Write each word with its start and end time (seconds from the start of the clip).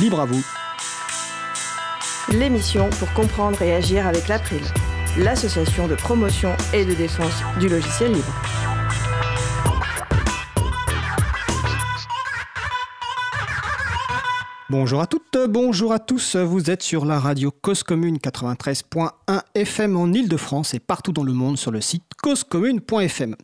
Libre 0.00 0.20
à 0.20 0.26
vous. 0.26 0.44
L'émission 2.30 2.88
pour 2.90 3.12
comprendre 3.14 3.60
et 3.62 3.74
agir 3.74 4.06
avec 4.06 4.28
l'April, 4.28 4.60
l'association 5.16 5.88
de 5.88 5.96
promotion 5.96 6.54
et 6.72 6.84
de 6.84 6.94
défense 6.94 7.42
du 7.58 7.68
logiciel 7.68 8.12
libre. 8.12 8.32
Bonjour 14.70 15.00
à 15.00 15.06
toutes, 15.06 15.38
bonjour 15.48 15.92
à 15.92 15.98
tous. 15.98 16.36
Vous 16.36 16.70
êtes 16.70 16.82
sur 16.82 17.04
la 17.04 17.18
radio 17.18 17.50
Cause 17.50 17.82
Commune 17.82 18.18
93.1 18.18 19.10
FM 19.54 19.96
en 19.96 20.12
Ile-de-France 20.12 20.74
et 20.74 20.78
partout 20.78 21.12
dans 21.12 21.24
le 21.24 21.32
monde 21.32 21.56
sur 21.56 21.72
le 21.72 21.80
site 21.80 22.07
causecommune.fm. 22.22 23.36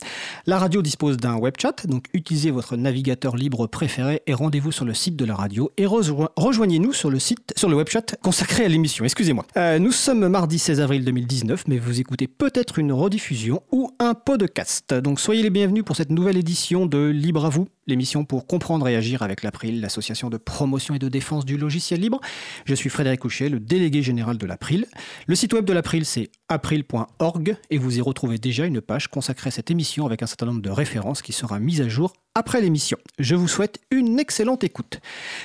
La 0.47 0.59
radio 0.59 0.83
dispose 0.83 1.17
d'un 1.17 1.37
web 1.37 1.55
chat, 1.61 1.87
donc 1.87 2.07
utilisez 2.13 2.51
votre 2.51 2.77
navigateur 2.77 3.37
libre 3.37 3.67
préféré 3.67 4.23
et 4.27 4.35
rendez-vous 4.35 4.73
sur 4.73 4.85
le 4.85 4.95
site 4.95 5.17
de 5.17 5.25
la 5.25 5.35
radio 5.35 5.71
et 5.77 5.87
rejoignez-nous 5.87 6.93
sur 6.93 7.11
le 7.11 7.19
site, 7.19 7.53
sur 7.57 7.69
le 7.69 7.77
web 7.77 7.89
chat 7.89 8.17
consacré 8.23 8.65
à 8.65 8.69
l'émission. 8.69 9.05
Excusez-moi. 9.05 9.47
Euh, 9.57 9.79
nous 9.79 9.93
sommes 9.93 10.29
mardi 10.29 10.59
16 10.59 10.81
avril 10.81 11.05
2019, 11.05 11.65
mais 11.69 11.79
vous 11.79 12.01
écoutez 12.01 12.27
peut-être 12.27 12.79
une 12.79 12.93
rediffusion 12.93 13.63
ou 13.73 13.91
un 13.99 14.15
podcast. 14.15 14.95
Donc 14.95 15.21
soyez 15.21 15.43
les 15.43 15.51
bienvenus 15.51 15.85
pour 15.85 15.97
cette 15.97 16.11
nouvelle 16.11 16.37
édition 16.37 16.87
de 16.87 16.99
Libre 17.07 17.45
à 17.45 17.49
vous 17.49 17.69
l'émission 17.87 18.25
pour 18.25 18.47
comprendre 18.47 18.89
et 18.89 18.97
agir 18.97 19.23
avec 19.23 19.43
l'April, 19.43 19.81
l'association 19.81 20.31
de 20.31 20.37
promotion 20.37 20.95
et 20.95 20.99
de 20.99 21.09
défense 21.09 21.45
du 21.45 21.57
logiciel 21.57 22.01
libre. 22.01 22.21
Je 22.65 22.75
suis 22.75 22.91
Frédéric 22.91 23.21
Couchet, 23.21 23.49
le 23.49 23.61
délégué 23.61 24.03
général 24.03 24.39
de 24.39 24.47
l'April. 24.47 24.87
Le 25.27 25.35
site 25.35 25.53
web 25.53 25.65
de 25.65 25.73
l'April, 25.73 26.05
c'est 26.05 26.31
april.org 26.49 27.57
et 27.71 27.79
vous 27.79 27.99
y 27.99 28.01
retrouvez 28.01 28.39
déjà 28.39 28.67
une 28.67 28.81
page 28.81 29.09
consacrée 29.09 29.49
à 29.49 29.51
cette 29.51 29.71
émission 29.71 30.07
avec 30.07 30.23
un 30.23 30.27
certain 30.27 30.47
nombre 30.47 30.63
de 30.63 30.71
références 30.71 31.23
qui 31.23 31.33
sera 31.33 31.59
mise 31.59 31.81
à 31.81 31.89
jour 31.89 32.13
après 32.35 32.61
l'émission. 32.61 32.99
Je 33.19 33.35
vous 33.35 33.49
souhaite 33.49 33.81
une 33.91 34.19
excellente 34.19 34.65
écoute. 34.65 35.01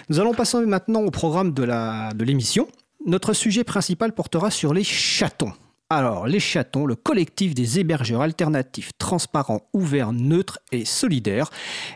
Nous 0.09 0.19
allons 0.19 0.33
passer 0.33 0.58
maintenant 0.66 1.02
au 1.02 1.11
programme 1.11 1.53
de 1.53 2.23
l'émission. 2.23 2.67
Notre 3.05 3.33
sujet 3.33 3.64
principal 3.64 4.14
portera 4.14 4.52
sur 4.52 4.73
les 4.73 4.83
chatons. 4.83 5.53
Alors, 5.92 6.28
les 6.28 6.40
chatons, 6.40 6.86
le 6.86 6.94
collectif 6.94 7.56
des 7.56 7.80
hébergeurs 7.80 8.22
alternatifs, 8.22 8.92
transparents, 9.00 9.68
ouverts, 9.73 10.14
neutres 10.14 10.59
et 10.72 10.86
solidaires. 10.86 11.50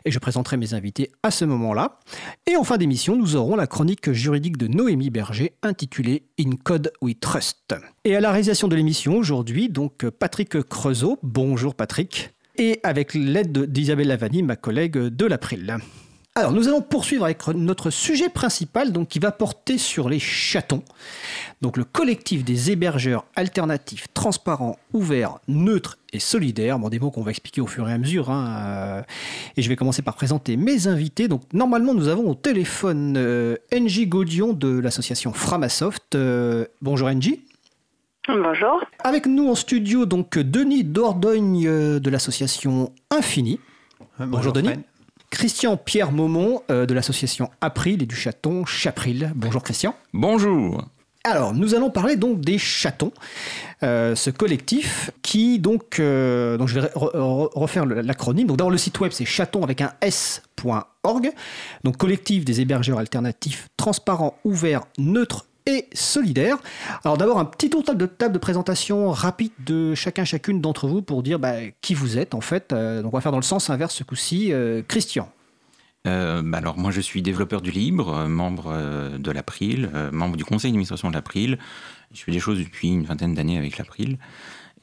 Et 0.03 0.09
je 0.09 0.17
présenterai 0.17 0.57
mes 0.57 0.73
invités 0.73 1.11
à 1.21 1.29
ce 1.29 1.45
moment-là. 1.45 1.99
Et 2.47 2.55
en 2.55 2.63
fin 2.63 2.77
d'émission, 2.77 3.15
nous 3.15 3.35
aurons 3.35 3.55
la 3.55 3.67
chronique 3.67 4.11
juridique 4.11 4.57
de 4.57 4.65
Noémie 4.65 5.11
Berger 5.11 5.53
intitulée 5.61 6.23
In 6.39 6.55
Code 6.63 6.91
We 7.03 7.13
Trust. 7.19 7.75
Et 8.03 8.15
à 8.15 8.19
la 8.19 8.31
réalisation 8.31 8.67
de 8.67 8.75
l'émission 8.75 9.15
aujourd'hui, 9.15 9.69
donc 9.69 10.09
Patrick 10.09 10.59
Creusot. 10.63 11.19
Bonjour 11.21 11.75
Patrick. 11.75 12.31
Et 12.57 12.79
avec 12.81 13.13
l'aide 13.13 13.71
d'Isabelle 13.71 14.07
Lavani, 14.07 14.41
ma 14.41 14.55
collègue 14.55 14.97
de 14.97 15.25
l'April. 15.27 15.77
Alors, 16.35 16.51
nous 16.51 16.67
allons 16.67 16.81
poursuivre 16.81 17.25
avec 17.25 17.45
notre 17.49 17.91
sujet 17.91 18.27
principal, 18.27 18.91
donc 18.91 19.07
qui 19.07 19.19
va 19.19 19.31
porter 19.31 19.77
sur 19.77 20.09
les 20.09 20.17
chatons. 20.17 20.81
Donc, 21.61 21.77
le 21.77 21.83
collectif 21.83 22.43
des 22.43 22.71
hébergeurs 22.71 23.25
alternatifs, 23.35 24.07
transparents, 24.15 24.79
ouverts, 24.93 25.37
neutres 25.47 25.99
et 26.11 26.17
solidaires. 26.17 26.79
Bon, 26.79 26.89
des 26.89 26.97
mots 26.97 27.11
qu'on 27.11 27.21
va 27.21 27.29
expliquer 27.29 27.61
au 27.61 27.67
fur 27.67 27.87
et 27.87 27.93
à 27.93 27.99
mesure. 27.99 28.31
Hein, 28.31 28.47
euh, 28.47 29.01
et 29.57 29.61
je 29.61 29.69
vais 29.69 29.75
commencer 29.75 30.01
par 30.01 30.15
présenter 30.15 30.57
mes 30.57 30.87
invités. 30.87 31.27
Donc, 31.27 31.43
normalement, 31.53 31.93
nous 31.93 32.07
avons 32.07 32.27
au 32.27 32.33
téléphone 32.33 33.13
euh, 33.15 33.55
NJ 33.71 34.07
Gaudion 34.07 34.53
de 34.53 34.79
l'association 34.79 35.33
Framasoft. 35.33 36.15
Euh, 36.15 36.65
bonjour 36.81 37.11
NJ. 37.11 37.33
Bonjour. 38.27 38.83
Avec 39.03 39.27
nous 39.27 39.49
en 39.49 39.55
studio, 39.55 40.07
donc 40.07 40.39
Denis 40.39 40.83
Dordogne 40.83 41.99
de 41.99 42.09
l'association 42.09 42.91
Infini. 43.11 43.59
Bonjour, 44.17 44.51
Denis. 44.51 44.79
Pierre 45.85 46.11
Maumont 46.11 46.61
euh, 46.69 46.85
de 46.85 46.93
l'association 46.93 47.49
April 47.61 48.01
et 48.01 48.05
du 48.05 48.15
chaton 48.15 48.65
Chapril. 48.65 49.31
Bonjour 49.35 49.63
Christian. 49.63 49.95
Bonjour. 50.13 50.85
Alors, 51.25 51.53
nous 51.53 51.73
allons 51.73 51.89
parler 51.89 52.17
donc 52.17 52.41
des 52.41 52.57
chatons, 52.57 53.13
euh, 53.81 54.13
ce 54.13 54.29
collectif 54.29 55.11
qui 55.21 55.59
donc, 55.59 55.99
euh, 55.99 56.57
donc 56.57 56.67
je 56.67 56.79
vais 56.79 56.89
refaire 56.93 57.85
l'acronyme. 57.85 58.47
Donc 58.47 58.57
d'abord 58.57 58.71
le 58.71 58.77
site 58.77 58.99
web 58.99 59.11
c'est 59.13 59.25
chaton 59.25 59.63
avec 59.63 59.81
un 59.81 59.93
s.org, 60.01 61.31
donc 61.83 61.97
collectif 61.97 62.43
des 62.43 62.61
hébergeurs 62.61 62.99
alternatifs 62.99 63.69
transparents, 63.77 64.37
ouverts, 64.43 64.83
neutres 64.97 65.45
et 65.65 65.87
solidaire. 65.93 66.57
Alors 67.03 67.17
d'abord 67.17 67.39
un 67.39 67.45
petit 67.45 67.69
tour 67.69 67.83
de 67.83 68.05
table 68.05 68.33
de 68.33 68.39
présentation 68.39 69.11
rapide 69.11 69.51
de 69.65 69.95
chacun 69.95 70.25
chacune 70.25 70.61
d'entre 70.61 70.87
vous 70.87 71.01
pour 71.01 71.23
dire 71.23 71.39
bah, 71.39 71.55
qui 71.81 71.93
vous 71.93 72.17
êtes 72.17 72.33
en 72.33 72.41
fait. 72.41 72.73
Euh, 72.73 73.01
donc 73.01 73.13
on 73.13 73.17
va 73.17 73.21
faire 73.21 73.31
dans 73.31 73.37
le 73.37 73.43
sens 73.43 73.69
inverse 73.69 73.95
ce 73.95 74.03
coup-ci. 74.03 74.51
Euh, 74.51 74.81
Christian. 74.87 75.29
Euh, 76.05 76.41
bah 76.43 76.57
alors 76.57 76.77
moi 76.77 76.91
je 76.91 76.99
suis 76.99 77.21
développeur 77.21 77.61
du 77.61 77.71
libre, 77.71 78.27
membre 78.27 79.17
de 79.17 79.31
l'April, 79.31 79.89
membre 80.11 80.35
du 80.35 80.43
conseil 80.43 80.71
d'administration 80.71 81.09
de 81.09 81.13
l'April. 81.13 81.57
Je 82.13 82.21
fais 82.21 82.31
des 82.31 82.39
choses 82.39 82.59
depuis 82.59 82.89
une 82.89 83.05
vingtaine 83.05 83.33
d'années 83.33 83.57
avec 83.57 83.77
l'April. 83.77 84.17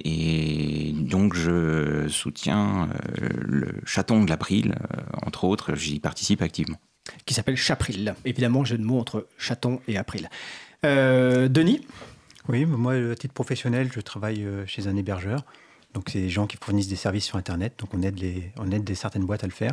Et 0.03 0.95
donc 0.95 1.35
je 1.35 2.09
soutiens 2.09 2.89
le 3.21 3.75
chaton 3.85 4.25
de 4.25 4.31
l'April, 4.31 4.75
entre 5.27 5.45
autres, 5.45 5.75
j'y 5.75 6.01
participe 6.01 6.41
activement. 6.41 6.79
Qui 7.27 7.35
s'appelle 7.35 7.57
Chapril. 7.57 8.15
Évidemment, 8.25 8.65
jeu 8.65 8.79
de 8.79 8.85
mots 8.85 8.99
entre 8.99 9.27
chaton 9.39 9.81
et 9.89 9.97
April. 9.97 10.29
Euh, 10.87 11.49
Denis 11.49 11.87
Oui, 12.49 12.65
moi, 12.65 12.95
à 12.95 13.15
titre 13.15 13.35
professionnel, 13.35 13.91
je 13.93 14.01
travaille 14.01 14.45
euh, 14.45 14.67
chez 14.67 14.87
un 14.87 14.97
hébergeur. 14.97 15.45
Donc, 15.95 16.09
c'est 16.11 16.21
des 16.21 16.31
gens 16.31 16.47
qui 16.47 16.57
fournissent 16.57 16.89
des 16.89 16.97
services 16.97 17.25
sur 17.25 17.37
Internet. 17.37 17.75
Donc, 17.79 17.93
on 17.95 18.03
aide, 18.03 18.19
les, 18.19 18.51
on 18.57 18.71
aide 18.71 18.85
des, 18.85 18.95
certaines 18.95 19.25
boîtes 19.25 19.45
à 19.45 19.47
le 19.47 19.53
faire. 19.53 19.73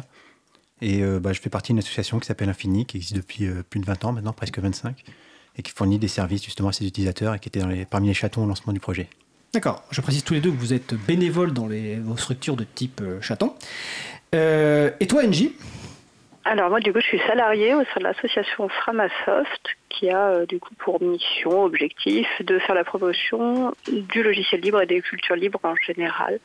Et 0.82 1.02
euh, 1.02 1.20
bah, 1.20 1.34
je 1.34 1.40
fais 1.40 1.50
partie 1.50 1.72
d'une 1.72 1.80
association 1.80 2.20
qui 2.20 2.28
s'appelle 2.28 2.50
Infini, 2.50 2.86
qui 2.86 2.98
existe 2.98 3.16
depuis 3.16 3.48
plus 3.70 3.80
de 3.80 3.86
20 3.86 4.06
ans 4.06 4.12
maintenant, 4.12 4.34
presque 4.34 4.60
25, 4.60 5.04
et 5.58 5.64
qui 5.64 5.72
fournit 5.72 5.98
des 5.98 6.08
services 6.08 6.44
justement 6.44 6.70
à 6.70 6.74
ses 6.74 6.86
utilisateurs 6.86 7.34
et 7.34 7.40
qui 7.40 7.50
était 7.50 7.60
dans 7.60 7.68
les, 7.68 7.86
parmi 7.86 8.08
les 8.08 8.14
chatons 8.14 8.44
au 8.44 8.48
lancement 8.48 8.74
du 8.74 8.80
projet. 8.80 9.08
D'accord. 9.54 9.84
Je 9.92 10.02
précise 10.02 10.24
tous 10.24 10.34
les 10.34 10.42
deux 10.42 10.52
que 10.52 10.58
vous 10.58 10.74
êtes 10.74 10.94
bénévoles 10.94 11.54
dans 11.54 11.68
les, 11.68 11.96
vos 11.96 12.18
structures 12.18 12.58
de 12.58 12.64
type 12.64 13.02
chaton. 13.22 13.54
et 14.34 15.08
toi, 15.08 15.24
Angie 15.26 15.54
alors 16.48 16.70
moi 16.70 16.80
du 16.80 16.94
coup 16.94 17.02
je 17.02 17.08
suis 17.08 17.22
salariée 17.28 17.76
au 17.76 17.84
sein 17.84 18.00
de 18.00 18.04
l'association 18.04 18.70
Framasoft 18.70 19.68
qui 19.90 20.10
a 20.10 20.30
euh, 20.30 20.46
du 20.46 20.60
coup 20.60 20.74
pour 20.76 21.02
mission, 21.02 21.64
objectif 21.64 22.28
de 22.40 22.58
faire 22.60 22.74
la 22.74 22.86
promotion 22.86 23.74
du 23.88 24.24
logiciel 24.24 24.62
libre 24.62 24.82
et 24.82 24.86
des 24.86 25.02
cultures 25.02 25.36
libres 25.36 25.60
en 25.64 25.76
général. 25.76 26.40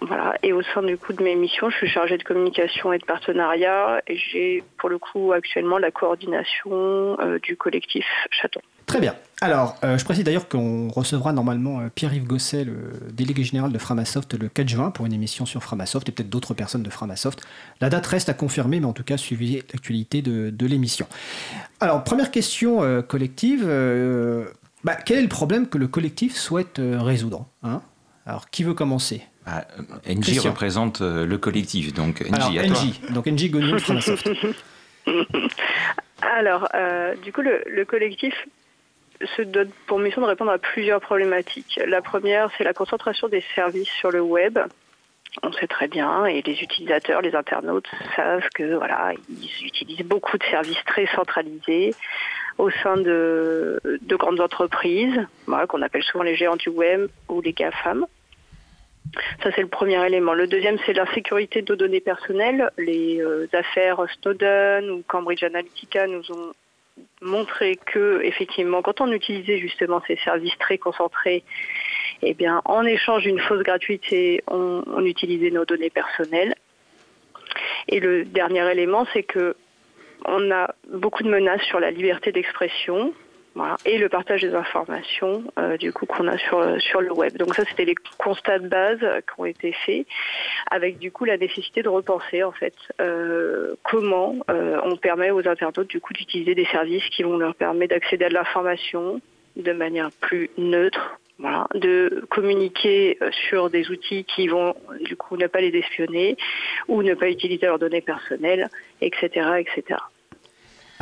Voilà. 0.00 0.36
Et 0.42 0.54
au 0.54 0.62
sein 0.62 0.82
du 0.82 0.96
coup 0.96 1.12
de 1.12 1.22
mes 1.22 1.34
missions, 1.34 1.68
je 1.68 1.76
suis 1.76 1.88
chargée 1.88 2.16
de 2.16 2.22
communication 2.22 2.94
et 2.94 2.98
de 2.98 3.04
partenariat 3.04 4.00
et 4.06 4.16
j'ai 4.16 4.64
pour 4.78 4.88
le 4.88 4.98
coup 4.98 5.32
actuellement 5.32 5.76
la 5.76 5.90
coordination 5.90 7.20
euh, 7.20 7.38
du 7.40 7.56
collectif 7.56 8.06
Chaton. 8.30 8.62
Très 8.92 9.00
bien. 9.00 9.14
Alors, 9.40 9.76
euh, 9.84 9.96
je 9.96 10.04
précise 10.04 10.22
d'ailleurs 10.22 10.50
qu'on 10.50 10.90
recevra 10.90 11.32
normalement 11.32 11.80
euh, 11.80 11.88
Pierre-Yves 11.94 12.26
Gosset, 12.26 12.64
le 12.64 12.92
délégué 13.10 13.42
général 13.42 13.72
de 13.72 13.78
Framasoft, 13.78 14.38
le 14.38 14.50
4 14.50 14.68
juin 14.68 14.90
pour 14.90 15.06
une 15.06 15.14
émission 15.14 15.46
sur 15.46 15.62
Framasoft 15.62 16.10
et 16.10 16.12
peut-être 16.12 16.28
d'autres 16.28 16.52
personnes 16.52 16.82
de 16.82 16.90
Framasoft. 16.90 17.40
La 17.80 17.88
date 17.88 18.06
reste 18.06 18.28
à 18.28 18.34
confirmer, 18.34 18.80
mais 18.80 18.86
en 18.86 18.92
tout 18.92 19.02
cas, 19.02 19.16
suivez 19.16 19.64
l'actualité 19.72 20.20
de, 20.20 20.66
l'émission. 20.66 21.06
Alors, 21.80 22.04
première 22.04 22.30
question 22.30 22.82
euh, 22.82 23.00
collective. 23.00 23.64
Bah, 24.84 24.96
quel 25.06 25.16
est 25.16 25.22
le 25.22 25.28
problème 25.28 25.66
que 25.66 25.78
le 25.78 25.88
collectif 25.88 26.36
souhaite 26.36 26.78
résoudre 26.78 27.46
hein? 27.62 27.80
Alors, 28.26 28.50
qui 28.50 28.62
veut 28.62 28.74
commencer? 28.74 29.22
Bah, 29.46 29.64
NJ 30.06 30.38
représente 30.40 31.00
le 31.00 31.36
collectif, 31.38 31.94
donc 31.94 32.20
NJ 32.20 32.34
Alors, 32.34 32.48
à 32.58 32.66
NJ, 32.66 33.00
donc 33.14 33.26
NJ 33.26 33.50
de 33.50 33.78
Framasoft. 33.78 34.28
Alors, 36.36 36.68
du 37.24 37.32
coup, 37.32 37.40
le 37.40 37.84
collectif 37.86 38.34
se 39.36 39.42
donne 39.42 39.70
pour 39.86 39.98
mission 39.98 40.20
de 40.20 40.26
répondre 40.26 40.50
à 40.50 40.58
plusieurs 40.58 41.00
problématiques. 41.00 41.80
La 41.86 42.02
première, 42.02 42.50
c'est 42.56 42.64
la 42.64 42.72
concentration 42.72 43.28
des 43.28 43.42
services 43.54 43.88
sur 43.88 44.10
le 44.10 44.20
web. 44.20 44.58
On 45.42 45.52
sait 45.52 45.66
très 45.66 45.88
bien, 45.88 46.26
et 46.26 46.42
les 46.42 46.62
utilisateurs, 46.62 47.22
les 47.22 47.34
internautes 47.34 47.88
savent 48.14 48.48
que 48.54 48.74
voilà, 48.74 49.12
ils 49.30 49.66
utilisent 49.66 50.06
beaucoup 50.06 50.36
de 50.36 50.44
services 50.44 50.84
très 50.84 51.06
centralisés 51.06 51.94
au 52.58 52.70
sein 52.70 52.98
de, 52.98 53.80
de 54.02 54.16
grandes 54.16 54.40
entreprises, 54.40 55.26
qu'on 55.68 55.80
appelle 55.80 56.02
souvent 56.02 56.24
les 56.24 56.36
géants 56.36 56.56
du 56.56 56.68
web 56.68 57.08
ou 57.28 57.40
les 57.40 57.54
GAFAM. 57.54 58.06
Ça, 59.42 59.50
c'est 59.54 59.62
le 59.62 59.68
premier 59.68 60.04
élément. 60.06 60.34
Le 60.34 60.46
deuxième, 60.46 60.78
c'est 60.86 60.92
l'insécurité 60.92 61.60
de 61.62 61.74
données 61.74 62.00
personnelles. 62.00 62.70
Les 62.78 63.20
euh, 63.20 63.46
affaires 63.52 64.04
Snowden 64.20 64.90
ou 64.90 65.02
Cambridge 65.06 65.42
Analytica 65.42 66.06
nous 66.06 66.30
ont 66.30 66.52
montrer 67.20 67.76
que 67.76 68.20
effectivement, 68.22 68.82
quand 68.82 69.00
on 69.00 69.12
utilisait 69.12 69.58
justement 69.58 70.02
ces 70.06 70.16
services 70.16 70.56
très 70.58 70.78
concentrés, 70.78 71.42
eh 72.22 72.34
bien, 72.34 72.62
en 72.64 72.84
échange 72.84 73.22
d'une 73.22 73.40
fausse 73.40 73.62
gratuité, 73.62 74.42
on, 74.48 74.82
on 74.86 75.04
utilisait 75.04 75.50
nos 75.50 75.64
données 75.64 75.90
personnelles. 75.90 76.54
Et 77.88 78.00
le 78.00 78.24
dernier 78.24 78.70
élément, 78.70 79.06
c'est 79.12 79.22
que 79.22 79.56
on 80.24 80.50
a 80.52 80.74
beaucoup 80.92 81.22
de 81.22 81.28
menaces 81.28 81.62
sur 81.62 81.80
la 81.80 81.90
liberté 81.90 82.30
d'expression, 82.30 83.12
et 83.84 83.98
le 83.98 84.08
partage 84.08 84.42
des 84.42 84.54
informations 84.54 85.44
euh, 85.58 85.76
du 85.76 85.92
coup 85.92 86.06
qu'on 86.06 86.26
a 86.26 86.38
sur 86.38 86.80
sur 86.80 87.00
le 87.00 87.12
web. 87.12 87.36
Donc 87.36 87.54
ça 87.54 87.64
c'était 87.68 87.84
les 87.84 87.94
constats 88.18 88.58
de 88.58 88.68
base 88.68 88.98
qui 88.98 89.40
ont 89.40 89.44
été 89.44 89.72
faits 89.84 90.06
avec 90.70 90.98
du 90.98 91.10
coup 91.10 91.24
la 91.24 91.36
nécessité 91.36 91.82
de 91.82 91.88
repenser 91.88 92.42
en 92.42 92.52
fait 92.52 92.74
euh, 93.00 93.74
comment 93.82 94.36
euh, 94.50 94.80
on 94.84 94.96
permet 94.96 95.30
aux 95.30 95.46
internautes 95.46 95.88
du 95.88 96.00
coup 96.00 96.12
d'utiliser 96.12 96.54
des 96.54 96.66
services 96.66 97.08
qui 97.10 97.22
vont 97.22 97.36
leur 97.36 97.54
permettre 97.54 97.94
d'accéder 97.94 98.24
à 98.24 98.28
de 98.28 98.34
l'information 98.34 99.20
de 99.56 99.72
manière 99.72 100.10
plus 100.22 100.48
neutre, 100.56 101.18
voilà, 101.38 101.66
de 101.74 102.24
communiquer 102.30 103.18
sur 103.48 103.68
des 103.68 103.90
outils 103.90 104.24
qui 104.24 104.48
vont 104.48 104.74
du 105.00 105.14
coup 105.14 105.36
ne 105.36 105.46
pas 105.46 105.60
les 105.60 105.76
espionner 105.76 106.36
ou 106.88 107.02
ne 107.02 107.12
pas 107.12 107.28
utiliser 107.28 107.66
leurs 107.66 107.78
données 107.78 108.00
personnelles, 108.00 108.70
etc., 109.02 109.28
etc. 109.58 109.98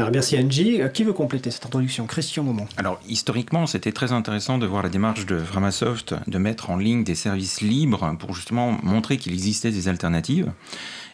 Merci 0.09 0.39
Angie. 0.39 0.81
Euh, 0.81 0.89
qui 0.89 1.05
veut 1.05 1.13
compléter 1.13 1.51
cette 1.51 1.67
introduction? 1.67 2.07
Christian 2.07 2.43
Moment. 2.43 2.67
Alors 2.79 2.99
historiquement, 3.09 3.67
c'était 3.67 3.93
très 3.93 4.13
intéressant 4.13 4.57
de 4.57 4.67
voir 4.67 4.83
la 4.83 4.89
démarche 4.89 5.27
de 5.27 5.39
Framasoft 5.39 6.15
de 6.27 6.39
mettre 6.39 6.71
en 6.71 6.77
ligne 6.77 7.05
des 7.05 7.15
services 7.15 7.61
libres 7.61 8.17
pour 8.19 8.35
justement 8.35 8.79
montrer 8.83 9.19
qu'il 9.19 9.33
existait 9.33 9.71
des 9.71 9.89
alternatives. 9.89 10.53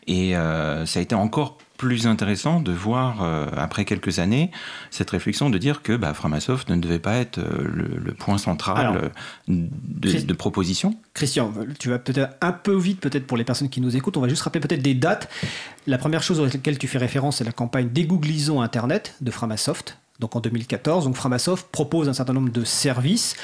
Et 0.07 0.37
euh, 0.37 0.87
ça 0.87 1.01
a 1.01 1.03
été 1.03 1.17
encore 1.17 1.59
plus 1.77 2.07
intéressant 2.07 2.61
de 2.61 2.73
voir, 2.73 3.23
euh, 3.23 3.47
après 3.57 3.85
quelques 3.85 4.19
années, 4.19 4.51
cette 4.91 5.11
réflexion 5.11 5.51
de 5.51 5.59
dire 5.59 5.83
que 5.83 5.97
bah, 5.97 6.15
Framasoft 6.15 6.69
ne 6.71 6.77
devait 6.77 6.99
pas 6.99 7.17
être 7.17 7.39
euh, 7.39 7.69
le, 8.03 8.13
point 8.15 8.39
central 8.39 9.11
euh, 9.49 9.67
de, 9.89 10.33
proposition. 10.33 10.97
Christian, 11.15 11.53
tu 11.79 11.91
vas 11.91 11.99
peut-être 11.99 12.37
un 12.41 12.53
peu 12.53 12.77
vite 12.77 13.01
peut-être 13.01 13.27
pour 13.27 13.37
les 13.37 13.45
personnes 13.45 13.69
qui 13.69 13.81
nous 13.81 13.97
écoutent. 13.97 14.17
On 14.17 14.21
va 14.21 14.29
juste 14.29 14.43
rappeler 14.43 14.61
peut-être 14.61 14.83
des 14.83 14.95
dates. 14.95 15.29
La 15.87 15.99
première 15.99 16.23
chose 16.23 16.41
à 16.41 16.45
laquelle 16.45 16.79
tu 16.79 16.89
fais 16.89 16.99
référence, 16.99 17.39
c'est 17.39 17.45
la 17.45 17.53
campagne 17.53 17.89
Dégooglisons 17.89 18.61
Internet 18.61 19.15
de 19.21 19.31
Framasoft 19.31 19.99
donc 20.21 20.37
en 20.37 20.41
2014. 20.41 21.05
Donc 21.05 21.17
Framasoft 21.17 21.69
propose 21.71 22.09
un 22.09 22.13
certain 22.13 22.33
nombre 22.33 22.51
de 22.51 22.65
services 22.65 23.37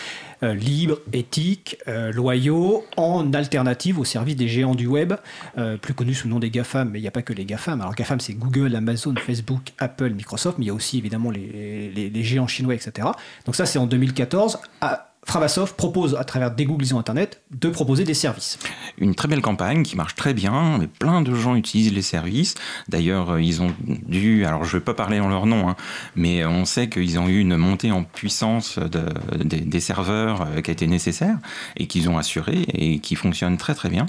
euh, 0.42 0.54
libres, 0.54 0.98
éthiques, 1.12 1.78
euh, 1.86 2.10
loyaux, 2.10 2.84
en 2.96 3.32
alternative 3.32 4.00
aux 4.00 4.04
services 4.04 4.34
des 4.34 4.48
géants 4.48 4.74
du 4.74 4.88
web, 4.88 5.12
euh, 5.56 5.76
plus 5.76 5.94
connus 5.94 6.14
sous 6.14 6.26
le 6.26 6.34
nom 6.34 6.40
des 6.40 6.50
GAFAM, 6.50 6.90
mais 6.90 6.98
il 6.98 7.02
n'y 7.02 7.08
a 7.08 7.12
pas 7.12 7.22
que 7.22 7.32
les 7.32 7.44
GAFAM. 7.44 7.80
Alors 7.80 7.94
GAFAM, 7.94 8.18
c'est 8.18 8.34
Google, 8.34 8.74
Amazon, 8.74 9.14
Facebook, 9.16 9.72
Apple, 9.78 10.10
Microsoft, 10.10 10.58
mais 10.58 10.64
il 10.64 10.68
y 10.68 10.70
a 10.70 10.74
aussi 10.74 10.98
évidemment 10.98 11.30
les, 11.30 12.10
géants 12.24 12.48
chinois, 12.48 12.74
etc. 12.74 13.08
Donc 13.46 13.54
ça, 13.54 13.66
c'est 13.66 13.78
en 13.78 13.86
2014. 13.86 14.58
À, 14.80 15.11
Framasoft 15.24 15.76
propose, 15.76 16.16
à 16.16 16.24
travers 16.24 16.50
des 16.50 16.64
Googlisons 16.64 16.98
Internet, 16.98 17.42
de 17.52 17.68
proposer 17.68 18.02
des 18.02 18.12
services. 18.12 18.58
Une 18.98 19.14
très 19.14 19.28
belle 19.28 19.40
campagne 19.40 19.84
qui 19.84 19.96
marche 19.96 20.16
très 20.16 20.34
bien, 20.34 20.78
mais 20.80 20.88
plein 20.88 21.22
de 21.22 21.32
gens 21.32 21.54
utilisent 21.54 21.92
les 21.92 22.02
services. 22.02 22.56
D'ailleurs, 22.88 23.30
euh, 23.30 23.42
ils 23.42 23.62
ont 23.62 23.72
dû, 23.86 24.44
alors 24.44 24.64
je 24.64 24.74
ne 24.74 24.80
vais 24.80 24.84
pas 24.84 24.94
parler 24.94 25.20
en 25.20 25.28
leur 25.28 25.46
nom, 25.46 25.68
hein, 25.68 25.76
mais 26.16 26.44
on 26.44 26.64
sait 26.64 26.88
qu'ils 26.88 27.20
ont 27.20 27.28
eu 27.28 27.38
une 27.38 27.56
montée 27.56 27.92
en 27.92 28.02
puissance 28.02 28.80
des 29.44 29.80
serveurs 29.80 30.42
euh, 30.42 30.60
qui 30.60 30.70
a 30.70 30.72
été 30.72 30.88
nécessaire 30.88 31.38
et 31.76 31.86
qu'ils 31.86 32.10
ont 32.10 32.18
assuré 32.18 32.62
et 32.74 32.98
qui 32.98 33.14
fonctionne 33.14 33.56
très 33.56 33.76
très 33.76 33.90
bien. 33.90 34.06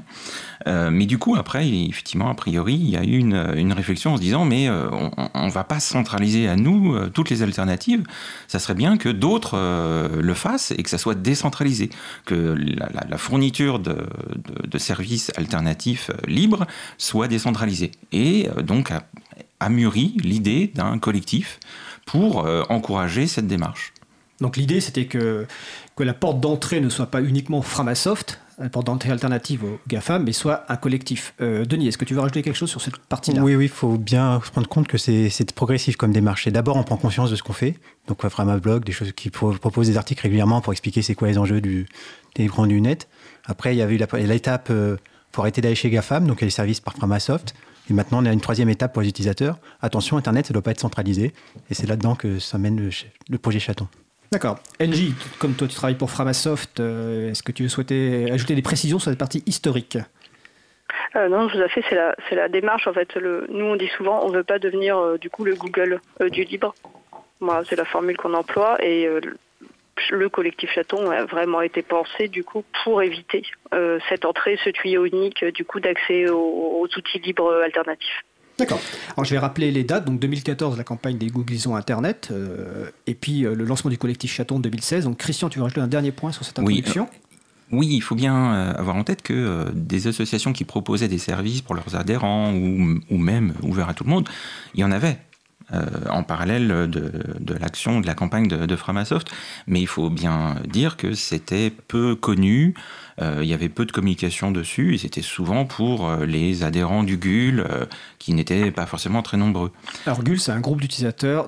Euh, 0.65 0.89
mais 0.91 1.05
du 1.05 1.19
coup, 1.19 1.35
après, 1.35 1.69
effectivement, 1.69 2.29
a 2.29 2.33
priori, 2.33 2.73
il 2.73 2.89
y 2.89 2.97
a 2.97 3.03
eu 3.03 3.19
une, 3.19 3.73
réflexion 3.73 4.13
en 4.13 4.17
se 4.17 4.21
disant, 4.21 4.45
mais 4.45 4.69
on 4.69 5.45
ne 5.45 5.51
va 5.51 5.63
pas 5.63 5.79
centraliser 5.79 6.47
à 6.47 6.55
nous 6.55 7.09
toutes 7.09 7.29
les 7.29 7.41
alternatives. 7.41 8.03
Ça 8.47 8.59
serait 8.59 8.75
bien 8.75 8.97
que 8.97 9.09
d'autres 9.09 9.57
le 10.13 10.33
fassent 10.33 10.71
et 10.71 10.83
que 10.83 10.89
ça 10.89 10.97
soit 11.03 11.15
décentralisé, 11.15 11.89
que 12.25 12.55
la, 12.55 13.17
fourniture 13.17 13.79
de, 13.79 14.77
services 14.77 15.31
alternatifs 15.35 16.09
euh, 16.09 16.15
libres 16.27 16.65
soit 16.97 17.27
décentralisée. 17.27 17.91
Et 18.11 18.47
euh, 18.49 18.61
donc 18.61 18.91
a, 18.91 19.69
mûri 19.69 20.15
l'idée 20.23 20.71
d'un 20.73 20.97
collectif 20.99 21.59
pour 22.05 22.45
euh, 22.45 22.63
encourager 22.69 23.27
cette 23.27 23.47
démarche. 23.47 23.93
Donc 24.41 24.57
l'idée 24.57 24.81
c'était 24.81 25.05
que, 25.05 25.45
que 25.95 26.03
la 26.03 26.13
porte 26.13 26.39
d'entrée 26.39 26.81
ne 26.81 26.89
soit 26.89 27.11
pas 27.11 27.21
uniquement 27.21 27.61
Framasoft, 27.61 28.39
d'entrée 28.69 29.11
alternative 29.11 29.63
au 29.63 29.79
GAFAM, 29.87 30.23
mais 30.23 30.31
soit 30.31 30.65
un 30.69 30.75
collectif. 30.75 31.33
Denis, 31.39 31.87
est-ce 31.87 31.97
que 31.97 32.05
tu 32.05 32.13
veux 32.13 32.19
rajouter 32.19 32.41
quelque 32.41 32.55
chose 32.55 32.69
sur 32.69 32.81
cette 32.81 32.97
partie-là? 32.97 33.41
Oui, 33.41 33.55
oui, 33.55 33.65
il 33.65 33.69
faut 33.69 33.97
bien 33.97 34.41
se 34.43 34.51
rendre 34.51 34.67
compte 34.67 34.87
que 34.87 34.97
c'est 34.97 35.51
progressif 35.53 35.95
comme 35.95 36.11
démarche. 36.11 36.47
D'abord, 36.47 36.77
on 36.77 36.83
prend 36.83 36.97
conscience 36.97 37.29
de 37.29 37.35
ce 37.35 37.43
qu'on 37.43 37.53
fait. 37.53 37.75
Donc, 38.07 38.27
Framablog, 38.27 38.83
des 38.83 38.91
choses 38.91 39.11
qui 39.13 39.29
proposent 39.29 39.87
des 39.87 39.97
articles 39.97 40.21
régulièrement 40.21 40.61
pour 40.61 40.73
expliquer 40.73 41.01
c'est 41.01 41.15
quoi 41.15 41.27
les 41.27 41.37
enjeux 41.37 41.61
du, 41.61 41.87
des 42.35 42.45
grands 42.45 42.67
du 42.67 42.81
net. 42.81 43.07
Après, 43.45 43.75
il 43.75 43.77
y 43.77 43.81
avait 43.81 43.97
l'étape 44.25 44.67
euh, 44.69 44.97
pour 45.31 45.43
arrêter 45.43 45.61
d'aller 45.61 45.75
chez 45.75 45.89
GAFAM, 45.89 46.27
donc 46.27 46.37
il 46.37 46.41
y 46.41 46.45
a 46.45 46.47
les 46.47 46.51
services 46.51 46.79
par 46.79 46.93
Framasoft. 46.95 47.53
Et 47.89 47.93
maintenant, 47.93 48.23
on 48.23 48.25
a 48.25 48.31
une 48.31 48.39
troisième 48.39 48.69
étape 48.69 48.93
pour 48.93 49.01
les 49.01 49.09
utilisateurs. 49.09 49.59
Attention, 49.81 50.15
Internet, 50.15 50.45
ça 50.45 50.51
ne 50.51 50.53
doit 50.53 50.61
pas 50.61 50.71
être 50.71 50.79
centralisé. 50.79 51.33
Et 51.69 51.73
c'est 51.73 51.87
là-dedans 51.87 52.15
que 52.15 52.39
ça 52.39 52.57
mène 52.57 52.89
le, 53.29 53.37
projet 53.37 53.59
Chaton. 53.59 53.87
D'accord. 54.33 54.57
NJ, 54.79 55.13
comme 55.39 55.53
toi 55.53 55.67
tu 55.67 55.75
travailles 55.75 55.97
pour 55.97 56.09
Framasoft, 56.09 56.79
euh, 56.79 57.29
est-ce 57.29 57.43
que 57.43 57.51
tu 57.51 57.69
souhaitais 57.69 58.29
ajouter 58.31 58.55
des 58.55 58.61
précisions 58.61 58.99
sur 58.99 59.11
cette 59.11 59.19
partie 59.19 59.43
historique? 59.45 59.97
Euh, 61.15 61.29
non, 61.29 61.47
tout 61.47 61.59
à 61.59 61.69
fait, 61.69 61.83
c'est 61.87 61.95
la, 61.95 62.15
la 62.31 62.49
démarche. 62.49 62.87
En 62.87 62.93
fait, 62.93 63.13
le, 63.15 63.45
nous, 63.49 63.65
on 63.65 63.75
dit 63.75 63.89
souvent, 63.95 64.25
on 64.25 64.31
ne 64.31 64.37
veut 64.37 64.43
pas 64.43 64.59
devenir 64.59 65.19
du 65.19 65.29
coup 65.29 65.45
le 65.45 65.55
Google 65.55 66.01
du 66.31 66.43
libre. 66.43 66.73
Moi, 67.39 67.61
c'est 67.69 67.75
la 67.75 67.85
formule 67.85 68.17
qu'on 68.17 68.33
emploie 68.33 68.83
et 68.83 69.07
le 70.09 70.29
collectif 70.29 70.71
Chaton 70.71 71.09
a 71.11 71.25
vraiment 71.25 71.61
été 71.61 71.81
pensé 71.81 72.27
du 72.27 72.43
coup 72.43 72.63
pour 72.83 73.01
éviter 73.01 73.43
euh, 73.73 73.99
cette 74.09 74.25
entrée, 74.25 74.57
ce 74.63 74.69
tuyau 74.69 75.05
unique 75.05 75.45
du 75.45 75.65
coup 75.65 75.79
d'accès 75.79 76.29
aux, 76.29 76.87
outils 76.97 77.19
libres 77.19 77.53
alternatifs. 77.63 78.23
D'accord. 78.57 78.79
Alors 79.15 79.25
je 79.25 79.31
vais 79.31 79.39
rappeler 79.39 79.71
les 79.71 79.83
dates. 79.83 80.05
Donc 80.05 80.19
2014, 80.19 80.77
la 80.77 80.83
campagne 80.83 81.17
des 81.17 81.27
Googlisons 81.27 81.75
Internet, 81.75 82.29
euh, 82.31 82.89
et 83.07 83.15
puis 83.15 83.45
euh, 83.45 83.55
le 83.55 83.65
lancement 83.65 83.89
du 83.89 83.97
collectif 83.97 84.31
Chaton 84.31 84.59
2016. 84.59 85.05
Donc 85.05 85.17
Christian, 85.17 85.49
tu 85.49 85.59
veux 85.59 85.63
rajouter 85.63 85.81
un 85.81 85.87
dernier 85.87 86.11
point 86.11 86.31
sur 86.31 86.45
cette 86.45 86.59
introduction? 86.59 87.07
oui, 87.71 87.87
il 87.89 88.01
faut 88.01 88.13
bien 88.13 88.51
avoir 88.53 88.95
en 88.95 89.03
tête 89.03 89.23
que 89.23 89.71
des 89.73 90.05
associations 90.05 90.53
qui 90.53 90.63
proposaient 90.63 91.07
des 91.07 91.17
services 91.17 91.61
pour 91.61 91.73
leurs 91.73 91.95
adhérents 91.95 92.53
ou, 92.53 92.99
ou 93.09 93.17
même 93.17 93.55
ouverts 93.63 93.89
à 93.89 93.95
tout 93.95 94.03
le 94.03 94.11
monde, 94.11 94.29
il 94.75 94.81
y 94.81 94.83
en 94.83 94.91
avait. 94.91 95.17
Euh, 95.73 95.85
en 96.09 96.23
parallèle 96.23 96.67
de, 96.89 97.53
l'action, 97.53 98.01
de 98.01 98.05
la 98.05 98.13
campagne 98.13 98.47
de, 98.47 98.75
Framasoft. 98.75 99.29
Mais 99.65 99.79
il 99.79 99.87
faut 99.87 100.09
bien 100.09 100.57
dire 100.67 100.97
que 100.97 101.13
c'était 101.13 101.71
peu 101.71 102.15
connu, 102.15 102.75
euh, 102.75 102.79
il 103.21 103.45
y 103.45 103.53
avait 103.53 103.69
peu 103.69 103.85
de 103.85 103.91
communication 103.91 104.51
dessus, 104.51 104.95
et 104.95 104.97
c'était 104.97 105.21
souvent 105.21 105.65
pour 105.65 106.07
euh, 106.07 106.25
les 106.25 106.63
adhérents 106.63 107.03
du 107.03 107.17
GUL, 107.17 107.65
qui 108.19 108.33
n'étaient 108.33 108.71
pas 108.71 108.85
forcément 108.85 109.21
très 109.21 109.37
nombreux. 109.37 109.71
Alors 110.05 110.23
GUL, 110.23 110.39
c'est 110.39 110.51
un 110.51 110.59
groupe 110.59 110.81
d'utilisateurs 110.81 111.45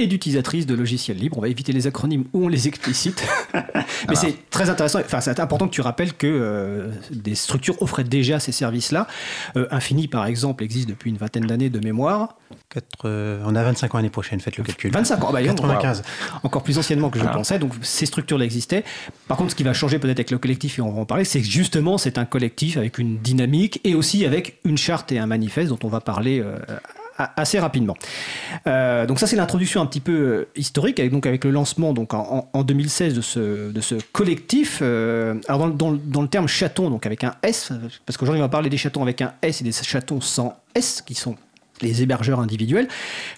et 0.00 0.06
d'utilisatrices 0.06 0.66
de 0.66 0.74
logiciels 0.74 1.18
libres. 1.18 1.38
On 1.38 1.42
va 1.42 1.48
éviter 1.48 1.72
les 1.72 1.86
acronymes 1.86 2.24
où 2.32 2.46
on 2.46 2.48
les 2.48 2.68
explicite. 2.68 3.22
Mais 4.08 4.14
c'est 4.14 4.50
très 4.50 4.70
intéressant. 4.70 5.00
Enfin, 5.00 5.20
c'est 5.20 5.38
important 5.40 5.68
que 5.68 5.72
tu 5.74 5.82
rappelles 5.82 6.14
que 6.14 6.26
euh, 6.26 6.90
des 7.10 7.34
structures 7.34 7.80
offraient 7.82 8.04
déjà 8.04 8.40
ces 8.40 8.52
services-là. 8.52 9.06
Euh, 9.56 9.68
Infini, 9.70 10.08
par 10.08 10.24
exemple, 10.26 10.64
existe 10.64 10.88
depuis 10.88 11.10
une 11.10 11.18
vingtaine 11.18 11.46
d'années 11.46 11.68
de 11.68 11.80
mémoire. 11.80 12.36
Euh, 13.04 13.42
on 13.44 13.54
a 13.54 13.62
25 13.62 13.94
ans 13.94 13.98
l'année 13.98 14.10
prochaine, 14.10 14.40
faites 14.40 14.56
le 14.56 14.64
calcul. 14.64 14.90
25 14.90 15.22
ans, 15.24 15.32
bah, 15.32 15.42
95. 15.42 16.02
encore 16.42 16.62
plus 16.62 16.78
anciennement 16.78 17.10
que 17.10 17.18
je 17.18 17.24
pensais. 17.24 17.58
Donc 17.58 17.72
ces 17.82 18.06
structures-là 18.06 18.46
existaient. 18.46 18.84
Par 19.28 19.36
contre, 19.36 19.50
ce 19.50 19.56
qui 19.56 19.64
va 19.64 19.74
changer 19.74 19.98
peut-être 19.98 20.18
avec 20.18 20.30
le 20.30 20.38
collectif, 20.38 20.78
et 20.78 20.82
on 20.82 20.90
va 20.90 21.00
en 21.00 21.04
parler, 21.04 21.24
c'est 21.24 21.40
que 21.40 21.46
justement, 21.46 21.98
c'est 21.98 22.16
un 22.16 22.24
collectif 22.24 22.78
avec 22.78 22.98
une 22.98 23.18
dynamique 23.18 23.80
et 23.84 23.94
aussi 23.94 24.24
avec 24.24 24.58
une 24.64 24.78
charte 24.78 25.12
et 25.12 25.18
un 25.18 25.26
manifeste 25.26 25.68
dont 25.68 25.78
on 25.82 25.88
va 25.88 26.00
parler 26.00 26.42
assez 27.36 27.58
rapidement. 27.58 27.96
Euh, 28.66 29.06
donc 29.06 29.18
ça 29.18 29.26
c'est 29.26 29.36
l'introduction 29.36 29.80
un 29.80 29.86
petit 29.86 30.00
peu 30.00 30.12
euh, 30.12 30.48
historique, 30.56 31.00
avec, 31.00 31.12
donc 31.12 31.26
avec 31.26 31.44
le 31.44 31.50
lancement 31.50 31.92
donc 31.92 32.14
en, 32.14 32.62
2016 32.62 33.14
de 33.14 33.20
ce, 33.20 33.70
de 33.70 33.80
ce 33.80 33.96
collectif. 34.12 34.80
Euh, 34.82 35.34
alors 35.48 35.70
dans, 35.70 35.92
dans, 35.92 36.22
le 36.22 36.28
terme 36.28 36.48
chaton, 36.48 36.90
donc 36.90 37.06
avec 37.06 37.24
un 37.24 37.34
S, 37.42 37.72
parce 38.06 38.16
qu'aujourd'hui 38.16 38.40
on 38.40 38.44
va 38.44 38.50
parler 38.50 38.70
des 38.70 38.76
chatons 38.76 39.02
avec 39.02 39.22
un 39.22 39.34
S 39.42 39.60
et 39.60 39.64
des 39.64 39.72
chatons 39.72 40.20
sans 40.20 40.56
S, 40.74 41.02
qui 41.02 41.14
sont 41.14 41.36
les 41.82 42.02
hébergeurs 42.02 42.40
individuels. 42.40 42.88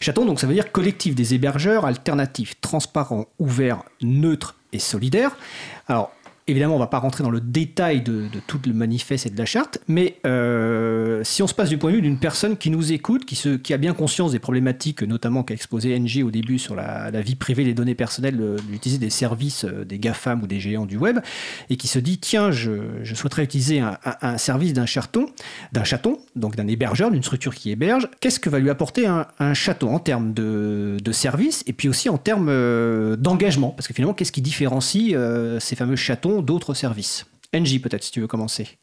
Chaton, 0.00 0.24
donc 0.24 0.40
ça 0.40 0.46
veut 0.46 0.54
dire 0.54 0.72
collectif 0.72 1.14
des 1.14 1.34
hébergeurs 1.34 1.84
alternatifs, 1.84 2.60
transparents, 2.60 3.26
ouverts, 3.38 3.82
neutres 4.00 4.56
et 4.72 4.78
solidaires. 4.78 5.36
Alors 5.88 6.12
Évidemment, 6.52 6.74
on 6.74 6.78
ne 6.78 6.82
va 6.82 6.88
pas 6.88 6.98
rentrer 6.98 7.24
dans 7.24 7.30
le 7.30 7.40
détail 7.40 8.02
de, 8.02 8.26
tout 8.46 8.60
le 8.66 8.74
manifeste 8.74 9.24
et 9.24 9.30
de 9.30 9.38
la 9.38 9.46
charte, 9.46 9.78
mais 9.88 10.18
euh, 10.26 11.24
si 11.24 11.42
on 11.42 11.46
se 11.46 11.54
passe 11.54 11.70
du 11.70 11.78
point 11.78 11.90
de 11.90 11.96
vue 11.96 12.02
d'une 12.02 12.18
personne 12.18 12.58
qui 12.58 12.68
nous 12.68 12.92
écoute, 12.92 13.24
qui, 13.24 13.72
a 13.72 13.76
bien 13.78 13.94
conscience 13.94 14.32
des 14.32 14.38
problématiques, 14.38 15.02
notamment 15.02 15.44
qu'a 15.44 15.54
exposé 15.54 15.98
NG 15.98 16.22
au 16.22 16.30
début 16.30 16.58
sur 16.58 16.74
la, 16.74 17.10
vie 17.22 17.36
privée, 17.36 17.64
les 17.64 17.72
données 17.72 17.94
personnelles, 17.94 18.38
d'utiliser 18.68 18.98
des 18.98 19.08
services 19.08 19.64
euh, 19.64 19.86
des 19.86 19.98
GAFAM 19.98 20.42
ou 20.42 20.46
des 20.46 20.60
géants 20.60 20.84
du 20.84 20.98
web, 20.98 21.20
et 21.70 21.78
qui 21.78 21.88
se 21.88 21.98
dit 21.98 22.18
tiens, 22.18 22.50
je, 22.50 22.70
souhaiterais 23.14 23.44
utiliser 23.44 23.80
un, 23.80 24.36
service 24.36 24.74
d'un 24.74 24.84
chaton, 24.84 25.30
d'un 25.72 25.84
chaton, 25.84 26.18
donc 26.36 26.54
d'un 26.54 26.68
hébergeur, 26.68 27.10
d'une 27.10 27.22
structure 27.22 27.54
qui 27.54 27.70
héberge, 27.70 28.10
qu'est-ce 28.20 28.40
que 28.40 28.50
va 28.50 28.58
lui 28.58 28.68
apporter 28.68 29.06
un, 29.06 29.54
chaton 29.54 29.94
en 29.94 30.00
termes 30.00 30.34
de, 30.34 30.98
de 31.02 31.12
service 31.12 31.64
et 31.66 31.72
puis 31.72 31.88
aussi 31.88 32.10
en 32.10 32.18
termes 32.18 32.48
euh, 32.50 33.16
d'engagement? 33.16 33.70
Parce 33.70 33.88
que 33.88 33.94
finalement, 33.94 34.12
qu'est-ce 34.12 34.32
qui 34.32 34.42
différencie 34.42 35.16
ces 35.60 35.76
fameux 35.76 35.96
chatons 35.96 36.41
d'autres 36.42 36.74
services. 36.74 37.26
NJ 37.54 37.80
peut-être, 37.80 38.02
si 38.02 38.12
tu 38.12 38.20
veux 38.20 38.26
commencer. 38.26 38.78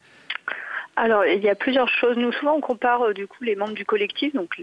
Alors, 0.96 1.24
il 1.24 1.42
y 1.42 1.48
a 1.48 1.54
plusieurs 1.54 1.88
choses. 1.88 2.16
Nous, 2.16 2.32
souvent, 2.32 2.54
on 2.54 2.60
compare 2.60 3.02
euh, 3.02 3.14
du 3.14 3.26
coup 3.26 3.42
les 3.42 3.56
membres 3.56 3.74
du 3.74 3.84
collectif, 3.84 4.34
donc 4.34 4.62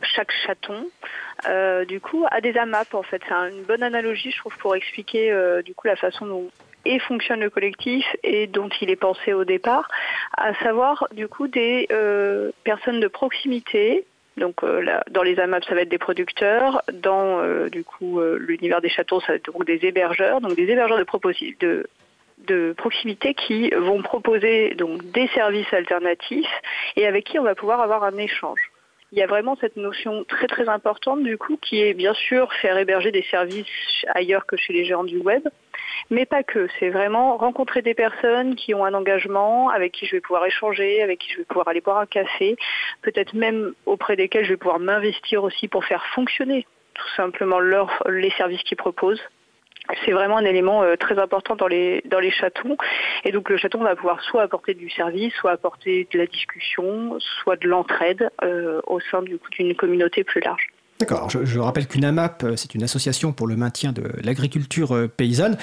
chaque 0.00 0.30
chaton, 0.46 0.86
du 1.88 2.00
coup, 2.00 2.24
a 2.30 2.40
des 2.40 2.56
AMAP 2.56 2.94
en 2.94 3.02
fait. 3.02 3.20
C'est 3.28 3.34
une 3.34 3.64
bonne 3.64 3.82
analogie, 3.82 4.30
je 4.30 4.38
trouve, 4.38 4.56
pour 4.58 4.76
expliquer 4.76 5.34
du 5.64 5.74
coup 5.74 5.88
la 5.88 5.96
façon 5.96 6.24
dont 6.24 6.50
et 6.88 6.98
fonctionne 6.98 7.40
le 7.40 7.50
collectif 7.50 8.04
et 8.22 8.46
dont 8.46 8.68
il 8.80 8.90
est 8.90 8.96
pensé 8.96 9.32
au 9.32 9.44
départ, 9.44 9.88
à 10.36 10.54
savoir 10.62 11.06
du 11.12 11.28
coup 11.28 11.46
des 11.46 11.86
euh, 11.92 12.50
personnes 12.64 13.00
de 13.00 13.08
proximité. 13.08 14.04
Donc 14.36 14.62
euh, 14.62 15.00
dans 15.10 15.22
les 15.22 15.38
AMAP, 15.38 15.64
ça 15.64 15.74
va 15.74 15.82
être 15.82 15.88
des 15.88 15.98
producteurs. 15.98 16.82
Dans 16.92 17.40
euh, 17.40 17.68
du 17.68 17.84
coup 17.84 18.20
l'univers 18.38 18.80
des 18.80 18.88
châteaux, 18.88 19.20
ça 19.20 19.28
va 19.28 19.34
être 19.34 19.64
des 19.64 19.84
hébergeurs. 19.84 20.40
Donc 20.40 20.54
des 20.54 20.70
hébergeurs 20.70 20.98
de, 20.98 21.56
de, 21.60 21.86
de 22.46 22.74
proximité 22.76 23.34
qui 23.34 23.70
vont 23.70 24.02
proposer 24.02 24.74
donc 24.74 25.04
des 25.10 25.28
services 25.28 25.72
alternatifs 25.72 26.50
et 26.96 27.06
avec 27.06 27.24
qui 27.24 27.38
on 27.38 27.44
va 27.44 27.54
pouvoir 27.54 27.80
avoir 27.80 28.04
un 28.04 28.16
échange 28.16 28.60
il 29.12 29.18
y 29.18 29.22
a 29.22 29.26
vraiment 29.26 29.56
cette 29.56 29.76
notion 29.76 30.24
très 30.24 30.46
très 30.46 30.68
importante 30.68 31.22
du 31.22 31.38
coup 31.38 31.56
qui 31.56 31.80
est 31.80 31.94
bien 31.94 32.12
sûr 32.14 32.52
faire 32.54 32.76
héberger 32.76 33.10
des 33.10 33.24
services 33.30 33.66
ailleurs 34.14 34.44
que 34.44 34.56
chez 34.56 34.72
les 34.72 34.84
géants 34.84 35.04
du 35.04 35.18
web, 35.18 35.42
mais 36.10 36.26
pas 36.26 36.42
que. 36.42 36.68
C'est 36.78 36.90
vraiment 36.90 37.36
rencontrer 37.36 37.80
des 37.80 37.94
personnes 37.94 38.54
qui 38.54 38.74
ont 38.74 38.84
un 38.84 38.94
engagement, 38.94 39.70
avec 39.70 39.92
qui 39.92 40.06
je 40.06 40.16
vais 40.16 40.20
pouvoir 40.20 40.44
échanger, 40.44 41.02
avec 41.02 41.20
qui 41.20 41.32
je 41.32 41.38
vais 41.38 41.44
pouvoir 41.44 41.68
aller 41.68 41.80
boire 41.80 41.98
un 41.98 42.06
café, 42.06 42.56
peut-être 43.02 43.34
même 43.34 43.72
auprès 43.86 44.16
desquels 44.16 44.44
je 44.44 44.50
vais 44.50 44.56
pouvoir 44.56 44.78
m'investir 44.78 45.42
aussi 45.42 45.68
pour 45.68 45.84
faire 45.84 46.04
fonctionner 46.14 46.66
tout 46.94 47.08
simplement 47.16 47.60
leur, 47.60 48.02
les 48.08 48.30
services 48.32 48.62
qu'ils 48.62 48.76
proposent 48.76 49.22
c'est 50.04 50.12
vraiment 50.12 50.36
un 50.36 50.44
élément 50.44 50.82
euh, 50.82 50.96
très 50.96 51.18
important 51.18 51.56
dans 51.56 51.66
les 51.66 52.02
dans 52.04 52.20
les 52.20 52.30
chatons. 52.30 52.76
Et 53.24 53.32
donc 53.32 53.48
le 53.48 53.56
chaton 53.56 53.82
va 53.82 53.96
pouvoir 53.96 54.22
soit 54.22 54.42
apporter 54.42 54.74
du 54.74 54.90
service 54.90 55.32
soit 55.34 55.52
apporter 55.52 56.06
de 56.12 56.18
la 56.18 56.26
discussion 56.26 57.18
soit 57.20 57.56
de 57.56 57.68
l'entraide 57.68 58.30
euh, 58.42 58.80
au 58.86 59.00
sein 59.00 59.22
d'une 59.22 59.74
communauté 59.74 60.24
plus 60.24 60.40
large 60.40 60.68
D'accord. 60.98 61.30
Je, 61.30 61.58
rappelle 61.60 61.86
qu'une 61.86 62.04
AMAP, 62.04 62.42
euh, 62.42 62.56
c'est 62.56 62.74
une 62.74 62.82
association 62.82 63.32
pour 63.32 63.46
le 63.46 63.54
maintien 63.54 63.92
de 63.92 64.02
l'agriculture 64.20 64.96
euh, 64.96 65.06
paysanne. 65.06 65.56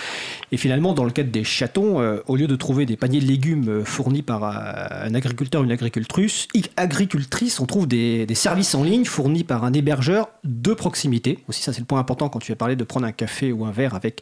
Et 0.53 0.57
finalement, 0.57 0.93
dans 0.93 1.03
le 1.03 1.11
cadre 1.11 1.29
des 1.29 1.43
chatons, 1.43 1.99
euh, 1.99 2.19
au 2.27 2.37
lieu 2.37 2.47
de 2.47 2.55
trouver 2.55 2.85
des 2.85 2.95
paniers 2.95 3.19
de 3.19 3.25
légumes 3.25 3.83
fournis 3.83 4.21
par 4.21 4.45
un 4.45 5.13
agriculteur 5.13 5.61
ou 5.61 5.65
une 5.65 5.73
agricultrice, 5.73 6.47
agricultrice 6.77 7.59
on 7.59 7.65
trouve 7.65 7.85
des, 7.85 8.25
services 8.33 8.75
en 8.75 8.83
ligne 8.83 9.03
fournis 9.03 9.43
par 9.43 9.65
un 9.65 9.73
hébergeur 9.73 10.29
de 10.45 10.73
proximité. 10.73 11.39
Aussi, 11.49 11.61
ça 11.61 11.73
c'est 11.73 11.79
le 11.79 11.85
point 11.85 11.99
important 11.99 12.29
quand 12.29 12.39
tu 12.39 12.53
as 12.53 12.55
parlé 12.55 12.77
de 12.77 12.83
prendre 12.85 13.05
un 13.05 13.11
café 13.11 13.51
ou 13.51 13.65
un 13.65 13.71
verre 13.71 13.93
avec 13.93 14.21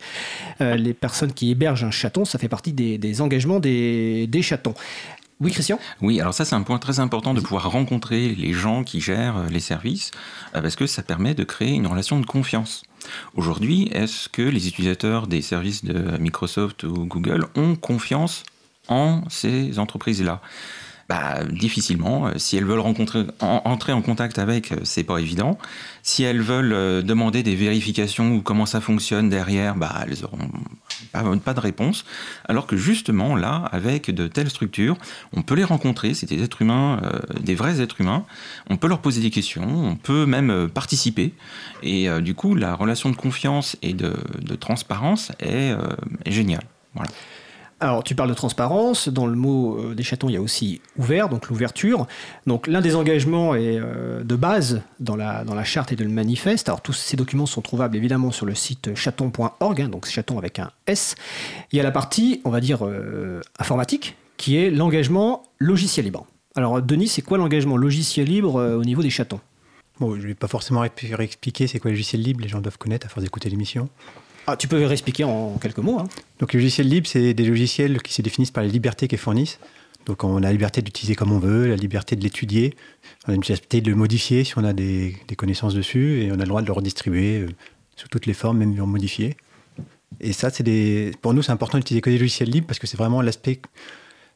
les 0.60 0.94
personnes 0.94 1.34
qui 1.34 1.52
hébergent 1.52 1.84
un 1.84 1.92
chaton. 1.92 2.26
Ça 2.26 2.40
fait 2.40 2.48
partie 2.48 2.74
des, 2.74 3.22
engagements 3.22 3.60
des, 3.60 4.42
chatons. 4.42 4.74
Oui, 5.40 5.52
Christian? 5.52 5.80
Oui, 6.02 6.22
alors 6.22 6.34
ça 6.34 6.46
c'est 6.46 6.56
un 6.56 6.62
point 6.62 6.78
très 6.78 7.00
important 7.00 7.34
de 7.34 7.42
pouvoir 7.42 7.70
rencontrer 7.70 8.30
les 8.30 8.54
gens 8.54 8.84
qui 8.84 9.02
gèrent 9.02 9.44
les 9.50 9.60
services, 9.60 10.12
parce 10.62 10.76
que 10.76 10.88
ça 10.88 11.04
permet 11.04 11.34
de 11.34 11.44
créer 11.44 11.72
une 11.72 11.88
relation 11.88 12.20
de 12.20 12.26
confiance. 12.26 12.84
Aujourd'hui, 13.36 13.90
est-ce 13.92 14.30
que 14.30 14.42
les 14.42 14.68
utilisateurs 14.68 15.28
des 15.28 15.42
services 15.42 15.84
de 15.84 16.18
Microsoft 16.18 16.84
ou 16.84 17.06
Google 17.06 17.46
ont 17.56 17.76
confiance 17.76 18.44
en 18.88 19.24
ces 19.30 19.80
entreprises-là? 19.80 20.42
Bah, 21.10 21.44
difficilement. 21.50 22.28
Euh, 22.28 22.32
si 22.38 22.58
elles 22.58 22.66
veulent 22.66 22.80
entrer 22.80 23.92
en 23.92 24.02
contact 24.02 24.40
avec, 24.40 24.72
euh, 24.72 24.78
c'est 24.84 25.04
pas 25.04 25.18
évident. 25.18 25.58
Si 26.02 26.24
elles 26.24 26.42
veulent 26.42 26.74
euh, 26.74 27.02
demander 27.02 27.44
des 27.44 27.56
vérifications 27.56 28.34
ou 28.36 28.42
comment 28.42 28.66
ça 28.66 28.82
fonctionne 28.82 29.30
derrière, 29.30 29.76
bah, 29.76 30.06
elles 30.06 30.22
n'auront 30.22 31.40
pas, 31.40 31.54
de 31.54 31.60
réponse. 31.60 32.06
Alors 32.46 32.68
que 32.68 32.78
justement, 32.78 33.36
là, 33.36 33.70
avec 33.72 34.12
de 34.12 34.28
telles 34.28 34.50
structures, 34.50 34.98
on 35.34 35.42
peut 35.42 35.56
les 35.56 35.64
rencontrer, 35.64 36.14
c'est 36.14 36.28
des 36.28 36.42
êtres 36.42 36.62
humains, 36.62 37.02
des 37.40 37.56
vrais 37.56 37.82
êtres 37.82 38.02
humains, 38.02 38.26
on 38.70 38.78
peut 38.78 38.88
leur 38.88 39.00
poser 39.00 39.22
des 39.22 39.30
questions, 39.30 39.68
on 39.68 39.96
peut 39.96 40.26
même 40.26 40.70
participer. 40.74 41.34
Et 41.84 42.08
du 42.22 42.34
coup, 42.34 42.56
la 42.56 42.74
relation 42.74 43.10
de 43.10 43.16
confiance 43.16 43.76
et 43.82 43.94
de, 43.94 44.16
transparence 44.60 45.32
est, 45.40 45.76
est 46.26 46.32
géniale. 46.32 46.64
Voilà. 46.96 47.12
Alors, 47.84 48.02
tu 48.02 48.16
parles 48.16 48.30
de 48.30 48.34
transparence. 48.34 49.10
Dans 49.10 49.28
le 49.28 49.36
mot 49.36 49.78
euh, 49.78 49.94
des 49.94 50.04
chatons, 50.04 50.30
il 50.30 50.36
y 50.36 50.38
a 50.38 50.42
aussi 50.42 50.80
ouvert, 50.98 51.28
donc 51.28 51.50
l'ouverture. 51.50 52.08
Donc, 52.48 52.68
l'un 52.68 52.80
des 52.80 52.96
engagements 52.96 53.56
est 53.56 53.78
euh, 53.78 54.24
de 54.24 54.36
base 54.38 54.82
dans 55.02 55.18
la, 55.18 55.44
dans 55.44 55.54
la 55.54 55.66
charte 55.66 55.92
et 55.92 55.98
de 55.98 56.06
le 56.06 56.10
manifeste. 56.10 56.70
Alors, 56.70 56.82
tous 56.82 56.94
ces 56.94 57.18
documents 57.18 57.46
sont 57.46 57.60
trouvables 57.60 57.98
évidemment 57.98 58.32
sur 58.32 58.46
le 58.46 58.56
site 58.56 58.96
chaton.org, 58.96 59.82
hein, 59.82 59.90
donc 59.90 60.06
chaton 60.06 60.38
avec 60.38 60.60
un 60.60 60.72
S. 60.88 61.16
Il 61.74 61.76
y 61.78 61.82
a 61.82 61.84
la 61.84 61.92
partie, 61.92 62.40
on 62.46 62.52
va 62.52 62.62
dire, 62.62 62.88
euh, 62.88 63.42
informatique, 63.60 64.16
qui 64.38 64.56
est 64.56 64.72
l'engagement 64.72 65.44
logiciel 65.60 66.06
libre. 66.06 66.26
Alors, 66.56 66.82
Denis, 66.82 67.10
c'est 67.10 67.22
quoi 67.22 67.38
l'engagement 67.38 67.76
logiciel 67.76 68.28
libre 68.28 68.64
au 68.78 68.86
niveau 68.86 69.02
des 69.02 69.10
chatons? 69.10 69.42
Bon, 70.00 70.16
je 70.16 70.22
ne 70.22 70.28
vais 70.28 70.36
pas 70.36 70.48
forcément 70.48 70.80
réexpliquer 70.80 71.68
c'est 71.68 71.80
quoi 71.80 71.92
le 71.92 71.96
logiciel 71.96 72.22
libre, 72.22 72.40
les 72.40 72.48
gens 72.48 72.62
doivent 72.62 72.78
connaître 72.78 73.08
à 73.08 73.10
force 73.10 73.26
d'écouter 73.26 73.50
l'émission. 73.50 73.90
Ah, 74.46 74.58
tu 74.58 74.68
peux 74.68 74.86
réexpliquer 74.86 75.24
en 75.24 75.58
quelques 75.58 75.78
mots. 75.78 76.00
Hein. 76.00 76.08
Donc, 76.40 76.54
les 76.54 76.60
logiciels 76.60 76.88
libres, 76.88 77.08
c'est 77.08 77.34
des 77.34 77.46
logiciels 77.46 78.02
qui 78.02 78.14
se 78.14 78.22
définissent 78.22 78.52
par 78.52 78.64
les 78.64 78.70
libertés 78.70 79.08
qu'ils 79.08 79.18
fournissent. 79.18 79.60
Donc, 80.06 80.24
on 80.24 80.38
a 80.38 80.42
la 80.42 80.52
liberté 80.52 80.82
d'utiliser 80.82 81.16
comme 81.16 81.32
on 81.32 81.40
veut, 81.40 81.68
la 81.68 81.78
liberté 81.78 82.16
de 82.18 82.22
l'étudier, 82.22 82.76
on 83.26 83.30
a 83.30 83.32
la 83.32 83.38
liberté 83.38 83.80
de 83.80 83.90
le 83.90 83.96
modifier 83.96 84.44
si 84.44 84.58
on 84.58 84.64
a 84.66 84.74
des, 84.74 85.16
connaissances 85.38 85.74
dessus, 85.74 86.24
et 86.24 86.32
on 86.32 86.36
a 86.36 86.38
le 86.40 86.48
droit 86.48 86.62
de 86.62 86.68
le 86.68 86.74
redistribuer 86.74 87.40
euh, 87.40 87.48
sous 87.96 88.10
toutes 88.10 88.26
les 88.26 88.34
formes, 88.34 88.58
même 88.58 88.78
en 88.82 88.88
modifier. 88.88 89.38
Et 90.20 90.34
ça, 90.34 90.50
c'est 90.50 90.64
des... 90.64 91.12
pour 91.22 91.34
nous, 91.34 91.42
c'est 91.42 91.52
important 91.52 91.78
d'utiliser 91.78 92.02
que 92.02 92.10
des 92.10 92.18
logiciels 92.18 92.50
libres 92.50 92.68
parce 92.68 92.80
que 92.80 92.88
c'est 92.88 92.98
vraiment 92.98 93.22
l'aspect. 93.22 93.62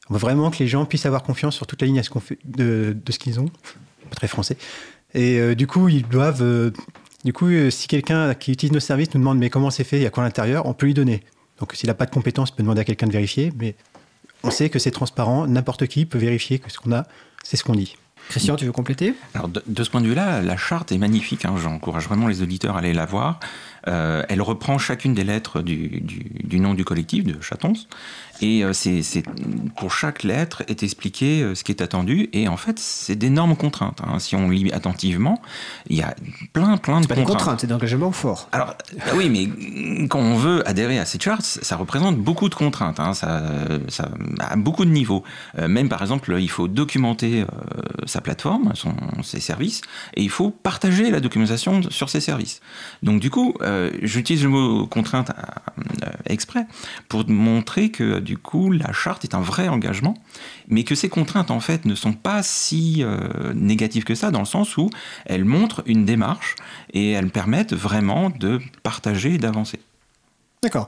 On 0.09 0.13
veut 0.13 0.19
vraiment 0.19 0.51
que 0.51 0.57
les 0.59 0.67
gens 0.67 0.85
puissent 0.85 1.05
avoir 1.05 1.23
confiance 1.23 1.55
sur 1.55 1.67
toute 1.67 1.81
la 1.81 1.87
ligne 1.87 2.01
de, 2.45 2.95
ce 3.09 3.19
qu'ils 3.19 3.39
ont. 3.39 3.49
Pas 4.09 4.15
très 4.15 4.27
français. 4.27 4.57
Et 5.13 5.39
euh, 5.39 5.53
du 5.53 5.67
coup, 5.67 5.89
ils 5.89 6.07
doivent 6.07 6.41
euh, 6.41 6.71
du 7.27 7.33
coup, 7.33 7.47
euh, 7.47 7.69
si 7.69 7.89
quelqu'un 7.89 8.33
qui 8.35 8.53
utilise 8.53 8.71
nos 8.71 8.79
services 8.79 9.13
nous 9.13 9.19
demande 9.19 9.37
mais 9.37 9.49
comment 9.49 9.69
c'est 9.69 9.83
fait, 9.83 9.97
il 9.97 10.03
y 10.03 10.05
a 10.05 10.09
quoi 10.09 10.23
à 10.23 10.25
l'intérieur, 10.25 10.65
on 10.65 10.73
peut 10.73 10.85
lui 10.85 10.93
donner. 10.93 11.19
Donc 11.59 11.73
s'il 11.73 11.87
n'a 11.87 11.93
pas 11.93 12.05
de 12.05 12.09
compétences, 12.09 12.51
il 12.51 12.55
peut 12.55 12.63
demander 12.63 12.79
à 12.79 12.83
quelqu'un 12.85 13.05
de 13.05 13.11
vérifier, 13.11 13.51
mais 13.59 13.75
on 14.43 14.49
sait 14.49 14.69
que 14.69 14.79
c'est 14.79 14.91
transparent, 14.91 15.45
n'importe 15.45 15.87
qui 15.87 16.05
peut 16.05 16.19
vérifier 16.19 16.57
que 16.59 16.71
ce 16.71 16.77
qu'on 16.77 16.93
a, 16.93 17.03
c'est 17.43 17.57
ce 17.57 17.65
qu'on 17.65 17.75
dit. 17.75 17.97
Christian, 18.29 18.55
tu 18.55 18.63
veux 18.63 18.71
compléter? 18.71 19.13
Alors 19.33 19.49
de, 19.49 19.83
ce 19.83 19.89
point 19.89 19.99
de 19.99 20.07
vue-là, 20.07 20.41
la 20.41 20.55
charte 20.55 20.93
est 20.93 20.97
magnifique. 20.97 21.43
Hein. 21.43 21.55
J'encourage 21.61 22.05
vraiment 22.05 22.27
les 22.27 22.41
auditeurs 22.41 22.75
à 22.75 22.79
aller 22.79 22.93
la 22.93 23.05
voir. 23.05 23.41
Euh, 23.87 24.23
elle 24.29 24.41
reprend 24.41 24.77
chacune 24.77 25.13
des 25.13 25.25
lettres 25.25 25.61
du, 25.61 26.01
nom 26.59 26.73
du 26.73 26.85
collectif 26.85 27.25
de 27.25 27.41
Chatons. 27.41 27.73
Et 28.41 28.63
euh, 28.63 28.73
c'est, 28.73 29.23
pour 29.75 29.91
chaque 29.91 30.23
lettre 30.23 30.63
est 30.67 30.83
expliqué 30.83 31.41
euh, 31.41 31.55
ce 31.55 31.63
qui 31.63 31.71
est 31.71 31.81
attendu. 31.81 32.29
Et 32.33 32.47
en 32.47 32.57
fait, 32.57 32.79
c'est 32.79 33.15
d'énormes 33.15 33.55
contraintes. 33.55 34.01
Hein. 34.05 34.19
Si 34.19 34.35
on 34.35 34.49
lit 34.49 34.71
attentivement, 34.71 35.41
il 35.89 35.97
y 35.97 36.01
a 36.01 36.15
plein, 36.53 36.77
plein 36.77 37.01
de 37.01 37.05
contraintes. 37.05 37.07
Pas 37.07 37.15
des 37.15 37.23
contraintes, 37.23 37.59
c'est 37.61 37.67
d'engagement 37.67 38.11
fort. 38.11 38.49
Alors, 38.51 38.75
bah 38.97 39.11
oui, 39.15 39.29
mais 39.29 40.07
quand 40.07 40.19
on 40.19 40.35
veut 40.35 40.67
adhérer 40.67 40.99
à 40.99 41.05
ces 41.05 41.19
charts, 41.19 41.41
ça 41.41 41.75
représente 41.75 42.17
beaucoup 42.17 42.49
de 42.49 42.55
contraintes. 42.55 42.99
Hein. 42.99 43.13
Ça, 43.13 43.43
ça, 43.87 44.09
a 44.39 44.55
beaucoup 44.55 44.85
de 44.85 44.91
niveaux. 44.91 45.23
même 45.57 45.89
par 45.89 46.01
exemple, 46.01 46.35
il 46.39 46.49
faut 46.49 46.67
documenter 46.67 47.45
sa 48.05 48.21
plateforme, 48.21 48.71
son, 48.75 48.93
ses 49.23 49.39
services, 49.39 49.81
et 50.15 50.23
il 50.23 50.29
faut 50.29 50.49
partager 50.49 51.11
la 51.11 51.19
documentation 51.19 51.81
sur 51.89 52.09
ces 52.09 52.21
services. 52.21 52.61
Donc 53.03 53.19
du 53.19 53.29
coup, 53.29 53.53
euh, 53.61 53.91
j'utilise 54.01 54.43
le 54.43 54.49
mot 54.49 54.87
contrainte 54.87 55.31
euh, 56.03 56.09
exprès 56.25 56.65
pour 57.09 57.27
montrer 57.29 57.89
que 57.89 58.19
du 58.27 58.37
coup 58.37 58.71
la 58.71 58.91
charte 58.91 59.23
est 59.23 59.33
un 59.33 59.41
vrai 59.41 59.69
engagement, 59.69 60.13
mais 60.67 60.83
que 60.83 60.95
ces 60.95 61.07
contraintes 61.07 61.49
en 61.49 61.61
fait 61.61 61.85
ne 61.85 61.95
sont 61.95 62.11
pas 62.11 62.43
si 62.43 62.97
euh, 62.99 63.53
négatives 63.55 64.03
que 64.03 64.15
ça, 64.15 64.31
dans 64.31 64.39
le 64.39 64.45
sens 64.45 64.75
où 64.75 64.89
elles 65.25 65.45
montrent 65.45 65.81
une 65.85 66.03
démarche 66.03 66.55
et 66.93 67.11
elles 67.11 67.31
permettent 67.31 67.73
vraiment 67.73 68.29
de 68.29 68.59
partager 68.83 69.35
et 69.35 69.37
d'avancer. 69.37 69.79
D'accord. 70.61 70.87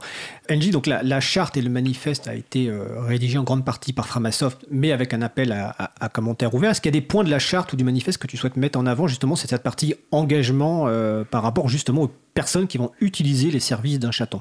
NJ, 0.50 0.70
donc 0.70 0.86
la, 0.86 1.20
charte 1.20 1.56
et 1.56 1.62
le 1.62 1.70
manifeste 1.70 2.28
a 2.28 2.34
été 2.34 2.68
euh, 2.68 3.00
rédigé 3.00 3.38
en 3.38 3.44
grande 3.44 3.64
partie 3.64 3.92
par 3.92 4.06
Framasoft, 4.06 4.66
mais 4.70 4.92
avec 4.92 5.14
un 5.14 5.22
appel 5.22 5.52
à, 5.52 6.08
commentaires 6.10 6.52
ouverts. 6.54 6.72
Est-ce 6.72 6.80
qu'il 6.80 6.92
y 6.92 6.96
a 6.96 7.00
des 7.00 7.06
points 7.06 7.24
de 7.24 7.30
la 7.30 7.38
charte 7.38 7.72
ou 7.72 7.76
du 7.76 7.84
manifeste 7.84 8.18
que 8.18 8.26
tu 8.26 8.36
souhaites 8.36 8.56
mettre 8.56 8.78
en 8.78 8.84
avant 8.84 9.06
Justement, 9.06 9.36
c'est 9.36 9.48
cette 9.48 9.62
partie 9.62 9.94
engagement 10.10 10.88
euh, 10.88 11.24
par 11.24 11.42
rapport 11.42 11.68
justement 11.68 12.02
aux 12.02 12.12
personnes 12.34 12.66
qui 12.66 12.78
vont 12.78 12.90
utiliser 13.00 13.50
les 13.50 13.60
services 13.60 14.00
d'un 14.00 14.10
chaton? 14.10 14.40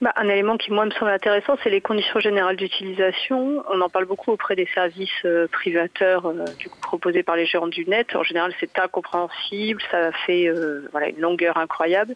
Bah, 0.00 0.12
un 0.16 0.28
élément 0.28 0.56
qui, 0.56 0.72
moi, 0.72 0.84
me 0.84 0.90
semble 0.92 1.10
intéressant, 1.10 1.56
c'est 1.62 1.70
les 1.70 1.80
conditions 1.80 2.20
générales 2.20 2.56
d'utilisation. 2.56 3.64
On 3.70 3.80
en 3.80 3.88
parle 3.88 4.04
beaucoup 4.04 4.30
auprès 4.30 4.54
des 4.54 4.68
services 4.74 5.10
euh, 5.24 5.48
privateurs 5.48 6.32
proposés 6.82 7.22
par 7.22 7.36
les 7.36 7.46
géants 7.46 7.66
du 7.66 7.84
net. 7.86 8.14
En 8.14 8.22
général, 8.22 8.52
c'est 8.60 8.78
incompréhensible, 8.78 9.82
ça 9.90 10.12
fait 10.26 10.50
voilà, 10.92 11.08
une 11.08 11.20
longueur 11.20 11.56
incroyable 11.56 12.14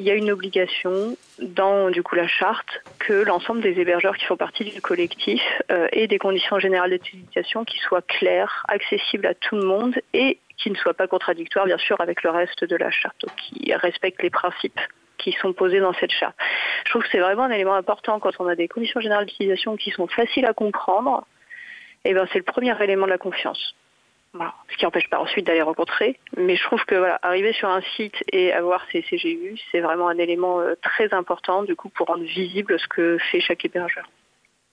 il 0.00 0.06
y 0.06 0.10
a 0.10 0.14
une 0.14 0.30
obligation 0.30 1.16
dans 1.40 1.90
du 1.90 2.02
coup 2.02 2.14
la 2.14 2.26
charte 2.26 2.82
que 2.98 3.12
l'ensemble 3.12 3.60
des 3.60 3.78
hébergeurs 3.78 4.16
qui 4.16 4.24
font 4.24 4.36
partie 4.36 4.64
du 4.64 4.80
collectif 4.80 5.42
euh, 5.70 5.88
aient 5.92 6.06
des 6.06 6.18
conditions 6.18 6.58
générales 6.58 6.90
d'utilisation 6.90 7.66
qui 7.66 7.78
soient 7.78 8.00
claires, 8.02 8.64
accessibles 8.68 9.26
à 9.26 9.34
tout 9.34 9.56
le 9.56 9.64
monde 9.64 9.94
et 10.14 10.38
qui 10.56 10.70
ne 10.70 10.76
soient 10.76 10.94
pas 10.94 11.06
contradictoires 11.06 11.66
bien 11.66 11.76
sûr 11.76 12.00
avec 12.00 12.22
le 12.22 12.30
reste 12.30 12.64
de 12.64 12.76
la 12.76 12.90
charte, 12.90 13.26
qui 13.36 13.74
respectent 13.74 14.22
les 14.22 14.30
principes 14.30 14.80
qui 15.22 15.32
sont 15.40 15.52
posés 15.52 15.80
dans 15.80 15.92
cette 15.94 16.12
charte. 16.12 16.36
Je 16.84 16.90
trouve 16.90 17.02
que 17.02 17.08
c'est 17.12 17.20
vraiment 17.20 17.44
un 17.44 17.50
élément 17.50 17.74
important 17.74 18.18
quand 18.20 18.32
on 18.38 18.46
a 18.46 18.54
des 18.56 18.68
conditions 18.68 19.00
générales 19.00 19.26
d'utilisation 19.26 19.76
qui 19.76 19.90
sont 19.90 20.06
faciles 20.06 20.46
à 20.46 20.52
comprendre. 20.52 21.26
Et 22.04 22.10
eh 22.10 22.14
ben 22.14 22.26
c'est 22.32 22.38
le 22.38 22.44
premier 22.44 22.74
élément 22.82 23.04
de 23.04 23.10
la 23.10 23.18
confiance. 23.18 23.74
Ce 24.32 24.76
qui 24.76 24.84
n'empêche 24.84 25.10
pas 25.10 25.18
ensuite 25.18 25.46
d'aller 25.46 25.62
rencontrer. 25.62 26.18
Mais 26.36 26.56
je 26.56 26.62
trouve 26.62 26.84
que 26.84 26.94
voilà, 26.94 27.18
arriver 27.22 27.52
sur 27.52 27.68
un 27.68 27.82
site 27.96 28.14
et 28.32 28.52
avoir 28.52 28.84
ces 28.92 29.02
CGU, 29.02 29.58
c'est 29.70 29.80
vraiment 29.80 30.08
un 30.08 30.18
élément 30.18 30.60
euh, 30.60 30.74
très 30.80 31.12
important 31.12 31.64
du 31.64 31.74
coup 31.74 31.88
pour 31.88 32.06
rendre 32.06 32.22
visible 32.22 32.78
ce 32.78 32.86
que 32.86 33.18
fait 33.30 33.40
chaque 33.40 33.64
hébergeur. 33.64 34.08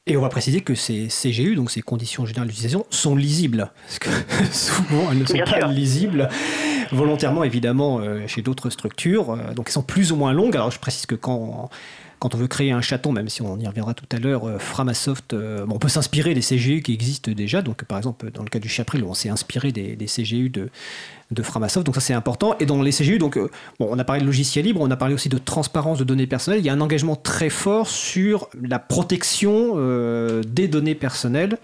Et 0.10 0.16
on 0.16 0.22
va 0.22 0.30
préciser 0.30 0.62
que 0.62 0.74
ces 0.74 1.10
CGU, 1.10 1.56
donc 1.56 1.70
ces 1.70 1.82
conditions 1.82 2.26
générales 2.26 2.48
d'utilisation, 2.48 2.86
sont 2.90 3.16
lisibles. 3.16 3.70
Parce 3.84 4.00
que 4.00 4.10
souvent, 4.54 5.12
elles 5.12 5.20
ne 5.20 5.26
sont 5.26 5.38
pas 5.38 5.68
lisibles 5.68 6.30
volontairement, 6.92 7.44
évidemment, 7.44 8.00
euh, 8.00 8.28
chez 8.28 8.42
d'autres 8.42 8.70
structures. 8.70 9.32
Euh, 9.32 9.54
donc, 9.54 9.68
elles 9.68 9.74
sont 9.74 9.84
plus 9.84 10.12
ou 10.12 10.16
moins 10.16 10.34
longues. 10.34 10.56
Alors, 10.56 10.72
je 10.72 10.80
précise 10.80 11.06
que 11.06 11.16
quand 11.16 11.70
quand 12.20 12.34
on 12.34 12.40
veut 12.40 12.48
créer 12.48 12.72
un 12.72 12.82
chaton, 12.82 13.12
même 13.12 13.30
si 13.30 13.44
on 13.44 13.60
y 13.60 13.68
reviendra 13.68 13.94
tout 13.94 14.08
à 14.12 14.18
l'heure, 14.18 14.48
euh, 14.48 14.58
Framasoft, 14.58 15.36
on 15.36 15.78
peut 15.78 15.88
s'inspirer 15.88 16.34
des 16.34 16.42
CGU 16.42 16.82
qui 16.82 16.92
existent 16.92 17.32
déjà. 17.32 17.62
Donc, 17.62 17.84
par 17.84 18.00
exemple, 18.00 18.32
dans 18.32 18.42
le 18.42 18.50
cas 18.50 18.58
du 18.58 18.68
Chapril, 18.68 19.04
on 19.04 19.14
s'est 19.14 19.30
inspiré 19.30 19.72
des, 19.72 19.96
CGU 20.08 20.50
de, 20.50 20.72
de 21.30 21.44
Framasoft. 21.44 21.86
Donc, 21.86 21.94
ça, 21.94 22.02
c'est 22.02 22.16
important. 22.16 22.56
Et 22.60 22.66
dans 22.66 22.82
les 22.82 22.90
CGU, 22.90 23.20
donc, 23.20 23.38
bon, 23.38 23.88
on 23.92 24.00
a 24.00 24.04
parlé 24.04 24.22
de 24.22 24.26
logiciel 24.26 24.66
libre, 24.66 24.82
on 24.82 24.90
a 24.90 24.98
parlé 24.98 25.14
aussi 25.14 25.30
de 25.30 25.38
transparence 25.38 26.00
de 26.00 26.04
données 26.04 26.26
personnelles. 26.26 26.60
Il 26.60 26.66
y 26.66 26.70
a 26.70 26.74
un 26.74 26.82
engagement 26.82 27.16
très 27.16 27.52
fort 27.52 27.88
sur 27.88 28.50
la 28.60 28.80
protection 28.80 29.76
des 30.42 30.68
données 30.68 30.96
personnelles 30.96 31.60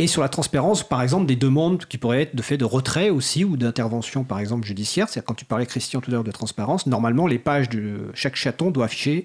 et 0.00 0.06
sur 0.06 0.22
la 0.22 0.28
transparence, 0.28 0.84
par 0.84 1.02
exemple, 1.02 1.26
des 1.26 1.34
demandes 1.34 1.84
qui 1.86 1.98
pourraient 1.98 2.22
être 2.22 2.36
de 2.36 2.42
fait 2.42 2.56
de 2.56 2.64
retrait 2.64 3.10
aussi 3.10 3.44
ou 3.44 3.56
d'intervention, 3.56 4.22
par 4.22 4.38
exemple, 4.38 4.64
judiciaire. 4.64 5.08
C'est-à-dire, 5.08 5.26
quand 5.26 5.34
tu 5.34 5.44
parlais, 5.44 5.66
Christian, 5.66 6.00
tout 6.00 6.10
à 6.12 6.14
l'heure 6.14 6.24
de 6.24 6.30
transparence, 6.30 6.86
normalement, 6.86 7.26
les 7.26 7.40
pages 7.40 7.68
de 7.68 8.10
chaque 8.14 8.36
chaton 8.36 8.70
doivent 8.70 8.86
afficher 8.86 9.24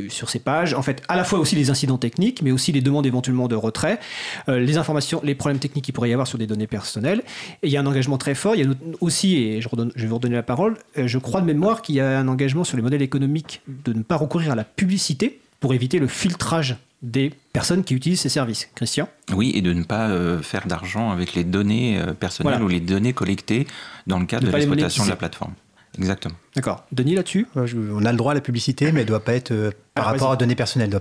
euh, 0.00 0.08
sur 0.08 0.30
ces 0.30 0.38
pages, 0.38 0.72
en 0.72 0.80
fait, 0.80 1.02
à 1.08 1.16
la 1.16 1.24
fois 1.24 1.38
aussi 1.38 1.56
les 1.56 1.68
incidents 1.68 1.98
techniques, 1.98 2.40
mais 2.40 2.52
aussi 2.52 2.72
les 2.72 2.80
demandes 2.80 3.04
éventuellement 3.04 3.48
de 3.48 3.54
retrait, 3.54 4.00
euh, 4.48 4.58
les 4.58 4.78
informations, 4.78 5.20
les 5.22 5.34
problèmes 5.34 5.58
techniques 5.58 5.84
qu'il 5.84 5.94
pourrait 5.94 6.08
y 6.08 6.14
avoir 6.14 6.26
sur 6.26 6.38
des 6.38 6.46
données 6.46 6.66
personnelles. 6.66 7.22
Et 7.62 7.66
il 7.66 7.70
y 7.70 7.76
a 7.76 7.80
un 7.80 7.86
engagement 7.86 8.16
très 8.16 8.34
fort. 8.34 8.56
Il 8.56 8.64
y 8.64 8.66
a 8.66 8.74
aussi, 9.02 9.36
et 9.36 9.60
je, 9.60 9.68
je 9.94 10.02
vais 10.02 10.08
vous 10.08 10.14
redonner 10.14 10.36
la 10.36 10.42
parole, 10.42 10.78
euh, 10.96 11.06
je 11.06 11.18
crois 11.18 11.42
de 11.42 11.46
mémoire 11.46 11.82
qu'il 11.82 11.96
y 11.96 12.00
a 12.00 12.18
un 12.18 12.28
engagement 12.28 12.64
sur 12.64 12.78
les 12.78 12.82
modèles 12.82 13.02
économiques 13.02 13.60
de 13.66 13.92
ne 13.92 14.02
pas 14.02 14.16
recourir 14.16 14.52
à 14.52 14.54
la 14.54 14.64
publicité 14.64 15.42
pour 15.64 15.72
éviter 15.72 15.98
le 15.98 16.08
filtrage 16.08 16.76
des 17.00 17.32
personnes 17.54 17.84
qui 17.84 17.94
utilisent 17.94 18.20
ces 18.20 18.28
services. 18.28 18.68
Christian 18.74 19.08
Oui, 19.32 19.50
et 19.54 19.62
de 19.62 19.72
ne 19.72 19.82
pas 19.82 20.10
faire 20.42 20.66
d'argent 20.66 21.10
avec 21.10 21.32
les 21.32 21.42
données 21.42 21.98
personnelles 22.20 22.62
ou 22.62 22.68
les 22.68 22.80
données 22.80 23.14
collectées 23.14 23.66
dans 24.06 24.18
le 24.18 24.26
cadre 24.26 24.46
de 24.46 24.52
l'exploitation 24.52 25.06
de 25.06 25.08
la 25.08 25.16
plateforme. 25.16 25.54
Exactement. 25.98 26.34
D'accord. 26.54 26.84
Denis, 26.92 27.14
là-dessus 27.14 27.46
On 27.54 28.04
a 28.04 28.12
le 28.12 28.18
droit 28.18 28.32
à 28.32 28.34
la 28.34 28.42
publicité, 28.42 28.92
mais 28.92 29.00
elle 29.00 29.06
ne 29.06 29.08
doit 29.08 29.24
pas 29.24 29.32
être 29.32 29.52
euh, 29.52 29.70
par 29.94 30.06
ah, 30.06 30.10
rapport 30.10 30.32
aux 30.32 30.36
données 30.36 30.54
personnelles. 30.54 31.00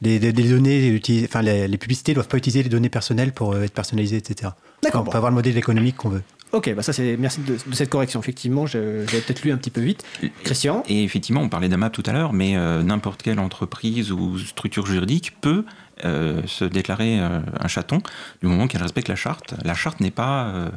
les, 0.00 0.18
données, 0.18 1.00
enfin, 1.24 1.42
les, 1.42 1.76
publicités 1.76 2.12
ne 2.12 2.14
doivent 2.14 2.28
pas 2.28 2.38
utiliser 2.38 2.62
les 2.62 2.70
données 2.70 2.88
personnelles 2.88 3.32
pour 3.32 3.52
euh, 3.52 3.64
être 3.64 3.74
personnalisées, 3.74 4.16
etc. 4.16 4.52
D'accord. 4.82 5.02
on 5.06 5.10
peut 5.10 5.18
avoir 5.18 5.30
le 5.30 5.36
modèle 5.36 5.58
économique 5.58 5.96
qu'on 5.96 6.08
veut. 6.08 6.22
Ok, 6.52 6.74
bah 6.74 6.82
ça 6.82 6.92
c'est 6.92 7.16
merci 7.16 7.40
de, 7.40 7.56
cette 7.72 7.90
correction. 7.90 8.20
Effectivement, 8.20 8.66
j'avais 8.66 9.04
peut-être 9.04 9.42
lu 9.42 9.52
un 9.52 9.56
petit 9.56 9.70
peu 9.70 9.80
vite. 9.80 10.04
Christian. 10.42 10.82
Et 10.88 11.04
effectivement, 11.04 11.42
on 11.42 11.48
parlait 11.48 11.68
d'AMAP 11.68 11.92
tout 11.92 12.02
à 12.06 12.12
l'heure, 12.12 12.32
mais 12.32 12.56
euh, 12.56 12.82
n'importe 12.82 13.22
quelle 13.22 13.38
entreprise 13.38 14.10
ou 14.10 14.38
structure 14.38 14.86
juridique 14.86 15.36
peut 15.40 15.64
euh, 16.04 16.42
se 16.46 16.64
déclarer 16.64 17.20
euh, 17.20 17.40
un 17.58 17.68
chaton 17.68 17.98
du 18.40 18.48
moment 18.48 18.66
qu'elle 18.66 18.82
respecte 18.82 19.08
la 19.08 19.16
charte. 19.16 19.54
La 19.64 19.74
charte 19.74 20.00
n'est 20.00 20.10
pas 20.10 20.46
euh, 20.46 20.68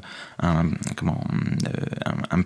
un, 0.41 0.65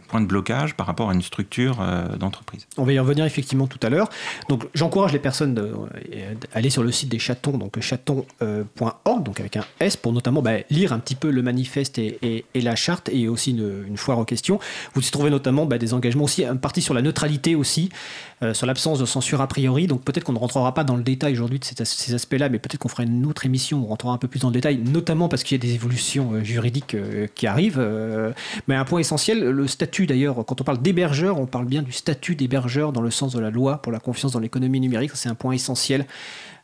point 0.07 0.21
de 0.21 0.25
blocage 0.25 0.75
par 0.75 0.85
rapport 0.85 1.09
à 1.09 1.13
une 1.13 1.21
structure 1.21 1.77
d'entreprise. 2.19 2.67
On 2.77 2.83
va 2.83 2.93
y 2.93 2.99
revenir 2.99 3.25
effectivement 3.25 3.67
tout 3.67 3.79
à 3.81 3.89
l'heure. 3.89 4.09
Donc 4.49 4.67
j'encourage 4.73 5.13
les 5.13 5.19
personnes 5.19 5.53
d'aller 5.53 6.69
sur 6.69 6.83
le 6.83 6.91
site 6.91 7.09
des 7.09 7.19
chatons, 7.19 7.57
donc 7.57 7.79
chaton.org, 7.79 9.23
donc 9.23 9.39
avec 9.39 9.57
un 9.57 9.65
S, 9.79 9.97
pour 9.97 10.13
notamment 10.13 10.41
bah, 10.41 10.57
lire 10.69 10.93
un 10.93 10.99
petit 10.99 11.15
peu 11.15 11.29
le 11.29 11.41
manifeste 11.41 11.97
et, 11.97 12.45
la 12.55 12.75
charte 12.75 13.09
et 13.11 13.27
aussi 13.27 13.51
une, 13.51 13.97
foire 13.97 14.19
aux 14.19 14.25
questions. 14.25 14.59
Vous 14.93 15.01
y 15.01 15.11
trouvez 15.11 15.29
notamment 15.29 15.65
bah, 15.65 15.77
des 15.77 15.93
engagements 15.93 16.25
aussi, 16.25 16.45
un 16.45 16.55
parti 16.55 16.81
sur 16.81 16.93
la 16.93 17.01
neutralité 17.01 17.55
aussi, 17.55 17.89
sur 18.53 18.67
l'absence 18.67 18.99
de 18.99 19.05
censure 19.05 19.41
a 19.41 19.47
priori. 19.47 19.87
Donc 19.87 20.03
peut-être 20.03 20.23
qu'on 20.23 20.33
ne 20.33 20.37
rentrera 20.37 20.73
pas 20.73 20.83
dans 20.83 20.95
le 20.95 21.03
détail 21.03 21.33
aujourd'hui 21.33 21.59
de 21.59 21.65
ces 21.65 22.13
aspects-là, 22.13 22.49
mais 22.49 22.59
peut-être 22.59 22.79
qu'on 22.79 22.89
fera 22.89 23.03
une 23.03 23.25
autre 23.25 23.45
émission 23.45 23.79
où 23.79 23.83
on 23.85 23.87
rentrera 23.87 24.13
un 24.13 24.17
peu 24.17 24.27
plus 24.27 24.39
dans 24.39 24.49
le 24.49 24.53
détail, 24.53 24.77
notamment 24.77 25.29
parce 25.29 25.43
qu'il 25.43 25.57
y 25.57 25.59
a 25.59 25.61
des 25.61 25.73
évolutions 25.73 26.33
euh, 26.33 26.43
juridiques 26.43 26.95
euh, 26.95 27.27
qui 27.33 27.47
arrivent. 27.47 27.79
Euh, 27.79 28.31
mais 28.67 28.75
un 28.75 28.85
point 28.85 28.99
essentiel, 28.99 29.43
le 29.43 29.67
statut 29.67 30.05
d'ailleurs, 30.05 30.45
quand 30.45 30.61
on 30.61 30.63
parle 30.63 30.81
d'hébergeur, 30.81 31.39
on 31.39 31.45
parle 31.45 31.65
bien 31.65 31.81
du 31.81 31.91
statut 31.91 32.35
d'hébergeur 32.35 32.91
dans 32.91 33.01
le 33.01 33.11
sens 33.11 33.33
de 33.33 33.39
la 33.39 33.49
loi 33.49 33.81
pour 33.81 33.91
la 33.91 33.99
confiance 33.99 34.31
dans 34.31 34.39
l'économie 34.39 34.79
numérique. 34.79 35.11
C'est 35.15 35.29
un 35.29 35.35
point 35.35 35.53
essentiel. 35.53 36.05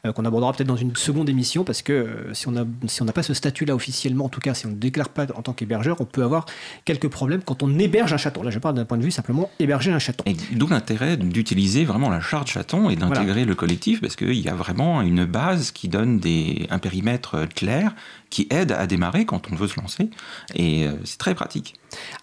Euh, 0.05 0.11
qu'on 0.11 0.25
abordera 0.25 0.51
peut-être 0.51 0.67
dans 0.67 0.75
une 0.75 0.93
seconde 0.97 1.29
émission, 1.29 1.63
parce 1.63 1.81
que 1.81 1.93
euh, 1.93 2.33
si 2.33 2.49
on 2.49 2.51
n'a 2.51 2.65
si 2.87 3.01
on 3.01 3.05
pas 3.05 3.23
ce 3.23 3.33
statut-là 3.33 3.73
officiellement, 3.73 4.25
en 4.25 4.29
tout 4.29 4.41
cas 4.41 4.53
si 4.53 4.65
on 4.65 4.71
ne 4.71 4.75
déclare 4.75 5.07
pas 5.07 5.27
en 5.33 5.41
tant 5.41 5.53
qu'hébergeur, 5.53 5.95
on 6.01 6.03
peut 6.03 6.23
avoir 6.23 6.45
quelques 6.83 7.07
problèmes 7.07 7.41
quand 7.41 7.63
on 7.63 7.79
héberge 7.79 8.11
un 8.11 8.17
chaton. 8.17 8.43
Là, 8.43 8.51
je 8.51 8.59
parle 8.59 8.75
d'un 8.75 8.83
point 8.83 8.97
de 8.97 9.03
vue 9.03 9.11
simplement 9.11 9.49
héberger 9.59 9.93
un 9.93 9.99
chaton. 9.99 10.25
Et 10.27 10.35
d'où 10.51 10.67
l'intérêt 10.67 11.15
d'utiliser 11.15 11.85
vraiment 11.85 12.09
la 12.09 12.19
charte 12.19 12.49
chaton 12.49 12.89
et 12.89 12.97
d'intégrer 12.97 13.45
le 13.45 13.55
collectif, 13.55 14.01
parce 14.01 14.17
qu'il 14.17 14.33
y 14.33 14.49
a 14.49 14.55
vraiment 14.55 15.01
une 15.01 15.23
base 15.23 15.71
qui 15.71 15.87
donne 15.87 16.19
des, 16.19 16.67
un 16.69 16.79
périmètre 16.79 17.47
clair 17.55 17.95
qui 18.33 18.47
aide 18.49 18.71
à 18.71 18.87
démarrer 18.87 19.25
quand 19.25 19.51
on 19.51 19.55
veut 19.55 19.67
se 19.67 19.79
lancer. 19.79 20.09
Et 20.55 20.87
euh, 20.87 20.93
c'est 21.05 21.19
très 21.19 21.35
pratique. 21.35 21.75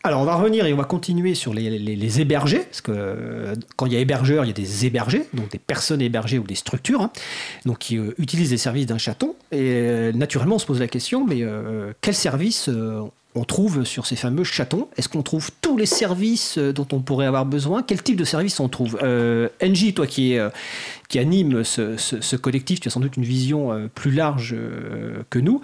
Alors, 0.02 0.20
on 0.20 0.24
va 0.24 0.34
revenir 0.34 0.66
et 0.66 0.72
on 0.72 0.76
va 0.76 0.82
continuer 0.82 1.36
sur 1.36 1.54
les, 1.54 1.78
les, 1.78 2.20
hébergés, 2.20 2.58
parce 2.58 2.80
que 2.80 2.90
euh, 2.90 3.54
quand 3.76 3.86
il 3.86 3.92
y 3.92 3.96
a 3.96 4.00
hébergeur, 4.00 4.44
il 4.44 4.48
y 4.48 4.50
a 4.50 4.54
des 4.54 4.86
hébergés, 4.86 5.26
donc 5.34 5.52
des 5.52 5.60
personnes 5.60 6.02
hébergées 6.02 6.40
ou 6.40 6.42
des 6.42 6.56
structures, 6.56 7.00
hein, 7.00 7.12
donc 7.64 7.78
qui 7.78 7.96
euh, 7.96 8.12
utilisent 8.18 8.50
les 8.50 8.58
services 8.58 8.86
d'un 8.86 8.98
chaton. 8.98 9.36
Et 9.52 10.10
naturellement, 10.12 10.56
on 10.56 10.58
se 10.58 10.66
pose 10.66 10.80
la 10.80 10.88
question, 10.88 11.24
mais 11.24 11.44
quels 12.00 12.14
services 12.14 12.68
on 13.34 13.44
trouve 13.44 13.84
sur 13.84 14.06
ces 14.06 14.16
fameux 14.16 14.44
chatons. 14.44 14.88
Est-ce 14.96 15.08
qu'on 15.08 15.22
trouve 15.22 15.50
tous 15.62 15.76
les 15.76 15.86
services 15.86 16.58
euh, 16.58 16.72
dont 16.72 16.86
on 16.92 17.00
pourrait 17.00 17.26
avoir 17.26 17.46
besoin? 17.46 17.82
Quel 17.82 18.02
type 18.02 18.16
de 18.16 18.24
services 18.24 18.58
on 18.58 18.68
trouve? 18.68 18.98
Euh, 19.02 19.48
NJ, 19.62 19.94
toi 19.94 20.06
qui, 20.06 20.36
euh, 20.36 20.50
anime 21.14 21.62
ce, 21.64 22.36
collectif, 22.36 22.80
tu 22.80 22.88
as 22.88 22.90
sans 22.90 23.00
doute 23.00 23.16
une 23.16 23.24
vision 23.24 23.72
euh, 23.72 23.86
plus 23.92 24.10
large 24.10 24.56
que 25.28 25.38
nous. 25.38 25.60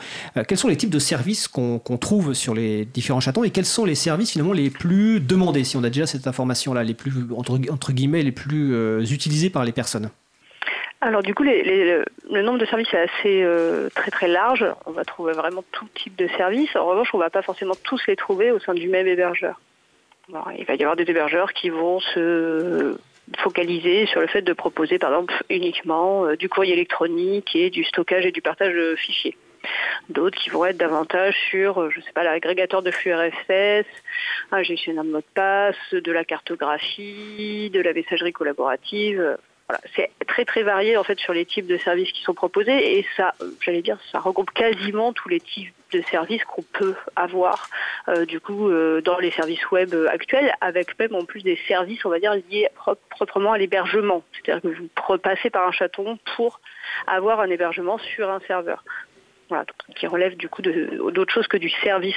quels 0.46 0.58
sont 0.58 0.68
les 0.68 0.76
types 0.76 0.90
de 0.90 0.98
services 0.98 1.48
qu'on 1.48 1.78
trouve 2.00 2.34
sur 2.34 2.54
les 2.54 2.84
différents 2.84 3.20
chatons 3.20 3.44
et 3.44 3.50
quels 3.50 3.66
sont 3.66 3.84
les 3.84 3.94
services 3.94 4.32
finalement 4.32 4.52
les 4.52 4.70
plus 4.70 5.20
demandés, 5.20 5.64
si 5.64 5.76
on 5.76 5.84
a 5.84 5.90
déjà 5.90 6.06
cette 6.06 6.26
information-là, 6.26 6.84
les 6.84 6.94
plus, 6.94 7.12
entre, 7.36 7.92
guillemets, 7.92 8.22
les 8.22 8.32
plus 8.32 8.74
utilisés 9.10 9.50
par 9.50 9.64
les 9.64 9.72
personnes? 9.72 10.10
Alors 11.00 11.22
du 11.22 11.34
coup, 11.34 11.42
le 11.42 12.42
nombre 12.42 12.58
de 12.58 12.64
services 12.64 12.92
est 12.94 12.98
assez 12.98 13.42
euh, 13.42 13.88
très 13.94 14.10
très 14.10 14.28
large. 14.28 14.64
On 14.86 14.92
va 14.92 15.04
trouver 15.04 15.34
vraiment 15.34 15.62
tout 15.72 15.86
type 15.94 16.16
de 16.16 16.26
services. 16.28 16.74
En 16.74 16.86
revanche, 16.86 17.10
on 17.12 17.18
ne 17.18 17.22
va 17.22 17.30
pas 17.30 17.42
forcément 17.42 17.74
tous 17.84 18.00
les 18.06 18.16
trouver 18.16 18.50
au 18.50 18.58
sein 18.58 18.74
du 18.74 18.88
même 18.88 19.06
hébergeur. 19.06 19.60
il 20.28 20.64
va 20.64 20.74
y 20.74 20.82
avoir 20.82 20.96
des 20.96 21.08
hébergeurs 21.08 21.52
qui 21.52 21.68
vont 21.68 22.00
se 22.00 22.96
focaliser 23.38 24.06
sur 24.06 24.20
le 24.20 24.26
fait 24.26 24.42
de 24.42 24.52
proposer 24.52 24.98
par 24.98 25.10
exemple 25.10 25.34
uniquement 25.50 26.24
euh, 26.24 26.36
du 26.36 26.48
courrier 26.48 26.74
électronique 26.74 27.56
et 27.56 27.70
du 27.70 27.84
stockage 27.84 28.24
et 28.24 28.32
du 28.32 28.40
partage 28.40 28.72
de 28.72 28.94
fichiers. 28.96 29.36
D'autres 30.08 30.38
qui 30.38 30.48
vont 30.48 30.64
être 30.64 30.76
davantage 30.76 31.36
sur, 31.50 31.82
euh, 31.82 31.90
je 31.90 32.00
sais 32.00 32.12
pas, 32.12 32.22
l'agrégateur 32.22 32.82
de 32.82 32.90
flux 32.90 33.12
RFS, 33.12 33.86
un 34.52 34.62
gestionnaire 34.62 35.04
de 35.04 35.10
mot 35.10 35.18
de 35.18 35.24
passe, 35.34 35.92
de 35.92 36.12
la 36.12 36.24
cartographie, 36.24 37.68
de 37.70 37.80
la 37.80 37.92
messagerie 37.92 38.32
collaborative. 38.32 39.36
Voilà, 39.68 39.80
c'est 39.96 40.10
très 40.28 40.44
très 40.44 40.62
varié 40.62 40.96
en 40.96 41.02
fait 41.02 41.18
sur 41.18 41.32
les 41.32 41.44
types 41.44 41.66
de 41.66 41.76
services 41.78 42.12
qui 42.12 42.22
sont 42.22 42.34
proposés 42.34 42.98
et 42.98 43.06
ça, 43.16 43.34
euh, 43.42 43.50
j'allais 43.60 43.82
dire, 43.82 43.98
ça 44.12 44.20
regroupe 44.20 44.52
quasiment 44.52 45.12
tous 45.12 45.28
les 45.28 45.40
types 45.40 45.74
de 45.92 46.02
services 46.02 46.44
qu'on 46.44 46.62
peut 46.62 46.94
avoir 47.16 47.68
euh, 48.08 48.24
du 48.26 48.38
coup 48.38 48.70
euh, 48.70 49.00
dans 49.00 49.18
les 49.18 49.32
services 49.32 49.68
web 49.72 49.92
actuels, 50.08 50.52
avec 50.60 50.96
même 51.00 51.16
en 51.16 51.24
plus 51.24 51.42
des 51.42 51.58
services, 51.66 52.04
on 52.04 52.10
va 52.10 52.20
dire, 52.20 52.34
liés 52.34 52.68
proprement 53.10 53.52
à 53.52 53.58
l'hébergement. 53.58 54.22
C'est-à-dire 54.32 54.62
que 54.62 54.76
vous 54.76 55.18
passez 55.18 55.50
par 55.50 55.66
un 55.66 55.72
chaton 55.72 56.16
pour 56.36 56.60
avoir 57.08 57.40
un 57.40 57.50
hébergement 57.50 57.98
sur 57.98 58.30
un 58.30 58.40
serveur. 58.46 58.84
Voilà, 59.48 59.64
qui 59.94 60.08
relève 60.08 60.36
du 60.36 60.48
coup 60.48 60.60
d'autre 60.60 61.32
chose 61.32 61.46
que 61.46 61.56
du 61.56 61.70
service 61.70 62.16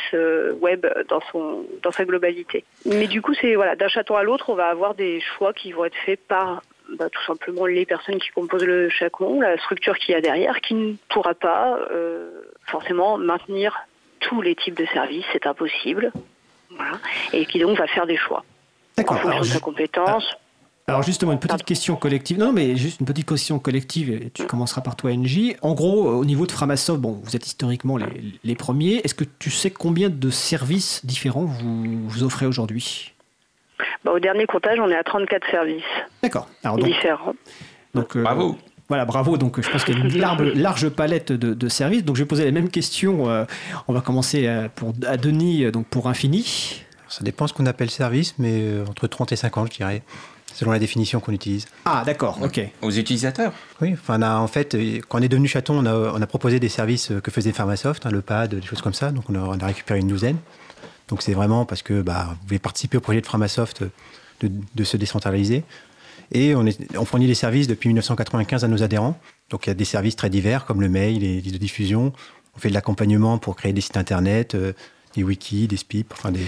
web 0.61 0.87
dans 1.09 1.21
son 1.31 1.63
dans 1.83 1.91
sa 1.91 2.03
globalité. 2.03 2.63
Mais 2.85 3.07
du 3.07 3.21
coup, 3.21 3.35
c'est 3.35 3.53
voilà, 3.53 3.75
d'un 3.75 3.87
chaton 3.87 4.15
à 4.15 4.23
l'autre, 4.23 4.49
on 4.49 4.55
va 4.55 4.67
avoir 4.67 4.95
des 4.95 5.19
choix 5.21 5.53
qui 5.53 5.71
vont 5.71 5.85
être 5.85 5.97
faits 6.05 6.19
par 6.27 6.63
bah, 6.97 7.09
tout 7.09 7.23
simplement 7.25 7.65
les 7.65 7.85
personnes 7.85 8.19
qui 8.19 8.29
composent 8.29 8.65
le 8.65 8.89
chacon, 8.89 9.41
la 9.41 9.57
structure 9.57 9.97
qu'il 9.97 10.13
y 10.13 10.17
a 10.17 10.21
derrière, 10.21 10.61
qui 10.61 10.73
ne 10.73 10.93
pourra 11.09 11.33
pas 11.33 11.77
euh, 11.91 12.29
forcément 12.65 13.17
maintenir 13.17 13.75
tous 14.19 14.41
les 14.41 14.55
types 14.55 14.77
de 14.77 14.85
services, 14.87 15.25
c'est 15.31 15.47
impossible, 15.47 16.11
et 17.33 17.45
qui 17.45 17.59
donc 17.59 17.77
va 17.77 17.87
faire 17.87 18.05
des 18.05 18.17
choix 18.17 18.43
en 18.97 19.15
fonction 19.15 19.39
de 19.39 19.45
sa 19.45 19.59
compétence. 19.59 20.25
Ah, 20.87 20.93
alors 20.93 21.03
justement, 21.03 21.31
une 21.31 21.39
petite 21.39 21.63
question 21.63 21.95
collective. 21.95 22.39
Non, 22.39 22.51
mais 22.51 22.75
juste 22.75 22.99
une 22.99 23.05
petite 23.05 23.27
question 23.27 23.59
collective. 23.59 24.09
Et 24.09 24.31
tu 24.31 24.45
commenceras 24.45 24.81
par 24.81 24.95
toi, 24.95 25.15
NJ. 25.15 25.55
En 25.61 25.73
gros, 25.73 26.07
au 26.09 26.25
niveau 26.25 26.47
de 26.47 26.51
Framasoft, 26.51 26.99
bon, 26.99 27.21
vous 27.23 27.35
êtes 27.35 27.45
historiquement 27.45 27.97
les, 27.97 28.07
les 28.43 28.55
premiers. 28.55 28.95
Est-ce 29.03 29.13
que 29.13 29.23
tu 29.23 29.51
sais 29.51 29.69
combien 29.69 30.09
de 30.09 30.29
services 30.31 31.05
différents 31.05 31.45
vous, 31.45 32.07
vous 32.07 32.23
offrez 32.23 32.47
aujourd'hui? 32.47 33.13
Bah, 34.03 34.11
au 34.11 34.19
dernier 34.19 34.45
comptage, 34.45 34.79
on 34.79 34.89
est 34.89 34.97
à 34.97 35.03
34 35.03 35.49
services. 35.49 35.83
D'accord. 36.21 36.47
différents. 36.77 37.35
Donc, 37.93 38.15
euh, 38.15 38.23
Bravo. 38.23 38.57
Voilà, 38.87 39.05
bravo. 39.05 39.37
Donc, 39.37 39.61
je 39.61 39.69
pense 39.69 39.83
qu'il 39.83 39.97
y 39.97 40.01
a 40.01 40.03
une 40.03 40.17
large, 40.17 40.41
large 40.55 40.89
palette 40.89 41.31
de, 41.31 41.53
de, 41.53 41.69
services. 41.69 42.03
Donc, 42.03 42.15
je 42.15 42.23
vais 42.23 42.27
poser 42.27 42.45
les 42.45 42.51
mêmes 42.51 42.69
questions. 42.69 43.29
Euh, 43.29 43.45
on 43.87 43.93
va 43.93 44.01
commencer 44.01 44.47
à, 44.47 44.67
pour, 44.69 44.93
à 45.05 45.17
Denis, 45.17 45.71
donc 45.71 45.85
pour 45.87 46.07
Infini. 46.07 46.83
Ça 47.07 47.23
dépend 47.23 47.47
ce 47.47 47.53
qu'on 47.53 47.65
appelle 47.65 47.89
service, 47.89 48.35
mais 48.39 48.81
entre 48.87 49.07
30 49.07 49.31
et 49.31 49.35
50, 49.35 49.71
je 49.71 49.77
dirais 49.77 50.03
selon 50.53 50.71
la 50.71 50.79
définition 50.79 51.19
qu'on 51.19 51.31
utilise. 51.31 51.67
Ah, 51.85 52.03
d'accord, 52.05 52.39
ok. 52.41 52.59
Aux 52.81 52.91
utilisateurs 52.91 53.53
Oui, 53.81 53.93
enfin, 53.93 54.21
en 54.21 54.47
fait, 54.47 54.75
quand 55.07 55.19
on 55.19 55.21
est 55.21 55.29
devenu 55.29 55.47
chaton, 55.47 55.77
on 55.77 55.85
a, 55.85 55.93
on 55.93 56.21
a 56.21 56.27
proposé 56.27 56.59
des 56.59 56.69
services 56.69 57.11
que 57.23 57.31
faisait 57.31 57.51
Pharmasoft, 57.51 58.05
hein, 58.05 58.11
le 58.11 58.21
pad, 58.21 58.55
des 58.55 58.65
choses 58.65 58.81
comme 58.81 58.93
ça. 58.93 59.11
Donc, 59.11 59.25
on 59.29 59.35
a, 59.35 59.39
on 59.39 59.59
a 59.59 59.65
récupéré 59.65 59.99
une 59.99 60.07
douzaine. 60.07 60.37
Donc, 61.09 61.21
c'est 61.21 61.33
vraiment 61.33 61.65
parce 61.65 61.81
que 61.81 62.01
bah, 62.01 62.27
vous 62.29 62.45
pouvez 62.45 62.59
participer 62.59 62.97
au 62.97 63.01
projet 63.01 63.21
de 63.21 63.25
Pharmasoft 63.25 63.83
de, 64.41 64.83
se 64.83 64.95
décentraliser. 64.95 65.63
Et 66.31 66.55
on, 66.55 67.05
fournit 67.05 67.27
des 67.27 67.33
services 67.33 67.67
depuis 67.67 67.89
1995 67.89 68.63
à 68.63 68.67
nos 68.67 68.83
adhérents. 68.83 69.19
Donc, 69.49 69.65
il 69.65 69.69
y 69.69 69.71
a 69.71 69.75
des 69.75 69.85
services 69.85 70.15
très 70.15 70.29
divers 70.29 70.65
comme 70.65 70.81
le 70.81 70.89
mail, 70.89 71.19
les 71.19 71.41
listes 71.41 71.53
de 71.53 71.59
diffusion. 71.59 72.13
On 72.55 72.59
fait 72.59 72.69
de 72.69 72.73
l'accompagnement 72.73 73.37
pour 73.39 73.55
créer 73.55 73.73
des 73.73 73.81
sites 73.81 73.97
internet, 73.97 74.53
euh, 74.53 74.73
des 75.15 75.23
wikis, 75.23 75.67
des 75.67 75.77
SPIP, 75.77 76.13
enfin 76.13 76.31
des, 76.31 76.45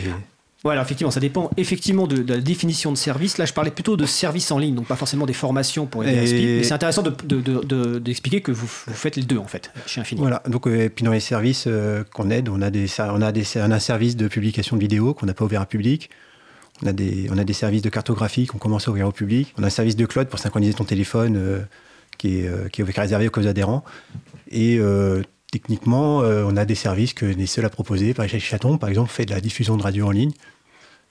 voilà, 0.63 0.84
effectivement, 0.84 1.10
ça 1.10 1.19
dépend 1.19 1.50
effectivement 1.58 2.06
de, 2.06 2.24
la 2.32 2.39
définition 2.39 2.91
de 2.91 2.97
service. 2.97 3.39
Là, 3.39 3.45
je 3.45 3.54
parlais 3.54 3.71
plutôt 3.71 3.97
de 3.97 4.06
service 4.06 4.52
en 4.52 4.60
ligne, 4.60 4.76
donc 4.76 4.86
pas 4.86 4.95
forcément 4.95 5.26
des 5.26 5.34
formations 5.34 5.88
pour 5.88 6.04
les 6.04 6.12
et... 6.12 6.58
Mais 6.58 6.63
c'est 6.63 6.74
intéressant 6.74 7.02
d'expliquer 7.02 8.39
de, 8.41 8.43
que 8.43 8.52
vous, 8.52 8.67
faites 8.67 9.15
les 9.15 9.24
deux, 9.24 9.39
en 9.39 9.47
fait, 9.47 9.71
chez 9.88 10.02
Infini. 10.02 10.21
Voilà, 10.21 10.43
donc, 10.47 10.67
euh, 10.67 10.84
et 10.84 10.89
puis 10.89 11.04
dans 11.04 11.12
les 11.12 11.19
services 11.19 11.65
euh, 11.65 12.04
qu'on 12.13 12.30
aide, 12.30 12.47
on 12.47 12.62
a, 12.62 12.69
des, 12.69 12.86
on, 13.00 13.21
a 13.24 13.32
des, 13.32 13.58
un 13.58 13.80
service 13.80 14.15
de 14.15 14.28
publication 14.28 14.76
de 14.76 14.82
vidéos 14.82 15.15
qu'on 15.15 15.26
n'a 15.26 15.34
pas 15.34 15.45
ouvert 15.45 15.63
au 15.63 15.65
public. 15.65 16.12
On 16.84 16.88
a, 16.88 16.93
des, 16.93 17.28
on 17.32 17.39
a 17.39 17.43
des 17.43 17.54
services 17.54 17.82
de 17.82 17.89
cartographie 17.89 18.45
qu'on 18.45 18.60
commence 18.60 18.88
à 18.88 18.91
ouvrir 18.91 19.08
au 19.08 19.12
public. 19.12 19.54
On 19.58 19.63
a 19.63 19.67
un 19.67 19.71
service 19.71 19.95
de 19.95 20.06
cloud 20.06 20.28
pour 20.28 20.38
synchroniser 20.38 20.76
ton 20.76 20.84
téléphone 20.84 21.38
euh, 21.38 21.62
qui, 22.19 22.39
est, 22.39 22.71
qui 22.71 22.82
est 22.82 22.86
réservé 22.86 23.32
aux 23.36 23.47
adhérents. 23.47 23.84
Et 24.52 24.80
techniquement, 25.52 26.20
on 26.20 26.58
a 26.58 26.66
des 26.66 26.76
services 26.76 27.14
que 27.14 27.26
les 27.26 27.46
seuls 27.46 27.66
à 27.66 27.70
proposer. 27.70 28.14
Par 28.14 28.26
exemple, 28.26 28.44
Chaton, 28.44 28.78
par 28.78 28.90
exemple, 28.90 29.12
fait 29.12 29.26
de 29.26 29.34
la 29.34 29.42
diffusion 29.42 29.78
de 29.78 29.84
radio 29.84 30.08
en 30.08 30.12
ligne. 30.12 30.32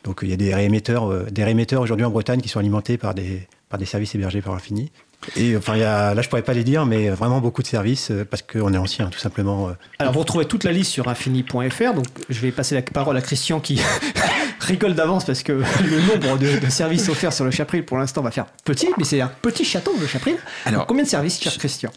Donc 0.04 0.20
il 0.22 0.30
y 0.30 0.32
a 0.32 0.36
des 0.36 0.54
réémetteurs, 0.54 1.10
euh, 1.10 1.26
des 1.30 1.44
réémetteurs 1.44 1.82
aujourd'hui 1.82 2.06
en 2.06 2.10
Bretagne 2.10 2.40
qui 2.40 2.48
sont 2.48 2.58
alimentés 2.58 2.96
par 2.96 3.14
des, 3.14 3.46
par 3.68 3.78
des 3.78 3.84
services 3.84 4.14
hébergés 4.14 4.40
par 4.40 4.54
Infini. 4.54 4.90
Et 5.36 5.54
enfin, 5.54 5.74
il 5.76 5.80
y 5.80 5.84
a, 5.84 6.14
là, 6.14 6.22
je 6.22 6.30
pourrais 6.30 6.40
pas 6.40 6.54
les 6.54 6.64
dire, 6.64 6.86
mais 6.86 7.10
vraiment 7.10 7.40
beaucoup 7.40 7.60
de 7.60 7.66
services 7.66 8.10
euh, 8.10 8.24
parce 8.24 8.40
qu'on 8.40 8.72
est 8.72 8.78
ancien, 8.78 9.08
tout 9.10 9.18
simplement. 9.18 9.68
Euh. 9.68 9.72
Alors, 9.98 10.14
vous 10.14 10.20
retrouvez 10.20 10.46
toute 10.46 10.64
la 10.64 10.72
liste 10.72 10.90
sur 10.92 11.08
infini.fr. 11.08 11.92
Donc, 11.94 12.06
je 12.30 12.40
vais 12.40 12.50
passer 12.50 12.74
la 12.74 12.80
parole 12.80 13.18
à 13.18 13.20
Christian 13.20 13.60
qui 13.60 13.82
rigole 14.60 14.94
d'avance 14.94 15.26
parce 15.26 15.42
que 15.42 15.52
le 15.52 16.00
nombre 16.08 16.38
de, 16.38 16.70
services 16.70 17.10
offerts 17.10 17.34
sur 17.34 17.44
le 17.44 17.50
Chapril 17.50 17.84
pour 17.84 17.98
l'instant 17.98 18.22
va 18.22 18.30
faire 18.30 18.46
petit, 18.64 18.88
mais 18.96 19.04
c'est 19.04 19.20
un 19.20 19.30
petit 19.42 19.66
château 19.66 19.92
le 20.00 20.06
Chapril. 20.06 20.36
Alors, 20.64 20.86
combien 20.86 21.04
de 21.04 21.08
services, 21.08 21.38
cher 21.38 21.52
Christian? 21.58 21.90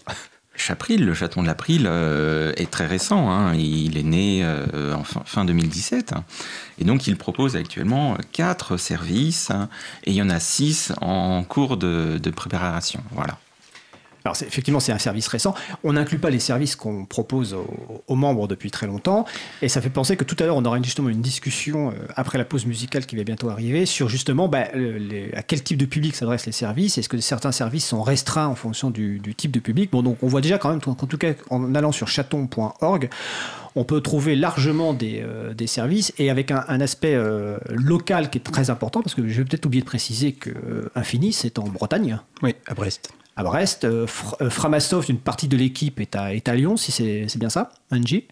Chapril, 0.66 1.04
le 1.04 1.14
chaton 1.14 1.42
de 1.42 1.48
l'April, 1.48 1.88
euh, 1.88 2.54
est 2.56 2.72
très 2.72 2.86
récent. 2.86 3.30
Hein. 3.30 3.54
Il 3.54 3.98
est 3.98 4.04
né 4.04 4.46
euh, 4.46 4.96
en 4.96 5.04
fin, 5.04 5.44
2017. 5.44 6.14
Et 6.80 6.86
donc, 6.86 7.06
il 7.06 7.18
propose 7.18 7.58
actuellement 7.58 8.16
quatre 8.32 8.78
services. 8.78 9.52
Hein, 9.52 9.68
et 10.06 10.12
il 10.12 10.16
y 10.16 10.22
en 10.22 10.30
a 10.30 10.40
six 10.40 10.94
en 11.02 11.44
cours 11.44 11.76
de 11.76 12.30
préparation. 12.30 13.04
Voilà. 13.12 13.38
Alors 14.26 14.38
effectivement, 14.42 14.80
c'est 14.80 14.94
un 14.94 15.00
service 15.00 15.28
récent. 15.28 15.54
On 15.84 15.94
n'inclut 15.94 16.18
pas 16.18 16.30
les 16.30 16.40
services 16.40 16.76
qu'on 16.76 17.06
propose 17.06 17.56
aux, 18.08 18.16
membres 18.16 18.48
depuis 18.48 18.72
très 18.72 18.88
longtemps. 18.88 19.26
Et 19.62 19.68
ça 19.68 19.82
fait 19.82 19.90
penser 19.90 20.16
que 20.16 20.24
tout 20.24 20.38
à 20.40 20.46
l'heure, 20.46 20.56
on 20.56 20.64
aura 20.64 20.82
justement 20.82 21.10
une 21.10 21.22
discussion 21.22 21.90
euh, 21.90 21.94
après 22.16 22.38
la 22.38 22.46
pause 22.46 22.66
musicale 22.66 23.06
qui 23.06 23.16
va 23.18 23.24
bientôt 23.24 23.50
arriver 23.50 23.86
sur 23.86 24.08
justement 24.08 24.48
bah, 24.48 24.66
à 25.34 25.44
quel 25.44 25.62
type 25.64 25.78
de 25.78 25.86
public 25.86 26.16
s'adressent 26.16 26.46
les 26.46 26.54
services. 26.54 26.98
Est-ce 26.98 27.10
que 27.10 27.20
certains 27.20 27.52
services 27.52 27.86
sont 27.86 28.02
restreints 28.02 28.48
en 28.48 28.56
fonction 28.56 28.92
du, 28.92 29.22
type 29.36 29.52
de 29.52 29.60
public? 29.60 29.92
Bon, 29.92 30.04
donc 30.04 30.18
on 30.22 30.28
voit 30.28 30.42
déjà 30.42 30.58
quand 30.58 30.70
même, 30.70 30.80
en 30.86 30.94
tout 30.94 31.18
cas 31.18 31.34
en 31.50 31.76
allant 31.76 31.92
sur 31.92 32.08
chaton.org, 32.08 33.10
on 33.76 33.84
peut 33.84 34.02
trouver 34.02 34.36
largement 34.36 34.94
des, 34.94 35.22
euh, 35.22 35.54
services 35.66 36.14
et 36.18 36.30
avec 36.30 36.52
un, 36.52 36.82
aspect 36.82 37.16
euh, 37.16 37.58
local 37.70 38.30
qui 38.30 38.38
est 38.38 38.42
très 38.42 38.70
important 38.70 39.02
parce 39.02 39.16
que 39.16 39.28
je 39.28 39.38
vais 39.38 39.46
peut-être 39.46 39.66
oublier 39.66 39.82
de 39.82 39.88
préciser 39.88 40.34
que 40.34 40.92
Infini, 40.94 41.34
c'est 41.34 41.58
en 41.58 41.64
Bretagne. 41.64 42.20
Oui, 42.42 42.54
à 42.68 42.74
Brest 42.74 43.14
à 43.36 43.44
Brest. 43.44 43.86
Euh, 43.86 44.06
euh, 44.42 44.50
Framasoft, 44.50 45.10
une 45.10 45.20
partie 45.20 45.48
de 45.48 45.58
l'équipe 45.58 46.00
est 46.00 46.16
à, 46.16 46.34
est 46.34 46.48
à 46.48 46.56
Lyon, 46.56 46.78
si 46.78 46.92
c'est 46.92 47.38
bien 47.38 47.50
ça, 47.50 47.70
Angie? 47.92 48.28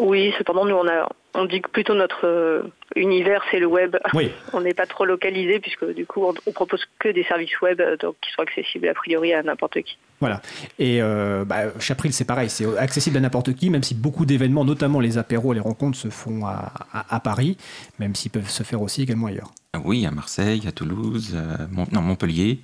Oui, 0.00 0.32
cependant, 0.38 0.64
nous, 0.64 0.74
on, 0.74 0.86
a, 0.88 1.08
on 1.34 1.44
dit 1.44 1.60
que 1.60 1.70
plutôt 1.70 1.94
notre 1.94 2.26
euh, 2.26 2.62
univers, 2.96 3.42
c'est 3.50 3.58
le 3.58 3.66
web. 3.66 3.96
Oui. 4.14 4.30
On 4.52 4.60
n'est 4.60 4.74
pas 4.74 4.86
trop 4.86 5.04
localisé, 5.04 5.60
puisque 5.60 5.92
du 5.94 6.06
coup, 6.06 6.24
on, 6.24 6.34
on, 6.46 6.52
propose 6.52 6.84
que 6.98 7.08
des 7.08 7.24
services 7.24 7.60
web 7.60 7.80
donc, 8.00 8.16
qui 8.20 8.32
sont 8.32 8.42
accessibles 8.42 8.88
a 8.88 8.94
priori 8.94 9.32
à 9.32 9.42
n'importe 9.42 9.80
qui. 9.82 9.96
Voilà. 10.20 10.42
Et 10.78 11.00
euh, 11.00 11.44
bah, 11.46 11.78
Chapril, 11.78 12.12
c'est 12.12 12.26
pareil, 12.26 12.50
c'est 12.50 12.66
accessible 12.78 13.16
à 13.16 13.20
n'importe 13.20 13.54
qui, 13.54 13.70
même 13.70 13.82
si 13.82 13.94
beaucoup 13.94 14.26
d'événements, 14.26 14.64
notamment 14.64 15.00
les 15.00 15.16
apéros, 15.16 15.54
les 15.54 15.60
rencontres, 15.60 15.96
se 15.96 16.08
font 16.08 16.44
à, 16.44 16.72
à, 16.92 17.20
Paris, 17.20 17.56
même 17.98 18.14
s'ils 18.14 18.30
peuvent 18.30 18.48
se 18.48 18.62
faire 18.62 18.82
aussi 18.82 19.02
également 19.02 19.28
ailleurs. 19.28 19.50
Ah 19.72 19.80
oui, 19.84 20.04
à 20.04 20.10
Marseille, 20.10 20.62
à 20.66 20.72
Toulouse, 20.72 21.32
euh, 21.34 21.56
non, 21.92 22.02
Montpellier, 22.02 22.60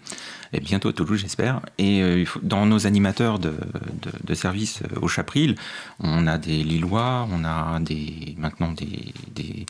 et 0.53 0.61
bientôt 0.61 0.89
à 0.89 0.93
Toulouse, 0.93 1.21
j'espère. 1.21 1.61
Et 1.79 2.03
euh, 2.03 2.25
dans 2.43 2.67
nos 2.67 2.87
animateurs 2.87 3.39
de, 3.39 3.51
de, 3.51 4.11
de 4.25 4.35
services 4.35 4.83
euh, 4.83 5.01
au 5.01 5.09
Chapril, 5.09 5.55
on 6.01 6.27
a 6.27 6.37
des 6.37 6.65
Lillois, 6.65 7.29
on 7.33 7.45
a 7.45 7.79
des, 7.81 8.35
maintenant 8.59 8.75
des, 8.75 9.13
des 9.35 9.67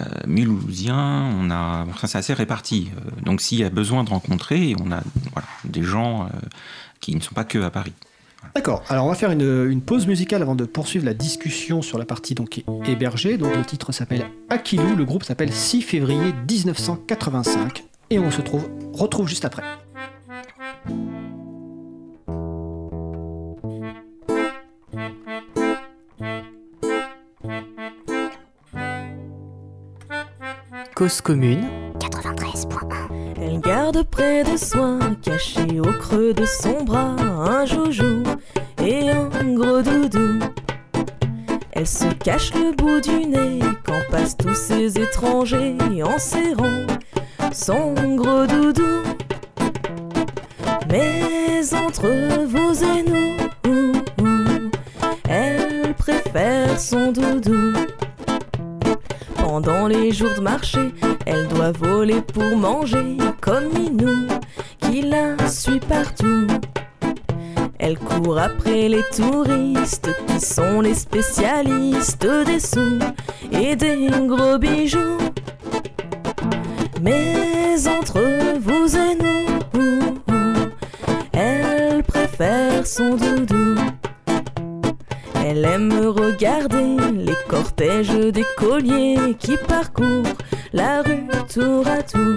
euh, 0.00 0.04
Mulhousiens, 0.26 1.30
on 1.40 1.50
a, 1.50 1.86
enfin, 1.88 2.06
c'est 2.06 2.18
assez 2.18 2.34
réparti. 2.34 2.90
donc 3.22 3.40
s'il 3.40 3.58
y 3.58 3.64
a 3.64 3.70
besoin 3.70 4.04
de 4.04 4.10
rencontrer, 4.10 4.74
on 4.80 4.92
a 4.92 5.02
voilà, 5.32 5.48
des 5.64 5.82
gens 5.82 6.28
qui 7.00 7.14
ne 7.14 7.20
sont 7.20 7.34
pas 7.34 7.44
que 7.44 7.58
à 7.58 7.70
Paris. 7.70 7.94
D'accord, 8.54 8.84
alors 8.88 9.06
on 9.06 9.08
va 9.08 9.14
faire 9.14 9.30
une, 9.30 9.80
pause 9.80 10.06
musicale 10.06 10.42
avant 10.42 10.54
de 10.54 10.64
poursuivre 10.64 11.04
la 11.04 11.14
discussion 11.14 11.82
sur 11.82 11.98
la 11.98 12.04
partie 12.04 12.34
donc 12.34 12.62
hébergée. 12.86 13.36
Donc 13.36 13.54
le 13.54 13.64
titre 13.64 13.92
s'appelle 13.92 14.26
Aquilou, 14.48 14.96
le 14.96 15.04
groupe 15.04 15.24
s'appelle 15.24 15.52
6 15.52 15.82
février 15.82 16.32
1985 16.48 17.84
et 18.10 18.18
on 18.18 18.30
se 18.30 18.40
trouve, 18.40 18.68
retrouve 18.92 19.28
juste 19.28 19.44
après. 19.44 19.62
Cause 30.98 31.20
commune 31.20 31.68
elle 33.40 33.60
garde 33.60 34.02
près 34.02 34.42
de 34.42 34.56
soi, 34.56 34.98
caché 35.22 35.78
au 35.78 35.92
creux 35.92 36.34
de 36.34 36.44
son 36.44 36.82
bras, 36.82 37.14
un 37.14 37.64
joujou 37.64 38.24
et 38.84 39.08
un 39.08 39.28
gros 39.54 39.80
doudou. 39.80 40.40
Elle 41.70 41.86
se 41.86 42.12
cache 42.14 42.52
le 42.52 42.74
bout 42.74 43.00
du 43.00 43.26
nez 43.26 43.60
quand 43.84 44.00
passent 44.10 44.36
tous 44.36 44.56
ces 44.56 44.98
étrangers 44.98 45.76
en 46.02 46.18
serrant 46.18 46.86
son 47.52 47.94
gros 48.16 48.46
doudou. 48.46 49.04
Mais 50.90 51.62
entre 51.74 52.08
vous 52.44 52.82
et 52.82 53.04
nous, 53.08 54.02
elle 55.28 55.94
préfère 55.94 56.80
son 56.80 57.12
doudou. 57.12 57.72
Pendant 59.48 59.86
les 59.86 60.12
jours 60.12 60.34
de 60.36 60.42
marché, 60.42 60.92
elle 61.24 61.48
doit 61.48 61.72
voler 61.72 62.20
pour 62.20 62.54
manger 62.54 63.16
comme 63.40 63.72
Minou, 63.72 64.28
qui 64.78 65.00
la 65.00 65.48
suit 65.48 65.80
partout. 65.80 66.46
Elle 67.78 67.98
court 67.98 68.38
après 68.38 68.90
les 68.90 69.02
touristes 69.04 70.10
qui 70.26 70.38
sont 70.38 70.82
les 70.82 70.92
spécialistes 70.92 72.28
des 72.44 72.60
sous 72.60 72.98
et 73.50 73.74
des 73.74 74.10
gros 74.26 74.58
bijoux. 74.58 75.16
Mais 77.00 77.88
entre 77.88 78.20
vous 78.58 78.96
et 78.98 79.14
nous, 79.14 80.20
elle 81.32 82.02
préfère 82.02 82.86
son 82.86 83.16
doudou. 83.16 83.97
Elle 85.50 85.64
aime 85.64 85.94
regarder 86.08 86.94
les 87.10 87.32
cortèges 87.48 88.10
d'écoliers 88.10 89.34
qui 89.38 89.56
parcourent 89.56 90.36
la 90.74 91.00
rue 91.00 91.26
tour 91.50 91.86
à 91.88 92.02
tour. 92.02 92.36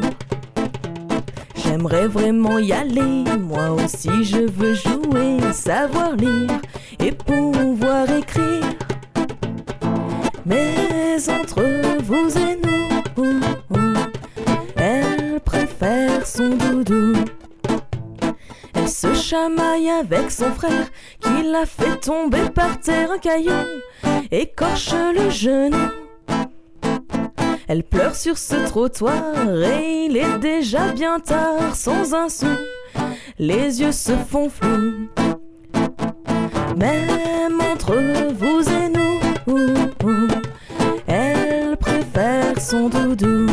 J'aimerais 1.56 2.08
vraiment 2.08 2.58
y 2.58 2.71
aller, 2.71 3.26
moi 3.38 3.71
aussi 3.71 4.24
je 4.24 4.50
veux 4.50 4.76
jouer, 4.76 5.52
savoir 5.52 6.15
lire 6.15 6.62
et 7.00 7.12
pouvoir 7.12 8.10
écrire. 8.10 8.63
Mais 10.45 11.17
entre 11.30 11.63
vous 12.02 12.38
et 12.38 12.58
nous, 12.63 13.41
elle 14.78 15.41
préfère 15.41 16.26
son 16.26 16.56
doudou. 16.56 17.26
Chamaille 19.32 19.89
avec 19.89 20.30
son 20.30 20.52
frère 20.52 20.91
qui 21.22 21.44
l'a 21.44 21.65
fait 21.65 21.96
tomber 22.02 22.50
par 22.54 22.78
terre 22.82 23.12
un 23.12 23.17
caillou, 23.17 23.63
écorche 24.30 24.94
le 24.94 25.30
genou. 25.30 25.78
Elle 27.70 27.86
pleure 27.86 28.13
sur 28.13 28.38
ce 28.38 28.67
trottoir 28.67 29.34
et 29.63 30.08
il 30.08 30.17
est 30.17 30.38
déjà 30.39 30.91
bien 30.91 31.22
tard 31.22 31.74
sans 31.74 32.13
un 32.13 32.28
sou. 32.28 32.58
les 33.39 33.80
yeux 33.80 33.94
se 33.94 34.12
font 34.12 34.50
flous. 34.50 35.08
Même 36.76 37.62
entre 37.72 37.96
vous 38.34 38.70
et 38.70 38.89
nous, 38.89 39.22
elle 41.08 41.78
préfère 41.78 42.60
son 42.60 42.89
doudou. 42.89 43.48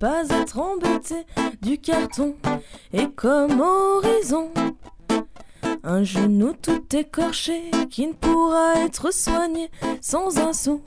Pas 0.00 0.22
être 0.30 0.58
embêtée 0.58 1.26
du 1.60 1.76
carton 1.76 2.34
et 2.90 3.06
comme 3.14 3.60
horizon. 3.60 4.48
Un 5.84 6.02
genou 6.04 6.54
tout 6.60 6.82
écorché 6.96 7.70
qui 7.90 8.06
ne 8.06 8.14
pourra 8.14 8.76
être 8.86 9.12
soigné 9.12 9.70
sans 10.00 10.38
un 10.38 10.54
sou 10.54 10.80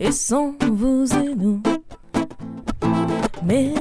et 0.00 0.10
sans 0.10 0.54
vous 0.68 1.06
et 1.14 1.34
nous. 1.36 1.62
Mais 3.44 3.72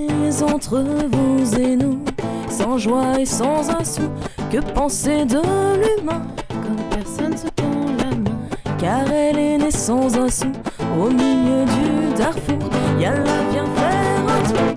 entre 0.43 0.77
vous 1.11 1.59
et 1.59 1.75
nous, 1.75 2.05
sans 2.47 2.77
joie 2.77 3.19
et 3.19 3.25
sans 3.25 3.67
un 3.71 3.83
sou, 3.83 4.03
que 4.51 4.59
penser 4.73 5.25
de 5.25 5.41
l'humain? 5.81 6.21
Comme 6.49 6.89
personne 6.91 7.35
se 7.35 7.47
tend 7.47 7.85
la 7.97 8.15
main. 8.15 8.77
Car 8.77 9.11
elle 9.11 9.39
est 9.39 9.57
née 9.57 9.71
sans 9.71 10.15
un 10.15 10.29
sou 10.29 10.51
au 10.99 11.09
milieu 11.09 11.65
du 11.65 12.13
Darfour. 12.15 12.69
Yalla, 12.99 13.49
viens 13.51 13.65
faire. 13.65 13.84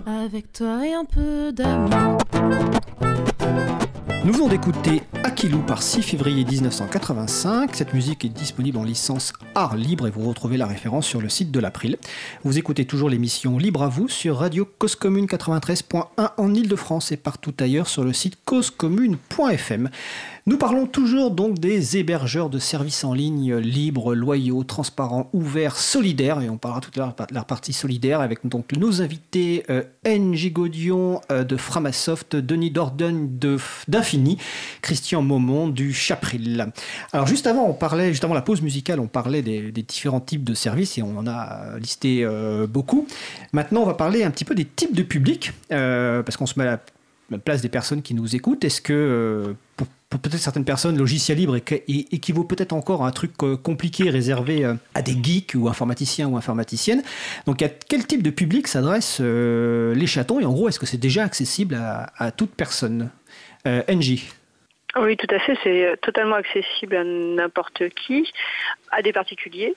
Avec 0.06 0.52
toi 0.52 0.86
et 0.86 0.94
un 0.94 1.04
peu 1.04 1.52
d'amour. 1.52 2.18
Nous 4.24 4.32
venons 4.32 4.48
d'écouter 4.48 5.02
Akilou 5.24 5.60
par 5.60 5.82
6 5.82 6.02
février 6.02 6.44
1985. 6.44 7.74
Cette 7.74 7.94
musique 7.94 8.24
est 8.24 8.28
disponible 8.28 8.76
en 8.76 8.84
licence 8.84 9.32
art 9.54 9.76
libre 9.76 10.06
et 10.06 10.10
vous 10.10 10.28
retrouvez 10.28 10.56
la 10.56 10.66
référence 10.66 11.06
sur 11.06 11.20
le 11.20 11.28
site 11.28 11.50
de 11.50 11.60
l'April. 11.60 11.96
Vous 12.44 12.58
écoutez 12.58 12.84
toujours 12.84 13.08
l'émission 13.08 13.56
Libre 13.56 13.82
à 13.82 13.88
vous 13.88 14.08
sur 14.08 14.36
Radio 14.36 14.66
Cause 14.78 14.96
Commune 14.96 15.26
93.1 15.26 16.30
en 16.36 16.54
Ile-de-France 16.54 17.12
et 17.12 17.16
partout 17.16 17.54
ailleurs 17.60 17.88
sur 17.88 18.04
le 18.04 18.12
site 18.12 18.36
causecommune.fm. 18.44 19.88
Nous 20.48 20.56
parlons 20.56 20.86
toujours 20.86 21.30
donc 21.30 21.58
des 21.58 21.98
hébergeurs 21.98 22.48
de 22.48 22.58
services 22.58 23.04
en 23.04 23.12
ligne 23.12 23.56
libres, 23.56 24.14
loyaux, 24.14 24.64
transparents, 24.64 25.28
ouverts, 25.34 25.76
solidaires. 25.76 26.40
Et 26.40 26.48
on 26.48 26.56
parlera 26.56 26.80
tout 26.80 26.90
l'heure 26.96 27.14
de 27.14 27.34
la 27.34 27.44
partie 27.44 27.74
solidaire 27.74 28.22
avec 28.22 28.46
donc 28.46 28.72
nos 28.72 29.02
invités 29.02 29.66
euh, 29.68 29.82
NJ 30.06 30.50
Godion 30.50 31.20
euh, 31.30 31.44
de 31.44 31.58
Framasoft, 31.58 32.34
Denis 32.34 32.70
Dorden 32.70 33.38
de- 33.38 33.58
d'Infini, 33.88 34.38
Christian 34.80 35.20
Maumont 35.20 35.68
du 35.68 35.92
Chapril. 35.92 36.72
Alors 37.12 37.26
juste 37.26 37.46
avant, 37.46 37.68
on 37.68 37.74
parlait, 37.74 38.08
juste 38.08 38.24
avant 38.24 38.32
la 38.32 38.40
pause 38.40 38.62
musicale, 38.62 39.00
on 39.00 39.06
parlait 39.06 39.42
des, 39.42 39.70
différents 39.70 40.20
types 40.20 40.44
de 40.44 40.54
services 40.54 40.96
et 40.96 41.02
on 41.02 41.18
en 41.18 41.26
a 41.26 41.78
listé 41.78 42.24
euh, 42.24 42.66
beaucoup. 42.66 43.06
Maintenant, 43.52 43.82
on 43.82 43.86
va 43.86 43.92
parler 43.92 44.24
un 44.24 44.30
petit 44.30 44.46
peu 44.46 44.54
des 44.54 44.64
types 44.64 44.96
de 44.96 45.02
publics, 45.02 45.52
euh, 45.72 46.22
parce 46.22 46.38
qu'on 46.38 46.46
se 46.46 46.58
met 46.58 46.64
à 46.64 46.70
la 46.70 46.80
la 47.30 47.36
place 47.36 47.60
des 47.60 47.68
personnes 47.68 48.00
qui 48.00 48.14
nous 48.14 48.34
écoutent. 48.34 48.64
Est-ce 48.64 48.80
que 48.80 49.54
pour 50.10 50.20
peut-être 50.20 50.38
certaines 50.38 50.64
personnes, 50.64 50.96
logiciel 50.96 51.36
libre 51.36 51.56
équivaut 51.56 52.44
peut-être 52.44 52.72
encore 52.72 53.04
à 53.04 53.08
un 53.08 53.10
truc 53.10 53.32
euh, 53.42 53.56
compliqué 53.56 54.08
réservé 54.08 54.64
euh, 54.64 54.74
à 54.94 55.02
des 55.02 55.12
geeks 55.12 55.52
ou 55.54 55.68
informaticiens 55.68 56.28
ou 56.28 56.36
informaticiennes 56.36 57.02
Donc 57.46 57.60
à 57.60 57.68
quel 57.68 58.06
type 58.06 58.22
de 58.22 58.30
public 58.30 58.68
s'adressent 58.68 59.20
euh, 59.20 59.94
les 59.94 60.06
chatons 60.06 60.40
et 60.40 60.46
en 60.46 60.52
gros 60.52 60.68
est-ce 60.68 60.78
que 60.78 60.86
c'est 60.86 60.96
déjà 60.96 61.24
accessible 61.24 61.74
à, 61.74 62.30
toute 62.30 62.54
personne? 62.54 63.10
Euh, 63.66 63.82
NJ 63.88 64.24
Oui, 64.96 65.16
tout 65.16 65.34
à 65.34 65.38
fait. 65.40 65.58
C'est 65.62 66.00
totalement 66.00 66.36
accessible 66.36 66.96
à 66.96 67.04
n'importe 67.04 67.88
qui, 67.90 68.32
à 68.90 69.02
des 69.02 69.12
particuliers, 69.12 69.74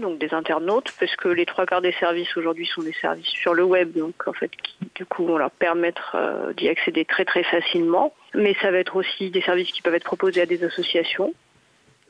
donc 0.00 0.18
des 0.18 0.34
internautes, 0.34 0.92
parce 0.98 1.14
que 1.16 1.28
les 1.28 1.46
trois 1.46 1.66
quarts 1.66 1.82
des 1.82 1.92
services 1.92 2.36
aujourd'hui 2.36 2.66
sont 2.66 2.82
des 2.82 2.94
services 2.94 3.28
sur 3.28 3.54
le 3.54 3.64
web, 3.64 3.92
donc 3.96 4.14
en 4.26 4.32
fait, 4.32 4.50
qui 4.50 4.74
du 4.94 5.04
coup 5.04 5.24
vont 5.24 5.38
leur 5.38 5.50
permettre 5.50 6.16
d'y 6.56 6.68
accéder 6.68 7.04
très 7.04 7.24
très 7.24 7.44
facilement. 7.44 8.12
Mais 8.34 8.54
ça 8.60 8.70
va 8.70 8.78
être 8.78 8.96
aussi 8.96 9.30
des 9.30 9.42
services 9.42 9.70
qui 9.70 9.82
peuvent 9.82 9.94
être 9.94 10.04
proposés 10.04 10.40
à 10.40 10.46
des 10.46 10.64
associations. 10.64 11.34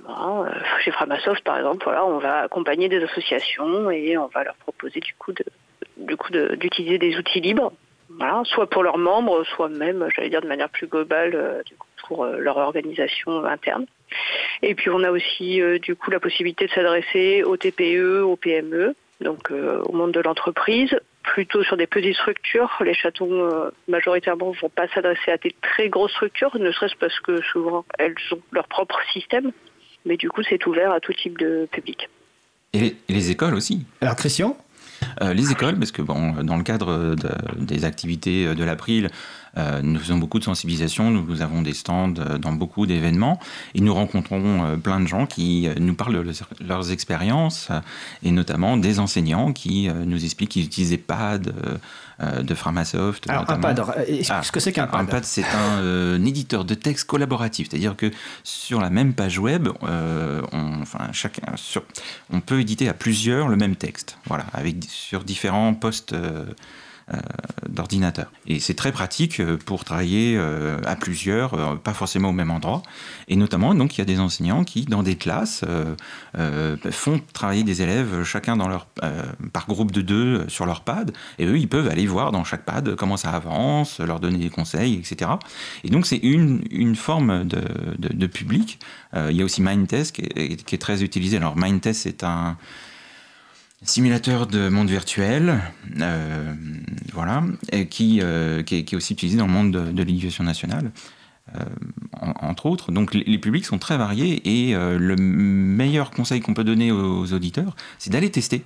Euh, 0.08 0.50
chez 0.84 0.90
Framasoft, 0.90 1.44
par 1.44 1.58
exemple, 1.58 1.84
voilà, 1.84 2.04
on 2.04 2.18
va 2.18 2.40
accompagner 2.40 2.88
des 2.88 3.02
associations 3.02 3.90
et 3.90 4.16
on 4.16 4.26
va 4.28 4.44
leur 4.44 4.54
proposer 4.56 5.00
du 5.00 5.14
coup 5.14 5.32
de, 5.32 6.56
d'utiliser 6.56 6.98
des 6.98 7.16
outils 7.16 7.40
libres, 7.40 7.72
voilà, 8.18 8.42
soit 8.44 8.68
pour 8.68 8.82
leurs 8.82 8.98
membres, 8.98 9.44
soit 9.44 9.68
même, 9.68 10.06
j'allais 10.14 10.30
dire 10.30 10.42
de 10.42 10.48
manière 10.48 10.68
plus 10.68 10.88
globale, 10.88 11.32
euh, 11.34 11.62
du 11.64 11.74
coup, 11.76 11.86
pour 12.06 12.24
euh, 12.24 12.38
leur 12.38 12.56
organisation 12.56 13.44
interne. 13.44 13.86
Et 14.62 14.74
puis 14.74 14.90
on 14.90 15.02
a 15.02 15.10
aussi 15.10 15.60
du 15.80 15.96
coup 15.96 16.10
la 16.10 16.20
possibilité 16.20 16.66
de 16.66 16.70
s'adresser 16.72 17.42
aux 17.42 17.56
TPE, 17.56 18.20
aux 18.22 18.36
PME, 18.36 18.94
donc 19.20 19.50
au 19.50 19.92
monde 19.92 20.12
de 20.12 20.20
l'entreprise, 20.20 20.94
plutôt 21.22 21.62
sur 21.62 21.76
des 21.76 21.86
petites 21.86 22.16
structures. 22.16 22.70
Les 22.84 22.94
chatons 22.94 23.30
euh, 23.30 23.70
majoritairement 23.88 24.52
vont 24.60 24.68
pas 24.68 24.88
s'adresser 24.88 25.30
à 25.30 25.36
des 25.36 25.54
très 25.62 25.88
grosses 25.88 26.12
structures, 26.12 26.56
ne 26.58 26.70
serait-ce 26.72 26.96
parce 26.96 27.18
que 27.20 27.40
souvent 27.42 27.84
elles 27.98 28.14
ont 28.32 28.40
leur 28.52 28.66
propre 28.68 28.98
système. 29.12 29.52
Mais 30.04 30.16
du 30.16 30.28
coup, 30.28 30.42
c'est 30.42 30.66
ouvert 30.66 30.92
à 30.92 31.00
tout 31.00 31.12
type 31.12 31.38
de 31.38 31.68
public. 31.70 32.08
Et 32.72 32.80
les, 32.80 32.96
et 33.08 33.12
les 33.12 33.30
écoles 33.30 33.54
aussi. 33.54 33.86
Alors 34.00 34.16
Christian? 34.16 34.56
Euh, 35.20 35.34
les 35.34 35.50
écoles, 35.50 35.76
parce 35.78 35.90
que 35.90 36.00
bon, 36.02 36.42
dans 36.44 36.56
le 36.56 36.62
cadre 36.62 37.16
de- 37.16 37.64
des 37.64 37.84
activités 37.84 38.54
de 38.54 38.64
l'April, 38.64 39.06
euh, 39.06 39.08
nous 39.82 39.98
faisons 39.98 40.16
beaucoup 40.18 40.38
de 40.38 40.44
sensibilisation, 40.44 41.10
nous, 41.10 41.42
avons 41.42 41.60
des 41.62 41.74
stands 41.74 42.14
euh, 42.18 42.38
dans 42.38 42.52
beaucoup 42.52 42.86
d'événements, 42.86 43.38
et 43.74 43.80
nous 43.80 43.92
rencontrons 43.94 44.64
euh, 44.64 44.76
plein 44.76 45.00
de 45.00 45.06
gens 45.06 45.26
qui 45.26 45.68
euh, 45.68 45.74
nous 45.78 45.94
parlent 45.94 46.14
de 46.14 46.20
leurs- 46.20 46.48
leurs 46.60 46.90
expériences, 46.90 47.68
euh, 47.70 47.80
et 48.22 48.30
notamment 48.30 48.76
des 48.76 48.98
enseignants 48.98 49.52
qui 49.52 49.88
euh, 49.88 50.04
nous 50.06 50.24
expliquent 50.24 50.50
qu'ils 50.50 50.64
utilisaient 50.64 50.96
PAD 50.96 51.48
euh, 51.48 51.76
euh, 52.22 52.42
de 52.42 52.54
Framasoft. 52.54 53.28
Alors 53.28 53.50
un 53.50 53.58
pad, 53.58 53.78
euh, 53.80 53.84
explique 54.06 54.26
Ah, 54.30 54.42
ce 54.42 54.52
que 54.52 54.60
c'est 54.60 54.72
qu'un 54.72 54.84
Un 54.84 54.86
pad. 54.86 55.08
pad, 55.10 55.24
c'est 55.24 55.44
un, 55.44 55.80
euh, 55.80 56.16
un 56.18 56.24
éditeur 56.24 56.64
de 56.64 56.74
texte 56.74 57.04
collaboratif, 57.06 57.68
c'est-à-dire 57.70 57.96
que 57.96 58.10
sur 58.44 58.80
la 58.80 58.90
même 58.90 59.12
page 59.12 59.38
web, 59.38 59.68
euh, 59.82 60.40
on, 60.52 60.80
enfin, 60.82 61.08
chacun, 61.12 61.42
sur, 61.56 61.82
on 62.32 62.40
peut 62.40 62.60
éditer 62.60 62.88
à 62.88 62.94
plusieurs 62.94 63.48
le 63.48 63.56
même 63.56 63.76
texte, 63.76 64.16
voilà, 64.26 64.44
avec, 64.52 64.76
sur 64.88 65.24
différents 65.24 65.74
postes 65.74 66.12
euh, 66.14 66.22
euh, 66.22 66.44
d'ordinateur. 67.68 68.30
Et 68.46 68.60
c'est 68.60 68.74
très 68.74 68.92
pratique 68.92 69.40
euh, 69.40 69.56
pour 69.56 69.84
travailler 69.84 70.36
euh, 70.36 70.78
à 70.84 70.96
plusieurs, 70.96 71.54
euh, 71.54 71.76
pas 71.76 71.94
forcément 71.94 72.28
au 72.30 72.32
même 72.32 72.50
endroit. 72.50 72.82
Et 73.28 73.36
notamment, 73.36 73.74
donc, 73.74 73.96
il 73.96 74.00
y 74.00 74.02
a 74.02 74.04
des 74.04 74.20
enseignants 74.20 74.64
qui, 74.64 74.84
dans 74.84 75.02
des 75.02 75.16
classes, 75.16 75.64
euh, 75.66 75.94
euh, 76.38 76.76
font 76.90 77.20
travailler 77.32 77.64
des 77.64 77.82
élèves 77.82 78.24
chacun 78.24 78.56
dans 78.56 78.68
leur, 78.68 78.86
euh, 79.02 79.22
par 79.52 79.66
groupe 79.66 79.90
de 79.92 80.00
deux 80.02 80.40
euh, 80.40 80.48
sur 80.48 80.66
leur 80.66 80.82
pad. 80.82 81.12
Et 81.38 81.46
eux, 81.46 81.58
ils 81.58 81.68
peuvent 81.68 81.88
aller 81.88 82.06
voir 82.06 82.32
dans 82.32 82.44
chaque 82.44 82.64
pad 82.64 82.94
comment 82.96 83.16
ça 83.16 83.30
avance, 83.30 84.00
leur 84.00 84.20
donner 84.20 84.38
des 84.38 84.50
conseils, 84.50 84.94
etc. 84.94 85.30
Et 85.84 85.90
donc, 85.90 86.06
c'est 86.06 86.18
une, 86.18 86.62
une 86.70 86.96
forme 86.96 87.44
de, 87.44 87.62
de- 87.98 88.26
public. 88.26 88.78
Euh, 89.14 89.28
il 89.30 89.36
y 89.36 89.42
a 89.42 89.44
aussi 89.44 89.60
Mindtest 89.62 90.14
qui 90.16 90.22
qui 90.56 90.74
est 90.74 90.78
très 90.78 91.02
utilisé. 91.02 91.36
Alors, 91.36 91.56
Mindtest, 91.56 92.02
c'est 92.02 92.24
un 92.24 92.56
simulateur 93.82 94.46
de 94.46 94.68
monde 94.68 94.88
virtuel, 94.88 95.60
euh, 96.00 96.54
voilà, 97.12 97.42
euh, 97.74 97.84
qui, 97.84 98.20
est, 98.20 98.94
aussi 98.94 99.12
utilisé 99.12 99.38
dans 99.38 99.46
le 99.46 99.52
monde 99.52 99.72
de, 99.72 100.02
l'éducation 100.02 100.44
nationale, 100.44 100.92
euh, 101.56 101.64
en- 102.20 102.48
entre 102.48 102.66
autres. 102.66 102.92
Donc 102.92 103.14
les, 103.14 103.38
publics 103.38 103.64
sont 103.64 103.78
très 103.78 103.96
variés 103.96 104.40
et 104.44 104.74
le 104.74 105.16
meilleur 105.16 106.10
conseil 106.10 106.40
qu'on 106.40 106.54
peut 106.54 106.64
donner 106.64 106.92
aux, 106.92 107.32
auditeurs, 107.32 107.76
c'est 107.98 108.10
d'aller 108.10 108.30
tester. 108.30 108.64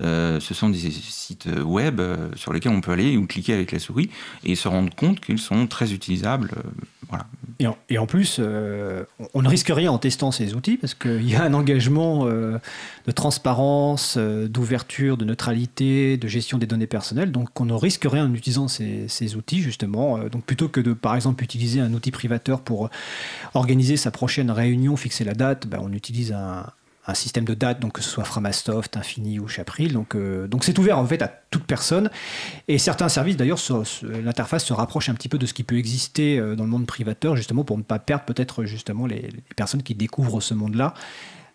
Ce 0.00 0.52
sont 0.52 0.68
des 0.68 0.90
sites 0.90 1.48
web 1.64 2.02
sur 2.34 2.52
lesquels 2.52 2.72
on 2.72 2.80
peut 2.80 2.92
aller 2.92 3.16
ou 3.16 3.26
cliquer 3.26 3.54
avec 3.54 3.72
la 3.72 3.78
souris 3.78 4.10
et 4.44 4.54
se 4.54 4.68
rendre 4.68 4.94
compte 4.94 5.20
qu'ils 5.20 5.38
sont 5.38 5.66
très 5.66 5.92
utilisables. 5.92 6.50
Et 7.58 7.98
en, 7.98 8.06
plus, 8.06 8.36
euh, 8.38 9.04
on- 9.34 9.42
ne 9.42 9.48
risque 9.48 9.70
rien 9.74 9.90
en 9.90 9.98
testant 9.98 10.30
ces 10.30 10.54
outils 10.54 10.76
parce 10.76 10.94
qu'il 10.94 11.28
y 11.28 11.34
a 11.36 11.42
un 11.42 11.54
engagement 11.54 12.26
euh, 12.26 12.58
de 13.06 13.12
transparence, 13.12 14.16
euh, 14.18 14.46
d'ouverture, 14.46 15.16
de 15.16 15.24
neutralité, 15.24 16.18
de 16.18 16.28
gestion 16.28 16.58
des 16.58 16.66
données 16.66 16.86
personnelles. 16.86 17.32
Donc 17.32 17.58
on 17.60 17.64
ne 17.64 17.72
risque 17.72 18.06
rien 18.10 18.26
en 18.26 18.34
utilisant 18.34 18.68
ces, 18.68 19.36
outils 19.36 19.62
justement. 19.62 20.18
Donc 20.28 20.44
plutôt 20.44 20.68
que 20.68 20.80
de 20.80 20.92
par 20.92 21.14
exemple 21.14 21.42
utiliser 21.42 21.80
un 21.80 21.92
outil 21.94 22.10
privateur 22.10 22.60
pour 22.60 22.90
organiser 23.54 23.96
sa 23.96 24.10
prochaine 24.10 24.50
réunion, 24.50 24.96
fixer 24.96 25.24
la 25.24 25.34
date, 25.34 25.66
ben, 25.66 25.78
on 25.82 25.92
utilise 25.92 26.32
un, 26.32 26.66
un 27.06 27.14
système 27.14 27.44
de 27.44 27.54
date, 27.54 27.80
donc 27.80 27.92
que 27.92 28.02
ce 28.02 28.10
soit 28.10 28.24
Framasoft, 28.24 28.96
Infini 28.96 29.38
ou 29.38 29.48
Chapril. 29.48 29.92
Donc 29.92 30.14
euh, 30.14 30.46
donc 30.48 30.64
c'est 30.64 30.78
ouvert 30.78 30.98
en 30.98 31.06
fait 31.06 31.22
à 31.22 31.28
toute 31.50 31.64
personne. 31.64 32.10
Et 32.68 32.78
certains 32.78 33.08
services 33.08 33.36
d'ailleurs, 33.36 33.60
l'interface 34.02 34.64
se 34.64 34.72
rapproche 34.72 35.08
un 35.08 35.14
petit 35.14 35.28
peu 35.28 35.38
de 35.38 35.46
ce 35.46 35.54
qui 35.54 35.64
peut 35.64 35.76
exister 35.76 36.38
euh, 36.38 36.56
dans 36.56 36.64
le 36.64 36.70
monde 36.70 36.86
privateur, 36.86 37.36
justement 37.36 37.64
pour 37.64 37.78
ne 37.78 37.82
pas 37.82 37.98
perdre 37.98 38.24
peut-être 38.24 38.64
justement 38.64 39.06
les, 39.06 39.28
personnes 39.54 39.82
qui 39.82 39.94
découvrent 39.94 40.40
ce 40.40 40.54
monde-là. 40.54 40.94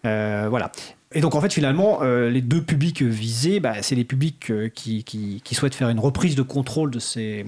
Euh, 0.06 0.48
voilà. 0.50 0.72
Et 1.14 1.20
donc 1.20 1.36
en 1.36 1.42
fait 1.42 1.52
finalement 1.52 2.02
les 2.04 2.42
deux 2.42 2.62
publics 2.62 3.02
visés, 3.02 3.60
bah, 3.60 3.82
c'est 3.82 3.96
les 3.96 4.06
publics 4.06 4.50
qui, 4.74 5.04
qui, 5.04 5.42
qui 5.44 5.56
souhaitent 5.56 5.76
faire 5.76 5.90
une 5.90 6.00
reprise 6.00 6.36
de 6.36 6.42
contrôle 6.42 6.90
de 6.90 7.00
ces, 7.00 7.46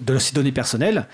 de 0.00 0.18
ces 0.18 0.34
données 0.34 0.50
personnelles 0.50 1.06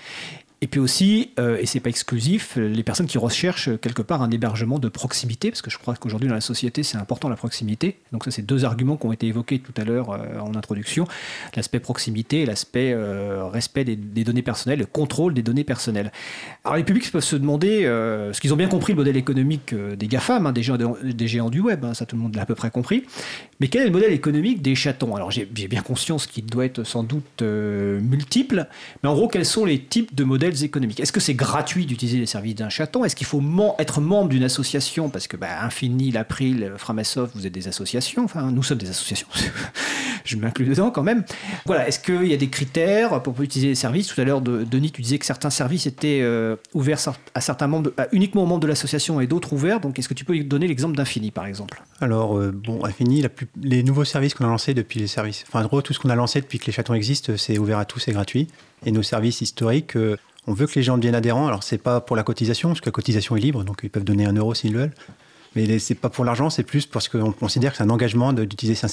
et 0.61 0.67
puis 0.67 0.81
aussi, 0.81 1.31
euh, 1.39 1.57
et 1.57 1.65
c'est 1.65 1.79
pas 1.79 1.89
exclusif, 1.89 2.57
les 2.57 2.83
personnes 2.83 3.07
qui 3.07 3.17
recherchent 3.17 3.69
quelque 3.79 4.01
part 4.01 4.21
un 4.21 4.29
hébergement 4.29 4.77
de 4.77 4.89
proximité, 4.89 5.51
parce 5.51 5.61
que 5.61 5.71
je 5.71 5.77
crois 5.77 5.95
qu'aujourd'hui 5.95 6.27
dans 6.27 6.35
la 6.35 6.41
société 6.41 6.83
c'est 6.83 6.97
important 6.97 7.29
la 7.29 7.37
proximité. 7.37 7.97
Donc 8.11 8.25
ça 8.25 8.31
c'est 8.31 8.41
deux 8.41 8.65
arguments 8.65 8.97
qui 8.97 9.05
ont 9.05 9.13
été 9.13 9.27
évoqués 9.27 9.59
tout 9.59 9.73
à 9.77 9.85
l'heure 9.85 10.11
euh, 10.11 10.39
en 10.39 10.55
introduction, 10.55 11.07
l'aspect 11.55 11.79
proximité 11.79 12.41
et 12.41 12.45
l'aspect 12.45 12.91
euh, 12.91 13.45
respect 13.45 13.85
des, 13.85 13.95
données 13.95 14.41
personnelles, 14.41 14.79
le 14.79 14.85
contrôle 14.85 15.33
des 15.33 15.43
données 15.43 15.63
personnelles. 15.63 16.11
Alors 16.65 16.75
les 16.75 16.83
publics 16.83 17.09
peuvent 17.09 17.23
se 17.23 17.37
demander, 17.37 17.85
euh, 17.85 18.33
ce 18.33 18.41
qu'ils 18.41 18.53
ont 18.53 18.57
bien 18.57 18.67
compris 18.67 18.91
le 18.91 18.97
modèle 18.97 19.17
économique 19.17 19.73
des 19.73 20.07
GAFAM, 20.07 20.45
hein, 20.45 20.51
des, 20.51 20.61
géants, 20.61 21.49
du 21.49 21.61
web, 21.61 21.85
hein, 21.85 21.93
ça 21.93 22.05
tout 22.05 22.17
le 22.17 22.21
monde 22.21 22.35
l'a 22.35 22.41
à 22.41 22.45
peu 22.45 22.55
près 22.55 22.69
compris, 22.69 23.05
mais 23.61 23.69
quel 23.69 23.83
est 23.83 23.85
le 23.85 23.91
modèle 23.91 24.11
économique 24.11 24.61
des 24.61 24.75
chatons? 24.75 25.15
Alors 25.15 25.31
j'ai 25.31 25.45
bien 25.45 25.81
conscience 25.81 26.27
qu'il 26.27 26.45
doit 26.45 26.65
être 26.65 26.83
sans 26.83 27.03
doute 27.03 27.41
multiple, 27.41 28.67
mais 29.03 29.09
en 29.09 29.13
gros 29.13 29.29
quels 29.29 29.45
sont 29.45 29.63
les 29.63 29.79
types 29.79 30.13
de 30.13 30.25
modèles 30.25 30.48
économiques. 30.55 30.99
Est-ce 30.99 31.11
que 31.11 31.19
c'est 31.19 31.33
gratuit 31.33 31.85
d'utiliser 31.85 32.17
les 32.17 32.25
services 32.25 32.55
d'un 32.55 32.69
chaton? 32.69 33.03
Est-ce 33.05 33.15
qu'il 33.15 33.27
faut 33.27 33.41
être 33.79 34.01
membre 34.01 34.29
d'une 34.29 34.43
association? 34.43 35.09
Parce 35.09 35.27
que 35.27 35.37
bah, 35.37 35.63
Infini, 35.63 36.11
l'April, 36.11 36.73
Framasoft, 36.77 37.35
vous 37.35 37.45
êtes 37.47 37.53
des 37.53 37.67
associations, 37.67 38.23
enfin 38.23 38.51
nous 38.51 38.63
sommes 38.63 38.77
des 38.77 38.89
associations, 38.89 39.27
je 40.25 40.35
m'inclus 40.37 40.65
dedans 40.65 40.91
quand 40.91 41.03
même. 41.03 41.23
Voilà, 41.65 41.87
est-ce 41.87 41.99
qu'il 41.99 42.25
y 42.27 42.33
a 42.33 42.37
des 42.37 42.49
critères 42.49 43.21
pour 43.23 43.39
utiliser 43.41 43.69
les 43.69 43.75
services? 43.75 44.07
Tout 44.07 44.19
à 44.21 44.23
l'heure, 44.23 44.41
de- 44.41 44.63
Denis, 44.63 44.91
tu 44.91 45.01
disais 45.01 45.17
que 45.19 45.25
certains 45.25 45.49
services 45.49 45.85
étaient 45.85 46.19
euh, 46.21 46.55
ouverts 46.73 46.99
à 47.33 47.41
certains 47.41 47.67
membres, 47.67 47.91
uniquement 48.11 48.43
aux 48.43 48.47
membres 48.47 48.61
de 48.61 48.67
l'association 48.67 49.21
et 49.21 49.27
d'autres 49.27 49.53
ouverts, 49.53 49.79
donc 49.79 49.97
est-ce 49.99 50.09
que 50.09 50.13
tu 50.13 50.25
peux 50.25 50.37
donner 50.43 50.67
l'exemple 50.67 50.95
d'Infini 50.95 51.31
par 51.31 51.45
exemple? 51.45 51.83
Alors, 52.01 52.37
euh, 52.37 52.51
bon, 52.51 52.83
Infini, 52.85 53.23
les 53.61 53.83
nouveaux 53.83 54.05
services 54.05 54.33
qu'on 54.33 54.45
a 54.45 54.49
lancés 54.49 54.73
depuis 54.73 54.99
les 54.99 55.07
services. 55.07 55.43
Enfin, 55.47 55.63
en 55.63 55.67
gros, 55.67 55.81
tout 55.81 55.93
ce 55.93 55.99
qu'on 55.99 56.09
a 56.09 56.15
lancé 56.15 56.41
depuis 56.41 56.59
que 56.59 56.65
les 56.67 56.71
chatons 56.71 56.93
existent, 56.93 57.33
c'est 57.37 57.57
ouvert 57.57 57.77
à 57.77 57.85
tous, 57.85 57.99
c'est 57.99 58.11
gratuit. 58.11 58.47
Et 58.85 58.91
nos 58.91 59.03
services 59.03 59.41
historiques, 59.41 59.95
euh, 59.95 60.17
on 60.47 60.53
veut 60.53 60.67
que 60.67 60.75
les 60.75 60.83
gens 60.83 60.97
deviennent 60.97 61.15
adhérents. 61.15 61.47
Alors, 61.47 61.63
c'est 61.63 61.77
pas 61.77 62.01
pour 62.01 62.15
la 62.15 62.23
cotisation, 62.23 62.69
parce 62.69 62.81
que 62.81 62.87
la 62.87 62.91
cotisation 62.91 63.35
est 63.35 63.41
libre, 63.41 63.63
donc 63.63 63.81
ils 63.83 63.89
peuvent 63.89 64.03
donner 64.03 64.25
un 64.25 64.33
euro 64.33 64.53
s'ils 64.53 64.75
veulent. 64.75 64.93
Mais 65.55 65.79
c'est 65.79 65.95
pas 65.95 66.09
pour 66.09 66.25
l'argent, 66.25 66.49
c'est 66.49 66.63
plus 66.63 66.85
parce 66.85 67.07
qu'on 67.07 67.31
considère 67.31 67.71
que 67.71 67.77
c'est 67.77 67.83
un 67.83 67.89
engagement 67.89 68.33
d'utiliser 68.33 68.75
certains 68.75 68.87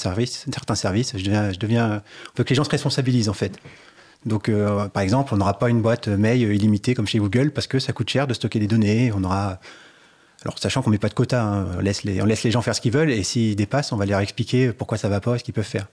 services. 0.75 1.13
Je 1.15 1.59
deviens, 1.59 2.01
on 2.01 2.37
veut 2.37 2.43
que 2.43 2.49
les 2.49 2.55
gens 2.55 2.63
se 2.63 2.69
responsabilisent 2.69 3.29
en 3.29 3.33
fait. 3.33 3.59
Donc, 4.25 4.49
euh, 4.49 4.87
par 4.87 5.03
exemple, 5.03 5.35
on 5.35 5.37
n'aura 5.37 5.59
pas 5.59 5.69
une 5.69 5.83
boîte 5.83 6.07
mail 6.07 6.41
illimitée 6.41 6.95
comme 6.95 7.05
chez 7.05 7.19
Google 7.19 7.51
parce 7.51 7.67
que 7.67 7.77
ça 7.77 7.93
coûte 7.93 8.09
cher 8.09 8.25
de 8.25 8.33
stocker 8.33 8.59
des 8.59 8.65
données. 8.65 9.11
On 9.15 9.23
aura 9.23 9.59
alors, 10.43 10.59
sachant 10.59 10.81
qu'on 10.81 10.91
met 10.91 10.97
pas 10.97 11.09
de 11.09 11.13
quota, 11.13 11.43
hein, 11.43 11.67
on, 11.77 11.81
laisse 11.81 12.03
les, 12.03 12.51
gens 12.51 12.61
faire 12.61 12.75
ce 12.75 12.81
qu'ils 12.81 12.91
veulent 12.91 13.09
et 13.09 13.23
s'ils 13.23 13.55
dépassent, 13.55 13.91
on 13.91 13.97
va 13.97 14.05
leur 14.05 14.19
expliquer 14.19 14.71
pourquoi 14.71 14.97
ça 14.97 15.09
va 15.09 15.19
pas 15.19 15.35
et 15.35 15.39
ce 15.39 15.43
qu'ils 15.43 15.53
peuvent 15.53 15.65
faire. 15.65 15.87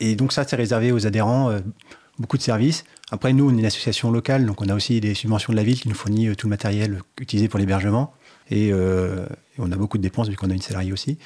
Et 0.00 0.16
donc, 0.16 0.32
ça, 0.32 0.44
c'est 0.46 0.56
réservé 0.56 0.92
aux 0.92 1.06
adhérents, 1.06 1.50
euh, 1.50 1.60
beaucoup 2.20 2.36
de 2.36 2.42
services. 2.42 2.84
Après, 3.10 3.32
nous, 3.32 3.48
on 3.48 3.56
est 3.56 3.58
une 3.58 3.66
association 3.66 4.10
locale, 4.12 4.46
donc 4.46 4.62
on 4.62 4.68
a 4.68 4.74
aussi 4.74 5.00
des 5.00 5.14
subventions 5.14 5.52
de 5.52 5.56
la 5.56 5.64
ville 5.64 5.80
qui 5.80 5.88
nous 5.88 5.94
fournit 5.94 6.28
euh, 6.28 6.36
tout 6.36 6.46
le 6.46 6.50
matériel 6.50 7.00
utilisé 7.20 7.48
pour 7.48 7.58
l'hébergement. 7.58 8.12
Et, 8.50 8.70
euh, 8.72 9.26
et 9.26 9.60
on 9.60 9.72
a 9.72 9.76
beaucoup 9.76 9.98
de 9.98 10.02
dépenses 10.02 10.28
vu 10.28 10.36
qu'on 10.36 10.50
a 10.50 10.54
une 10.54 10.62
salariée 10.62 10.92
aussi. 10.92 11.18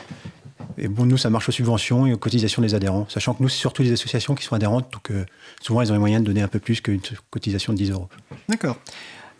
Et 0.78 0.88
bon, 0.88 1.04
nous, 1.04 1.16
ça 1.16 1.30
marche 1.30 1.48
aux 1.48 1.52
subventions 1.52 2.06
et 2.06 2.12
aux 2.12 2.18
cotisations 2.18 2.62
des 2.62 2.74
adhérents, 2.74 3.06
sachant 3.08 3.34
que 3.34 3.42
nous, 3.42 3.48
c'est 3.48 3.58
surtout 3.58 3.82
les 3.82 3.92
associations 3.92 4.34
qui 4.34 4.44
sont 4.44 4.54
adhérentes, 4.54 4.92
donc 4.92 5.10
euh, 5.10 5.24
souvent, 5.60 5.82
elles 5.82 5.90
ont 5.90 5.94
les 5.94 6.00
moyens 6.00 6.22
de 6.22 6.26
donner 6.26 6.42
un 6.42 6.48
peu 6.48 6.58
plus 6.58 6.80
qu'une 6.80 7.00
cotisation 7.30 7.72
de 7.72 7.78
10 7.78 7.90
euros. 7.90 8.08
D'accord. 8.48 8.78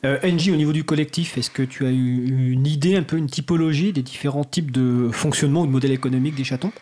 Euh, 0.05 0.19
NJ, 0.23 0.51
au 0.51 0.57
niveau 0.57 0.73
du 0.73 0.85
collectif, 0.85 1.39
est-ce 1.39 1.51
que 1.51 1.63
tu 1.63 1.87
as 1.87 1.91
eu 1.91 2.53
une 2.53 2.67
idée, 2.67 2.97
un 2.97 3.03
peu 3.03 3.17
une 3.17 3.29
typologie 3.29 3.93
des 3.93 4.03
différents 4.03 4.45
types 4.45 4.71
de 4.71 5.09
fonctionnement 5.13 5.63
ou 5.63 5.67
de 5.67 5.73
modèle 5.73 5.93
économique 5.93 6.35
des 6.35 6.45
chatons? 6.45 6.73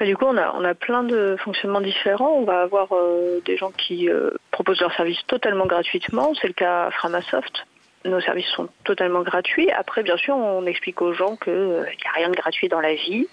Du 0.00 0.16
coup, 0.16 0.24
on 0.26 0.36
a, 0.38 0.54
on 0.54 0.64
a 0.64 0.74
plein 0.74 1.02
de 1.02 1.36
fonctionnements 1.38 1.82
différents. 1.82 2.30
On 2.30 2.44
va 2.44 2.62
avoir 2.62 2.88
euh, 2.92 3.40
des 3.44 3.58
gens 3.58 3.70
qui 3.70 4.08
euh, 4.08 4.30
proposent 4.50 4.80
leurs 4.80 4.94
services 4.94 5.20
totalement 5.26 5.66
gratuitement. 5.66 6.32
C'est 6.40 6.48
le 6.48 6.54
cas 6.54 6.86
à 6.86 6.90
Framasoft. 6.90 7.66
Nos 8.06 8.20
services 8.20 8.48
sont 8.56 8.68
totalement 8.84 9.20
gratuits. 9.22 9.70
Après, 9.70 10.02
bien 10.02 10.16
sûr, 10.16 10.34
on 10.34 10.64
explique 10.64 11.02
aux 11.02 11.12
gens 11.12 11.36
qu'il 11.36 11.52
n'y 11.52 12.08
a 12.08 12.12
rien 12.14 12.30
de 12.30 12.34
gratuit 12.34 12.68
dans 12.68 12.80
la 12.80 12.94
vie 12.94 13.26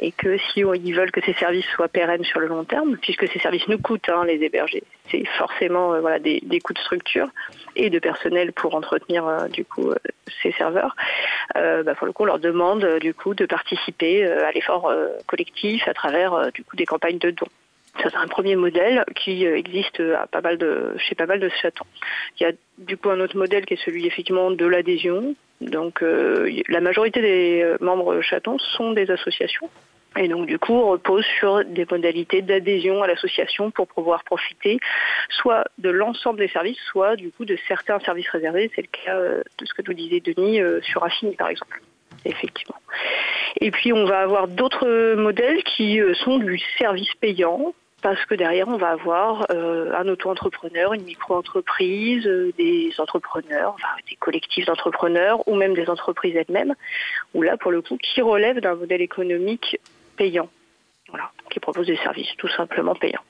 et 0.00 0.10
que 0.10 0.36
si 0.36 0.64
on- 0.64 0.74
ils 0.74 0.92
veulent 0.92 1.12
que 1.12 1.20
ces 1.20 1.34
services 1.34 1.66
soient 1.66 1.86
pérennes 1.88 2.24
sur 2.24 2.40
le 2.40 2.48
long 2.48 2.64
terme, 2.64 2.96
puisque 2.96 3.28
ces 3.30 3.38
services 3.38 3.68
nous 3.68 3.78
coûtent, 3.78 4.08
hein, 4.08 4.24
les 4.24 4.42
héberger, 4.42 4.82
c'est 5.12 5.24
forcément 5.38 5.94
euh, 5.94 6.00
voilà, 6.00 6.18
des, 6.18 6.40
coûts 6.60 6.72
de 6.72 6.78
structure 6.80 7.28
et 7.76 7.88
de 7.88 7.98
personnel 8.00 8.52
pour 8.52 8.74
entretenir 8.74 9.26
euh, 9.28 9.46
du 9.46 9.64
coup 9.64 9.90
euh, 9.90 9.96
ces 10.42 10.50
serveurs. 10.52 10.96
Euh, 11.56 11.84
bah, 11.84 11.94
pour 11.94 12.06
le 12.06 12.12
coup, 12.12 12.24
on 12.24 12.26
leur 12.26 12.40
demande 12.40 12.82
euh, 12.82 12.98
du 12.98 13.14
coup 13.14 13.34
de 13.34 13.46
participer 13.46 14.24
euh, 14.24 14.44
à 14.44 14.50
l'effort 14.50 14.88
euh, 14.88 15.08
collectif 15.26 15.86
à 15.86 15.94
travers 15.94 16.34
euh, 16.34 16.50
du 16.50 16.64
coup 16.64 16.74
des 16.74 16.86
campagnes 16.86 17.18
de 17.18 17.30
dons. 17.30 17.46
Ça, 17.98 18.08
c'est 18.10 18.16
un 18.16 18.28
premier 18.28 18.56
modèle 18.56 19.04
qui 19.16 19.46
euh, 19.46 19.56
existe 19.56 20.00
à 20.00 20.26
pas 20.26 20.40
mal 20.40 20.58
de, 20.58 20.94
chez 20.98 21.14
pas 21.14 21.26
mal 21.26 21.40
de 21.40 21.48
chatons. 21.48 21.86
Il 22.38 22.44
y 22.44 22.46
a 22.46 22.52
du 22.78 22.96
coup 22.96 23.10
un 23.10 23.20
autre 23.20 23.36
modèle 23.36 23.66
qui 23.66 23.74
est 23.74 23.84
celui 23.84 24.06
effectivement 24.06 24.50
de 24.50 24.66
l'adhésion. 24.66 25.34
Donc 25.60 26.02
euh, 26.02 26.50
la 26.68 26.80
majorité 26.80 27.20
des 27.20 27.62
euh, 27.62 27.76
membres 27.80 28.20
chatons 28.22 28.58
sont 28.58 28.92
des 28.92 29.10
associations. 29.10 29.68
Et 30.16 30.26
donc 30.28 30.46
du 30.46 30.58
coup, 30.58 30.72
on 30.72 30.90
repose 30.90 31.24
sur 31.38 31.64
des 31.64 31.86
modalités 31.88 32.42
d'adhésion 32.42 33.02
à 33.02 33.06
l'association 33.06 33.70
pour 33.70 33.86
pouvoir 33.86 34.24
profiter 34.24 34.78
soit 35.28 35.64
de 35.78 35.90
l'ensemble 35.90 36.40
des 36.40 36.48
services, 36.48 36.80
soit 36.90 37.16
du 37.16 37.30
coup 37.30 37.44
de 37.44 37.56
certains 37.68 38.00
services 38.00 38.28
réservés. 38.28 38.70
C'est 38.74 38.82
le 38.82 39.04
cas 39.04 39.16
euh, 39.16 39.42
de 39.58 39.66
ce 39.66 39.74
que 39.74 39.82
nous 39.86 39.94
disait 39.94 40.20
Denis 40.20 40.60
euh, 40.60 40.80
sur 40.82 41.04
Affini 41.04 41.36
par 41.36 41.48
exemple. 41.48 41.80
Effectivement. 42.24 42.76
Et 43.60 43.70
puis 43.70 43.92
on 43.92 44.04
va 44.04 44.20
avoir 44.20 44.48
d'autres 44.48 45.14
modèles 45.14 45.62
qui 45.64 46.00
euh, 46.00 46.14
sont 46.14 46.38
du 46.38 46.58
service 46.78 47.12
payant 47.20 47.74
parce 48.02 48.24
que 48.24 48.34
derrière 48.34 48.68
on 48.68 48.76
va 48.76 48.90
avoir 48.90 49.46
euh, 49.50 49.92
un 49.94 50.08
auto-entrepreneur, 50.08 50.94
une 50.94 51.04
micro-entreprise, 51.04 52.26
euh, 52.26 52.52
des 52.56 52.92
entrepreneurs, 52.98 53.74
enfin, 53.74 53.88
des 54.08 54.16
collectifs 54.16 54.66
d'entrepreneurs 54.66 55.46
ou 55.48 55.54
même 55.54 55.74
des 55.74 55.88
entreprises 55.88 56.36
elles-mêmes, 56.36 56.74
où 57.34 57.42
là 57.42 57.56
pour 57.56 57.70
le 57.70 57.82
coup 57.82 57.98
qui 57.98 58.22
relèvent 58.22 58.60
d'un 58.60 58.74
modèle 58.74 59.02
économique 59.02 59.78
payant, 60.16 60.48
voilà, 61.08 61.30
qui 61.50 61.60
propose 61.60 61.86
des 61.86 61.96
services 61.96 62.34
tout 62.38 62.48
simplement 62.48 62.94
payants. 62.94 63.24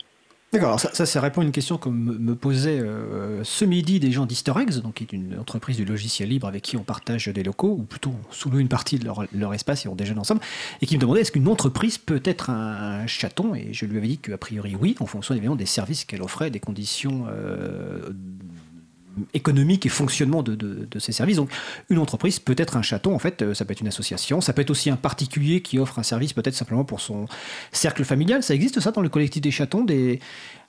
D'accord, 0.53 0.71
alors 0.71 0.81
ça, 0.81 1.07
ça, 1.07 1.21
répond 1.21 1.43
à 1.43 1.45
une 1.45 1.53
question 1.53 1.79
que 1.79 1.89
me, 1.89 2.19
me 2.19 2.35
posaient 2.35 2.81
euh, 2.81 3.45
ce 3.45 3.65
midi 3.65 4.01
des 4.01 4.11
gens 4.11 4.27
Eggs, 4.27 4.81
donc 4.83 4.95
qui 4.95 5.05
est 5.05 5.13
une 5.13 5.39
entreprise 5.39 5.77
du 5.77 5.85
logiciel 5.85 6.29
libre 6.29 6.49
avec 6.49 6.63
qui 6.63 6.77
on 6.77 6.83
partage 6.83 7.29
des 7.29 7.45
locaux, 7.45 7.77
ou 7.79 7.85
plutôt 7.85 8.11
on 8.11 8.33
sous 8.33 8.51
une 8.59 8.67
partie 8.67 8.99
de 8.99 9.05
leur, 9.05 9.27
leur 9.33 9.55
espace 9.55 9.87
et 9.87 9.89
on 9.89 9.95
déjeune 9.95 10.19
ensemble, 10.19 10.41
et 10.83 10.87
qui 10.87 10.97
me 10.97 11.01
demandait 11.01 11.21
est-ce 11.21 11.31
qu'une 11.31 11.47
entreprise 11.47 11.99
peut 11.99 12.21
être 12.25 12.51
un 12.51 13.07
chaton? 13.07 13.55
Et 13.55 13.69
je 13.73 13.87
lui 13.87 13.99
avais 13.99 14.09
dit 14.09 14.19
qu'a 14.19 14.39
priori 14.39 14.75
oui, 14.75 14.97
en 14.99 15.07
fonction 15.07 15.35
évidemment 15.35 15.55
des 15.55 15.67
services 15.67 16.05
qu'elle 16.05 16.23
offrait, 16.23 16.51
des 16.51 16.59
conditions 16.59 17.27
euh, 17.29 18.11
économique 19.35 19.87
et 19.87 19.89
fonctionnement 19.89 20.43
de, 20.43 20.55
de, 20.55 20.99
ces 20.99 21.13
services. 21.13 21.37
Donc, 21.37 21.51
une 21.89 21.99
entreprise 21.99 22.39
peut 22.39 22.55
être 22.57 22.77
un 22.77 22.83
chaton, 22.83 23.15
en 23.15 23.19
fait, 23.19 23.43
euh, 23.43 23.55
ça 23.55 23.65
peut 23.65 23.73
être 23.73 23.81
une 23.81 23.89
association, 23.89 24.41
ça 24.41 24.53
peut 24.53 24.63
être 24.63 24.71
aussi 24.71 24.91
un 24.91 24.97
particulier 24.97 25.61
qui 25.63 25.79
offre 25.79 25.99
un 25.99 26.03
service 26.03 26.33
peut-être 26.33 26.55
simplement 26.55 26.85
pour 26.85 27.01
son 27.01 27.27
cercle 27.73 28.05
familial. 28.05 28.43
Ça 28.43 28.55
existe 28.55 28.81
ça 28.81 28.91
dans 28.91 29.03
le 29.03 29.09
collectif 29.09 29.43
des 29.43 29.51
chatons, 29.51 29.85
des... 29.85 30.21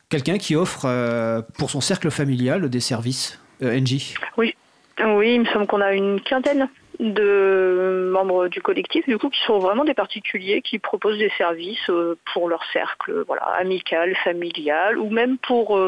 quelqu'un 0.10 0.38
qui 0.38 0.56
offre 0.56 0.86
euh, 0.86 1.42
pour 1.58 1.70
son 1.70 1.82
cercle 1.82 2.12
familial 2.12 2.70
des 2.70 2.80
services 2.80 3.40
euh, 3.62 3.80
NJ 3.80 4.16
Oui, 4.38 4.56
oui, 5.04 5.36
il 5.36 5.42
me 5.42 5.46
semble 5.46 5.68
qu'on 5.68 5.82
a 5.82 5.94
une 5.94 6.22
quinzaine 6.22 6.70
de 7.00 8.10
membres 8.14 8.48
du 8.48 8.62
collectif, 8.62 9.08
du 9.08 9.18
coup, 9.18 9.30
qui 9.30 9.42
sont 9.46 9.60
vraiment 9.60 9.84
des 9.84 9.96
particuliers 9.96 10.62
qui 10.62 10.78
proposent 10.78 11.18
des 11.18 11.32
services 11.38 11.90
euh, 11.90 12.18
pour 12.34 12.48
leur 12.48 12.64
cercle, 12.72 13.24
voilà, 13.26 13.44
amical, 13.60 14.16
familial, 14.24 14.98
ou 14.98 15.10
même 15.10 15.38
pour, 15.40 15.80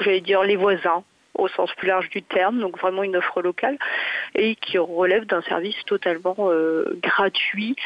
j'allais 0.00 0.20
dire, 0.20 0.42
les 0.42 0.56
voisins 0.56 1.02
au 1.34 1.48
sens 1.48 1.72
plus 1.74 1.88
large 1.88 2.08
du 2.10 2.22
terme, 2.22 2.60
donc 2.60 2.78
vraiment 2.78 3.02
une 3.02 3.16
offre 3.16 3.42
locale, 3.42 3.78
et 4.34 4.56
qui 4.56 4.78
relève 4.78 5.24
d'un 5.26 5.42
service 5.42 5.76
totalement 5.86 6.36
euh, 6.38 6.98
gratuit, 7.02 7.76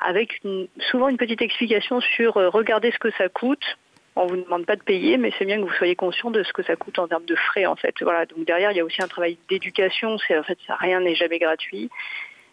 avec 0.00 0.40
une, 0.44 0.68
souvent 0.90 1.08
une 1.08 1.16
petite 1.16 1.42
explication 1.42 2.00
sur 2.00 2.36
euh, 2.36 2.48
regardez 2.48 2.90
ce 2.90 2.98
que 2.98 3.10
ça 3.12 3.28
coûte. 3.28 3.64
On 4.16 4.26
vous 4.26 4.36
demande 4.36 4.64
pas 4.64 4.76
de 4.76 4.82
payer, 4.82 5.16
mais 5.16 5.32
c'est 5.38 5.44
bien 5.44 5.56
que 5.56 5.62
vous 5.62 5.74
soyez 5.74 5.96
conscient 5.96 6.30
de 6.30 6.44
ce 6.44 6.52
que 6.52 6.62
ça 6.62 6.76
coûte 6.76 7.00
en 7.00 7.08
termes 7.08 7.24
de 7.24 7.34
frais, 7.34 7.66
en 7.66 7.74
fait. 7.74 7.94
Voilà. 8.00 8.26
Donc 8.26 8.44
derrière, 8.44 8.70
il 8.70 8.76
y 8.76 8.80
a 8.80 8.84
aussi 8.84 9.02
un 9.02 9.08
travail 9.08 9.38
d'éducation. 9.48 10.18
C'est 10.18 10.38
en 10.38 10.44
fait, 10.44 10.56
ça, 10.68 10.76
rien 10.76 11.00
n'est 11.00 11.16
jamais 11.16 11.40
gratuit. 11.40 11.90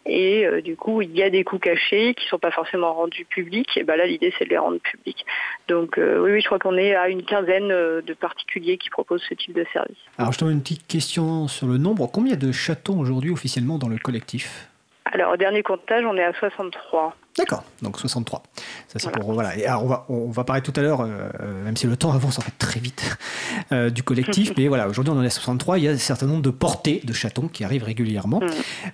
Et 0.04 0.44
euh, 0.46 0.60
du 0.60 0.76
coup, 0.76 1.00
il 1.00 1.16
y 1.16 1.22
a 1.22 1.30
des 1.30 1.44
coûts 1.44 1.58
cachés 1.58 2.14
qui 2.14 2.24
ne 2.24 2.28
sont 2.30 2.38
pas 2.38 2.50
forcément 2.50 2.92
rendus 2.92 3.24
publics. 3.24 3.76
Et 3.76 3.84
ben 3.84 3.96
là, 3.96 4.06
l'idée, 4.06 4.32
c'est 4.38 4.44
de 4.44 4.50
les 4.50 4.58
rendre 4.58 4.78
publics. 4.78 5.24
Donc 5.68 5.98
euh, 5.98 6.20
oui, 6.20 6.32
oui, 6.32 6.40
je 6.40 6.46
crois 6.46 6.58
qu'on 6.58 6.76
est 6.76 6.94
à 6.94 7.08
une 7.08 7.22
quinzaine 7.22 7.70
euh, 7.70 8.02
de 8.02 8.12
particuliers 8.14 8.78
qui 8.78 8.90
proposent 8.90 9.22
ce 9.28 9.34
type 9.34 9.54
de 9.54 9.64
service. 9.72 9.96
Alors, 10.18 10.32
je 10.32 10.38
te 10.38 10.44
donne 10.44 10.54
une 10.54 10.62
petite 10.62 10.86
question 10.86 11.46
sur 11.46 11.68
le 11.68 11.78
nombre. 11.78 12.08
Combien 12.08 12.36
de 12.36 12.50
chatons 12.50 12.98
aujourd'hui 12.98 13.30
officiellement 13.30 13.78
dans 13.78 13.88
le 13.88 13.98
collectif? 13.98 14.68
Alors, 15.04 15.32
au 15.34 15.36
dernier 15.36 15.62
comptage, 15.62 16.04
on 16.04 16.16
est 16.16 16.24
à 16.24 16.32
63. 16.32 17.14
D'accord, 17.38 17.64
donc 17.80 17.98
63. 17.98 18.42
Ça, 18.88 18.98
c'est 18.98 19.10
pour, 19.10 19.32
voilà. 19.32 19.56
Et 19.56 19.64
alors, 19.64 19.84
on, 19.84 19.88
va, 19.88 20.04
on 20.10 20.30
va 20.30 20.44
parler 20.44 20.60
tout 20.60 20.72
à 20.76 20.82
l'heure, 20.82 21.00
euh, 21.00 21.64
même 21.64 21.76
si 21.78 21.86
le 21.86 21.96
temps 21.96 22.12
avance 22.12 22.38
en 22.38 22.42
fait 22.42 22.52
très 22.58 22.78
vite, 22.78 23.16
euh, 23.72 23.88
du 23.88 24.02
collectif. 24.02 24.52
mais 24.58 24.68
voilà, 24.68 24.86
aujourd'hui, 24.86 25.14
on 25.14 25.18
en 25.18 25.22
est 25.22 25.26
à 25.28 25.30
63. 25.30 25.78
Il 25.78 25.84
y 25.84 25.88
a 25.88 25.92
un 25.92 25.96
certain 25.96 26.26
nombre 26.26 26.42
de 26.42 26.50
portées 26.50 27.00
de 27.04 27.12
chatons 27.14 27.48
qui 27.48 27.64
arrivent 27.64 27.84
régulièrement. 27.84 28.40
Mm. 28.40 28.50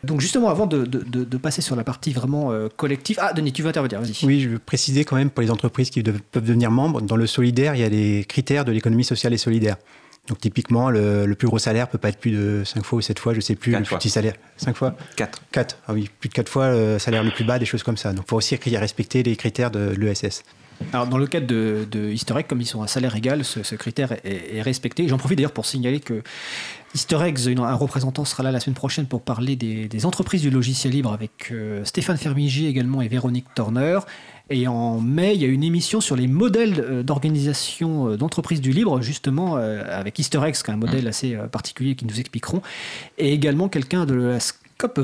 Donc, 0.07 0.20
justement, 0.20 0.51
avant 0.51 0.66
de, 0.66 0.84
de- 0.84 1.03
de- 1.03 1.24
de 1.24 1.36
passer 1.36 1.62
sur 1.62 1.74
la 1.74 1.82
partie 1.82 2.12
vraiment 2.12 2.53
euh, 2.53 2.68
collective. 2.76 3.18
Ah, 3.20 3.32
Denis, 3.32 3.53
tu 3.53 3.62
veux 3.62 3.68
intervenir, 3.70 4.01
vas-y. 4.01 4.24
Oui, 4.24 4.41
je 4.41 4.51
veux 4.51 4.59
préciser 4.61 5.05
quand 5.05 5.16
même 5.16 5.30
pour 5.30 5.43
les 5.43 5.51
entreprises 5.51 5.91
qui 5.91 6.05
de- 6.05 6.12
peuvent 6.30 6.45
devenir 6.45 6.70
membres, 6.70 7.01
dans 7.01 7.16
le 7.16 7.26
solidaire, 7.26 7.74
il 7.74 7.80
y 7.80 7.84
a 7.84 7.89
les 7.89 8.24
critères 8.24 8.64
de 8.64 8.70
l'économie 8.70 9.05
sociale 9.05 9.32
et 9.34 9.39
solidaire. 9.39 9.76
Donc 10.28 10.38
typiquement, 10.40 10.90
le, 10.90 11.24
le 11.26 11.34
plus 11.34 11.48
gros 11.48 11.58
salaire 11.58 11.88
peut 11.88 11.98
pas 11.98 12.10
être 12.10 12.18
plus 12.18 12.30
de 12.32 12.62
5 12.64 12.84
fois 12.84 12.98
ou 12.98 13.00
7 13.02 13.18
fois, 13.18 13.34
je 13.34 13.40
sais 13.40 13.54
plus, 13.54 13.72
Quatre 13.72 13.78
le 13.80 13.84
plus 13.84 13.88
fois. 13.88 13.98
petit 13.98 14.10
salaire. 14.10 14.34
5 14.58 14.76
fois 14.76 14.94
4. 15.16 15.42
4, 15.52 15.78
ah 15.88 15.92
oui, 15.94 16.10
plus 16.20 16.28
de 16.28 16.34
4 16.34 16.48
fois 16.48 16.70
le 16.72 16.98
salaire 16.98 17.22
le 17.24 17.30
plus 17.30 17.44
bas, 17.44 17.58
des 17.58 17.64
choses 17.66 17.82
comme 17.82 17.96
ça. 17.96 18.12
Donc 18.12 18.24
il 18.26 18.30
faut 18.30 18.36
aussi 18.36 18.56
respecter 18.76 19.22
les 19.22 19.36
critères 19.36 19.70
de 19.70 19.90
l'ESS. 19.98 20.42
Alors, 20.92 21.08
dans 21.08 21.18
le 21.18 21.26
cadre 21.26 21.46
de, 21.48 21.88
de 21.90 22.08
Easter 22.10 22.34
Egg, 22.38 22.46
comme 22.46 22.60
ils 22.60 22.66
sont 22.66 22.82
à 22.82 22.86
salaire 22.86 23.16
égal, 23.16 23.44
ce, 23.44 23.64
ce 23.64 23.74
critère 23.74 24.12
est, 24.24 24.56
est 24.58 24.62
respecté. 24.62 25.08
J'en 25.08 25.18
profite 25.18 25.36
d'ailleurs 25.38 25.50
pour 25.50 25.66
signaler 25.66 25.98
que 25.98 26.22
Easter 26.94 27.18
Eggs, 27.24 27.46
une- 27.46 27.58
un 27.58 27.74
représentant 27.74 28.24
sera 28.24 28.44
là 28.44 28.52
la 28.52 28.60
semaine 28.60 28.76
prochaine 28.76 29.06
pour 29.06 29.22
parler 29.22 29.56
des, 29.56 29.88
des 29.88 30.06
entreprises 30.06 30.40
du 30.42 30.50
logiciel 30.50 30.92
libre 30.92 31.12
avec 31.12 31.48
euh, 31.50 31.84
Stéphane 31.84 32.16
Fermigi 32.16 32.66
également 32.66 33.02
et 33.02 33.08
Véronique 33.08 33.46
Turner. 33.56 33.98
Et 34.51 34.66
en 34.66 34.99
mai, 35.01 35.34
il 35.34 35.42
y 35.42 35.44
a 35.44 35.49
une 35.49 35.62
émission 35.62 36.01
sur 36.01 36.16
les 36.16 36.26
modèles 36.26 36.80
euh, 36.80 37.03
d'organisation 37.03 38.09
euh, 38.11 38.16
d'entreprises 38.16 38.61
du 38.62 38.70
libre, 38.72 39.03
justement 39.03 39.57
euh, 39.59 39.82
avec 39.90 40.18
Easter 40.18 40.40
Eggs, 40.46 40.55
qui 40.57 40.70
est 40.70 40.74
un 40.74 40.78
modèle 40.78 41.07
assez 41.07 41.34
euh, 41.34 41.46
particulier 41.49 41.94
qui 41.96 42.07
nous 42.07 42.18
expliqueront. 42.18 42.62
Et 43.18 43.32
également 43.34 43.68
quelqu'un 43.68 44.07
de 44.07 44.14
la 44.14 44.40
SCOP 44.40 44.99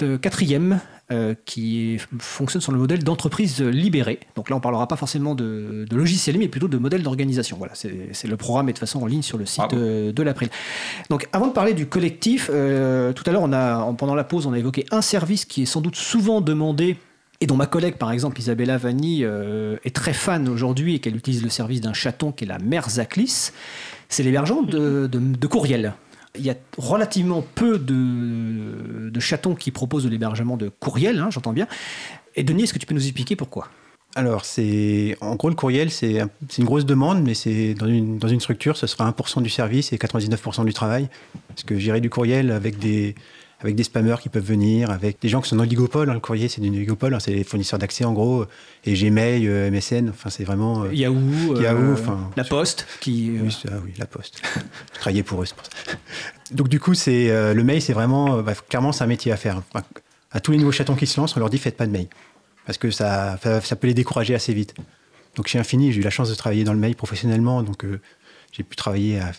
24e 0.00 0.78
euh, 1.10 1.34
qui 1.46 1.98
fonctionne 2.18 2.60
sur 2.62 2.70
le 2.72 2.78
modèle 2.78 3.02
d'entreprise 3.02 3.60
libérée. 3.60 4.20
Donc 4.36 4.50
là, 4.50 4.56
on 4.56 4.60
parlera 4.60 4.86
pas 4.86 4.96
forcément 4.96 5.34
de, 5.34 5.84
de 5.88 5.96
logiciel, 5.96 6.38
mais 6.38 6.46
plutôt 6.48 6.68
de 6.68 6.78
modèle 6.78 7.02
d'organisation. 7.02 7.56
Voilà, 7.58 7.72
c'est 7.74 8.28
le 8.28 8.36
programme 8.36 8.68
est 8.68 8.72
de 8.72 8.76
toute 8.78 8.86
façon 8.88 9.02
en 9.02 9.06
ligne 9.06 9.22
sur 9.22 9.38
le 9.38 9.46
site 9.46 9.62
Ah 9.64 9.68
bon 9.68 9.76
euh, 9.80 10.12
de 10.12 10.22
l'April. 10.22 10.48
Donc 11.10 11.28
avant 11.32 11.48
de 11.48 11.52
parler 11.52 11.74
du 11.74 11.86
collectif, 11.86 12.50
euh, 12.52 13.12
tout 13.12 13.24
à 13.26 13.32
l'heure, 13.32 13.42
on 13.42 13.52
a, 13.52 13.78
en- 13.78 13.94
pendant 13.94 14.14
la 14.14 14.24
pause, 14.24 14.46
on 14.46 14.52
a 14.52 14.58
évoqué 14.58 14.84
un 14.92 15.02
service 15.02 15.44
qui 15.44 15.62
est 15.62 15.66
sans 15.66 15.80
doute 15.80 15.96
souvent 15.96 16.40
demandé 16.40 16.96
et 17.40 17.46
dont 17.46 17.56
ma 17.56 17.66
collègue, 17.66 17.96
par 17.96 18.12
exemple, 18.12 18.38
Isabella 18.40 18.78
Vanni, 18.78 19.20
euh, 19.22 19.76
est 19.84 19.94
très 19.94 20.12
fan 20.14 20.48
aujourd'hui 20.48 20.94
et 20.94 20.98
qu'elle 21.00 21.16
utilise 21.16 21.42
le 21.42 21.50
service 21.50 21.80
d'un 21.80 21.92
chaton 21.92 22.32
qui 22.32 22.44
est 22.44 22.46
la 22.46 22.58
Merzaklis, 22.58 23.50
c'est 24.08 24.22
l'hébergement 24.22 24.62
de, 24.62 25.06
de, 25.06 25.18
de 25.18 25.46
courriel. 25.46 25.94
Il 26.38 26.44
y 26.44 26.50
a 26.50 26.54
relativement 26.78 27.44
peu 27.54 27.78
de, 27.78 29.10
de 29.10 29.20
chatons 29.20 29.54
qui 29.54 29.70
proposent 29.70 30.04
de 30.04 30.08
l'hébergement 30.08 30.56
de 30.56 30.68
courriel, 30.68 31.18
hein, 31.18 31.28
j'entends 31.30 31.52
bien. 31.52 31.66
Et 32.34 32.42
Denis, 32.42 32.64
est-ce 32.64 32.74
que 32.74 32.78
tu 32.78 32.86
peux 32.86 32.94
nous 32.94 33.04
expliquer 33.04 33.36
pourquoi? 33.36 33.68
Alors, 34.14 34.44
c'est 34.46 35.16
en 35.20 35.34
gros 35.34 35.50
le 35.50 35.54
courriel, 35.54 35.90
c'est 35.90 36.20
un- 36.20 36.30
c'est 36.48 36.58
une 36.62 36.66
grosse 36.66 36.86
demande, 36.86 37.22
mais 37.22 37.34
c'est 37.34 37.74
dans 37.74 37.86
une, 37.86 38.18
dans 38.18 38.28
une 38.28 38.40
structure, 38.40 38.76
ce 38.76 38.86
sera 38.86 39.04
1% 39.06 39.42
du 39.42 39.50
service 39.50 39.92
et 39.92 39.96
99% 39.98 40.64
du 40.64 40.72
travail. 40.72 41.08
Parce 41.48 41.64
que 41.64 41.78
gérer 41.78 42.00
du 42.00 42.08
courriel 42.08 42.50
avec 42.50 42.78
des, 42.78 43.14
avec 43.60 43.74
des 43.74 43.84
spammers 43.84 44.16
qui 44.20 44.28
peuvent 44.28 44.44
venir, 44.44 44.90
avec 44.90 45.20
des 45.20 45.28
gens 45.28 45.40
qui 45.40 45.48
sont 45.48 45.56
dans 45.56 45.62
l'oligopole, 45.62 46.10
hein, 46.10 46.14
le 46.14 46.20
courrier 46.20 46.48
c'est 46.48 46.60
du 46.60 46.68
oligopole, 46.68 47.14
hein, 47.14 47.20
c'est 47.20 47.32
les 47.32 47.42
fournisseurs 47.44 47.78
d'accès 47.78 48.04
en 48.04 48.12
gros, 48.12 48.44
et 48.84 48.92
Gmail, 48.94 49.46
euh, 49.48 49.70
MSN, 49.70 50.10
enfin 50.10 50.28
c'est 50.30 50.44
vraiment... 50.44 50.84
euh, 50.84 50.92
Yahoo, 50.94 51.16
euh, 51.56 51.62
Yahoo, 51.62 51.92
enfin, 51.94 52.30
la 52.36 52.44
Poste, 52.44 52.86
qui... 53.00 53.30
euh, 53.38 53.42
Oui, 53.44 53.56
ah 53.68 53.74
la 53.98 54.06
poste. 54.06 54.42
Je 54.94 54.98
travaillais 55.00 55.22
pour 55.22 55.42
eux, 55.42 55.46
c'est 55.46 55.56
pour 55.56 55.64
ça. 55.64 55.72
Donc 56.52 56.68
du 56.68 56.78
coup, 56.80 56.94
c'est 56.94 57.30
euh, 57.30 57.54
le 57.54 57.64
mail, 57.64 57.80
c'est 57.80 57.94
vraiment, 57.94 58.36
euh, 58.38 58.42
bah, 58.42 58.52
clairement, 58.68 58.92
c'est 58.92 59.04
un 59.04 59.08
métier 59.08 59.32
à 59.32 59.36
faire. 59.36 59.62
Enfin, 59.72 59.84
à 60.32 60.40
tous 60.40 60.52
les 60.52 60.58
nouveaux 60.58 60.72
chatons 60.72 60.94
qui 60.94 61.06
se 61.06 61.18
lancent, 61.18 61.34
on 61.36 61.40
leur 61.40 61.50
dit 61.50 61.58
faites 61.58 61.76
pas 61.78 61.86
de 61.86 61.92
mail, 61.92 62.08
parce 62.66 62.76
que 62.78 62.90
ça, 62.90 63.38
ça, 63.42 63.60
ça 63.62 63.76
peut 63.76 63.86
les 63.86 63.94
décourager 63.94 64.34
assez 64.34 64.52
vite. 64.52 64.74
Donc 65.34 65.48
chez 65.48 65.58
Infini, 65.58 65.92
j'ai 65.92 66.00
eu 66.00 66.04
la 66.04 66.10
chance 66.10 66.28
de 66.28 66.34
travailler 66.34 66.64
dans 66.64 66.72
le 66.72 66.78
mail 66.78 66.94
professionnellement, 66.94 67.62
donc 67.62 67.84
euh, 67.84 68.00
j'ai 68.56 68.62
pu 68.62 68.76
travailler 68.76 69.20
à, 69.20 69.32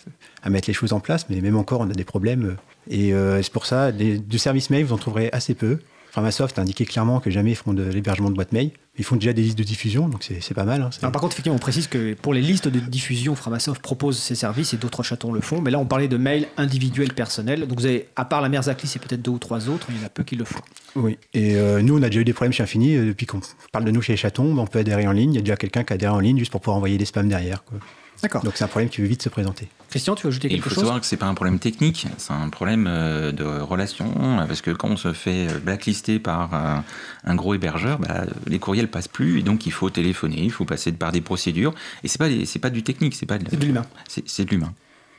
à 0.43 0.49
mettre 0.49 0.67
les 0.69 0.73
choses 0.73 0.93
en 0.93 0.99
place, 0.99 1.25
mais 1.29 1.41
même 1.41 1.55
encore, 1.57 1.81
on 1.81 1.89
a 1.89 1.93
des 1.93 2.03
problèmes. 2.03 2.45
euh, 2.45 2.55
Et 2.89 3.13
euh, 3.13 3.41
c'est 3.41 3.51
pour 3.51 3.65
ça, 3.65 3.91
les, 3.91 4.17
du 4.19 4.37
service 4.37 4.69
mail, 4.69 4.85
vous 4.85 4.93
en 4.93 4.97
trouverez 4.97 5.29
assez 5.33 5.55
peu. 5.55 5.79
Framasoft 6.11 6.57
a 6.57 6.61
indiqué 6.63 6.85
clairement 6.85 7.19
que 7.19 7.29
jamais 7.29 7.51
ils 7.51 7.55
font 7.55 7.73
de 7.73 7.83
l'hébergement 7.83 8.29
de 8.31 8.35
boîte 8.35 8.51
mail. 8.51 8.71
Ils 8.97 9.03
font 9.03 9.15
déjà 9.17 9.33
des 9.33 9.43
listes 9.43 9.57
de 9.57 9.63
diffusion, 9.63 10.07
donc 10.09 10.23
c'est 10.41 10.53
pas 10.55 10.63
mal. 10.63 10.81
hein, 10.81 10.89
Alors, 11.03 11.11
par 11.11 11.21
contre, 11.21 11.35
effectivement, 11.35 11.55
on 11.55 11.59
précise 11.59 11.85
que 11.85 12.15
pour 12.15 12.33
les 12.33 12.41
listes 12.41 12.67
de 12.67 12.79
diffusion, 12.79 13.35
Framasoft 13.35 13.79
propose 13.81 14.17
ses 14.17 14.33
services 14.33 14.73
et 14.73 14.77
d'autres 14.77 15.03
chatons 15.03 15.31
le 15.31 15.41
font. 15.41 15.61
Mais 15.61 15.69
là, 15.69 15.77
on 15.77 15.85
parlait 15.85 16.07
de 16.07 16.17
mail 16.17 16.47
individuel 16.57 17.13
personnel. 17.13 17.67
Donc, 17.67 17.79
vous 17.79 17.85
avez, 17.85 18.07
à 18.15 18.25
part 18.25 18.41
la 18.41 18.49
Merzaklis 18.49 18.91
et 18.95 18.99
peut-être 18.99 19.21
deux 19.21 19.29
ou 19.31 19.37
trois 19.37 19.69
autres, 19.69 19.85
il 19.91 19.97
y 19.97 20.01
en 20.01 20.05
a 20.05 20.09
peu 20.09 20.23
qui 20.23 20.35
le 20.35 20.45
font. 20.45 20.61
Oui, 20.95 21.19
et 21.35 21.55
euh, 21.57 21.83
nous, 21.83 21.95
on 21.99 22.01
a 22.01 22.07
déjà 22.07 22.21
eu 22.21 22.25
des 22.25 22.33
problèmes 22.33 22.53
chez 22.53 22.63
Infini. 22.63 22.97
depuis 22.97 23.27
qu'on 23.27 23.41
parle 23.71 23.85
de 23.85 23.91
nous 23.91 24.01
chez 24.01 24.13
les 24.13 24.17
chatons, 24.17 24.57
on 24.57 24.65
peut 24.65 24.79
adhérer 24.79 25.05
en 25.07 25.11
ligne. 25.11 25.33
Il 25.33 25.35
y 25.35 25.39
a 25.39 25.41
déjà 25.43 25.57
quelqu'un 25.57 25.83
qui 25.83 25.93
adhère 25.93 26.15
en 26.15 26.19
ligne 26.19 26.39
juste 26.39 26.51
pour 26.51 26.61
pouvoir 26.61 26.77
envoyer 26.77 26.97
des 26.97 27.05
spams 27.05 27.29
derrière. 27.29 27.63
quoi. 27.65 27.77
D'accord. 28.23 28.43
Donc 28.43 28.53
c'est 28.55 28.63
un 28.63 28.67
problème 28.67 28.89
qui 28.89 29.01
veut 29.01 29.07
vite 29.07 29.21
se 29.21 29.29
présenter. 29.29 29.67
Christian, 29.89 30.15
tu 30.15 30.23
veux 30.23 30.29
ajouter 30.29 30.47
Et 30.47 30.51
il 30.51 30.55
quelque 30.57 30.69
faut 30.69 30.75
chose? 30.75 30.83
savoir 30.85 30.99
que 30.99 31.05
c'est 31.05 31.17
pas 31.17 31.27
un 31.27 31.33
problème 31.33 31.59
technique, 31.59 32.07
c'est 32.17 32.33
un 32.33 32.49
problème 32.49 32.85
euh, 32.87 33.31
de 33.31 33.43
relation, 33.43 34.11
euh, 34.39 34.45
parce 34.45 34.61
que 34.61 34.71
quand 34.71 34.89
on 34.89 34.97
se 34.97 35.13
fait 35.13 35.47
euh, 35.49 35.59
blacklister 35.59 36.19
par 36.19 36.53
un, 36.53 36.83
un 37.23 37.35
gros 37.35 37.53
hébergeur, 37.53 37.99
bah, 37.99 38.25
les 38.47 38.59
courriels 38.59 38.89
passent 38.89 39.07
plus, 39.07 39.39
et 39.39 39.43
donc 39.43 39.65
il 39.65 39.71
faut 39.71 39.89
téléphoner, 39.89 40.41
il 40.41 40.51
faut 40.51 40.65
passer 40.65 40.91
par 40.91 41.11
des 41.11 41.21
procédures, 41.21 41.73
et 42.03 42.07
c'est 42.07 42.17
pas 42.17 42.27
c'est 42.45 42.59
pas 42.59 42.69
du 42.69 42.83
technique, 42.83 43.15
c'est 43.15 43.25
pas 43.25 43.37
de, 43.37 43.65
l'humain. 43.65 43.85
c'est 44.07 44.45
de 44.45 44.49
l'humain. 44.49 44.73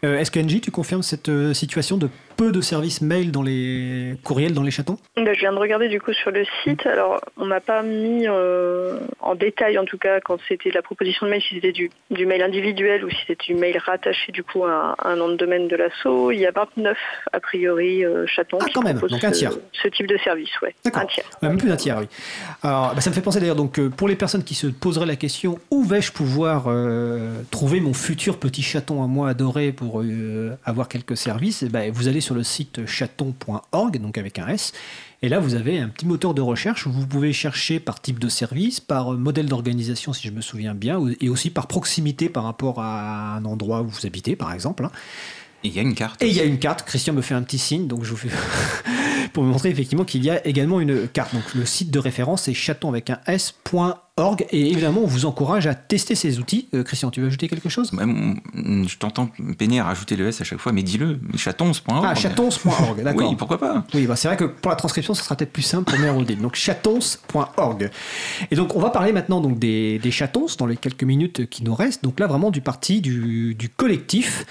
Euh, 0.05 0.19
Est-ce 0.19 0.31
que 0.31 0.39
NJ, 0.39 0.61
tu 0.61 0.71
confirmes 0.71 1.03
cette 1.03 1.29
euh, 1.29 1.53
situation 1.55 1.97
de 1.97 2.09
peu 2.39 2.53
de 2.53 2.61
services 2.61 3.03
mail 3.03 3.33
dans 3.33 3.43
les 3.43 4.15
courriels 4.23 4.55
dans 4.55 4.63
les 4.63 4.71
chatons? 4.71 4.97
Ben, 5.17 5.35
je 5.35 5.41
viens 5.41 5.53
de 5.53 5.59
regarder 5.59 5.89
du 5.89 6.01
coup 6.01 6.13
sur 6.13 6.31
le 6.31 6.45
site. 6.63 6.87
Alors, 6.87 7.21
on 7.37 7.45
m'a 7.47 7.61
pas 7.61 7.83
mis 7.83 8.27
euh, 8.29 9.01
en 9.21 9.35
détail, 9.35 9.77
en 9.77 9.85
tout 9.85 9.99
cas, 9.99 10.21
quand 10.21 10.39
c'était 10.49 10.71
la 10.71 10.81
proposition 10.81 11.27
de 11.27 11.33
mail, 11.33 11.43
si 11.43 11.57
c'était 11.57 11.73
du, 11.73 11.91
du 12.13 12.27
mail 12.27 12.41
individuel 12.43 13.05
ou 13.05 13.11
si 13.11 13.17
c'était 13.27 13.53
du 13.53 13.55
mail 13.57 13.77
rattaché 13.85 14.31
du 14.31 14.45
coup 14.45 14.65
à, 14.65 14.71
un- 14.71 14.95
à 14.99 15.09
un 15.13 15.17
nom 15.17 15.29
de 15.29 15.35
domaine 15.37 15.67
de 15.67 15.75
l'assaut. 15.75 16.31
Il 16.31 16.39
y 16.39 16.47
a 16.47 16.53
29 16.53 16.97
a 17.33 17.41
priori 17.41 18.05
euh, 18.05 18.25
chatons 18.29 18.59
Ah, 18.63 18.67
qui 18.67 18.73
quand 18.73 18.83
même, 18.83 18.99
donc 19.01 19.25
un 19.25 19.31
tiers. 19.33 19.53
Ce, 19.73 19.89
type 19.89 20.07
de 20.07 20.17
service, 20.19 20.51
ouais. 20.63 20.75
D'accord. 20.85 21.03
Un 21.03 21.07
tiers. 21.07 21.25
Ouais, 21.43 21.49
même 21.49 21.59
plus 21.59 21.69
d'un 21.69 21.77
tiers, 21.77 21.99
oui. 21.99 22.07
Alors, 22.63 22.95
bah, 22.95 23.01
ça 23.01 23.11
me 23.11 23.15
fait 23.17 23.21
penser 23.21 23.41
d'ailleurs, 23.41 23.57
donc, 23.57 23.81
euh, 23.81 23.89
pour 23.89 24.07
les 24.09 24.15
personnes 24.17 24.45
qui 24.45 24.55
se 24.55 24.69
poseraient 24.69 25.07
la 25.07 25.17
question 25.17 25.59
où 25.73 25.83
vais-je 25.83 26.13
pouvoir 26.13 26.67
euh, 26.69 27.43
trouver 27.51 27.81
mon 27.81 27.95
futur 27.95 28.39
petit 28.39 28.63
chaton 28.63 29.03
à 29.03 29.09
moi 29.09 29.29
adoré 29.29 29.73
pour 29.73 30.05
avoir 30.65 30.89
quelques 30.89 31.17
services? 31.17 31.65
Eh 31.65 31.69
ben, 31.69 31.91
Vous 31.93 32.07
allez 32.07 32.21
sur 32.21 32.28
le 32.35 32.43
site 32.43 32.87
chaton.org, 32.87 34.01
donc 34.01 34.19
avec 34.19 34.39
un 34.39 34.49
S. 34.49 34.73
Et 35.23 35.29
là, 35.29 35.41
vous 35.41 35.55
avez 35.55 35.79
un 35.79 35.89
petit 35.89 36.07
moteur 36.07 36.33
de 36.33 36.41
recherche 36.41 36.87
où 36.87 36.93
vous 36.93 37.07
pouvez 37.07 37.33
chercher 37.33 37.81
par 37.81 38.01
type 38.01 38.19
de 38.19 38.29
service, 38.29 38.79
par 38.81 39.13
euh, 39.15 39.17
modèle 39.17 39.47
d'organisation, 39.47 40.13
si 40.13 40.29
je 40.29 40.33
me 40.33 40.41
souviens 40.41 40.75
bien, 40.75 41.01
et 41.21 41.29
aussi 41.29 41.51
par 41.51 41.67
proximité 41.67 42.29
par 42.29 42.45
rapport 42.45 42.81
à 42.81 43.37
un 43.37 43.45
endroit 43.45 43.83
où 43.83 43.89
vous 43.89 44.07
habitez, 44.07 44.37
par 44.37 44.53
exemple. 44.53 44.85
hein. 44.85 44.93
Et 45.65 45.69
il 45.69 45.75
y 45.75 45.81
a 45.81 45.83
une 45.83 45.95
carte. 45.95 46.23
Et 46.23 46.29
il 46.29 46.37
y 46.37 46.41
a 46.41 46.45
une 46.45 46.61
carte, 46.61 46.83
Christian 46.83 47.15
me 47.15 47.21
fait 47.23 47.35
un 47.35 47.43
petit 47.43 47.59
signe, 47.59 47.89
donc 47.89 48.05
je 48.05 48.11
vous 48.11 48.17
fais 48.17 48.29
pour 49.33 49.43
me 49.43 49.51
montrer 49.51 49.71
effectivement 49.71 50.05
qu'il 50.05 50.25
y 50.25 50.31
a 50.31 50.47
également 50.47 50.79
une 50.81 51.09
carte. 51.09 51.35
Donc 51.35 51.53
le 51.55 51.67
site 51.67 51.91
de 51.91 51.99
référence 51.99 52.43
c'est 52.43 52.55
chaton 52.55 52.89
avec 52.89 53.11
un 53.11 53.19
s.org 53.27 53.99
et 54.51 54.71
évidemment 54.71 55.01
on 55.03 55.07
vous 55.07 55.27
encourage 55.27 55.67
à 55.67 55.75
tester 55.75 56.15
ces 56.15 56.39
outils. 56.39 56.69
Euh, 56.75 56.83
Christian, 56.83 57.11
tu 57.11 57.21
veux 57.21 57.27
ajouter 57.29 57.49
quelque 57.49 57.69
chose? 57.69 57.93
Même, 57.93 58.41
je 58.55 58.97
t'entends 58.97 59.29
peiner 59.57 59.81
à 59.81 59.85
rajouter 59.85 60.17
le 60.17 60.29
S 60.29 60.41
à 60.41 60.45
chaque 60.45 60.59
fois, 60.59 60.73
mais 60.73 60.83
dis-le, 60.83 61.19
chatons.org. 61.37 62.05
Ah, 62.07 62.15
chatons.org, 62.15 63.03
d'accord. 63.05 63.31
Oui, 63.31 63.37
pourquoi 63.37 63.59
pas? 63.59 63.85
Oui, 63.95 64.07
bah, 64.07 64.17
c'est 64.17 64.29
vrai 64.29 64.37
que 64.37 64.45
pour 64.45 64.71
la 64.71 64.77
transcription, 64.77 65.15
ce 65.15 65.23
sera 65.23 65.37
peut-être 65.37 65.53
plus 65.53 65.63
simple 65.63 65.91
pour 65.91 66.01
Mérodine. 66.01 66.41
Donc 66.41 66.55
chatons.org. 66.55 67.91
Et 68.51 68.57
donc 68.57 68.75
on 68.75 68.81
va 68.81 68.91
parler 68.91 69.13
maintenant 69.13 69.41
donc 69.41 69.59
des, 69.59 69.99
des 69.99 70.11
chatons 70.11 70.47
dans 70.59 70.67
les 70.67 70.77
quelques 70.77 71.05
minutes 71.05 71.49
qui 71.49 71.65
nous 71.65 71.75
restent. 71.75 72.03
Donc 72.05 72.21
là 72.21 72.27
vraiment 72.27 72.51
du 72.51 72.61
parti 72.61 73.01
du, 73.01 73.55
du 73.55 73.69
collectif. 73.69 74.47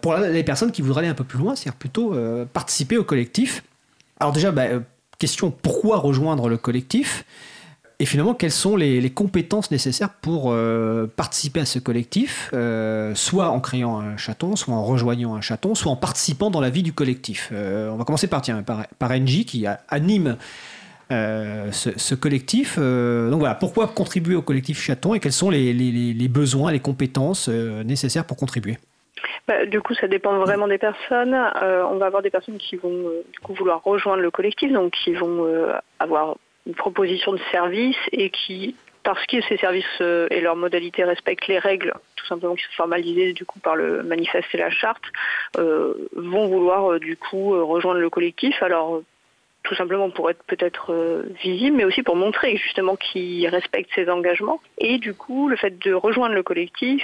Pour 0.00 0.16
les 0.16 0.44
personnes 0.44 0.72
qui 0.72 0.82
voudraient 0.82 1.00
aller 1.00 1.08
un 1.08 1.14
peu 1.14 1.24
plus 1.24 1.38
loin, 1.38 1.54
c'est-à-dire 1.54 1.78
plutôt 1.78 2.14
euh, 2.14 2.44
participer 2.44 2.96
au 2.96 3.04
collectif. 3.04 3.62
Alors 4.20 4.32
déjà, 4.32 4.50
bah, 4.52 4.62
euh, 4.62 4.80
question 5.18 5.50
pourquoi 5.50 5.98
rejoindre 5.98 6.48
le 6.48 6.56
collectif? 6.56 7.24
Et 8.00 8.06
finalement, 8.06 8.34
quelles 8.34 8.50
sont 8.50 8.76
les, 8.76 9.10
compétences 9.10 9.70
nécessaires 9.70 10.10
pour 10.10 10.50
euh, 10.50 11.06
participer 11.06 11.60
à 11.60 11.64
ce 11.64 11.78
collectif, 11.78 12.50
euh, 12.52 13.14
soit 13.14 13.48
en 13.50 13.60
créant 13.60 14.00
un 14.00 14.16
chaton, 14.16 14.56
soit 14.56 14.74
en 14.74 14.82
rejoignant 14.82 15.36
un 15.36 15.40
chaton, 15.40 15.74
soit 15.74 15.92
en 15.92 15.96
participant 15.96 16.50
dans 16.50 16.60
la 16.60 16.70
vie 16.70 16.82
du 16.82 16.92
collectif? 16.92 17.50
Euh, 17.52 17.90
On 17.90 17.96
va 17.96 18.04
commencer 18.04 18.26
par, 18.26 18.42
tiens, 18.42 18.62
par, 18.62 18.86
par 18.98 19.10
NJ 19.12 19.44
qui 19.44 19.66
anime 19.88 20.36
ce, 21.10 22.14
collectif. 22.14 22.76
Donc 22.78 23.38
voilà, 23.38 23.54
pourquoi 23.54 23.86
contribuer 23.86 24.34
au 24.34 24.42
collectif 24.42 24.82
chaton 24.82 25.14
et 25.14 25.20
quels 25.20 25.32
sont 25.32 25.50
les, 25.50 26.28
besoins, 26.28 26.72
les 26.72 26.80
compétences 26.80 27.48
nécessaires 27.48 28.24
pour 28.24 28.36
contribuer? 28.36 28.76
Bah, 29.46 29.66
du 29.66 29.80
coup, 29.80 29.94
ça 29.94 30.08
dépend 30.08 30.36
vraiment 30.40 30.66
des 30.66 30.78
personnes. 30.78 31.34
On 31.34 31.98
va 31.98 32.06
avoir 32.06 32.22
des 32.22 32.30
personnes 32.30 32.58
qui 32.58 32.74
vont 32.74 33.04
du 33.32 33.38
coup 33.38 33.54
vouloir 33.54 33.84
rejoindre 33.84 34.22
le 34.22 34.32
collectif, 34.32 34.72
donc 34.72 34.92
qui 35.04 35.12
vont 35.12 35.46
avoir 36.00 36.34
une 36.66 36.74
proposition 36.74 37.32
de 37.32 37.40
service 37.50 37.96
et 38.12 38.30
qui, 38.30 38.74
parce 39.02 39.24
que 39.26 39.40
ces 39.42 39.56
services 39.58 39.84
euh, 40.00 40.26
et 40.30 40.40
leurs 40.40 40.56
modalités 40.56 41.04
respectent 41.04 41.46
les 41.46 41.58
règles, 41.58 41.92
tout 42.24 42.26
simplement 42.26 42.54
qui 42.54 42.64
sont 42.64 42.72
formalisées 42.76 43.32
du 43.32 43.44
coup 43.44 43.60
par 43.60 43.76
le 43.76 44.02
manifeste 44.02 44.48
et 44.54 44.58
la 44.58 44.70
charte, 44.70 45.04
euh, 45.58 45.94
vont 46.16 46.48
vouloir 46.48 46.92
euh, 46.92 46.98
du 46.98 47.16
coup 47.16 47.54
euh, 47.54 47.62
rejoindre 47.62 48.00
le 48.00 48.10
collectif. 48.10 48.62
Alors 48.62 49.02
tout 49.62 49.74
simplement 49.74 50.10
pour 50.10 50.28
être 50.28 50.42
peut-être 50.44 51.24
visible, 51.42 51.78
mais 51.78 51.86
aussi 51.86 52.02
pour 52.02 52.16
montrer 52.16 52.54
justement 52.58 52.96
qu'ils 52.96 53.48
respectent 53.48 53.94
ses 53.94 54.10
engagements. 54.10 54.60
Et 54.76 54.98
du 54.98 55.14
coup, 55.14 55.48
le 55.48 55.56
fait 55.56 55.78
de 55.78 55.94
rejoindre 55.94 56.34
le 56.34 56.42
collectif 56.42 57.02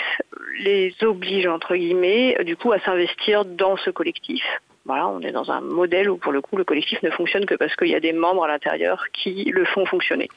les 0.59 0.95
oblige, 1.01 1.47
entre 1.47 1.75
guillemets, 1.75 2.37
du 2.45 2.59
coup, 2.59 2.71
à 2.73 2.81
s'investir 2.81 3.47
dans 3.47 3.79
ce 3.79 3.89
collectif. 3.89 4.45
Voilà, 4.87 5.09
on 5.09 5.21
est 5.21 5.33
dans 5.33 5.51
un 5.51 5.61
modèle 5.61 6.09
où 6.11 6.17
pour 6.17 6.33
le 6.33 6.41
coup 6.41 6.57
le 6.57 6.65
collectif 6.65 7.03
ne 7.03 7.11
fonctionne 7.11 7.47
que 7.47 7.55
parce 7.55 7.77
qu'il 7.77 7.89
y 7.89 7.95
a 7.95 8.01
des 8.01 8.13
membres 8.13 8.45
à 8.45 8.49
l'intérieur 8.49 9.05
qui 9.13 9.45
le 9.45 9.65
font 9.65 9.85
fonctionner. 9.87 10.29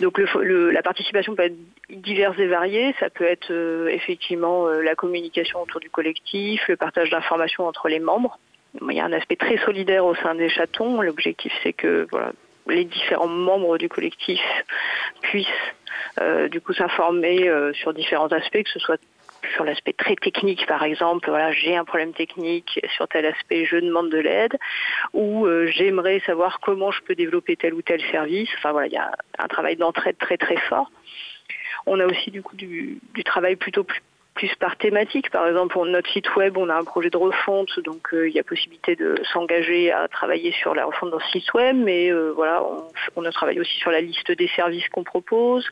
Donc 0.00 0.18
la 0.18 0.82
participation 0.82 1.34
peut 1.34 1.44
être 1.44 1.56
diverse 1.90 2.38
et 2.38 2.46
variée. 2.46 2.94
Ça 3.00 3.10
peut 3.10 3.24
être 3.24 3.50
euh, 3.50 3.88
effectivement 3.88 4.66
euh, 4.66 4.82
la 4.82 4.94
communication 4.94 5.62
autour 5.62 5.80
du 5.80 5.90
collectif, 5.90 6.66
le 6.68 6.76
partage 6.76 7.10
d'informations 7.10 7.66
entre 7.66 7.88
les 7.88 8.00
membres. 8.00 8.38
Il 8.80 8.96
y 8.96 9.00
a 9.00 9.04
un 9.04 9.12
aspect 9.12 9.36
très 9.36 9.58
solidaire 9.58 10.04
au 10.04 10.14
sein 10.16 10.34
des 10.34 10.48
chatons. 10.48 11.00
L'objectif, 11.00 11.52
c'est 11.62 11.72
que 11.72 12.06
les 12.68 12.84
différents 12.84 13.28
membres 13.28 13.76
du 13.76 13.88
collectif 13.88 14.40
puissent 15.20 15.46
euh, 16.20 16.48
du 16.48 16.60
coup 16.60 16.72
s'informer 16.72 17.50
sur 17.74 17.92
différents 17.92 18.28
aspects, 18.28 18.62
que 18.62 18.70
ce 18.70 18.78
soit 18.78 19.00
sur 19.54 19.64
l'aspect 19.64 19.92
très 19.92 20.16
technique, 20.16 20.66
par 20.66 20.82
exemple, 20.82 21.28
voilà, 21.28 21.52
j'ai 21.52 21.76
un 21.76 21.84
problème 21.84 22.12
technique 22.12 22.80
sur 22.96 23.08
tel 23.08 23.26
aspect, 23.26 23.64
je 23.64 23.76
demande 23.76 24.10
de 24.10 24.18
l'aide, 24.18 24.56
ou 25.12 25.46
euh, 25.46 25.66
j'aimerais 25.66 26.20
savoir 26.20 26.60
comment 26.60 26.90
je 26.90 27.00
peux 27.02 27.14
développer 27.14 27.56
tel 27.56 27.74
ou 27.74 27.82
tel 27.82 28.00
service. 28.10 28.48
Enfin 28.58 28.72
voilà, 28.72 28.86
il 28.86 28.92
y 28.92 28.98
a 28.98 29.12
un 29.38 29.48
travail 29.48 29.76
d'entraide 29.76 30.18
très 30.18 30.36
très 30.36 30.56
fort. 30.56 30.90
On 31.86 31.98
a 32.00 32.06
aussi 32.06 32.30
du 32.30 32.42
coup 32.42 32.56
du, 32.56 33.00
travail 33.24 33.56
plutôt 33.56 33.84
plus, 33.84 34.54
par 34.56 34.76
thématique. 34.76 35.30
Par 35.30 35.46
exemple, 35.46 35.72
pour 35.72 35.84
notre 35.86 36.08
site 36.10 36.34
web, 36.36 36.56
on 36.56 36.68
a 36.68 36.74
un 36.74 36.84
projet 36.84 37.10
de 37.10 37.16
refonte, 37.16 37.80
donc 37.80 38.14
euh, 38.14 38.28
il 38.28 38.34
y 38.34 38.38
a 38.38 38.44
possibilité 38.44 38.96
de 38.96 39.16
s'engager 39.32 39.90
à 39.90 40.08
travailler 40.08 40.52
sur 40.52 40.74
la 40.74 40.84
refonte 40.84 41.10
d'un 41.10 41.26
site 41.32 41.52
web, 41.54 41.76
mais 41.76 42.10
euh, 42.10 42.32
voilà, 42.32 42.62
on, 42.62 42.88
on 43.16 43.24
a 43.24 43.32
travaillé 43.32 43.60
aussi 43.60 43.76
sur 43.78 43.90
la 43.90 44.00
liste 44.00 44.30
des 44.30 44.48
services 44.48 44.88
qu'on 44.88 45.04
propose. 45.04 45.68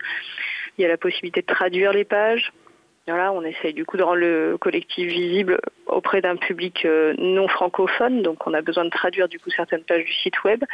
Il 0.79 0.83
y 0.83 0.85
a 0.85 0.89
la 0.89 0.97
possibilité 0.97 1.43
de 1.43 1.47
traduire 1.47 1.93
les 1.93 2.05
pages 2.05 2.53
on 3.33 3.43
essaye 3.43 3.75
du 3.75 3.85
coup 3.85 3.97
de 3.97 4.03
rendre 4.03 4.17
le 4.17 4.57
collectif 4.59 5.09
visible 5.09 5.61
auprès 5.87 6.21
d'un 6.21 6.37
public 6.37 6.85
euh, 6.85 7.15
non 7.19 7.49
francophone, 7.49 8.23
donc 8.23 8.47
on 8.47 8.55
a 8.55 8.63
besoin 8.63 8.85
de 8.85 8.91
traduire 8.91 9.29
du 9.29 9.39
coup 9.39 9.51
certaines 9.51 9.83
pages 9.83 10.05
du 10.05 10.13
site 10.13 10.43
web, 10.45 10.65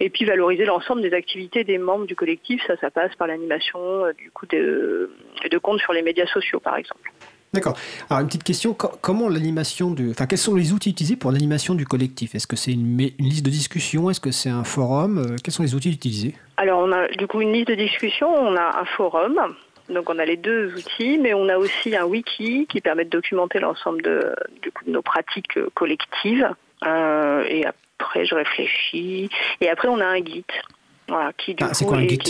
et 0.00 0.10
puis 0.10 0.24
valoriser 0.24 0.64
l'ensemble 0.64 1.02
des 1.02 1.12
activités 1.14 1.64
des 1.64 1.78
membres 1.78 2.06
du 2.06 2.16
collectif. 2.16 2.62
Ça, 2.66 2.76
ça 2.80 2.90
passe 2.90 3.14
par 3.16 3.26
l'animation 3.26 3.78
euh, 3.80 4.12
du 4.12 4.30
coup 4.30 4.46
de, 4.46 5.10
de 5.50 5.58
comptes 5.58 5.80
sur 5.80 5.92
les 5.92 6.02
médias 6.02 6.26
sociaux, 6.26 6.60
par 6.60 6.76
exemple. 6.76 7.10
D'accord. 7.54 7.76
Alors 8.08 8.22
une 8.22 8.28
petite 8.28 8.44
question, 8.44 8.72
comment 8.72 9.28
l'animation 9.28 9.90
du, 9.90 10.10
enfin 10.10 10.24
quels 10.24 10.38
sont 10.38 10.54
les 10.54 10.72
outils 10.72 10.88
utilisés 10.88 11.16
pour 11.16 11.32
l'animation 11.32 11.74
du 11.74 11.84
collectif? 11.84 12.34
Est-ce 12.34 12.46
que 12.46 12.56
c'est 12.56 12.72
une, 12.72 12.98
une, 12.98 13.26
liste 13.26 13.44
de 13.44 13.50
discussion 13.50 14.08
Est-ce 14.08 14.20
que 14.20 14.30
c'est 14.30 14.48
un 14.48 14.64
forum? 14.64 15.18
Euh, 15.18 15.36
Quels 15.44 15.52
sont 15.52 15.62
les 15.62 15.74
outils 15.74 15.92
utilisés? 15.92 16.34
Alors 16.56 16.80
on 16.82 16.90
a 16.92 17.08
du 17.08 17.26
coup 17.26 17.42
une 17.42 17.52
liste 17.52 17.68
de 17.68 17.74
discussion, 17.74 18.26
on 18.34 18.56
a 18.56 18.80
un 18.80 18.86
forum 18.96 19.38
donc 19.92 20.10
on 20.10 20.18
a 20.18 20.24
les 20.24 20.36
deux 20.36 20.74
outils, 20.74 21.18
mais 21.18 21.34
on 21.34 21.48
a 21.48 21.56
aussi 21.56 21.96
un 21.96 22.04
wiki 22.04 22.66
qui 22.68 22.80
permet 22.80 23.04
de 23.04 23.10
documenter 23.10 23.58
l'ensemble 23.58 24.02
de, 24.02 24.34
nos 24.86 25.02
pratiques 25.02 25.58
collectives. 25.74 26.48
Euh, 26.84 27.44
et 27.48 27.64
après, 27.66 28.24
je 28.24 28.34
réfléchis. 28.34 29.30
Et 29.60 29.68
après, 29.68 29.88
on 29.88 30.00
a 30.00 30.06
un 30.06 30.20
guide. 30.20 30.44
Voilà, 31.08 31.32
qui 31.34 31.54
du 31.54 31.64
ah, 31.64 31.70
coup, 31.72 31.84
quoi, 31.84 31.98
un 31.98 32.06
guide 32.06 32.22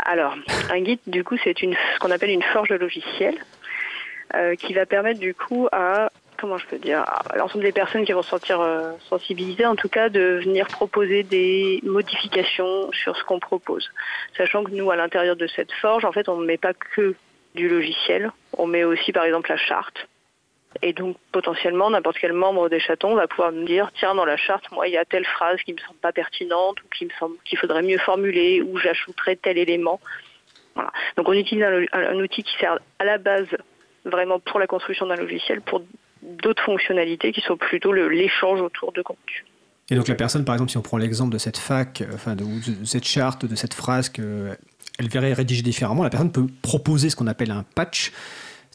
Alors, 0.00 0.36
un 0.70 0.80
guide, 0.80 1.00
du 1.06 1.24
coup, 1.24 1.36
c'est 1.42 1.62
une, 1.62 1.74
ce 1.74 1.98
qu'on 2.00 2.10
appelle 2.10 2.30
une 2.30 2.42
forge 2.42 2.68
de 2.68 2.76
logiciel. 2.76 3.36
Euh, 4.34 4.56
qui 4.56 4.74
va 4.74 4.86
permettre 4.86 5.20
du 5.20 5.34
coup 5.34 5.68
à 5.70 6.10
comment 6.36 6.58
je 6.58 6.66
peux 6.66 6.78
dire, 6.78 7.04
l'ensemble 7.36 7.64
des 7.64 7.72
personnes 7.72 8.04
qui 8.04 8.12
vont 8.12 8.22
se 8.22 8.30
sentir 8.30 8.60
euh, 8.60 8.92
sensibilisées, 9.08 9.66
en 9.66 9.76
tout 9.76 9.88
cas, 9.88 10.08
de 10.08 10.40
venir 10.44 10.66
proposer 10.66 11.22
des 11.22 11.80
modifications 11.82 12.90
sur 12.92 13.16
ce 13.16 13.24
qu'on 13.24 13.40
propose. 13.40 13.90
Sachant 14.36 14.64
que 14.64 14.70
nous, 14.70 14.90
à 14.90 14.96
l'intérieur 14.96 15.36
de 15.36 15.46
cette 15.46 15.72
forge, 15.72 16.04
en 16.04 16.12
fait, 16.12 16.28
on 16.28 16.36
ne 16.36 16.46
met 16.46 16.58
pas 16.58 16.74
que 16.74 17.14
du 17.54 17.68
logiciel, 17.68 18.30
on 18.56 18.66
met 18.66 18.84
aussi, 18.84 19.12
par 19.12 19.24
exemple, 19.24 19.50
la 19.50 19.56
charte. 19.56 20.06
Et 20.82 20.92
donc, 20.92 21.16
potentiellement, 21.32 21.88
n'importe 21.90 22.18
quel 22.18 22.34
membre 22.34 22.68
des 22.68 22.80
chatons 22.80 23.14
va 23.14 23.26
pouvoir 23.26 23.50
me 23.50 23.64
dire, 23.64 23.90
tiens, 23.98 24.14
dans 24.14 24.26
la 24.26 24.36
charte, 24.36 24.70
moi, 24.72 24.88
il 24.88 24.92
y 24.92 24.98
a 24.98 25.04
telle 25.04 25.24
phrase 25.24 25.60
qui 25.62 25.72
me 25.72 25.78
semble 25.78 25.98
pas 25.98 26.12
pertinente, 26.12 26.82
ou 26.82 26.88
qui 26.94 27.06
me 27.06 27.10
semble 27.18 27.36
qu'il 27.44 27.58
faudrait 27.58 27.82
mieux 27.82 27.98
formuler, 27.98 28.60
ou 28.60 28.76
j'ajouterais 28.76 29.36
tel 29.36 29.56
élément. 29.56 30.00
Voilà. 30.74 30.92
Donc, 31.16 31.28
on 31.28 31.32
utilise 31.32 31.64
un 31.92 32.20
outil 32.20 32.42
qui 32.42 32.54
sert 32.58 32.78
à 32.98 33.04
la 33.04 33.16
base 33.16 33.48
vraiment 34.04 34.38
pour 34.38 34.60
la 34.60 34.66
construction 34.66 35.06
d'un 35.06 35.16
logiciel, 35.16 35.60
pour 35.60 35.82
d'autres 36.26 36.62
fonctionnalités 36.62 37.32
qui 37.32 37.40
sont 37.40 37.56
plutôt 37.56 37.92
l'échange 37.92 38.60
autour 38.60 38.92
de 38.92 39.02
contenu. 39.02 39.44
Et 39.90 39.94
donc 39.94 40.08
la 40.08 40.14
personne, 40.16 40.44
par 40.44 40.54
exemple, 40.54 40.70
si 40.70 40.76
on 40.76 40.82
prend 40.82 40.98
l'exemple 40.98 41.32
de 41.32 41.38
cette 41.38 41.58
fac, 41.58 42.00
euh, 42.00 42.06
enfin 42.14 42.34
de, 42.34 42.44
cette 42.84 43.04
charte, 43.04 43.46
de 43.46 43.54
cette 43.54 43.74
phrase 43.74 44.08
qu'elle 44.08 44.56
verrait 44.98 45.32
rédigée 45.32 45.62
différemment, 45.62 46.02
la 46.02 46.10
personne 46.10 46.32
peut 46.32 46.46
proposer 46.62 47.08
ce 47.08 47.16
qu'on 47.16 47.28
appelle 47.28 47.52
un 47.52 47.64
patch, 47.74 48.12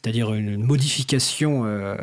c'est-à-dire 0.01 0.33
une 0.33 0.63
modification, 0.63 1.63
euh, 1.65 1.95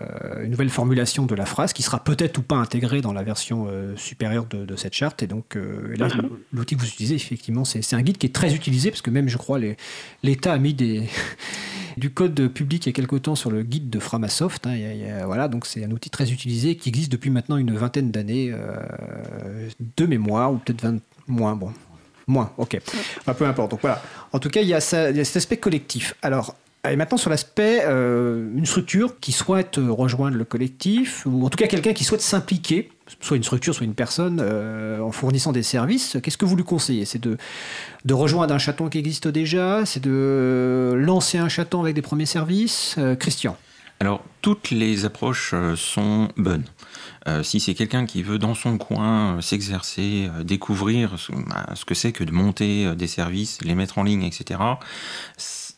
une 0.43 0.51
nouvelle 0.51 0.71
formulation 0.71 1.27
de 1.27 1.35
la 1.35 1.47
phrase 1.47 1.73
qui 1.73 1.83
sera 1.83 2.03
peut-être 2.03 2.39
ou 2.39 2.43
pas 2.43 2.57
intégrée 2.57 3.01
dans 3.01 3.13
la 3.13 3.25
version 3.25 3.67
euh, 3.69 3.97
supérieure 3.97 4.47
de, 4.47 4.77
cette 4.77 4.95
charte. 4.95 5.23
Et 5.23 5.27
donc 5.27 5.57
là, 5.57 6.09
mhm. 6.09 6.31
l'outil 6.53 6.77
que 6.77 6.81
vous 6.83 6.87
utilisez, 6.87 7.17
effectivement, 7.17 7.65
c'est 7.65 7.95
un 7.95 8.03
guide 8.03 8.19
qui 8.19 8.27
est 8.27 8.35
très 8.35 8.55
utilisé 8.55 8.91
parce 8.91 9.03
que 9.03 9.11
même, 9.11 9.29
je 9.29 9.37
crois, 9.37 9.59
l'État 10.23 10.53
a 10.53 10.59
mis 10.59 10.75
des, 10.75 11.09
du 11.99 12.11
code 12.11 12.49
public 12.49 12.87
il 12.87 12.89
y 12.89 12.91
a 12.91 12.93
quelque 12.93 13.17
temps 13.17 13.35
sur 13.35 13.51
le 13.51 13.63
guide 13.63 13.91
de 13.91 13.99
Framasoft. 13.99 14.67
Hein, 14.67 14.79
voilà, 15.27 15.49
donc 15.49 15.67
c'est 15.67 15.85
un 15.85 15.91
outil 15.91 16.11
très 16.11 16.31
utilisé 16.33 16.77
qui 16.77 16.89
existe 16.89 17.13
depuis 17.13 17.31
maintenant 17.31 17.57
une 17.57 17.75
vingtaine 17.75 18.11
d'années 18.11 18.51
euh, 18.53 19.69
de 19.97 20.07
mémoire, 20.07 20.53
ou 20.53 20.59
peut-être 20.59 20.83
20 20.83 21.01
moins. 21.27 21.57
Bon, 21.57 21.73
moins, 22.27 22.53
ok. 22.57 22.81
peu 23.37 23.47
importe. 23.47 23.73
Donc 23.73 23.81
voilà. 23.81 24.03
En 24.33 24.39
tout 24.39 24.49
cas, 24.49 24.61
il 24.61 24.69
y, 24.69 24.75
a 24.75 24.81
cet 24.81 25.37
aspect 25.37 25.57
collectif. 25.57 26.15
Alors, 26.23 26.55
et 26.89 26.97
maintenant 26.97 27.19
sur 27.19 27.31
l'aspect, 27.31 27.83
euh, 27.85 28.49
une 28.57 28.67
structure 28.67 29.19
qui 29.21 29.33
souhaite 29.33 29.77
rejoindre 29.77 30.37
le 30.37 30.45
collectif, 30.45 31.25
ou 31.27 31.45
en 31.45 31.51
tout 31.51 31.57
cas 31.57 31.67
quelqu'un 31.67 31.93
qui 31.93 32.05
souhaite 32.05 32.23
s'impliquer 32.23 32.91
soit 33.21 33.37
une 33.37 33.43
structure, 33.43 33.75
soit 33.75 33.85
une 33.85 33.95
personne, 33.95 34.41
euh, 34.43 35.01
en 35.01 35.13
fournissant 35.13 35.53
des 35.53 35.63
services, 35.63 36.17
qu'est-ce 36.23 36.39
que 36.39 36.45
vous 36.45 36.57
lui 36.57 36.65
conseillez? 36.65 37.05
C'est 37.05 37.23
de, 37.23 37.39
rejoindre 38.11 38.55
un 38.55 38.59
chaton 38.59 38.89
qui 38.89 38.99
existe 38.99 39.29
déjà? 39.29 39.85
C'est 39.87 40.03
de 40.03 40.95
lancer 40.97 41.39
un 41.39 41.49
chaton 41.49 41.81
avec 41.81 41.95
des 41.95 42.03
premiers 42.03 42.27
services? 42.27 42.97
Euh, 42.99 43.15
Christian 43.15 43.57
alors, 44.01 44.23
toutes 44.43 44.71
les 44.71 45.05
approches 45.05 45.51
euh, 45.55 45.75
sont 45.75 46.29
bonnes. 46.37 46.63
si 47.43 47.59
c'est 47.59 47.75
quelqu'un 47.75 48.07
qui 48.07 48.23
veut 48.23 48.39
dans 48.39 48.55
son 48.55 48.79
coin 48.79 49.43
s'exercer, 49.43 50.29
découvrir 50.45 51.17
bah, 51.49 51.67
ce 51.75 51.85
que 51.85 51.95
c'est 51.95 52.13
que 52.13 52.23
de 52.23 52.31
monter 52.31 52.95
des 52.95 53.09
services, 53.09 53.59
les 53.61 53.75
mettre 53.75 53.99
en 53.99 54.05
ligne, 54.05 54.23
etc., 54.23 54.61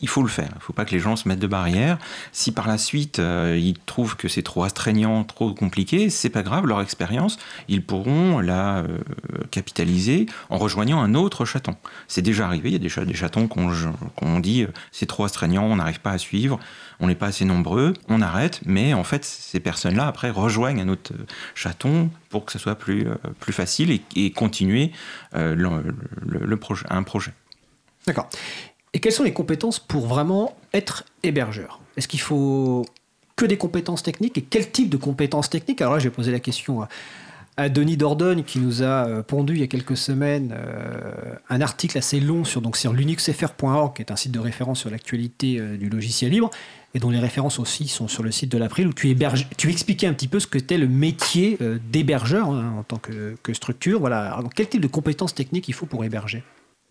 il 0.00 0.08
faut 0.08 0.22
le 0.22 0.28
faire. 0.28 0.48
Il 0.52 0.56
ne 0.56 0.60
faut 0.60 0.72
pas 0.72 0.84
que 0.84 0.92
les 0.92 0.98
gens 0.98 1.16
se 1.16 1.28
mettent 1.28 1.40
de 1.40 1.46
barrières. 1.46 1.98
Si 2.32 2.52
par 2.52 2.68
la 2.68 2.78
suite 2.78 3.18
euh, 3.18 3.58
ils 3.60 3.78
trouvent 3.78 4.16
que 4.16 4.28
c'est 4.28 4.42
trop 4.42 4.64
astreignant, 4.64 5.24
trop 5.24 5.52
compliqué, 5.54 6.10
c'est 6.10 6.30
pas 6.30 6.42
grave. 6.42 6.66
Leur 6.66 6.80
expérience, 6.80 7.38
ils 7.68 7.84
pourront 7.84 8.40
la 8.40 8.78
euh, 8.78 8.98
capitaliser 9.50 10.26
en 10.48 10.58
rejoignant 10.58 11.00
un 11.00 11.14
autre 11.14 11.44
chaton. 11.44 11.76
C'est 12.08 12.22
déjà 12.22 12.46
arrivé. 12.46 12.70
Il 12.70 12.72
y 12.72 12.76
a 12.76 13.04
des, 13.04 13.14
chatons 13.14 13.48
qu'on 13.48 14.40
dit 14.40 14.62
euh, 14.62 14.68
c'est 14.92 15.06
trop 15.06 15.24
astreignant, 15.24 15.64
on 15.64 15.76
n'arrive 15.76 16.00
pas 16.00 16.12
à 16.12 16.18
suivre, 16.18 16.58
on 16.98 17.06
n'est 17.06 17.14
pas 17.14 17.26
assez 17.26 17.44
nombreux, 17.44 17.94
on 18.08 18.22
arrête. 18.22 18.60
Mais 18.64 18.94
en 18.94 19.04
fait, 19.04 19.24
ces 19.24 19.60
personnes-là 19.60 20.06
après 20.06 20.30
rejoignent 20.30 20.80
un 20.80 20.88
autre 20.88 21.12
chaton 21.54 22.10
pour 22.28 22.44
que 22.44 22.52
ce 22.52 22.58
soit 22.58 22.76
plus 22.76 23.06
facile 23.50 24.00
et, 24.16 24.30
continuer 24.30 24.92
un 25.32 27.02
projet. 27.02 27.32
D'accord. 28.06 28.30
Et 28.92 28.98
quelles 28.98 29.12
sont 29.12 29.22
les 29.22 29.32
compétences 29.32 29.78
pour 29.78 30.06
vraiment 30.06 30.56
être 30.72 31.04
hébergeur? 31.22 31.80
Est-ce 31.96 32.08
qu'il 32.08 32.20
faut 32.20 32.84
que 33.36 33.44
des 33.44 33.56
compétences 33.56 34.02
techniques? 34.02 34.36
Et 34.36 34.42
quel 34.42 34.70
type 34.70 34.88
de 34.88 34.96
compétences 34.96 35.48
techniques? 35.48 35.80
Alors 35.80 35.94
là, 35.94 35.98
j'ai 36.00 36.10
posé 36.10 36.32
la 36.32 36.40
question 36.40 36.82
à, 36.82 36.88
Denis 37.68 37.98
Dordogne 37.98 38.42
qui 38.42 38.58
nous 38.58 38.82
a 38.82 39.06
euh, 39.06 39.22
pondu 39.22 39.52
il 39.52 39.60
y 39.60 39.62
a 39.62 39.66
quelques 39.66 39.96
semaines 39.96 40.54
euh, 40.56 41.34
un 41.50 41.60
article 41.60 41.98
assez 41.98 42.18
long 42.18 42.42
sur, 42.42 42.62
donc, 42.62 42.78
sur 42.78 42.96
qui 42.96 43.02
est 43.02 44.10
un 44.10 44.16
site 44.16 44.32
de 44.32 44.38
référence 44.38 44.80
sur 44.80 44.88
l'actualité 44.88 45.58
euh, 45.58 45.76
du 45.76 45.90
logiciel 45.90 46.30
libre, 46.30 46.48
et 46.94 47.00
dont 47.00 47.10
les 47.10 47.18
références 47.18 47.58
aussi 47.58 47.86
sont 47.86 48.08
sur 48.08 48.22
le 48.22 48.30
site 48.30 48.50
de 48.50 48.56
l'April, 48.56 48.88
où 48.88 48.94
tu, 48.94 49.10
expliquais 49.68 50.06
un 50.06 50.14
petit 50.14 50.26
peu 50.26 50.40
ce 50.40 50.46
que 50.46 50.56
était 50.56 50.78
le 50.78 50.88
métier 50.88 51.58
d'hébergeur 51.92 52.48
hein, 52.48 52.76
en 52.78 52.82
tant 52.82 52.96
que, 52.96 53.36
structure. 53.52 54.00
Voilà. 54.00 54.40
Quel 54.56 54.68
type 54.68 54.80
de 54.80 54.88
compétences 54.88 55.34
techniques 55.34 55.68
il 55.68 55.74
faut 55.74 55.86
pour 55.86 56.02
héberger? 56.02 56.42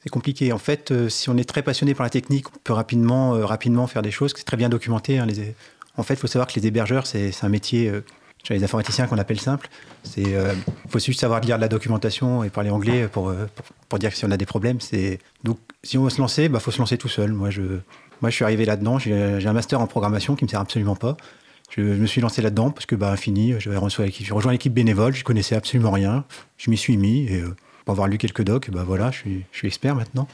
C'est 0.04 0.10
compliqué. 0.10 0.54
En 0.54 0.58
fait, 0.58 0.92
euh, 0.92 1.10
si 1.10 1.30
on 1.30 1.38
est 1.38 1.48
très 1.48 1.62
passionné 1.62 1.94
par 1.94 2.06
la 2.06 2.10
technique, 2.10 2.48
on 2.56 2.60
peut 2.64 2.74
rapidement, 2.74 3.36
euh, 3.36 3.46
rapidement 3.46 3.88
faire 3.88 4.02
des 4.02 4.12
choses. 4.12 4.34
C'est 4.36 4.44
très 4.44 4.58
bien 4.58 4.70
documenté. 4.70 5.20
Hein. 5.20 5.28
En 5.98 6.04
fait, 6.04 6.14
il 6.14 6.20
faut 6.20 6.28
savoir 6.28 6.48
que 6.48 6.58
les 6.60 6.68
hébergeurs, 6.68 7.06
c'est 7.06 7.34
un 7.42 7.50
métier, 7.50 7.90
euh, 7.90 8.02
les 8.50 8.64
informaticiens 8.64 9.08
qu'on 9.08 9.18
appelle 9.18 9.40
simple. 9.40 9.70
Il 10.16 10.34
faut 10.88 11.00
juste 11.00 11.20
savoir 11.20 11.42
lire 11.42 11.58
de 11.58 11.62
la 11.62 11.68
documentation 11.68 12.44
et 12.44 12.50
parler 12.50 12.70
anglais 12.70 13.10
pour, 13.10 13.34
dire 14.00 14.12
que 14.12 14.16
si 14.16 14.24
on 14.24 14.32
a 14.32 14.38
des 14.38 14.46
problèmes. 14.46 14.78
Donc, 15.44 15.60
si 15.84 15.98
on 15.98 16.04
veut 16.06 16.10
se 16.10 16.22
lancer, 16.22 16.44
il 16.44 16.50
bah, 16.50 16.62
faut 16.62 16.72
se 16.72 16.80
lancer 16.80 16.98
tout 16.98 17.10
seul. 17.10 17.34
Moi, 17.34 17.50
je, 17.50 17.62
je 18.24 18.30
suis 18.30 18.46
arrivé 18.46 18.64
là-dedans. 18.64 18.98
J'ai 18.98 19.14
un 19.14 19.54
master 19.54 19.82
en 19.82 19.88
programmation 19.88 20.36
qui 20.36 20.46
ne 20.46 20.48
me 20.48 20.52
sert 20.52 20.62
absolument 20.62 20.96
pas. 20.96 21.18
Je, 21.70 21.82
me 21.82 22.06
suis 22.06 22.22
lancé 22.22 22.42
là-dedans 22.42 22.72
parce 22.72 22.86
que, 22.86 22.96
bah, 22.96 23.18
fini, 23.18 23.56
j'avais 23.60 23.78
rejoint 23.78 24.52
l'équipe 24.54 24.74
bénévole, 24.74 25.14
je 25.14 25.26
connaissais 25.26 25.56
absolument 25.56 25.92
rien. 25.92 26.24
Je 26.58 26.72
m'y 26.72 26.78
suis 26.78 26.96
mis 26.96 27.28
et 27.28 27.44
pour 27.90 27.94
avoir 27.94 28.08
lu 28.08 28.20
quelques 28.20 28.44
docs, 28.44 28.70
bah 28.70 28.84
voilà, 28.86 29.10
je 29.10 29.18
suis, 29.52 29.68
expert 29.68 29.96
maintenant. 29.96 30.28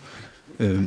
Euh, 0.59 0.81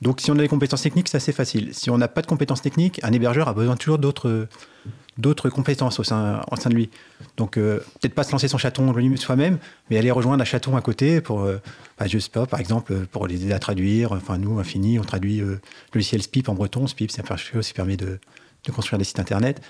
donc, 0.00 0.20
si 0.20 0.30
on 0.30 0.34
a 0.34 0.42
des 0.42 0.46
compétences 0.46 0.82
techniques, 0.82 1.08
c'est 1.08 1.16
assez 1.16 1.32
facile. 1.32 1.74
Si 1.74 1.90
on 1.90 1.98
n'a 1.98 2.06
pas 2.06 2.22
de 2.22 2.28
compétences 2.28 2.62
techniques, 2.62 3.00
un 3.02 3.12
hébergeur 3.12 3.48
a 3.48 3.52
besoin 3.52 3.74
toujours 3.74 3.98
d'autres 3.98 5.48
compétences 5.48 5.98
au 5.98 6.04
sein, 6.04 6.42
au 6.52 6.54
sein 6.54 6.70
de 6.70 6.76
lui. 6.76 6.88
Donc, 7.36 7.56
euh, 7.56 7.78
peut-être 8.00 8.14
pas 8.14 8.22
se 8.22 8.30
lancer 8.30 8.46
son 8.46 8.58
chaton 8.58 8.94
soi-même, 9.16 9.58
mais 9.90 9.98
aller 9.98 10.12
rejoindre 10.12 10.40
un 10.40 10.44
chaton 10.44 10.76
à 10.76 10.82
côté 10.82 11.20
pour, 11.20 11.40
euh, 11.40 11.60
bah, 11.98 12.06
je 12.06 12.16
sais 12.20 12.30
pas, 12.30 12.46
par 12.46 12.60
exemple, 12.60 12.94
pour 13.10 13.26
les 13.26 13.42
aider 13.42 13.52
à 13.52 13.58
traduire. 13.58 14.12
Enfin, 14.12 14.38
nous, 14.38 14.60
Infini, 14.60 15.00
on 15.00 15.02
traduit 15.02 15.40
euh, 15.40 15.46
le 15.46 15.60
logiciel 15.94 16.22
SPIP 16.22 16.48
en 16.48 16.54
breton. 16.54 16.86
SPIP, 16.86 17.10
c'est 17.10 17.28
un 17.28 17.36
chose 17.36 17.66
qui 17.66 17.74
permet 17.74 17.96
de, 17.96 18.20
de, 18.66 18.70
construire 18.70 19.00
des 19.00 19.04
sites 19.04 19.18
internet. 19.18 19.60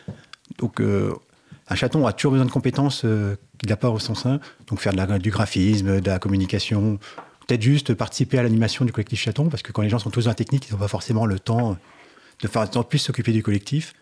Donc, 0.59 0.83
un 1.69 1.75
chaton 1.75 2.07
a 2.07 2.13
toujours 2.13 2.33
besoin 2.33 2.47
de 2.47 2.51
compétences 2.51 3.01
qu'il 3.59 3.69
n'a 3.69 3.77
pas 3.77 3.91
au 3.91 3.99
son 3.99 4.15
sein. 4.15 4.41
Donc, 4.67 4.81
faire 4.81 4.93
du 5.19 5.31
graphisme, 5.31 6.01
de 6.01 6.11
la 6.11 6.19
communication, 6.19 6.99
peut-être 7.47 7.63
juste 7.63 7.95
participer 7.95 8.39
à 8.39 8.43
l'animation 8.43 8.85
du 8.85 8.93
collectif 8.93 9.21
chaton, 9.21 9.49
parce 9.49 9.63
que 9.63 9.73
quand 9.73 9.83
les 9.83 9.89
gens 9.89 9.99
sont 9.99 10.11
tous 10.11 10.25
dans 10.25 10.31
la 10.31 10.35
technique, 10.35 10.69
ils 10.69 10.73
n'ont 10.73 10.79
pas 10.79 10.89
forcément 10.89 11.25
le 11.25 11.39
temps 11.39 11.77
de 12.43 12.49
faire 12.49 12.69
de 12.69 12.83
plus 12.83 12.99
s'occuper 12.99 13.33
du 13.33 13.43
collectif 13.43 13.95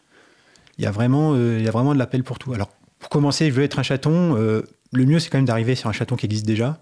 il 0.78 0.84
y 0.84 0.86
a 0.86 0.90
vraiment, 0.90 1.34
euh, 1.34 1.58
il 1.58 1.64
y 1.64 1.68
a 1.68 1.70
vraiment 1.70 1.94
de 1.94 1.98
l'appel 1.98 2.24
pour 2.24 2.38
tout. 2.38 2.52
Alors, 2.52 2.68
pour 2.98 3.08
commencer, 3.08 3.48
je 3.48 3.52
veux 3.52 3.64
être 3.64 3.78
un 3.78 3.82
chaton. 3.82 4.36
Euh, 4.36 4.62
le 4.92 5.04
mieux, 5.04 5.18
c'est 5.18 5.30
quand 5.30 5.38
même 5.38 5.44
d'arriver 5.44 5.74
sur 5.74 5.88
un 5.88 5.92
chaton 5.92 6.16
qui 6.16 6.26
existe 6.26 6.46
déjà. 6.46 6.78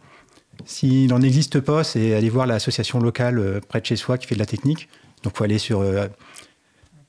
S'il 0.65 1.09
n'en 1.09 1.21
existe 1.23 1.61
pas, 1.61 1.85
c'est 1.85 2.15
aller 2.15 2.29
voir 2.29 2.47
l'association 2.47 3.01
locale 3.01 3.39
euh, 3.39 3.61
près 3.67 3.81
de 3.81 3.87
chez 3.87 3.97
soi 3.97 4.19
qui 4.19 4.27
fait 4.27 4.35
de 4.35 4.41
la 4.41 4.47
technique. 4.47 4.89
Donc, 5.23 5.35
il 5.35 5.39
faut 5.39 5.45
aller 5.45 5.59
sur, 5.59 5.85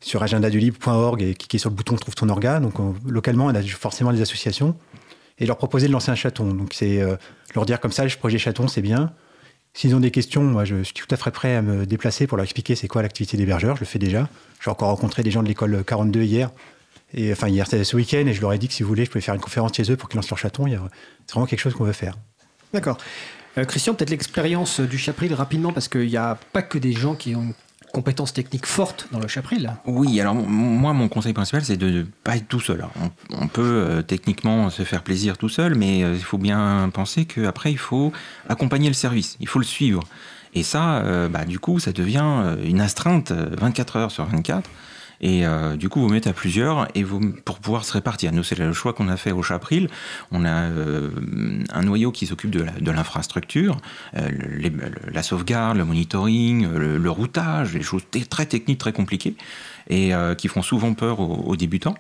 sur 0.01 0.23
agendadulibre.org 0.23 1.21
et 1.21 1.35
cliquer 1.35 1.57
sur 1.57 1.69
le 1.69 1.75
bouton 1.75 1.95
Trouve 1.95 2.15
ton 2.15 2.29
organe. 2.29 2.63
Donc, 2.63 2.73
localement, 3.07 3.45
on 3.45 3.55
a 3.55 3.61
forcément 3.63 4.11
des 4.11 4.21
associations. 4.21 4.75
Et 5.37 5.45
leur 5.45 5.57
proposer 5.57 5.87
de 5.87 5.91
lancer 5.91 6.11
un 6.11 6.15
chaton. 6.15 6.53
Donc, 6.53 6.73
c'est 6.73 6.99
leur 7.55 7.65
dire 7.65 7.79
comme 7.79 7.91
ça, 7.91 8.03
le 8.03 8.09
projet 8.11 8.37
chaton, 8.37 8.67
c'est 8.67 8.81
bien. 8.81 9.11
S'ils 9.73 9.95
ont 9.95 9.99
des 9.99 10.11
questions, 10.11 10.43
moi, 10.43 10.65
je 10.65 10.83
suis 10.83 10.93
tout 10.93 11.07
à 11.11 11.17
fait 11.17 11.31
prêt 11.31 11.55
à 11.55 11.61
me 11.61 11.85
déplacer 11.85 12.27
pour 12.27 12.37
leur 12.37 12.43
expliquer 12.43 12.75
c'est 12.75 12.87
quoi 12.87 13.01
l'activité 13.01 13.37
d'hébergeur. 13.37 13.75
Je 13.77 13.81
le 13.81 13.85
fais 13.85 13.99
déjà. 13.99 14.27
J'ai 14.63 14.69
encore 14.69 14.89
rencontré 14.89 15.23
des 15.23 15.31
gens 15.31 15.41
de 15.41 15.47
l'école 15.47 15.83
42 15.85 16.23
hier. 16.23 16.51
Et 17.13 17.31
enfin, 17.31 17.47
hier, 17.47 17.67
ce 17.67 17.95
week-end, 17.95 18.25
et 18.27 18.33
je 18.33 18.41
leur 18.41 18.53
ai 18.53 18.57
dit 18.57 18.67
que 18.67 18.73
si 18.73 18.83
vous 18.83 18.89
voulez, 18.89 19.05
je 19.05 19.11
pouvais 19.11 19.21
faire 19.21 19.35
une 19.35 19.41
conférence 19.41 19.73
chez 19.75 19.89
eux 19.91 19.95
pour 19.95 20.09
qu'ils 20.09 20.17
lancent 20.17 20.29
leur 20.29 20.37
chaton. 20.37 20.65
C'est 20.67 21.33
vraiment 21.33 21.45
quelque 21.45 21.59
chose 21.59 21.73
qu'on 21.73 21.83
veut 21.83 21.93
faire. 21.93 22.17
D'accord. 22.73 22.97
Euh, 23.57 23.65
Christian, 23.65 23.93
peut-être 23.93 24.11
l'expérience 24.11 24.79
du 24.79 24.97
Chapril 24.97 25.33
rapidement, 25.33 25.73
parce 25.73 25.87
qu'il 25.87 26.07
n'y 26.07 26.17
a 26.17 26.37
pas 26.53 26.61
que 26.61 26.77
des 26.77 26.93
gens 26.93 27.15
qui 27.15 27.35
ont 27.35 27.53
une 27.91 28.01
compétence 28.01 28.33
technique 28.33 28.65
forte 28.65 29.07
dans 29.11 29.19
le 29.19 29.27
Chapril. 29.27 29.73
Oui, 29.85 30.19
alors 30.21 30.35
moi, 30.35 30.93
mon 30.93 31.09
conseil 31.09 31.33
principal, 31.33 31.63
c'est 31.63 31.77
de 31.77 31.89
ne 31.89 32.03
pas 32.23 32.37
être 32.37 32.47
tout 32.47 32.59
seul. 32.59 32.85
On, 33.31 33.47
peut 33.47 33.61
euh, 33.61 34.01
techniquement 34.01 34.69
se 34.69 34.83
faire 34.83 35.03
plaisir 35.03 35.37
tout 35.37 35.49
seul, 35.49 35.75
mais 35.75 36.03
euh, 36.03 36.13
il 36.13 36.23
faut 36.23 36.37
bien 36.37 36.89
penser 36.93 37.25
qu'après, 37.25 37.71
il 37.71 37.77
faut 37.77 38.11
accompagner 38.47 38.87
le 38.87 38.93
service, 38.93 39.37
il 39.39 39.47
faut 39.47 39.59
le 39.59 39.65
suivre. 39.65 40.03
Et 40.53 40.63
ça, 40.63 41.01
bah, 41.29 41.45
du 41.45 41.59
coup, 41.59 41.79
ça 41.79 41.93
devient 41.93 42.57
une 42.65 42.81
astreinte 42.81 43.31
24 43.31 43.95
heures 43.95 44.11
sur 44.11 44.25
24. 44.25 44.69
Et 45.21 45.45
euh, 45.45 45.77
du 45.77 45.87
coup, 45.87 46.01
vous 46.01 46.09
mettez 46.09 46.29
à 46.29 46.33
plusieurs 46.33 46.87
et 46.95 47.03
vous, 47.03 47.19
pour 47.45 47.59
pouvoir 47.59 47.85
se 47.85 47.93
répartir. 47.93 48.31
Nous, 48.31 48.43
c'est 48.43 48.57
le 48.57 48.73
choix 48.73 48.93
qu'on 48.93 49.07
a 49.07 49.17
fait 49.17 49.31
au 49.31 49.43
Chapril. 49.43 49.87
On 50.31 50.43
a 50.43 50.63
euh, 50.63 51.11
un 51.71 51.83
noyau 51.83 52.11
qui 52.11 52.25
s'occupe 52.25 52.49
de 52.49 52.91
l'infrastructure, 52.91 53.77
euh, 54.17 54.29
la 55.13 55.23
sauvegarde, 55.23 55.77
le 55.77 55.85
monitoring, 55.85 56.67
le, 56.67 57.11
routage, 57.11 57.73
les 57.73 57.83
choses 57.83 58.03
très 58.29 58.45
techniques, 58.45 58.79
très 58.79 58.93
compliquées 58.93 59.35
et 59.89 60.13
qui 60.37 60.47
font 60.47 60.61
souvent 60.61 60.93
peur 60.93 61.19
aux, 61.19 61.55
débutants. 61.57 61.95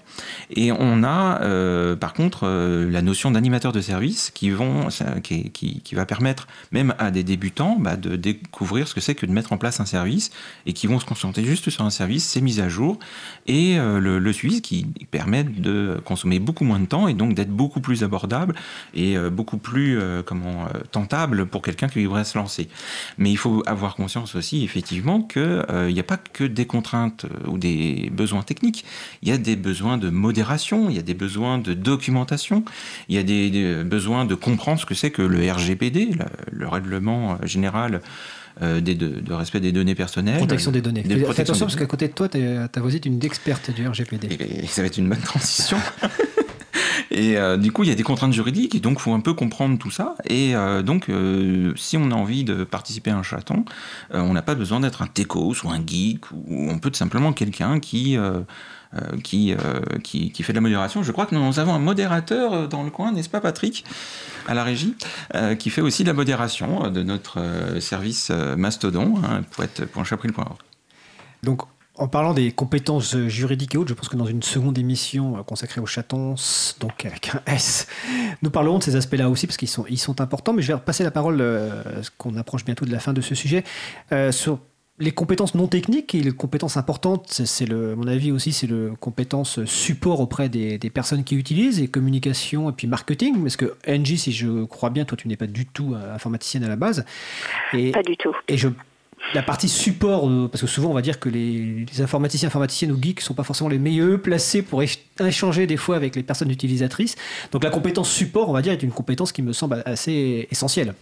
Et 0.49 0.71
on 0.71 1.03
a 1.03 1.95
par 1.95 2.13
contre 2.13 2.47
la 2.47 3.01
notion 3.01 3.31
d'animateur 3.31 3.73
de 3.73 3.81
service 3.81 4.31
qui, 4.33 4.49
vont, 4.49 4.87
qui, 5.23 5.95
va 5.95 6.05
permettre 6.05 6.47
même 6.71 6.93
à 6.99 7.11
des 7.11 7.23
débutants 7.23 7.75
bah, 7.77 7.97
de 7.97 8.15
découvrir 8.15 8.87
ce 8.87 8.93
que 8.93 9.01
c'est 9.01 9.15
que 9.15 9.25
de 9.25 9.31
mettre 9.31 9.51
en 9.51 9.57
place 9.57 9.81
un 9.81 9.85
service 9.85 10.31
et 10.65 10.73
qui 10.73 10.87
vont 10.87 10.99
se 10.99 11.05
concentrer 11.05 11.43
juste 11.43 11.69
sur 11.69 11.83
un 11.83 11.89
service, 11.89 12.23
ses 12.23 12.39
mises 12.39 12.61
à 12.61 12.69
jour 12.69 12.97
et 13.47 13.77
le, 13.77 14.19
le, 14.19 14.33
suivi 14.33 14.61
qui 14.61 14.85
permet 15.09 15.43
de 15.43 15.99
consommer 16.05 16.39
beaucoup 16.39 16.63
moins 16.63 16.79
de 16.79 16.85
temps 16.85 17.07
et 17.07 17.13
donc 17.13 17.33
d'être 17.33 17.49
beaucoup 17.49 17.81
plus 17.81 18.03
abordable 18.03 18.55
et 18.93 19.17
beaucoup 19.29 19.57
plus 19.57 19.99
comment, 20.25 20.67
tentable 20.91 21.45
pour 21.45 21.61
quelqu'un 21.61 21.87
qui 21.87 22.05
voudrait 22.05 22.23
se 22.23 22.37
lancer. 22.37 22.69
Mais 23.17 23.31
il 23.31 23.37
faut 23.37 23.63
avoir 23.65 23.95
conscience 23.95 24.35
aussi 24.35 24.63
effectivement 24.63 25.21
qu'il 25.21 25.63
n'y 25.87 25.99
a 25.99 26.03
pas 26.03 26.17
que 26.17 26.43
des 26.43 26.65
contraintes 26.65 27.25
ou 27.47 27.57
des 27.57 28.09
besoins 28.11 28.43
techniques, 28.43 28.85
il 29.21 29.29
y 29.29 29.31
a 29.31 29.37
des 29.37 29.55
besoins 29.55 29.97
de 29.97 30.09
modération, 30.09 30.89
il 30.89 30.95
y 30.95 30.99
a 30.99 31.03
des 31.03 31.13
besoins 31.13 31.57
de 31.57 31.73
documentation, 31.73 32.63
il 33.09 33.15
y 33.15 33.17
a 33.17 33.23
des, 33.23 33.83
besoins 33.83 34.25
de 34.25 34.35
comprendre 34.35 34.79
ce 34.79 34.85
que 34.85 34.95
c'est 34.95 35.11
que 35.11 35.21
le 35.21 35.51
RGPD, 35.51 36.11
le, 36.51 36.67
règlement 36.67 37.37
général 37.43 38.01
euh, 38.61 38.81
de, 38.81 39.33
respect 39.33 39.59
des 39.59 39.71
données 39.71 39.95
personnelles. 39.95 40.37
Protection 40.37 40.71
des 40.71 40.81
données. 40.81 41.03
Fais 41.03 41.41
attention 41.41 41.65
parce 41.65 41.75
qu'à 41.75 41.85
côté 41.85 42.07
de 42.07 42.13
toi, 42.13 42.27
ta 42.29 42.81
voisine 42.81 42.99
est 43.03 43.07
une 43.07 43.23
experte 43.23 43.71
du 43.71 43.87
RGPD. 43.87 44.27
Et, 44.63 44.67
ça 44.67 44.81
va 44.81 44.87
être 44.87 44.97
une 44.97 45.09
bonne 45.09 45.21
transition. 45.21 45.77
Et 47.13 47.37
euh, 47.37 47.57
du 47.57 47.73
coup, 47.73 47.83
il 47.83 47.89
y 47.89 47.91
a 47.91 47.95
des 47.95 48.03
contraintes 48.03 48.31
juridiques, 48.31 48.73
et 48.73 48.79
donc 48.79 48.93
il 48.99 49.01
faut 49.01 49.13
un 49.13 49.19
peu 49.19 49.33
comprendre 49.33 49.77
tout 49.77 49.91
ça. 49.91 50.15
Et 50.29 50.55
euh, 50.55 50.81
donc, 50.81 51.09
si 51.75 51.97
on 51.97 52.09
a 52.09 52.15
envie 52.15 52.45
de 52.45 52.63
participer 52.63 53.11
à 53.11 53.17
un 53.17 53.23
chaton, 53.23 53.65
on 54.11 54.33
n'a 54.33 54.41
pas 54.41 54.55
besoin 54.55 54.79
d'être 54.79 55.01
un 55.01 55.07
techos 55.07 55.65
ou 55.65 55.69
un 55.69 55.85
geek, 55.85 56.31
ou 56.31 56.69
on 56.69 56.79
peut 56.79 56.89
tout 56.89 56.97
simplement 56.97 57.33
quelqu'un 57.33 57.79
qui 57.79 58.17
euh, 58.17 58.39
qui, 59.23 59.53
euh, 59.53 59.79
qui, 60.03 60.31
qui, 60.31 60.43
fait 60.43 60.53
de 60.53 60.57
la 60.57 60.61
modération. 60.61 61.03
Je 61.03 61.11
crois 61.11 61.25
que 61.25 61.35
nous 61.35 61.59
avons 61.59 61.73
un 61.73 61.79
modérateur 61.79 62.53
euh, 62.53 62.67
dans 62.67 62.83
le 62.83 62.89
coin, 62.89 63.11
n'est-ce 63.11 63.29
pas 63.29 63.41
Patrick 63.41 63.85
à 64.47 64.55
la 64.55 64.63
régie, 64.63 64.95
qui 65.59 65.69
fait 65.69 65.81
aussi 65.81 66.01
de 66.01 66.07
la 66.07 66.15
modération 66.15 66.89
de 66.89 67.03
notre 67.03 67.39
service 67.79 68.31
Mastodon, 68.31 69.21
hein, 69.23 69.43
poète.chapril.org. 69.51 70.57
Donc, 71.43 71.61
en 72.01 72.07
parlant 72.07 72.33
des 72.33 72.51
compétences 72.51 73.15
juridiques 73.27 73.75
et 73.75 73.77
autres, 73.77 73.89
je 73.89 73.93
pense 73.93 74.09
que 74.09 74.17
dans 74.17 74.25
une 74.25 74.41
seconde 74.41 74.77
émission 74.77 75.43
consacrée 75.43 75.81
aux 75.81 75.85
chatons, 75.85 76.35
donc 76.79 77.05
avec 77.05 77.35
un 77.35 77.41
S, 77.45 77.87
nous 78.41 78.49
parlerons 78.49 78.79
de 78.79 78.83
ces 78.83 78.95
aspects-là 78.95 79.29
aussi 79.29 79.45
parce 79.45 79.57
qu'ils 79.57 79.67
sont, 79.67 80.21
importants. 80.21 80.53
Mais 80.53 80.61
je 80.63 80.67
vais 80.69 80.73
repasser 80.73 81.03
la 81.03 81.11
parole, 81.11 81.39
euh, 81.41 82.01
qu'on 82.17 82.35
approche 82.37 82.65
bientôt 82.65 82.85
de 82.85 82.91
la 82.91 82.99
fin 82.99 83.13
de 83.13 83.21
ce 83.21 83.35
sujet, 83.35 83.63
euh, 84.11 84.31
sur 84.31 84.59
les 85.01 85.11
compétences 85.11 85.55
non 85.55 85.67
techniques 85.67 86.13
et 86.15 86.21
les 86.21 86.31
compétences 86.31 86.77
importantes, 86.77 87.25
c'est 87.27 87.65
le, 87.65 87.95
mon 87.95 88.07
avis 88.07 88.31
aussi, 88.31 88.53
c'est 88.53 88.67
le 88.67 88.93
compétence 88.99 89.63
support 89.65 90.19
auprès 90.19 90.47
des, 90.47 90.77
personnes 90.93 91.23
qui 91.23 91.35
utilisent 91.35 91.81
et 91.81 91.87
communication 91.87 92.69
et 92.69 92.73
puis 92.73 92.87
marketing. 92.87 93.41
Parce 93.41 93.55
que 93.57 93.75
Angie, 93.87 94.17
si 94.17 94.31
je 94.31 94.65
crois 94.65 94.89
bien, 94.89 95.05
toi, 95.05 95.17
tu 95.17 95.27
n'es 95.27 95.37
pas 95.37 95.47
du 95.47 95.65
tout 95.65 95.95
euh, 95.95 96.13
informaticienne 96.13 96.63
à 96.63 96.69
la 96.69 96.75
base. 96.75 97.05
Et, 97.73 97.91
pas 97.91 98.03
du 98.03 98.15
tout. 98.15 98.35
Et 98.47 98.57
je, 98.57 98.67
la 99.33 99.41
partie 99.41 99.69
support, 99.69 100.29
euh, 100.29 100.47
parce 100.51 100.61
que 100.61 100.67
souvent 100.67 100.89
on 100.89 100.93
va 100.93 101.01
dire 101.01 101.19
que 101.19 101.29
les, 101.29 101.85
informaticiens, 101.99 102.47
informaticiennes 102.47 102.91
ou 102.91 103.01
geeks 103.01 103.21
sont 103.21 103.33
pas 103.33 103.43
forcément 103.43 103.69
les 103.69 103.79
meilleurs 103.79 104.21
placés 104.21 104.61
pour 104.61 104.83
échanger 104.83 105.65
des 105.65 105.77
fois 105.77 105.95
avec 105.95 106.15
les 106.15 106.23
personnes 106.23 106.51
utilisatrices. 106.51 107.15
Donc 107.51 107.63
la 107.63 107.71
compétence 107.71 108.11
support, 108.11 108.49
on 108.49 108.53
va 108.53 108.61
dire, 108.61 108.73
est 108.73 108.83
une 108.83 108.91
compétence 108.91 109.31
qui 109.31 109.41
me 109.41 109.53
semble 109.53 109.81
assez 109.85 110.47
essentielle. 110.51 110.93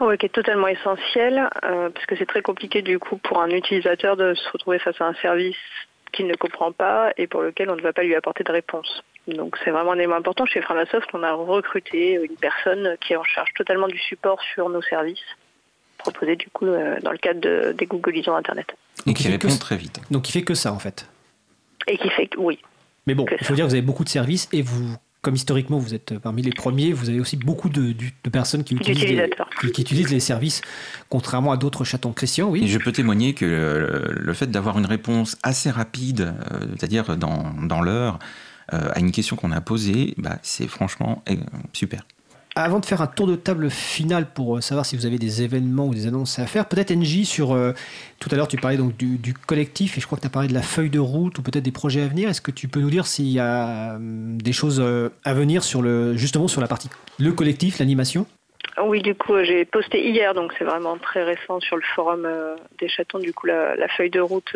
Oui, 0.00 0.16
qui 0.16 0.26
est 0.26 0.30
totalement 0.30 0.68
essentiel, 0.68 1.48
euh, 1.64 1.90
parce 1.90 2.06
que 2.06 2.16
c'est 2.16 2.26
très 2.26 2.42
compliqué 2.42 2.82
du 2.82 2.98
coup 2.98 3.16
pour 3.18 3.42
un 3.42 3.50
utilisateur 3.50 4.16
de 4.16 4.34
se 4.34 4.48
retrouver 4.50 4.78
face 4.78 5.00
à 5.00 5.06
un 5.06 5.14
service 5.14 5.56
qu'il 6.12 6.26
ne 6.26 6.34
comprend 6.34 6.72
pas 6.72 7.12
et 7.16 7.26
pour 7.26 7.42
lequel 7.42 7.70
on 7.70 7.76
ne 7.76 7.82
va 7.82 7.92
pas 7.92 8.02
lui 8.02 8.14
apporter 8.14 8.44
de 8.44 8.52
réponse. 8.52 9.02
Donc 9.26 9.56
c'est 9.64 9.70
vraiment 9.70 9.92
un 9.92 9.96
élément 9.96 10.16
important. 10.16 10.46
Chez 10.46 10.62
Framasoft, 10.62 11.08
on 11.12 11.22
a 11.22 11.32
recruté 11.32 12.14
une 12.14 12.36
personne 12.36 12.96
qui 13.00 13.12
est 13.12 13.16
en 13.16 13.24
charge 13.24 13.50
totalement 13.54 13.88
du 13.88 13.98
support 13.98 14.40
sur 14.54 14.68
nos 14.68 14.82
services, 14.82 15.18
proposés 15.98 16.36
du 16.36 16.48
coup 16.48 16.66
euh, 16.66 16.98
dans 17.02 17.12
le 17.12 17.18
cadre 17.18 17.72
des 17.72 17.86
Google 17.86 18.12
Lisons 18.12 18.34
Internet. 18.34 18.74
Et 19.06 19.14
qui 19.14 19.28
répond 19.28 19.48
très 19.56 19.76
vite. 19.76 20.00
Donc 20.10 20.28
il 20.28 20.32
fait 20.32 20.42
que 20.42 20.54
ça 20.54 20.72
en 20.72 20.78
fait. 20.78 21.06
Et 21.86 21.98
qui 21.98 22.10
fait, 22.10 22.30
oui. 22.36 22.58
Mais 23.06 23.14
bon, 23.14 23.26
il 23.40 23.44
faut 23.44 23.54
dire 23.54 23.64
que 23.64 23.70
vous 23.70 23.74
avez 23.74 23.82
beaucoup 23.82 24.04
de 24.04 24.08
services 24.08 24.48
et 24.52 24.62
vous 24.62 24.96
comme 25.22 25.34
historiquement 25.34 25.78
vous 25.78 25.94
êtes 25.94 26.18
parmi 26.18 26.42
les 26.42 26.52
premiers, 26.52 26.92
vous 26.92 27.08
avez 27.08 27.20
aussi 27.20 27.36
beaucoup 27.36 27.68
de, 27.68 27.94
personnes 28.30 28.64
qui 28.64 28.74
utilisent, 28.74 29.04
les, 29.04 29.30
qui, 29.72 29.82
utilisent, 29.82 30.10
les, 30.10 30.20
services, 30.20 30.62
contrairement 31.08 31.52
à 31.52 31.56
d'autres 31.56 31.84
chatons. 31.84 32.12
Christian, 32.12 32.48
oui. 32.48 32.64
Et 32.64 32.68
je 32.68 32.78
peux 32.78 32.92
témoigner 32.92 33.34
que 33.34 33.44
le, 34.10 34.32
fait 34.32 34.50
d'avoir 34.50 34.78
une 34.78 34.86
réponse 34.86 35.36
assez 35.42 35.70
rapide, 35.70 36.34
euh, 36.52 36.60
c'est-à-dire 36.78 37.16
dans, 37.16 37.52
dans 37.62 37.82
l'heure, 37.82 38.18
euh, 38.72 38.90
à 38.94 39.00
une 39.00 39.10
question 39.10 39.36
qu'on 39.36 39.52
a 39.52 39.60
posée, 39.60 40.14
bah, 40.16 40.38
c'est 40.42 40.68
franchement 40.68 41.22
euh, 41.28 41.34
super. 41.72 42.04
Avant 42.56 42.80
de 42.80 42.86
faire 42.86 43.00
un 43.00 43.06
tour 43.06 43.28
de 43.28 43.36
table 43.36 43.70
final 43.70 44.26
pour 44.26 44.56
euh, 44.56 44.60
savoir 44.60 44.84
si 44.84 44.96
vous 44.96 45.06
avez 45.06 45.18
des 45.18 45.42
événements 45.42 45.86
ou 45.86 45.94
des 45.94 46.08
annonces 46.08 46.38
à 46.40 46.46
faire, 46.46 46.66
peut-être 46.66 46.92
NJ 46.92 47.24
sur. 47.24 47.52
Euh, 47.52 47.72
tout 48.18 48.28
à 48.32 48.36
l'heure, 48.36 48.48
tu 48.48 48.56
parlais 48.56 48.76
donc 48.76 48.96
du, 48.96 49.34
collectif 49.34 49.96
et 49.96 50.00
je 50.00 50.06
crois 50.06 50.16
que 50.16 50.22
tu 50.22 50.26
as 50.26 50.30
parlé 50.30 50.48
de 50.48 50.54
la 50.54 50.62
feuille 50.62 50.90
de 50.90 50.98
route 50.98 51.38
ou 51.38 51.42
peut-être 51.42 51.62
des 51.62 51.72
projets 51.72 52.02
à 52.02 52.08
venir. 52.08 52.28
Est-ce 52.28 52.40
que 52.40 52.50
tu 52.50 52.66
peux 52.66 52.80
nous 52.80 52.90
dire 52.90 53.06
s'il 53.06 53.28
y 53.28 53.38
a 53.38 53.94
hum, 53.94 54.42
des 54.42 54.52
choses 54.52 54.80
euh, 54.80 55.10
à 55.24 55.32
venir 55.32 55.62
sur 55.62 55.80
le, 55.80 56.16
justement 56.16 56.48
sur 56.48 56.60
la 56.60 56.66
partie 56.66 56.90
le 57.18 57.32
collectif, 57.32 57.78
l'animation? 57.78 58.26
Oui, 58.82 59.00
du 59.00 59.14
coup, 59.14 59.34
j'ai 59.42 59.64
posté 59.64 60.08
hier, 60.08 60.34
donc 60.34 60.52
c'est 60.58 60.64
vraiment 60.64 60.96
très 60.96 61.22
récent 61.22 61.60
sur 61.60 61.76
le 61.76 61.82
forum 61.94 62.26
des 62.78 62.88
chatons, 62.88 63.18
du 63.18 63.32
coup, 63.32 63.46
la, 63.46 63.88
feuille 63.88 64.10
de 64.10 64.20
route 64.20 64.54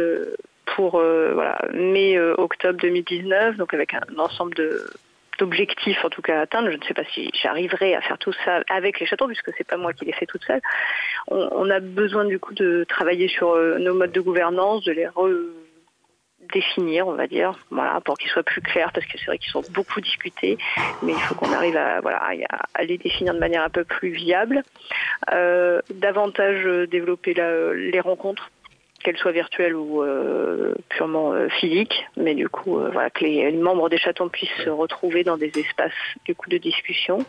pour 0.75 0.99
euh, 0.99 1.35
mai-octobre 1.73 2.79
2019, 2.81 3.57
donc 3.57 3.75
avec 3.75 3.95
un 3.95 4.19
ensemble 4.19 4.55
de 4.55 4.91
d'objectifs 5.39 6.05
en 6.05 6.11
tout 6.11 6.22
cas 6.22 6.39
à 6.39 6.43
atteindre. 6.43 6.70
Je 6.70 6.76
ne 6.76 6.82
sais 6.85 6.95
pas 6.95 7.05
si 7.12 7.30
j'arriverai 7.43 7.95
à 7.95 8.01
faire 8.01 8.18
tout 8.18 8.32
ça 8.45 8.62
avec 8.68 9.01
les 9.01 9.07
chatons 9.07 9.26
puisque 9.26 9.51
c'est 9.57 9.66
pas 9.66 9.76
moi 9.76 9.93
qui 9.93 10.05
les 10.05 10.12
fais 10.12 10.26
toute 10.26 10.45
seule. 10.45 10.61
On, 11.28 11.49
on 11.53 11.70
a 11.70 11.80
besoin 11.80 12.24
du 12.24 12.39
coup 12.39 12.55
de 12.55 12.85
travailler 12.89 13.28
sur 13.28 13.51
euh, 13.53 13.78
nos 13.78 13.95
modes 13.95 14.12
de 14.12 14.20
gouvernance, 14.20 14.85
de 14.85 14.93
les 14.93 15.07
redéfinir, 15.09 17.07
on 17.09 17.14
va 17.14 17.26
dire, 17.26 17.55
voilà, 17.70 18.01
pour 18.01 18.18
qu'ils 18.18 18.30
soient 18.30 18.43
plus 18.43 18.61
clairs 18.61 18.91
parce 18.93 19.07
que 19.07 19.16
c'est 19.18 19.26
vrai 19.26 19.39
qu'ils 19.39 19.51
sont 19.51 19.62
beaucoup 19.70 20.01
discutés, 20.01 20.59
mais 21.03 21.12
il 21.12 21.20
faut 21.20 21.35
qu'on 21.35 21.53
arrive 21.53 21.76
à 21.76 22.01
voilà 22.01 22.18
à, 22.22 22.32
à 22.74 22.82
les 22.85 22.99
définir 22.99 23.35
de 23.35 23.39
manière 23.39 23.62
un 23.62 23.70
peu 23.70 23.85
plus 23.85 24.11
viable. 24.11 24.62
Euh, 25.32 25.80
davantage 25.91 26.66
euh, 26.66 26.87
développer 26.87 27.35
la- 27.35 27.72
les 27.74 28.01
rencontres 28.01 28.51
qu'elles 29.05 29.19
soient 29.19 29.33
virtuelles 29.33 29.77
ou 29.77 30.03
euh, 30.03 30.75
purement 30.89 31.33
euh, 31.33 31.49
physiques, 31.49 32.07
mais 32.17 32.35
du 32.35 32.49
coup, 32.49 32.81
euh, 32.81 32.89
voilà, 32.91 33.11
que 33.11 33.23
les, 33.25 33.53
membres 33.53 33.89
des 33.89 33.99
chatons 33.99 34.29
puissent 34.29 34.65
se 34.65 34.71
retrouver 34.71 35.23
dans 35.23 35.37
des 35.37 35.53
espaces 35.57 35.93
du 36.25 36.35
coup 36.35 36.49
de 36.51 36.59
discussion. 36.59 37.25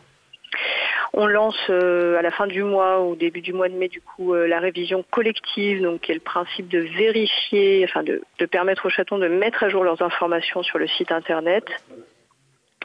On 1.13 1.27
lance 1.27 1.69
à 1.69 2.21
la 2.21 2.31
fin 2.31 2.47
du 2.47 2.63
mois 2.63 3.01
ou 3.01 3.11
au 3.11 3.15
début 3.15 3.41
du 3.41 3.51
mois 3.51 3.67
de 3.67 3.73
mai 3.73 3.89
du 3.89 3.99
coup 3.99 4.33
la 4.33 4.59
révision 4.59 5.03
collective, 5.09 5.81
donc 5.81 6.01
qui 6.01 6.11
est 6.11 6.15
le 6.15 6.21
principe 6.21 6.69
de 6.69 6.79
vérifier, 6.79 7.83
enfin 7.83 8.03
de, 8.03 8.21
permettre 8.45 8.85
aux 8.85 8.89
chatons 8.89 9.17
de 9.17 9.27
mettre 9.27 9.63
à 9.63 9.69
jour 9.69 9.83
leurs 9.83 10.01
informations 10.01 10.63
sur 10.63 10.77
le 10.77 10.87
site 10.87 11.11
internet. 11.11 11.65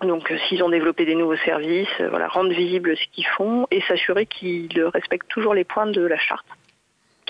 Donc 0.03 0.32
s'ils 0.49 0.62
ont 0.64 0.68
développé 0.68 1.05
des 1.05 1.14
nouveaux 1.14 1.36
services, 1.36 2.01
voilà, 2.09 2.26
rendre 2.28 2.51
visible 2.51 2.97
ce 2.97 3.05
qu'ils 3.12 3.26
font 3.26 3.66
et 3.70 3.80
s'assurer 3.82 4.26
qu'ils 4.26 4.82
respectent 4.84 5.28
toujours 5.28 5.55
les 5.55 5.64
points 5.64 5.86
de 5.86 6.03
la 6.03 6.18
charte 6.18 6.47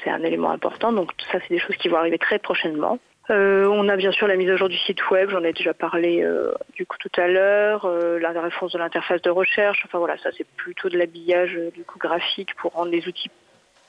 c'est 0.03 0.11
un 0.11 0.23
élément 0.23 0.51
important. 0.51 0.93
Donc 0.93 1.13
ça, 1.33 1.39
c'est 1.41 1.55
des 1.55 1.59
choses 1.59 1.77
qui 1.77 1.89
vont 1.89 1.97
arriver 1.97 2.19
très 2.19 2.39
prochainement. 2.39 2.99
Euh, 3.31 3.67
on 3.67 3.89
a 3.89 3.97
bien 3.97 4.11
sûr 4.11 4.27
la 4.27 4.37
mise 4.37 4.51
à 4.51 4.57
jour 4.57 4.69
du 4.69 4.77
site 4.77 5.09
web, 5.11 5.31
j'en 5.31 5.45
ai 5.45 5.53
déjà 5.53 5.73
parlé 5.73 6.23
euh, 6.23 6.53
du 6.75 6.85
coup 6.85 6.97
tout 6.99 7.21
à 7.21 7.29
l'heure, 7.29 7.85
euh, 7.85 8.19
la 8.19 8.31
réponse 8.31 8.73
de 8.73 8.79
l'interface 8.79 9.23
de 9.23 9.31
recherche, 9.31 9.83
enfin 9.85 9.99
voilà, 9.99 10.19
ça 10.19 10.31
c'est 10.37 10.47
plutôt 10.57 10.89
de 10.89 10.99
l'habillage 10.99 11.57
du 11.73 11.85
coup 11.85 12.01
graphique 12.01 12.57
pour 12.57 12.73
rendre 12.73 12.91
les 12.91 13.07
outils 13.07 13.31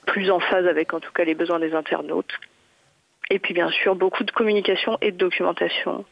plus 0.06 0.30
en 0.30 0.38
phase 0.38 0.66
avec 0.68 0.94
en 0.94 1.00
tout 1.00 1.10
cas 1.12 1.24
les 1.24 1.34
besoins 1.34 1.58
des 1.58 1.74
internautes. 1.74 2.38
Et 3.30 3.40
puis 3.40 3.52
bien 3.52 3.70
sûr 3.70 3.96
beaucoup 3.96 4.22
de 4.22 4.30
communication 4.30 4.96
et 5.00 5.10
de 5.10 5.16
documentation. 5.16 6.04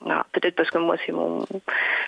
Voilà. 0.00 0.26
Peut-être 0.32 0.54
parce 0.54 0.70
que 0.70 0.78
moi 0.78 0.96
c'est 1.04 1.12
mon 1.12 1.46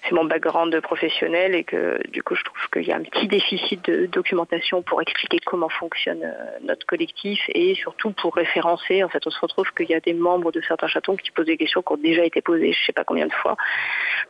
c'est 0.05 0.13
mon 0.13 0.25
background 0.25 0.79
professionnel 0.83 1.55
et 1.55 1.65
que 1.65 1.99
du 2.09 2.23
coup 2.23 2.35
je 2.35 2.45
trouve 2.45 2.69
qu'il 2.71 2.87
y 2.87 2.93
a 2.93 2.97
un 2.97 3.03
petit 3.03 3.27
déficit 3.29 3.83
de 3.87 4.07
documentation 4.07 4.83
pour 4.83 5.01
expliquer 5.01 5.39
comment 5.45 5.71
fonctionne 5.71 6.23
euh, 6.23 6.59
notre 6.63 6.87
collectif 6.87 7.41
et 7.49 7.75
surtout 7.75 8.13
pour 8.13 8.35
référencer. 8.35 9.03
En 9.03 9.09
fait, 9.09 9.27
on 9.27 9.31
se 9.31 9.41
retrouve 9.41 9.73
qu'il 9.73 9.89
y 9.89 9.95
a 9.95 10.01
des 10.01 10.13
membres 10.13 10.53
de 10.53 10.61
certains 10.61 10.87
chatons 10.87 11.17
qui 11.17 11.31
posent 11.31 11.47
des 11.47 11.57
questions 11.57 11.83
qui 11.83 11.93
ont 11.93 11.97
déjà 11.97 12.25
été 12.25 12.43
posées, 12.43 12.73
je 12.73 12.85
sais 12.85 12.93
pas 12.93 13.05
combien 13.05 13.27
de 13.27 13.33
fois. 13.33 13.57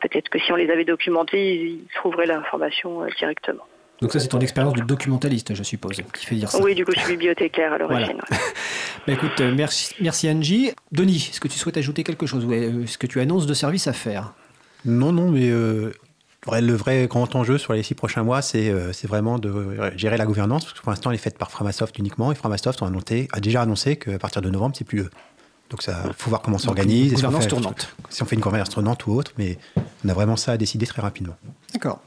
Peut-être 0.00 0.28
que 0.28 0.38
si 0.38 0.52
on 0.52 0.56
les 0.56 0.70
avait 0.70 0.84
documentées, 0.84 1.54
ils, 1.54 1.66
ils 1.80 1.86
trouveraient 1.94 2.26
l'information 2.26 3.02
euh, 3.02 3.09
directement. 3.18 3.64
Donc 4.01 4.12
ça, 4.12 4.20
c'est 4.20 4.28
ton 4.28 4.38
expérience 4.40 4.74
de 4.74 4.82
documentaliste, 4.82 5.55
je 5.55 5.62
suppose, 5.62 5.96
qui 6.14 6.26
fait 6.26 6.36
dire 6.36 6.51
ça. 6.51 6.62
Oui, 6.62 6.74
du 6.74 6.84
coup, 6.84 6.92
je 6.94 7.01
suis 7.01 7.12
bibliothécaire 7.12 7.72
à 7.72 7.78
l'origine. 7.78 8.20
Voilà. 8.28 8.42
Bah, 9.07 9.14
écoute, 9.14 9.40
euh, 9.40 9.55
merci, 9.57 9.94
merci 10.03 10.28
Angie. 10.28 10.72
Denis, 10.92 11.28
est-ce 11.30 11.40
que 11.40 11.49
tu 11.49 11.59
souhaites 11.59 11.78
ajouter 11.78 12.05
quelque 12.05 12.26
chose 12.26 12.46
euh, 12.51 12.84
Est-ce 12.84 12.99
que 12.99 13.07
tu 13.07 13.20
annonces 13.20 13.46
de 13.46 13.55
services 13.55 13.86
à 13.86 13.94
faire? 13.94 14.34
Non, 14.84 15.12
non, 15.12 15.30
mais 15.30 15.49
euh, 15.49 15.92
le 16.53 16.72
vrai 16.74 17.07
grand 17.07 17.34
enjeu 17.34 17.57
sur 17.57 17.72
les 17.72 17.82
six 17.82 17.94
prochains 17.94 18.22
mois, 18.22 18.42
c'est 18.42 18.68
euh, 18.68 18.92
c'est 18.92 19.07
vraiment 19.07 19.38
de 19.38 19.78
gérer 19.96 20.18
la 20.18 20.26
gouvernance, 20.26 20.64
parce 20.64 20.74
que 20.78 20.82
pour 20.82 20.90
l'instant, 20.90 21.11
elle 21.11 21.14
est 21.14 21.20
faite 21.20 21.38
par 21.38 21.51
Framasoft 21.51 21.99
uniquement, 21.99 22.30
et 22.32 22.34
Framasoft 22.34 22.82
a 22.82 23.40
déjà 23.40 23.62
annoncé 23.62 23.96
qu'à 23.96 24.18
partir 24.18 24.42
de 24.42 24.51
novembre, 24.51 24.74
c'est 24.76 24.84
plus 24.84 25.01
eux. 25.01 25.11
Donc 25.70 25.82
ça, 25.82 26.03
faut 26.16 26.28
voir 26.28 26.42
comment 26.42 26.57
on 26.57 26.59
s'organise, 26.59 27.14
gouvernance 27.14 27.44
fait- 27.44 27.49
tournante. 27.51 27.94
si 28.11 28.22
on 28.22 28.26
fait 28.26 28.36
une 28.36 28.42
gouvernance 28.42 28.70
tournante 28.70 29.07
ou 29.07 29.12
autre, 29.12 29.32
mais 29.38 29.59
on 30.05 30.09
a 30.09 30.12
vraiment 30.12 30.36
ça 30.36 30.53
à 30.53 30.57
décider 30.57 30.86
très 30.86 31.01
rapidement. 31.03 31.36
D'accord. 31.72 32.01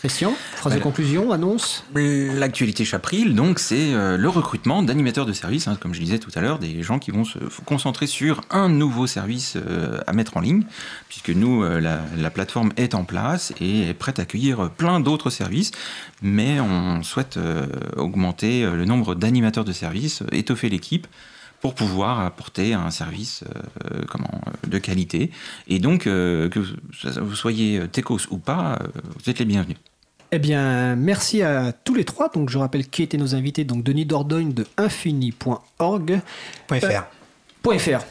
Christian, 0.00 0.32
phrase 0.52 0.72
de 0.72 0.78
Voilà. 0.78 0.82
conclusion, 0.82 1.30
annonce 1.30 1.84
L'actualité 1.94 2.86
Chapril, 2.86 3.34
donc, 3.34 3.58
c'est 3.58 3.92
euh, 3.92 4.16
le 4.16 4.28
recrutement 4.30 4.82
d'animateurs 4.82 5.26
de 5.26 5.34
services, 5.34 5.68
hein, 5.68 5.76
comme 5.78 5.92
je 5.92 6.00
disais 6.00 6.18
tout 6.18 6.30
à 6.34 6.40
l'heure, 6.40 6.58
des 6.58 6.82
gens 6.82 6.98
qui 6.98 7.10
vont 7.10 7.24
se 7.26 7.38
concentrer 7.66 8.06
sur 8.06 8.40
un 8.50 8.70
nouveau 8.70 9.06
service 9.06 9.56
euh, 9.56 9.98
à 10.06 10.14
mettre 10.14 10.38
en 10.38 10.40
ligne, 10.40 10.62
puisque 11.10 11.28
nous, 11.28 11.62
euh, 11.62 11.80
la, 11.80 12.00
la 12.16 12.30
plateforme 12.30 12.72
est 12.78 12.94
en 12.94 13.04
place 13.04 13.52
et 13.60 13.90
est 13.90 13.94
prête 13.94 14.18
à 14.18 14.22
accueillir 14.22 14.70
plein 14.70 15.00
d'autres 15.00 15.28
services, 15.28 15.70
mais 16.22 16.60
on 16.60 17.02
souhaite 17.02 17.36
euh, 17.36 17.66
augmenter 17.98 18.64
euh, 18.64 18.76
le 18.76 18.86
nombre 18.86 19.14
d'animateurs 19.14 19.66
de 19.66 19.72
services, 19.72 20.22
euh, 20.22 20.28
étoffer 20.32 20.70
l'équipe 20.70 21.06
pour 21.60 21.74
pouvoir 21.74 22.20
apporter 22.20 22.72
un 22.72 22.90
service 22.90 23.44
euh, 23.92 24.00
comment, 24.08 24.40
euh, 24.46 24.66
de 24.66 24.78
qualité. 24.78 25.30
Et 25.68 25.78
donc, 25.78 26.06
euh, 26.06 26.48
que 26.48 26.58
vous 27.20 27.34
soyez 27.34 27.86
Tecos 27.92 28.20
ou 28.30 28.38
pas, 28.38 28.78
euh, 28.80 28.86
vous 29.22 29.28
êtes 29.28 29.40
les 29.40 29.44
bienvenus. 29.44 29.76
Eh 30.32 30.38
bien, 30.38 30.94
merci 30.96 31.42
à 31.42 31.72
tous 31.72 31.94
les 31.94 32.04
trois. 32.04 32.28
Donc, 32.28 32.50
je 32.50 32.58
rappelle 32.58 32.86
qui 32.88 33.02
étaient 33.02 33.16
nos 33.18 33.34
invités. 33.34 33.64
Donc, 33.64 33.82
Denis 33.82 34.06
Dordogne 34.06 34.52
de 34.52 34.66
infini.org. 34.76 36.20
Point 36.66 36.78
Euh, 36.82 36.90
.fr. 36.90 37.78
.fr. 37.78 38.04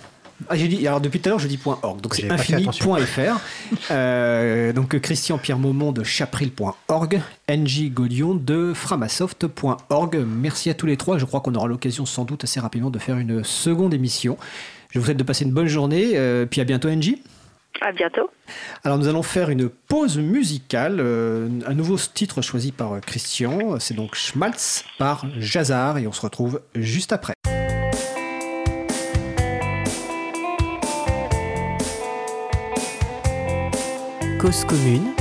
Ah, 0.47 0.55
j'ai 0.55 0.70
dit, 0.70 0.88
alors 0.88 1.01
depuis 1.01 1.20
tout 1.20 1.28
à 1.28 1.32
l'heure, 1.32 1.39
je 1.39 1.47
dis 1.49 1.57
point 1.57 1.78
.org. 1.82 1.99
Donc, 2.01 2.15
c'est 2.15 2.30
infini.fr. 2.30 3.39
Euh, 3.91 4.72
donc, 4.74 4.97
Christian 4.99 5.38
Pierre 5.38 5.59
Maumont 5.59 5.91
de 5.91 6.03
chapril.org. 6.03 7.22
NJ 7.49 7.89
Godion 7.91 8.36
de 8.36 8.74
framasoft.org. 8.74 10.26
Merci 10.28 10.70
à 10.70 10.74
tous 10.74 10.86
les 10.86 10.97
trois. 10.97 11.17
Je 11.17 11.26
crois 11.26 11.39
qu'on 11.41 11.55
aura 11.55 11.67
l'occasion 11.67 12.05
sans 12.05 12.26
doute 12.26 12.43
assez 12.43 12.59
rapidement 12.59 12.89
de 12.89 12.99
faire 12.99 13.17
une 13.17 13.43
seconde 13.43 13.93
émission. 13.93 14.38
Je 14.91 14.99
vous 14.99 15.05
souhaite 15.05 15.17
de 15.17 15.24
passer 15.24 15.45
une 15.45 15.51
bonne 15.51 15.67
journée. 15.67 16.11
euh, 16.15 16.45
puis 16.45 16.61
à 16.61 16.63
bientôt, 16.63 16.89
NJ. 16.89 17.15
À 17.82 17.91
bientôt. 17.91 18.30
Alors 18.84 18.97
nous 18.97 19.07
allons 19.07 19.23
faire 19.23 19.49
une 19.49 19.69
pause 19.69 20.17
musicale, 20.17 20.97
euh, 20.99 21.47
un 21.65 21.73
nouveau 21.73 21.97
titre 21.97 22.41
choisi 22.41 22.71
par 22.71 22.93
euh, 22.93 22.99
Christian, 22.99 23.80
c'est 23.80 23.93
donc 23.93 24.15
Schmaltz 24.15 24.84
par 24.97 25.25
Jazar 25.38 25.97
et 25.97 26.05
on 26.07 26.11
se 26.11 26.21
retrouve 26.21 26.61
juste 26.75 27.13
après. 27.13 27.34
Cause 34.39 34.63
commune, 34.65 35.13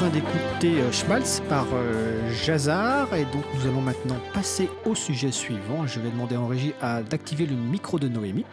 train 0.00 0.08
d'écouter 0.08 0.80
euh, 0.80 0.90
Schmalz 0.92 1.42
par 1.46 1.66
euh, 1.74 2.32
Jazar 2.32 3.14
et 3.14 3.24
donc 3.24 3.44
nous 3.54 3.68
allons 3.68 3.82
maintenant 3.82 4.16
passer 4.32 4.70
au 4.86 4.94
sujet 4.94 5.30
suivant. 5.30 5.86
Je 5.86 6.00
vais 6.00 6.08
demander 6.08 6.38
en 6.38 6.46
régie 6.46 6.72
à 6.80 7.02
d'activer 7.02 7.44
le 7.44 7.54
micro 7.54 7.98
de 7.98 8.08
Noémie. 8.08 8.46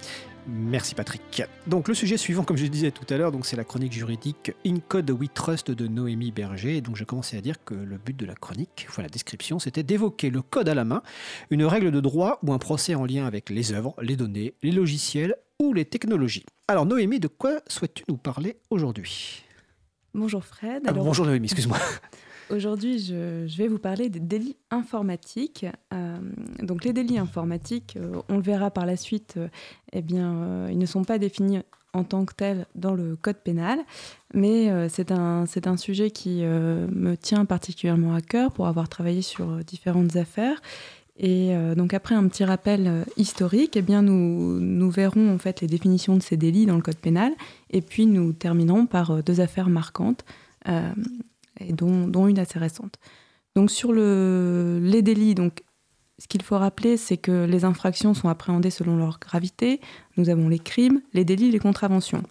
Merci 0.45 0.93
Patrick. 0.93 1.43
Donc 1.66 1.88
le 1.88 1.93
sujet 1.93 2.18
suivant, 2.18 2.43
comme 2.43 2.58
je 2.58 2.66
disais 2.66 2.91
tout 2.91 3.06
à 3.10 3.16
l'heure, 3.16 3.32
donc 3.32 3.45
c'est 3.45 3.56
la 3.56 3.64
chronique 3.64 3.93
juridique 3.93 4.52
In 4.66 4.80
Code 4.86 5.10
We 5.10 5.30
Trust 5.34 5.72
de 5.72 5.88
Noémie 5.88 6.32
Berger. 6.32 6.76
Et 6.76 6.82
donc 6.82 6.98
je 6.98 7.06
commençais 7.06 7.38
à 7.38 7.41
dire 7.41 7.64
que 7.64 7.76
le 7.76 7.98
but 7.98 8.18
de 8.18 8.26
la 8.26 8.36
chronique, 8.36 8.86
voilà 8.89 9.08
la 9.08 9.14
description, 9.14 9.58
c'était 9.58 9.84
d'évoquer 9.84 10.30
le 10.30 10.41
code 10.41 10.68
à 10.68 10.76
la 10.76 10.84
main, 10.84 11.02
une 11.50 11.64
règle 11.64 11.91
de 11.91 12.02
droit 12.02 12.39
ou 12.43 12.52
un 12.52 12.58
procès 12.58 12.93
en 12.93 13.06
lien 13.06 13.26
avec 13.26 13.50
les 13.50 13.72
œuvres, 13.72 13.95
les 14.02 14.18
données, 14.18 14.54
les 14.64 14.74
logiciels 14.74 15.36
ou 15.62 15.72
les 15.72 15.86
technologies. 15.86 16.45
Alors 16.68 16.86
Noémie, 16.86 17.22
de 17.22 17.30
quoi 17.30 17.62
souhaites-tu 17.68 18.04
nous 18.10 18.18
parler 18.18 18.58
aujourd'hui? 18.70 19.47
Bonjour 20.18 20.43
Fred. 20.43 20.82
Ah, 20.86 20.89
Alors, 20.89 21.05
Bonjour 21.05 21.28
Noémie, 21.28 21.45
excuse-moi. 21.45 21.78
Aujourd'hui, 22.49 22.97
je, 22.97 23.45
je 23.45 23.57
vais 23.57 23.68
vous 23.68 23.78
parler 23.78 24.09
des 24.09 24.20
délits 24.20 24.57
informatiques. 24.72 25.68
Euh, 25.93 26.18
donc, 26.63 26.86
les 26.86 26.91
délits 26.91 27.20
informatiques, 27.20 27.97
euh, 27.97 28.22
on 28.28 28.38
le 28.38 28.41
verra 28.41 28.72
par 28.72 28.88
la 28.88 28.97
suite, 28.97 29.36
euh, 29.38 29.47
eh 29.93 30.01
bien, 30.01 30.68
ils 30.70 30.78
ne 30.80 30.86
sont 30.88 31.03
pas 31.03 31.20
définis 31.20 31.59
en 31.93 32.03
tant 32.03 32.26
que 32.26 32.34
tels 32.34 32.65
dans 32.74 32.95
le 32.95 33.15
code 33.15 33.38
pénal, 33.38 33.80
mais 34.34 34.70
c'est 34.89 35.11
un, 35.11 35.45
un 35.65 35.78
sujet 35.78 36.11
qui 36.11 36.41
me 36.43 37.15
tient 37.15 37.45
particulièrement 37.45 38.13
à 38.13 38.22
cœur 38.22 38.51
pour 38.51 38.68
avoir 38.68 38.88
travaillé 38.88 39.24
sur 39.24 39.63
différentes 39.63 40.15
affaires. 40.15 40.61
Et 41.20 41.55
euh, 41.55 41.74
donc 41.74 41.93
après 41.93 42.15
un 42.15 42.28
petit 42.28 42.45
rappel 42.45 42.88
euh, 42.88 43.03
historique, 43.18 43.76
eh 43.76 43.82
bien 43.82 44.03
nous, 44.03 44.59
nous 44.59 44.91
verrons 44.91 45.34
en 45.34 45.38
fait 45.39 45.61
les 45.61 45.68
définitions 45.68 46.15
de 46.15 46.22
ces 46.22 46.38
délits 46.38 46.68
dans 46.68 46.76
le 46.76 46.82
code 46.82 46.97
pénal, 46.97 47.34
et 47.72 47.82
puis 47.82 48.05
nous 48.05 48.34
terminerons 48.34 48.86
par 48.86 49.11
euh, 49.11 49.22
deux 49.22 49.41
affaires 49.41 49.70
marquantes 49.70 50.24
dont, 51.70 52.28
une 52.28 52.39
assez 52.39 52.59
récente. 52.59 52.97
Donc 53.55 53.72
sur 53.72 53.93
le, 53.93 54.80
les 54.84 55.01
délits, 55.01 55.34
donc, 55.34 55.63
ce 56.20 56.28
qu'il 56.28 56.41
faut 56.41 56.57
rappeler, 56.57 56.97
c'est 56.97 57.15
que 57.15 57.45
les 57.45 57.63
infractions 57.63 58.13
sont 58.13 58.28
appréhendées 58.28 58.70
selon 58.70 58.97
leur 58.97 59.20
gravité. 59.20 59.80
Nous 60.18 60.30
avons 60.30 60.49
les 60.49 60.59
crimes, 60.59 61.01
les 61.13 61.24
délits, 61.24 61.51
les 61.51 61.59
contraventions. 61.59 62.24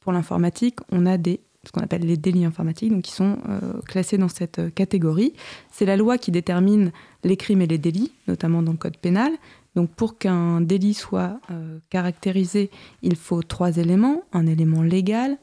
Pour 0.00 0.12
l'informatique, 0.12 0.80
on 0.92 1.06
a 1.06 1.16
des, 1.16 1.40
ce 1.66 1.72
qu'on 1.72 1.80
appelle 1.80 2.02
les 2.02 2.16
délits 2.16 2.44
informatiques, 2.44 3.02
qui 3.02 3.12
sont 3.12 3.38
euh, 3.48 3.80
classés 3.86 4.18
dans 4.18 4.28
cette 4.28 4.58
euh, 4.58 4.70
catégorie. 4.70 5.32
C'est 5.70 5.86
la 5.86 5.96
loi 5.96 6.18
qui 6.18 6.30
détermine 6.30 6.92
les 7.22 7.36
crimes 7.36 7.62
et 7.62 7.66
les 7.66 7.78
délits, 7.78 8.12
notamment 8.28 8.62
dans 8.62 8.72
le 8.72 8.78
code 8.78 8.96
pénal. 8.96 9.32
Donc 9.74 9.90
pour 9.90 10.18
qu'un 10.18 10.60
délit 10.60 10.94
soit 10.94 11.40
euh, 11.50 11.78
caractérisé, 11.90 12.70
il 13.02 13.16
faut 13.16 13.42
trois 13.42 13.76
éléments. 13.76 14.22
Un 14.32 14.46
élément 14.46 14.82
légal, 14.82 15.38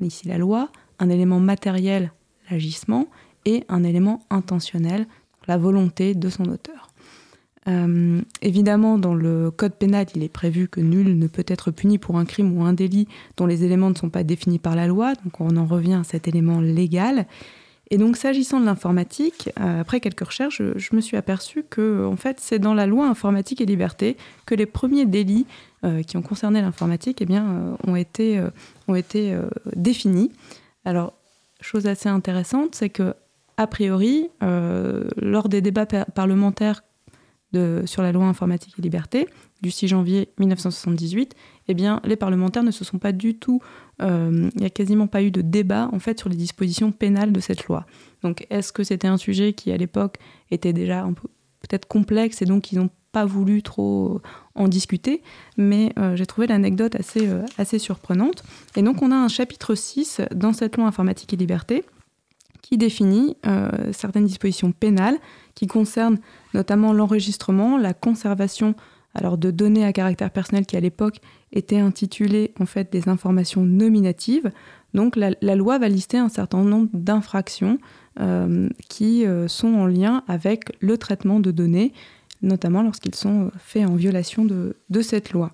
ici 0.00 0.28
la 0.28 0.38
loi, 0.38 0.70
un 0.98 1.10
élément 1.10 1.40
matériel, 1.40 2.12
l'agissement, 2.50 3.06
et 3.44 3.64
un 3.68 3.84
élément 3.84 4.20
intentionnel, 4.30 5.06
la 5.46 5.56
volonté 5.56 6.14
de 6.14 6.28
son 6.28 6.46
auteur. 6.46 6.85
Euh, 7.68 8.20
évidemment, 8.42 8.98
dans 8.98 9.14
le 9.14 9.50
code 9.50 9.74
pénal, 9.74 10.06
il 10.14 10.22
est 10.22 10.28
prévu 10.28 10.68
que 10.68 10.80
nul 10.80 11.18
ne 11.18 11.26
peut 11.26 11.44
être 11.46 11.70
puni 11.70 11.98
pour 11.98 12.18
un 12.18 12.24
crime 12.24 12.56
ou 12.56 12.64
un 12.64 12.72
délit 12.72 13.08
dont 13.36 13.46
les 13.46 13.64
éléments 13.64 13.90
ne 13.90 13.94
sont 13.94 14.10
pas 14.10 14.22
définis 14.22 14.58
par 14.58 14.76
la 14.76 14.86
loi, 14.86 15.14
donc 15.24 15.40
on 15.40 15.56
en 15.56 15.66
revient 15.66 15.94
à 15.94 16.04
cet 16.04 16.28
élément 16.28 16.60
légal. 16.60 17.26
Et 17.90 17.98
donc, 17.98 18.16
s'agissant 18.16 18.58
de 18.58 18.64
l'informatique, 18.64 19.50
euh, 19.60 19.80
après 19.80 20.00
quelques 20.00 20.26
recherches, 20.26 20.60
je, 20.74 20.96
me 20.96 21.00
suis 21.00 21.16
aperçu 21.16 21.64
que, 21.68 22.04
en 22.04 22.16
fait, 22.16 22.38
c'est 22.40 22.58
dans 22.58 22.74
la 22.74 22.86
loi 22.86 23.06
informatique 23.06 23.60
et 23.60 23.66
liberté 23.66 24.16
que 24.44 24.56
les 24.56 24.66
premiers 24.66 25.06
délits 25.06 25.46
euh, 25.84 26.02
qui 26.02 26.16
ont 26.16 26.22
concerné 26.22 26.60
l'informatique, 26.60 27.18
eh 27.20 27.26
bien, 27.26 27.76
ont 27.86 27.94
été, 27.94 28.42
ont 28.88 28.96
été 28.96 29.36
définis. 29.76 30.32
Alors, 30.84 31.14
chose 31.60 31.86
assez 31.86 32.08
intéressante, 32.08 32.74
c'est 32.74 32.90
que, 32.90 33.14
a 33.56 33.68
priori, 33.68 34.30
lors 34.40 35.48
des 35.48 35.60
débats 35.60 35.86
par- 35.86 36.06
parlementaires 36.06 36.82
sur 37.86 38.02
la 38.02 38.12
loi 38.12 38.26
informatique 38.26 38.74
et 38.78 38.82
liberté 38.82 39.28
du 39.62 39.70
6 39.70 39.88
janvier 39.88 40.28
1978, 40.38 41.34
eh 41.68 41.74
bien, 41.74 42.00
les 42.04 42.16
parlementaires 42.16 42.62
ne 42.62 42.70
se 42.70 42.84
sont 42.84 42.98
pas 42.98 43.12
du 43.12 43.38
tout, 43.38 43.60
euh, 44.02 44.50
il 44.54 44.60
n'y 44.60 44.66
a 44.66 44.70
quasiment 44.70 45.06
pas 45.06 45.22
eu 45.22 45.30
de 45.30 45.40
débat 45.40 45.88
en 45.92 45.98
fait 45.98 46.18
sur 46.18 46.28
les 46.28 46.36
dispositions 46.36 46.92
pénales 46.92 47.32
de 47.32 47.40
cette 47.40 47.66
loi. 47.66 47.86
Donc, 48.22 48.46
est-ce 48.50 48.72
que 48.72 48.84
c'était 48.84 49.08
un 49.08 49.16
sujet 49.16 49.54
qui 49.54 49.72
à 49.72 49.76
l'époque 49.76 50.16
était 50.50 50.74
déjà 50.74 51.06
peut-être 51.60 51.86
complexe 51.88 52.42
et 52.42 52.44
donc 52.44 52.72
ils 52.72 52.78
n'ont 52.78 52.90
pas 53.12 53.24
voulu 53.24 53.62
trop 53.62 54.20
en 54.54 54.68
discuter, 54.68 55.22
mais 55.56 55.90
euh, 55.98 56.16
j'ai 56.16 56.26
trouvé 56.26 56.46
l'anecdote 56.46 56.94
assez, 56.96 57.26
euh, 57.28 57.46
assez 57.56 57.78
surprenante. 57.78 58.44
Et 58.76 58.82
donc, 58.82 59.00
on 59.00 59.10
a 59.10 59.16
un 59.16 59.28
chapitre 59.28 59.74
6 59.74 60.20
dans 60.34 60.52
cette 60.52 60.76
loi 60.76 60.86
informatique 60.86 61.32
et 61.32 61.36
liberté 61.38 61.82
qui 62.60 62.76
définit 62.76 63.36
euh, 63.46 63.70
certaines 63.92 64.26
dispositions 64.26 64.72
pénales 64.72 65.18
qui 65.54 65.66
concernent 65.66 66.18
notamment 66.56 66.92
l'enregistrement, 66.92 67.76
la 67.76 67.94
conservation 67.94 68.74
alors 69.14 69.38
de 69.38 69.50
données 69.50 69.84
à 69.84 69.92
caractère 69.92 70.30
personnel 70.30 70.66
qui 70.66 70.76
à 70.76 70.80
l'époque 70.80 71.20
étaient 71.52 71.78
intitulées 71.78 72.52
en 72.60 72.66
fait 72.66 72.92
des 72.92 73.08
informations 73.08 73.62
nominatives. 73.64 74.50
Donc 74.94 75.16
la, 75.16 75.54
loi 75.54 75.78
va 75.78 75.88
lister 75.88 76.18
un 76.18 76.28
certain 76.28 76.62
nombre 76.64 76.88
d'infractions 76.92 77.78
euh, 78.20 78.68
qui 78.88 79.26
euh, 79.26 79.48
sont 79.48 79.74
en 79.74 79.86
lien 79.86 80.22
avec 80.28 80.72
le 80.80 80.96
traitement 80.98 81.40
de 81.40 81.50
données, 81.50 81.92
notamment 82.42 82.82
lorsqu'ils 82.82 83.14
sont 83.14 83.50
faits 83.58 83.86
en 83.86 83.94
violation 83.94 84.44
de 84.44 85.02
cette 85.02 85.32
loi. 85.32 85.52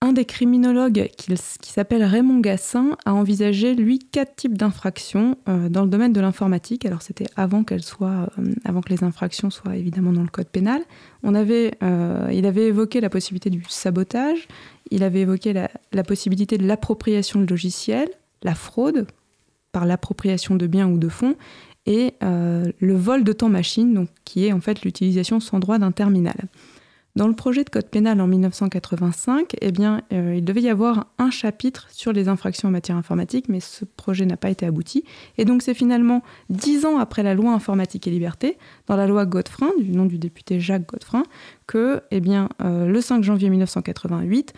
Un 0.00 0.12
des 0.12 0.24
criminologues 0.24 1.10
qui, 1.16 1.34
s'appelle 1.72 2.04
Raymond 2.04 2.38
Gassin 2.38 2.96
a 3.04 3.14
envisagé, 3.14 3.74
lui, 3.74 3.98
quatre 3.98 4.36
types 4.36 4.56
d'infractions 4.56 5.36
euh, 5.48 5.68
dans 5.68 5.82
le 5.82 5.88
domaine 5.88 6.12
de 6.12 6.20
l'informatique. 6.20 6.86
Alors, 6.86 7.02
c'était 7.02 7.26
avant 7.34 7.64
soient, 7.80 8.30
euh, 8.38 8.54
avant 8.64 8.80
que 8.80 8.90
les 8.90 9.02
infractions 9.02 9.50
soient 9.50 9.74
évidemment 9.74 10.12
dans 10.12 10.22
le 10.22 10.28
code 10.28 10.50
pénal. 10.50 10.82
Euh, 11.24 12.30
il 12.32 12.46
avait 12.46 12.66
évoqué 12.66 13.00
la 13.00 13.10
possibilité 13.10 13.50
du 13.50 13.64
sabotage, 13.68 14.46
il 14.92 15.02
avait 15.02 15.22
évoqué 15.22 15.52
la, 15.52 16.04
possibilité 16.04 16.58
de 16.58 16.66
l'appropriation 16.66 17.40
de 17.40 17.46
logiciels, 17.46 18.10
la 18.44 18.54
fraude 18.54 19.08
par 19.72 19.84
l'appropriation 19.84 20.54
de 20.54 20.68
biens 20.68 20.88
ou 20.88 20.98
de 20.98 21.08
fonds, 21.08 21.34
et 21.86 22.14
le 22.20 22.94
vol 22.94 23.24
de 23.24 23.32
temps 23.32 23.48
machine, 23.48 24.06
qui 24.24 24.46
est 24.46 24.52
en 24.52 24.60
fait 24.60 24.82
l'utilisation 24.82 25.40
sans 25.40 25.58
droit 25.58 25.78
d'un 25.78 25.90
terminal. 25.90 26.36
Dans 27.18 27.26
le 27.26 27.34
projet 27.34 27.64
de 27.64 27.68
code 27.68 27.88
pénal 27.88 28.20
en 28.20 28.28
1985, 28.28 29.56
eh 29.60 29.72
euh, 30.12 30.36
il 30.36 30.44
devait 30.44 30.62
y 30.62 30.68
avoir 30.68 31.08
un 31.18 31.30
chapitre 31.30 31.88
sur 31.90 32.12
les 32.12 32.28
infractions 32.28 32.68
en 32.68 32.70
matière 32.70 32.96
informatique, 32.96 33.48
mais 33.48 33.58
ce 33.58 33.84
projet 33.84 34.24
n'a 34.24 34.36
pas 34.36 34.50
été 34.50 34.64
abouti. 34.64 35.02
Et 35.36 35.44
donc 35.44 35.62
c'est 35.62 35.74
finalement 35.74 36.22
dix 36.48 36.86
ans 36.86 36.96
après 36.96 37.24
la 37.24 37.34
loi 37.34 37.52
informatique 37.52 38.06
et 38.06 38.12
liberté, 38.12 38.56
dans 38.86 38.94
la 38.94 39.08
loi 39.08 39.26
Godefrein, 39.26 39.72
du 39.80 39.90
nom 39.90 40.06
du 40.06 40.16
député 40.16 40.60
Jacques 40.60 40.86
Godefrein, 40.86 41.24
que 41.66 42.02
eh 42.12 42.20
bien, 42.20 42.50
euh, 42.62 42.86
le 42.86 43.00
5 43.00 43.24
janvier 43.24 43.50
1988, 43.50 44.52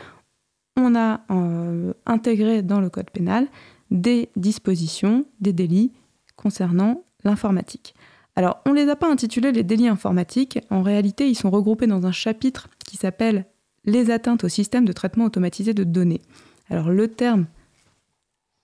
on 0.77 0.95
a 0.95 1.23
euh, 1.31 1.95
intégré 2.05 2.61
dans 2.61 2.83
le 2.83 2.91
code 2.91 3.11
pénal 3.11 3.47
des 3.91 4.29
dispositions, 4.37 5.25
des 5.41 5.55
délits 5.55 5.93
concernant 6.37 7.05
l'informatique. 7.25 7.95
Alors, 8.41 8.63
on 8.65 8.71
ne 8.71 8.77
les 8.77 8.89
a 8.89 8.97
pas 8.97 9.13
intitulés 9.13 9.53
les 9.53 9.63
délits 9.63 9.89
informatiques. 9.89 10.61
En 10.71 10.81
réalité, 10.81 11.29
ils 11.29 11.35
sont 11.35 11.51
regroupés 11.51 11.87
dans 11.87 12.07
un 12.07 12.11
chapitre 12.11 12.71
qui 12.87 12.97
s'appelle 12.97 13.45
Les 13.85 14.11
atteintes 14.11 14.45
au 14.45 14.49
système 14.49 14.87
de 14.87 14.93
traitement 14.93 15.27
automatisé 15.27 15.75
de 15.75 15.85
données. 15.85 16.23
Alors, 16.71 16.89
le 16.89 17.09
terme 17.09 17.45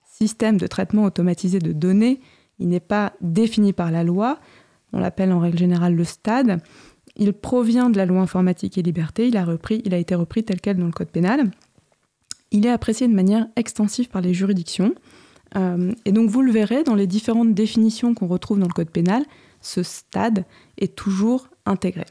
système 0.03 0.57
de 0.57 0.65
traitement 0.65 1.03
automatisé 1.03 1.59
de 1.59 1.73
données, 1.73 2.21
il 2.57 2.69
n'est 2.69 2.79
pas 2.79 3.13
défini 3.21 3.71
par 3.71 3.91
la 3.91 4.03
loi. 4.03 4.39
On 4.93 4.99
l'appelle 4.99 5.31
en 5.31 5.37
règle 5.37 5.59
générale 5.59 5.93
le 5.93 6.05
stade. 6.05 6.59
Il 7.15 7.31
provient 7.33 7.91
de 7.91 7.97
la 7.97 8.07
loi 8.07 8.21
informatique 8.21 8.79
et 8.79 8.81
liberté. 8.81 9.27
Il 9.27 9.37
a, 9.37 9.45
repris, 9.45 9.83
il 9.85 9.93
a 9.93 9.99
été 9.99 10.15
repris 10.15 10.43
tel 10.43 10.59
quel 10.59 10.77
dans 10.77 10.87
le 10.87 10.91
code 10.91 11.11
pénal. 11.11 11.51
Il 12.49 12.65
est 12.65 12.71
apprécié 12.71 13.07
de 13.07 13.13
manière 13.13 13.45
extensive 13.55 14.09
par 14.09 14.21
les 14.23 14.33
juridictions. 14.33 14.95
Euh, 15.55 15.93
et 16.05 16.11
donc, 16.11 16.31
vous 16.31 16.41
le 16.41 16.51
verrez 16.51 16.83
dans 16.83 16.95
les 16.95 17.05
différentes 17.05 17.53
définitions 17.53 18.15
qu'on 18.15 18.25
retrouve 18.25 18.57
dans 18.57 18.67
le 18.67 18.73
code 18.73 18.89
pénal, 18.89 19.23
ce 19.67 19.83
stade 19.83 20.45
est 20.77 20.95
toujours 20.95 21.49
intégré. 21.65 22.05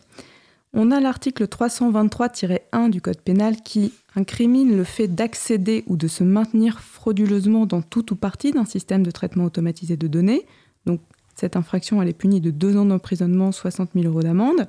On 0.74 0.90
a 0.90 1.00
l'article 1.00 1.46
323-1 1.46 2.90
du 2.90 3.00
Code 3.00 3.20
pénal 3.22 3.56
qui 3.62 3.94
incrimine 4.14 4.76
le 4.76 4.84
fait 4.84 5.08
d'accéder 5.08 5.84
ou 5.86 5.96
de 5.96 6.06
se 6.06 6.22
maintenir 6.22 6.80
frauduleusement 6.80 7.64
dans 7.64 7.80
tout 7.80 8.12
ou 8.12 8.16
partie 8.16 8.52
d'un 8.52 8.66
système 8.66 9.02
de 9.02 9.10
traitement 9.10 9.44
automatisé 9.44 9.96
de 9.96 10.06
données. 10.06 10.44
Donc 10.84 11.00
cette 11.34 11.56
infraction 11.56 12.02
elle 12.02 12.08
est 12.08 12.12
punie 12.12 12.42
de 12.42 12.50
deux 12.50 12.76
ans 12.76 12.84
d'emprisonnement, 12.84 13.52
60 13.52 13.90
000 13.94 14.06
euros 14.06 14.22
d'amende. 14.22 14.68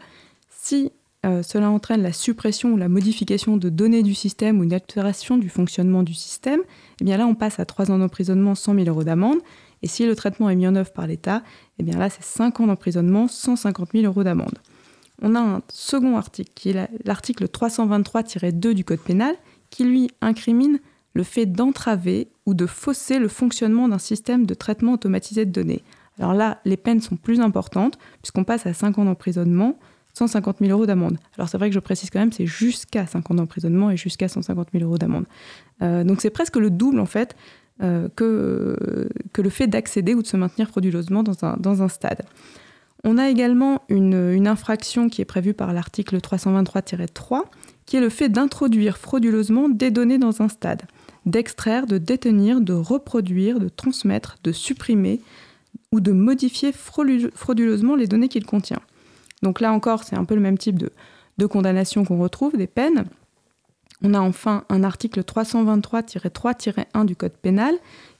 Si 0.49 0.93
euh, 1.25 1.43
cela 1.43 1.69
entraîne 1.69 2.01
la 2.01 2.13
suppression 2.13 2.71
ou 2.71 2.77
la 2.77 2.87
modification 2.87 3.57
de 3.57 3.67
données 3.67 4.03
du 4.03 4.13
système 4.13 4.59
ou 4.59 4.63
une 4.63 4.73
altération 4.73 5.37
du 5.37 5.49
fonctionnement 5.49 6.03
du 6.03 6.13
système, 6.13 6.61
eh 7.01 7.03
bien 7.03 7.17
là 7.17 7.27
on 7.27 7.35
passe 7.35 7.59
à 7.59 7.65
trois 7.65 7.91
ans 7.91 7.97
d'emprisonnement, 7.97 8.55
100 8.55 8.75
000 8.75 8.87
euros 8.87 9.03
d'amende. 9.03 9.39
Et 9.83 9.87
si 9.87 10.05
le 10.05 10.15
traitement 10.15 10.49
est 10.49 10.55
mis 10.55 10.67
en 10.67 10.75
œuvre 10.75 10.91
par 10.91 11.07
l'État, 11.07 11.43
eh 11.79 11.83
bien 11.83 11.97
là, 11.97 12.09
c'est 12.09 12.23
5 12.23 12.59
ans 12.59 12.67
d'emprisonnement, 12.67 13.27
150 13.27 13.89
000 13.93 14.05
euros 14.05 14.23
d'amende. 14.23 14.57
On 15.21 15.35
a 15.35 15.39
un 15.39 15.61
second 15.69 16.17
article, 16.17 16.51
qui 16.55 16.69
est 16.69 16.89
l'article 17.05 17.45
323-2 17.45 18.73
du 18.73 18.83
Code 18.83 18.99
pénal, 18.99 19.35
qui 19.69 19.83
lui 19.83 20.09
incrimine 20.21 20.79
le 21.13 21.23
fait 21.23 21.45
d'entraver 21.45 22.27
ou 22.45 22.53
de 22.53 22.65
fausser 22.65 23.17
le 23.19 23.27
fonctionnement 23.27 23.87
d'un 23.87 23.97
système 23.97 24.45
de 24.45 24.53
traitement 24.53 24.93
automatisé 24.93 25.45
de 25.45 25.51
données. 25.51 25.83
Alors 26.19 26.33
là, 26.33 26.59
les 26.65 26.77
peines 26.77 27.01
sont 27.01 27.15
plus 27.15 27.39
importantes, 27.39 27.97
puisqu'on 28.21 28.43
passe 28.43 28.65
à 28.65 28.73
5 28.73 28.99
ans 28.99 29.05
d'emprisonnement, 29.05 29.77
150 30.13 30.57
000 30.59 30.71
euros 30.71 30.85
d'amende. 30.85 31.17
Alors 31.37 31.49
c'est 31.49 31.57
vrai 31.57 31.69
que 31.69 31.75
je 31.75 31.79
précise 31.79 32.09
quand 32.09 32.19
même, 32.19 32.31
c'est 32.31 32.47
jusqu'à 32.47 33.05
5 33.05 33.31
ans 33.31 33.35
d'emprisonnement 33.35 33.91
et 33.91 33.97
jusqu'à 33.97 34.27
150 34.27 34.69
000 34.73 34.83
euros 34.83 34.97
d'amende. 34.97 35.25
Euh, 35.81 36.03
donc 36.03 36.21
c'est 36.21 36.31
presque 36.31 36.57
le 36.57 36.69
double 36.69 36.99
en 36.99 37.05
fait 37.05 37.35
que, 37.79 39.09
que 39.33 39.41
le 39.41 39.49
fait 39.49 39.67
d'accéder 39.67 40.15
ou 40.15 40.21
de 40.21 40.27
se 40.27 40.37
maintenir 40.37 40.67
frauduleusement 40.67 41.23
dans 41.23 41.83
un, 41.83 41.87
stade. 41.87 42.23
On 43.03 43.17
a 43.17 43.29
également 43.29 43.83
une, 43.89 44.31
une 44.33 44.47
infraction 44.47 45.09
qui 45.09 45.21
est 45.21 45.25
prévue 45.25 45.53
par 45.53 45.73
l'article 45.73 46.17
323-3, 46.17 47.43
qui 47.85 47.97
est 47.97 48.01
le 48.01 48.09
fait 48.09 48.29
d'introduire 48.29 48.97
frauduleusement 48.97 49.69
des 49.69 49.91
données 49.91 50.17
dans 50.17 50.41
un 50.41 50.49
stade, 50.49 50.83
d'extraire, 51.25 51.87
de 51.87 51.97
détenir, 51.97 52.61
de 52.61 52.73
reproduire, 52.73 53.59
de 53.59 53.69
transmettre, 53.69 54.37
de 54.43 54.51
supprimer 54.51 55.21
ou 55.91 55.99
de 55.99 56.11
modifier 56.11 56.71
frauduleusement 56.71 57.95
les 57.95 58.07
données 58.07 58.27
qu'il 58.27 58.45
contient. 58.45 58.81
Donc 59.43 59.61
là 59.61 59.71
encore, 59.71 60.03
c'est 60.03 60.15
un 60.15 60.25
peu 60.25 60.35
le 60.35 60.41
même 60.41 60.57
type 60.57 60.79
de, 60.79 60.91
de 61.37 61.45
condamnation 61.45 62.03
qu'on 62.03 62.17
retrouve, 62.17 62.57
des 62.57 62.67
peines. 62.67 63.05
On 64.03 64.13
a 64.13 64.19
enfin 64.19 64.63
un 64.69 64.83
article 64.83 65.21
323-3-1 65.21 67.05
du 67.05 67.15
Code 67.15 67.33
pénal 67.33 67.75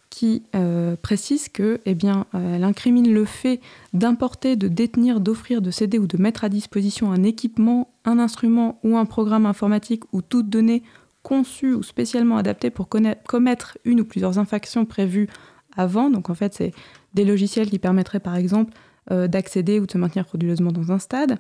qui 0.10 0.44
euh, 0.56 0.96
précise 0.96 1.50
que, 1.50 1.82
eh 1.86 1.94
bien, 1.94 2.26
euh, 2.34 2.56
elle 2.56 2.64
incrimine 2.64 3.14
le 3.14 3.26
fait 3.26 3.60
d'importer, 3.94 4.56
de 4.56 4.68
détenir, 4.68 5.20
d'offrir, 5.20 5.62
de 5.62 5.70
céder 5.70 6.00
ou 6.00 6.08
de 6.08 6.18
mettre 6.18 6.44
à 6.44 6.50
disposition 6.50 7.12
un 7.12 7.24
équipement, 7.24 7.90
un 8.06 8.18
instrument 8.18 8.80
ou 8.84 8.98
un 8.98 9.06
programme 9.06 9.46
informatique 9.46 10.04
ou 10.14 10.22
toute 10.22 10.50
donnée 10.50 10.82
conçue 11.24 11.74
ou 11.74 11.84
spécialement 11.84 12.38
adaptée 12.38 12.70
pour 12.70 12.88
commettre 12.88 13.78
une 13.84 14.00
ou 14.00 14.06
plusieurs 14.06 14.40
infractions 14.40 14.86
prévues 14.86 15.28
avant. 15.76 16.10
Donc 16.10 16.30
en 16.30 16.36
fait, 16.36 16.54
c'est 16.54 16.74
des 17.14 17.26
logiciels 17.26 17.70
qui 17.70 17.80
permettraient 17.80 18.22
par 18.22 18.38
exemple 18.38 18.74
euh, 19.12 19.28
d'accéder 19.28 19.80
ou 19.80 19.86
de 19.86 19.92
se 19.92 19.98
maintenir 19.98 20.26
frauduleusement 20.26 20.72
dans 20.72 20.92
un 20.92 21.00
stade. 21.00 21.38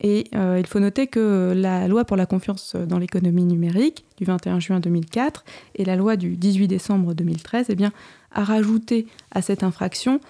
Et 0.00 0.24
euh, 0.34 0.56
il 0.58 0.66
faut 0.66 0.80
noter 0.80 1.06
que 1.06 1.52
la 1.54 1.86
loi 1.88 2.04
pour 2.04 2.16
la 2.16 2.26
confiance 2.26 2.74
dans 2.74 2.98
l'économie 2.98 3.44
numérique 3.44 4.04
du 4.16 4.24
21 4.24 4.58
juin 4.58 4.80
2004 4.80 5.44
et 5.76 5.84
la 5.84 5.96
loi 5.96 6.16
du 6.16 6.36
18 6.36 6.68
décembre 6.68 7.14
2013 7.14 7.66
eh 7.68 7.74
bien, 7.74 7.92
a 8.32 8.44
rajouté 8.44 9.06
à 9.30 9.42
cette 9.42 9.62
infraction 9.62 10.20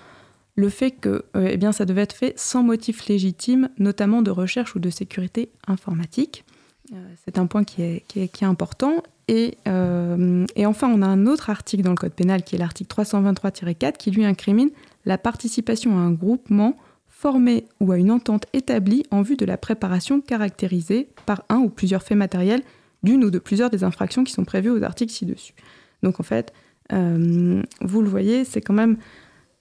le 0.54 0.68
fait 0.68 0.90
que 0.90 1.24
euh, 1.36 1.48
eh 1.50 1.56
bien, 1.56 1.72
ça 1.72 1.86
devait 1.86 2.02
être 2.02 2.14
fait 2.14 2.34
sans 2.36 2.62
motif 2.62 3.06
légitime, 3.06 3.70
notamment 3.78 4.20
de 4.20 4.30
recherche 4.30 4.74
ou 4.74 4.78
de 4.78 4.90
sécurité 4.90 5.50
informatique. 5.66 6.44
Euh, 6.92 6.96
c'est 7.24 7.38
un 7.38 7.46
point 7.46 7.64
qui 7.64 7.82
est, 7.82 8.42
important. 8.42 9.02
Et, 9.28 9.56
enfin, 9.66 10.88
on 10.92 11.00
a 11.00 11.06
un 11.06 11.26
autre 11.26 11.48
article 11.48 11.82
dans 11.82 11.90
le 11.90 11.96
Code 11.96 12.12
pénal 12.12 12.42
qui 12.42 12.56
est 12.56 12.58
l'article 12.58 12.94
323-4 12.94 13.96
qui 13.96 14.10
lui 14.10 14.26
incrimine 14.26 14.68
la 15.06 15.16
participation 15.16 15.96
à 15.96 16.02
un 16.02 16.10
groupement 16.10 16.76
formé 17.22 17.66
ou 17.78 17.92
à 17.92 17.98
une 17.98 18.10
entente 18.10 18.46
établie 18.52 19.04
en 19.12 19.22
vue 19.22 19.36
de 19.36 19.44
la 19.44 19.56
préparation 19.56 20.20
caractérisée 20.20 21.08
par 21.24 21.44
un 21.48 21.58
ou 21.58 21.68
plusieurs 21.68 22.02
faits 22.02 22.18
matériels 22.18 22.62
d'une 23.04 23.22
ou 23.22 23.30
de 23.30 23.38
plusieurs 23.38 23.70
des 23.70 23.84
infractions 23.84 24.24
qui 24.24 24.32
sont 24.32 24.44
prévues 24.44 24.70
aux 24.70 24.82
articles 24.82 25.12
ci-dessus. 25.12 25.54
Donc 26.02 26.18
en 26.18 26.24
fait, 26.24 26.52
euh, 26.92 27.62
vous 27.80 28.02
le 28.02 28.08
voyez, 28.08 28.44
c'est 28.44 28.60
quand 28.60 28.74
même 28.74 28.96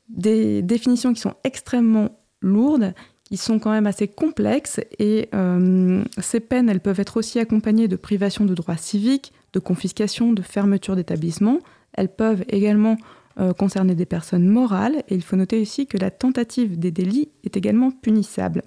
des 0.09 0.63
définitions 0.63 1.13
qui 1.13 1.21
sont 1.21 1.35
extrêmement 1.43 2.09
lourdes, 2.41 2.95
qui 3.25 3.37
sont 3.37 3.59
quand 3.59 3.71
même 3.71 3.85
assez 3.85 4.07
complexes, 4.07 4.81
et 4.97 5.29
euh, 5.35 6.03
ces 6.17 6.39
peines, 6.39 6.67
elles 6.67 6.81
peuvent 6.81 6.99
être 6.99 7.17
aussi 7.17 7.37
accompagnées 7.37 7.87
de 7.87 7.95
privation 7.95 8.43
de 8.43 8.55
droits 8.55 8.75
civiques, 8.75 9.33
de 9.53 9.59
confiscation, 9.59 10.33
de 10.33 10.41
fermeture 10.41 10.95
d'établissement. 10.95 11.59
Elles 11.93 12.13
peuvent 12.13 12.43
également 12.49 12.97
euh, 13.39 13.53
concerner 13.53 13.95
des 13.95 14.05
personnes 14.05 14.45
morales, 14.45 15.03
et 15.07 15.15
il 15.15 15.21
faut 15.21 15.37
noter 15.37 15.61
aussi 15.61 15.87
que 15.87 15.97
la 15.97 16.11
tentative 16.11 16.77
des 16.77 16.91
délits 16.91 17.29
est 17.45 17.55
également 17.55 17.89
punissable. 17.89 18.61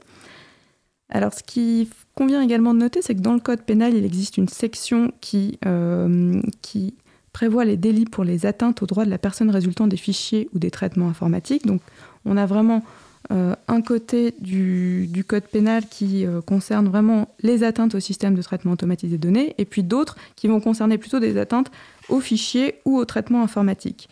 Alors 1.10 1.34
ce 1.34 1.42
qui 1.42 1.90
convient 2.14 2.40
également 2.40 2.72
de 2.72 2.78
noter, 2.78 3.02
c'est 3.02 3.14
que 3.14 3.20
dans 3.20 3.34
le 3.34 3.40
Code 3.40 3.60
pénal, 3.60 3.94
il 3.94 4.06
existe 4.06 4.38
une 4.38 4.48
section 4.48 5.12
qui, 5.20 5.58
euh, 5.66 6.40
qui 6.62 6.94
prévoit 7.34 7.66
les 7.66 7.76
délits 7.76 8.06
pour 8.06 8.24
les 8.24 8.46
atteintes 8.46 8.82
aux 8.82 8.86
droits 8.86 9.04
de 9.04 9.10
la 9.10 9.18
personne 9.18 9.50
résultant 9.50 9.86
des 9.86 9.98
fichiers 9.98 10.48
ou 10.54 10.58
des 10.58 10.70
traitements 10.70 11.08
informatiques. 11.08 11.66
Donc 11.66 11.82
on 12.24 12.38
a 12.38 12.46
vraiment 12.46 12.82
euh, 13.32 13.54
un 13.68 13.82
côté 13.82 14.34
du, 14.40 15.24
code 15.28 15.44
pénal 15.44 15.86
qui 15.90 16.24
concerne 16.46 16.88
vraiment 16.88 17.28
les 17.42 17.64
atteintes 17.64 17.94
au 17.94 18.00
système 18.00 18.34
de 18.34 18.40
traitement 18.40 18.72
automatisé 18.72 19.18
des 19.18 19.26
données, 19.26 19.54
et 19.58 19.66
puis 19.66 19.82
d'autres 19.82 20.16
qui 20.36 20.48
vont 20.48 20.60
concerner 20.60 20.96
plutôt 20.96 21.20
des 21.20 21.36
atteintes 21.36 21.70
aux 22.08 22.20
fichiers 22.20 22.76
ou 22.86 22.96
au 22.96 23.04
traitement 23.04 23.42
informatique. 23.42 24.08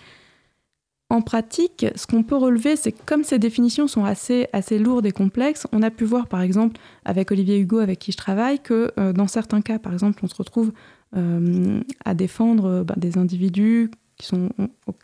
En 1.13 1.21
pratique, 1.21 1.85
ce 1.95 2.07
qu'on 2.07 2.23
peut 2.23 2.37
relever, 2.37 2.75
c'est 2.75 2.93
que 2.93 3.03
comme 3.05 3.23
ces 3.23 3.39
définitions 3.39 3.87
sont 3.87 4.03
assez, 4.03 4.49
assez 4.55 4.79
lourdes 4.79 5.05
et 5.05 5.13
complexes, 5.13 5.67
on 5.71 5.83
a 5.83 5.91
pu 5.91 6.07
voir 6.07 6.27
par 6.27 6.41
exemple 6.41 6.81
avec 7.05 7.31
Olivier 7.31 7.59
Hugo, 7.59 7.81
avec 7.81 7.99
qui 7.99 8.13
je 8.13 8.17
travaille, 8.17 8.61
que 8.61 8.91
euh, 8.99 9.13
dans 9.13 9.27
certains 9.27 9.61
cas, 9.61 9.79
par 9.79 9.93
exemple, 9.93 10.21
on 10.23 10.27
se 10.27 10.35
retrouve 10.35 10.73
euh, 11.15 11.83
à 12.07 12.15
défendre 12.15 12.65
euh, 12.65 12.83
ben, 12.83 12.95
des 12.97 13.19
individus 13.19 13.91
qui 14.17 14.25
sont, 14.25 14.49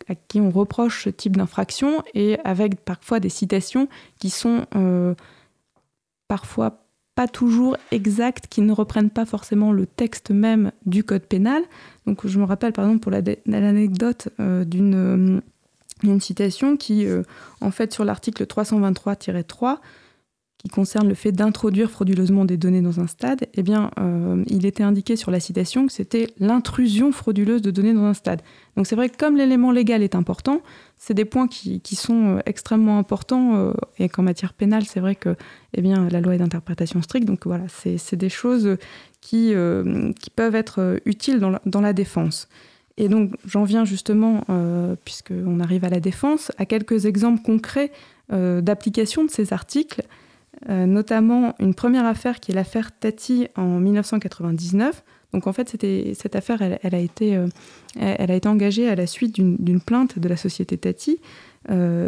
à 0.07 0.15
qui 0.15 0.41
on 0.41 0.49
reproche 0.49 1.03
ce 1.03 1.11
type 1.11 1.37
d'infraction 1.37 2.01
et 2.15 2.39
avec 2.43 2.83
parfois 2.83 3.19
des 3.19 3.29
citations 3.29 3.87
qui 4.17 4.31
sont 4.31 4.65
parfois 6.27 6.87
pas 7.13 7.27
toujours 7.27 7.77
exactes, 7.91 8.47
qui 8.47 8.61
ne 8.61 8.71
reprennent 8.71 9.11
pas 9.11 9.25
forcément 9.25 9.71
le 9.71 9.85
texte 9.85 10.31
même 10.31 10.71
du 10.87 11.03
code 11.03 11.27
pénal. 11.27 11.61
Donc 12.07 12.25
je 12.25 12.39
me 12.39 12.45
rappelle 12.45 12.73
par 12.73 12.85
exemple 12.85 13.01
pour 13.01 13.11
l'anecdote 13.11 14.29
d'une 14.39 15.41
une 16.03 16.21
citation 16.21 16.77
qui, 16.77 17.05
euh, 17.05 17.23
en 17.61 17.71
fait, 17.71 17.93
sur 17.93 18.05
l'article 18.05 18.45
323-3, 18.45 19.77
qui 20.57 20.67
concerne 20.67 21.07
le 21.07 21.13
fait 21.13 21.31
d'introduire 21.31 21.89
frauduleusement 21.89 22.43
des 22.43 22.57
données 22.57 22.81
dans 22.81 22.99
un 22.99 23.07
stade, 23.07 23.47
eh 23.53 23.63
bien, 23.63 23.91
euh, 23.97 24.43
il 24.47 24.65
était 24.65 24.83
indiqué 24.83 25.15
sur 25.15 25.31
la 25.31 25.39
citation 25.39 25.87
que 25.87 25.93
c'était 25.93 26.27
l'intrusion 26.37 27.13
frauduleuse 27.13 27.61
de 27.61 27.71
données 27.71 27.93
dans 27.93 28.03
un 28.03 28.13
stade. 28.13 28.41
Donc 28.75 28.85
c'est 28.85 28.97
vrai 28.97 29.07
que 29.07 29.15
comme 29.15 29.37
l'élément 29.37 29.71
légal 29.71 30.03
est 30.03 30.15
important, 30.15 30.61
c'est 30.97 31.13
des 31.13 31.23
points 31.23 31.47
qui, 31.47 31.81
sont 31.95 32.35
euh, 32.35 32.39
extrêmement 32.45 32.97
importants 32.97 33.73
et 33.99 34.09
qu'en 34.09 34.23
matière 34.23 34.51
pénale, 34.51 34.83
c'est 34.83 34.99
vrai 34.99 35.15
que 35.15 35.37
eh 35.75 35.81
bien, 35.81 36.09
la 36.09 36.19
loi 36.19 36.35
est 36.35 36.39
d'interprétation 36.39 37.01
stricte. 37.01 37.25
Donc 37.25 37.45
voilà, 37.45 37.63
c'est 37.69 38.17
des 38.17 38.29
choses 38.29 38.75
qui, 39.21 39.53
peuvent 40.35 40.55
être 40.55 40.99
utiles 41.05 41.39
dans 41.65 41.81
la 41.81 41.93
défense. 41.93 42.49
Et 42.99 43.07
donc 43.07 43.31
j'en 43.45 43.63
viens 43.63 43.85
justement, 43.85 44.43
euh, 44.49 44.95
puisqu'on 45.05 45.61
arrive 45.61 45.85
à 45.85 45.89
la 45.89 46.01
défense, 46.01 46.51
à 46.57 46.65
quelques 46.65 47.05
exemples 47.05 47.41
concrets 47.41 47.91
euh, 48.33 48.59
d'application 48.59 49.23
de 49.23 49.31
ces 49.31 49.53
articles, 49.53 50.03
euh, 50.69 50.85
notamment 50.85 51.55
une 51.59 51.73
première 51.73 52.05
affaire 52.05 52.41
qui 52.41 52.51
est 52.51 52.55
l'affaire 52.55 52.91
Tati 52.91 53.47
en 53.55 53.79
1999. 53.79 55.01
Donc 55.31 55.47
en 55.47 55.53
fait, 55.53 55.77
cette 56.13 56.35
affaire, 56.35 56.61
elle, 56.61 56.95
a 56.95 56.99
été, 56.99 57.39
elle, 57.99 58.31
a 58.31 58.35
été, 58.35 58.49
engagée 58.49 58.89
à 58.89 58.95
la 58.95 59.05
suite 59.05 59.35
d'une 59.35 59.79
plainte 59.79 60.17
de 60.17 60.27
la 60.27 60.35
société 60.35 60.75
Tati, 60.75 61.19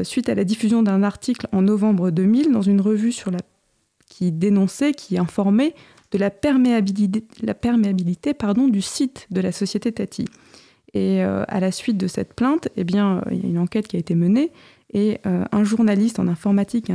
suite 0.02 0.28
à 0.28 0.34
la 0.34 0.44
diffusion 0.44 0.82
d'un 0.82 1.04
article 1.04 1.48
en 1.52 1.62
novembre 1.62 2.10
2000 2.10 2.52
dans 2.52 2.64
une 2.64 2.82
revue 2.82 3.12
sur 3.12 3.30
la, 3.30 3.38
qui 4.10 4.32
dénonçait, 4.32 4.94
qui 4.94 5.20
informait 5.20 5.76
de 6.12 6.18
la 6.18 6.32
perméabilité, 6.32 7.24
du 8.72 8.82
site 8.82 9.28
de 9.30 9.40
la 9.40 9.52
société 9.52 9.92
Tati. 9.92 10.26
Et 10.94 11.24
euh, 11.24 11.44
à 11.48 11.60
la 11.60 11.72
suite 11.72 11.98
de 11.98 12.08
cette 12.08 12.34
plainte, 12.34 12.68
eh 12.76 12.84
bien, 12.84 13.24
il 13.32 13.42
y 13.42 13.46
a 13.46 13.48
une 13.48 13.60
enquête 13.60 13.88
qui 13.88 13.96
a 13.96 14.00
été 14.00 14.16
menée 14.16 14.52
et 14.94 15.20
euh, 15.26 15.46
un 15.52 15.64
journaliste 15.64 16.20
en 16.20 16.28
informatique 16.28 16.92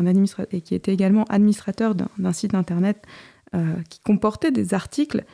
et, 0.52 0.60
qui 0.60 0.74
était 0.74 0.92
également 0.92 1.24
administrateur 1.24 1.94
d'un 1.94 2.32
site 2.32 2.54
internet 2.54 3.02
euh, 3.54 3.74
qui 3.88 4.00
comportait 4.00 4.50
des 4.50 4.74
articles 4.74 5.24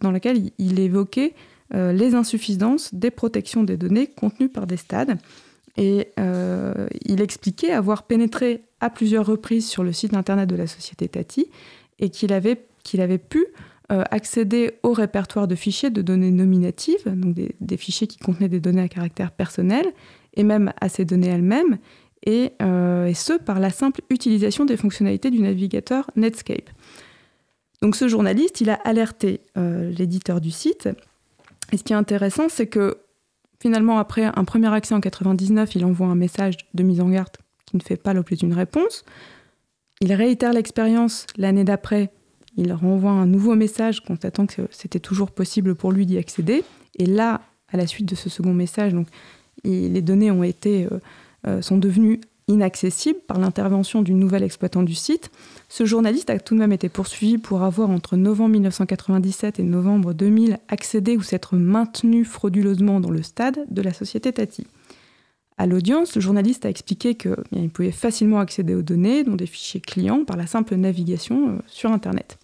dans 0.00 0.10
lesquels 0.10 0.50
il, 0.56 0.80
évoquait 0.80 1.34
les 1.72 2.14
insuffisances 2.14 2.94
des 2.94 3.10
protections 3.10 3.62
des 3.62 3.76
données 3.76 4.06
contenues 4.06 4.48
par 4.48 4.66
des 4.66 4.78
stades. 4.78 5.18
Et 5.76 6.08
il 7.04 7.20
expliquait 7.20 7.70
avoir 7.72 8.04
pénétré 8.04 8.62
à 8.80 8.88
plusieurs 8.88 9.26
reprises 9.26 9.68
sur 9.68 9.84
le 9.84 9.92
site 9.92 10.14
internet 10.14 10.48
de 10.48 10.56
la 10.56 10.66
société 10.66 11.06
Tati 11.06 11.50
et 11.98 12.08
qu'il 12.08 12.32
avait 12.32 12.56
pu 13.18 13.44
euh, 13.90 14.04
accéder 14.12 14.78
au 14.84 14.92
répertoire 14.92 15.48
de 15.48 15.56
fichiers 15.56 15.90
de 15.90 16.00
données 16.00 16.30
nominatives, 16.30 17.02
donc 17.06 17.34
des, 17.34 17.76
fichiers 17.76 18.06
qui 18.06 18.18
contenaient 18.18 18.48
des 18.48 18.60
données 18.60 18.82
à 18.82 18.88
caractère 18.88 19.32
personnel, 19.32 19.84
et 20.34 20.44
même 20.44 20.72
à 20.80 20.88
ces 20.88 21.04
données 21.04 21.26
elles-mêmes, 21.26 21.78
et, 22.24 22.52
euh, 22.62 23.12
ce, 23.14 23.32
par 23.32 23.58
la 23.58 23.70
simple 23.70 24.02
utilisation 24.08 24.64
des 24.64 24.76
fonctionnalités 24.76 25.30
du 25.30 25.40
navigateur 25.40 26.08
Netscape. 26.14 26.70
Donc 27.82 27.96
ce 27.96 28.06
journaliste, 28.06 28.60
il 28.60 28.70
a 28.70 28.74
alerté 28.74 29.40
euh, 29.58 29.90
l'éditeur 29.90 30.40
du 30.40 30.52
site, 30.52 30.88
et 31.72 31.76
ce 31.76 31.82
qui 31.82 31.92
est 31.92 31.96
intéressant, 31.96 32.48
c'est 32.48 32.68
que 32.68 32.98
finalement, 33.58 33.98
après 33.98 34.24
un 34.24 34.44
premier 34.44 34.72
accès 34.72 34.94
en 34.94 35.00
99, 35.00 35.74
il 35.74 35.84
envoie 35.84 36.06
un 36.06 36.14
message 36.14 36.54
de 36.74 36.84
mise 36.84 37.00
en 37.00 37.08
garde 37.08 37.36
qui 37.66 37.76
ne 37.76 37.82
fait 37.82 37.96
pas 37.96 38.14
l'objet 38.14 38.36
d'une 38.36 38.54
réponse. 38.54 39.04
Il 40.00 40.12
réitère 40.12 40.52
l'expérience 40.52 41.26
l'année 41.36 41.64
d'après 41.64 42.12
il 42.56 42.72
renvoie 42.72 43.12
un 43.12 43.26
nouveau 43.26 43.54
message 43.54 44.00
constatant 44.00 44.46
que 44.46 44.62
c'était 44.70 45.00
toujours 45.00 45.30
possible 45.30 45.74
pour 45.74 45.92
lui 45.92 46.06
d'y 46.06 46.18
accéder. 46.18 46.64
Et 46.98 47.06
là, 47.06 47.40
à 47.72 47.76
la 47.76 47.86
suite 47.86 48.06
de 48.06 48.14
ce 48.14 48.28
second 48.28 48.54
message, 48.54 48.92
donc, 48.92 49.06
les 49.64 50.02
données 50.02 50.30
ont 50.30 50.42
été, 50.42 50.88
sont 51.60 51.76
devenues 51.76 52.20
inaccessibles 52.50 53.20
par 53.26 53.38
l'intervention 53.38 54.02
du 54.02 54.12
nouvel 54.12 54.42
exploitant 54.42 54.82
du 54.82 54.94
site. 54.94 55.30
Ce 55.68 55.84
journaliste 55.84 56.30
a 56.30 56.38
tout 56.38 56.54
de 56.54 56.58
même 56.58 56.72
été 56.72 56.88
poursuivi 56.88 57.38
pour 57.38 57.62
avoir, 57.62 57.90
entre 57.90 58.16
novembre 58.16 58.50
1997 58.50 59.60
et 59.60 59.62
novembre 59.62 60.12
2000, 60.12 60.58
accédé 60.68 61.16
ou 61.16 61.22
s'être 61.22 61.56
maintenu 61.56 62.24
frauduleusement 62.24 63.00
dans 63.00 63.10
le 63.10 63.22
stade 63.22 63.64
de 63.70 63.82
la 63.82 63.92
société 63.92 64.32
Tati. 64.32 64.66
À 65.60 65.66
l'audience, 65.66 66.14
le 66.14 66.22
journaliste 66.22 66.64
a 66.64 66.70
expliqué 66.70 67.16
qu'il 67.16 67.68
pouvait 67.70 67.90
facilement 67.90 68.40
accéder 68.40 68.74
aux 68.74 68.80
données, 68.80 69.24
dont 69.24 69.36
des 69.36 69.44
fichiers 69.44 69.82
clients, 69.82 70.24
par 70.24 70.38
la 70.38 70.46
simple 70.46 70.74
navigation 70.76 71.50
euh, 71.50 71.58
sur 71.66 71.92
Internet. 71.92 72.38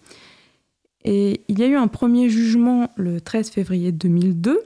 Et 1.03 1.41
il 1.47 1.57
y 1.57 1.63
a 1.63 1.65
eu 1.65 1.73
un 1.73 1.87
premier 1.87 2.29
jugement 2.29 2.91
le 2.95 3.19
13 3.19 3.49
février 3.49 3.91
2002. 3.91 4.59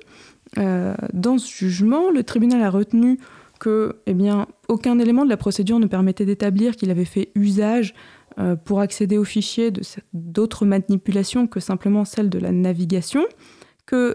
Euh, 0.57 0.93
dans 1.13 1.37
ce 1.37 1.47
jugement, 1.47 2.11
le 2.11 2.25
tribunal 2.25 2.61
a 2.61 2.69
retenu 2.69 3.19
que 3.61 3.95
eh 4.05 4.13
bien, 4.13 4.47
aucun 4.67 4.99
élément 4.99 5.23
de 5.23 5.29
la 5.29 5.37
procédure 5.37 5.79
ne 5.79 5.87
permettait 5.87 6.25
d'établir 6.25 6.75
qu'il 6.75 6.91
avait 6.91 7.05
fait 7.05 7.29
usage 7.35 7.93
euh, 8.37 8.57
pour 8.57 8.81
accéder 8.81 9.17
aux 9.17 9.23
fichiers 9.23 9.71
d'autres 10.11 10.65
manipulations 10.65 11.47
que 11.47 11.61
simplement 11.61 12.03
celle 12.03 12.29
de 12.29 12.37
la 12.37 12.51
navigation 12.51 13.23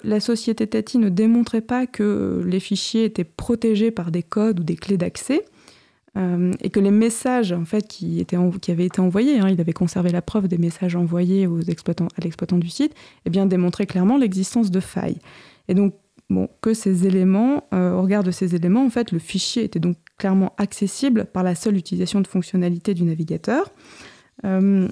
la 0.05 0.21
société 0.21 0.67
Tati 0.67 0.99
ne 0.99 1.09
démontrait 1.09 1.61
pas 1.61 1.87
que 1.87 2.43
les 2.47 2.61
fichiers 2.61 3.05
étaient 3.05 3.25
protégés 3.25 3.91
par 3.91 4.11
des 4.11 4.23
codes 4.23 4.61
ou 4.61 4.65
des 4.65 4.77
clés 4.77 4.97
d'accès, 4.97 5.45
euh, 6.17 6.53
et 6.63 6.71
que 6.71 6.81
les 6.81 6.91
messages 6.91 7.53
en 7.53 7.65
fait, 7.65 7.87
qui, 7.87 8.25
avaient 8.69 8.87
été 8.87 9.01
envoyés, 9.01 9.39
hein, 9.39 9.49
il 9.51 9.61
avait 9.61 9.73
conservé 9.73 10.11
la 10.11 10.23
preuve 10.23 10.49
des 10.49 10.57
messages 10.57 10.97
envoyés 10.97 11.47
aux 11.47 11.61
exploitants, 11.61 12.09
à 12.17 12.23
l'exploitant 12.23 12.57
du 12.57 12.71
site, 12.71 12.95
eh 13.27 13.31
bien, 13.31 13.45
démontraient 13.45 13.87
clairement 13.87 14.17
l'existence 14.17 14.71
de 14.71 14.81
failles. 14.81 15.19
Et 15.69 15.75
donc, 15.75 15.95
que 16.61 16.75
ces 16.75 17.07
éléments, 17.07 17.65
euh, 17.73 17.93
au 17.93 18.03
regard 18.03 18.25
de 18.25 18.31
ces 18.31 18.55
éléments, 18.55 18.85
en 18.85 18.91
fait, 18.91 19.13
le 19.13 19.19
fichier 19.19 19.65
était 19.65 19.79
donc 19.79 19.97
clairement 20.19 20.55
accessible 20.57 21.27
par 21.27 21.43
la 21.43 21.55
seule 21.55 21.77
utilisation 21.77 22.21
de 22.21 22.27
fonctionnalités 22.27 22.95
du 22.95 23.05
navigateur. 23.05 23.71
Euh, 24.45 24.89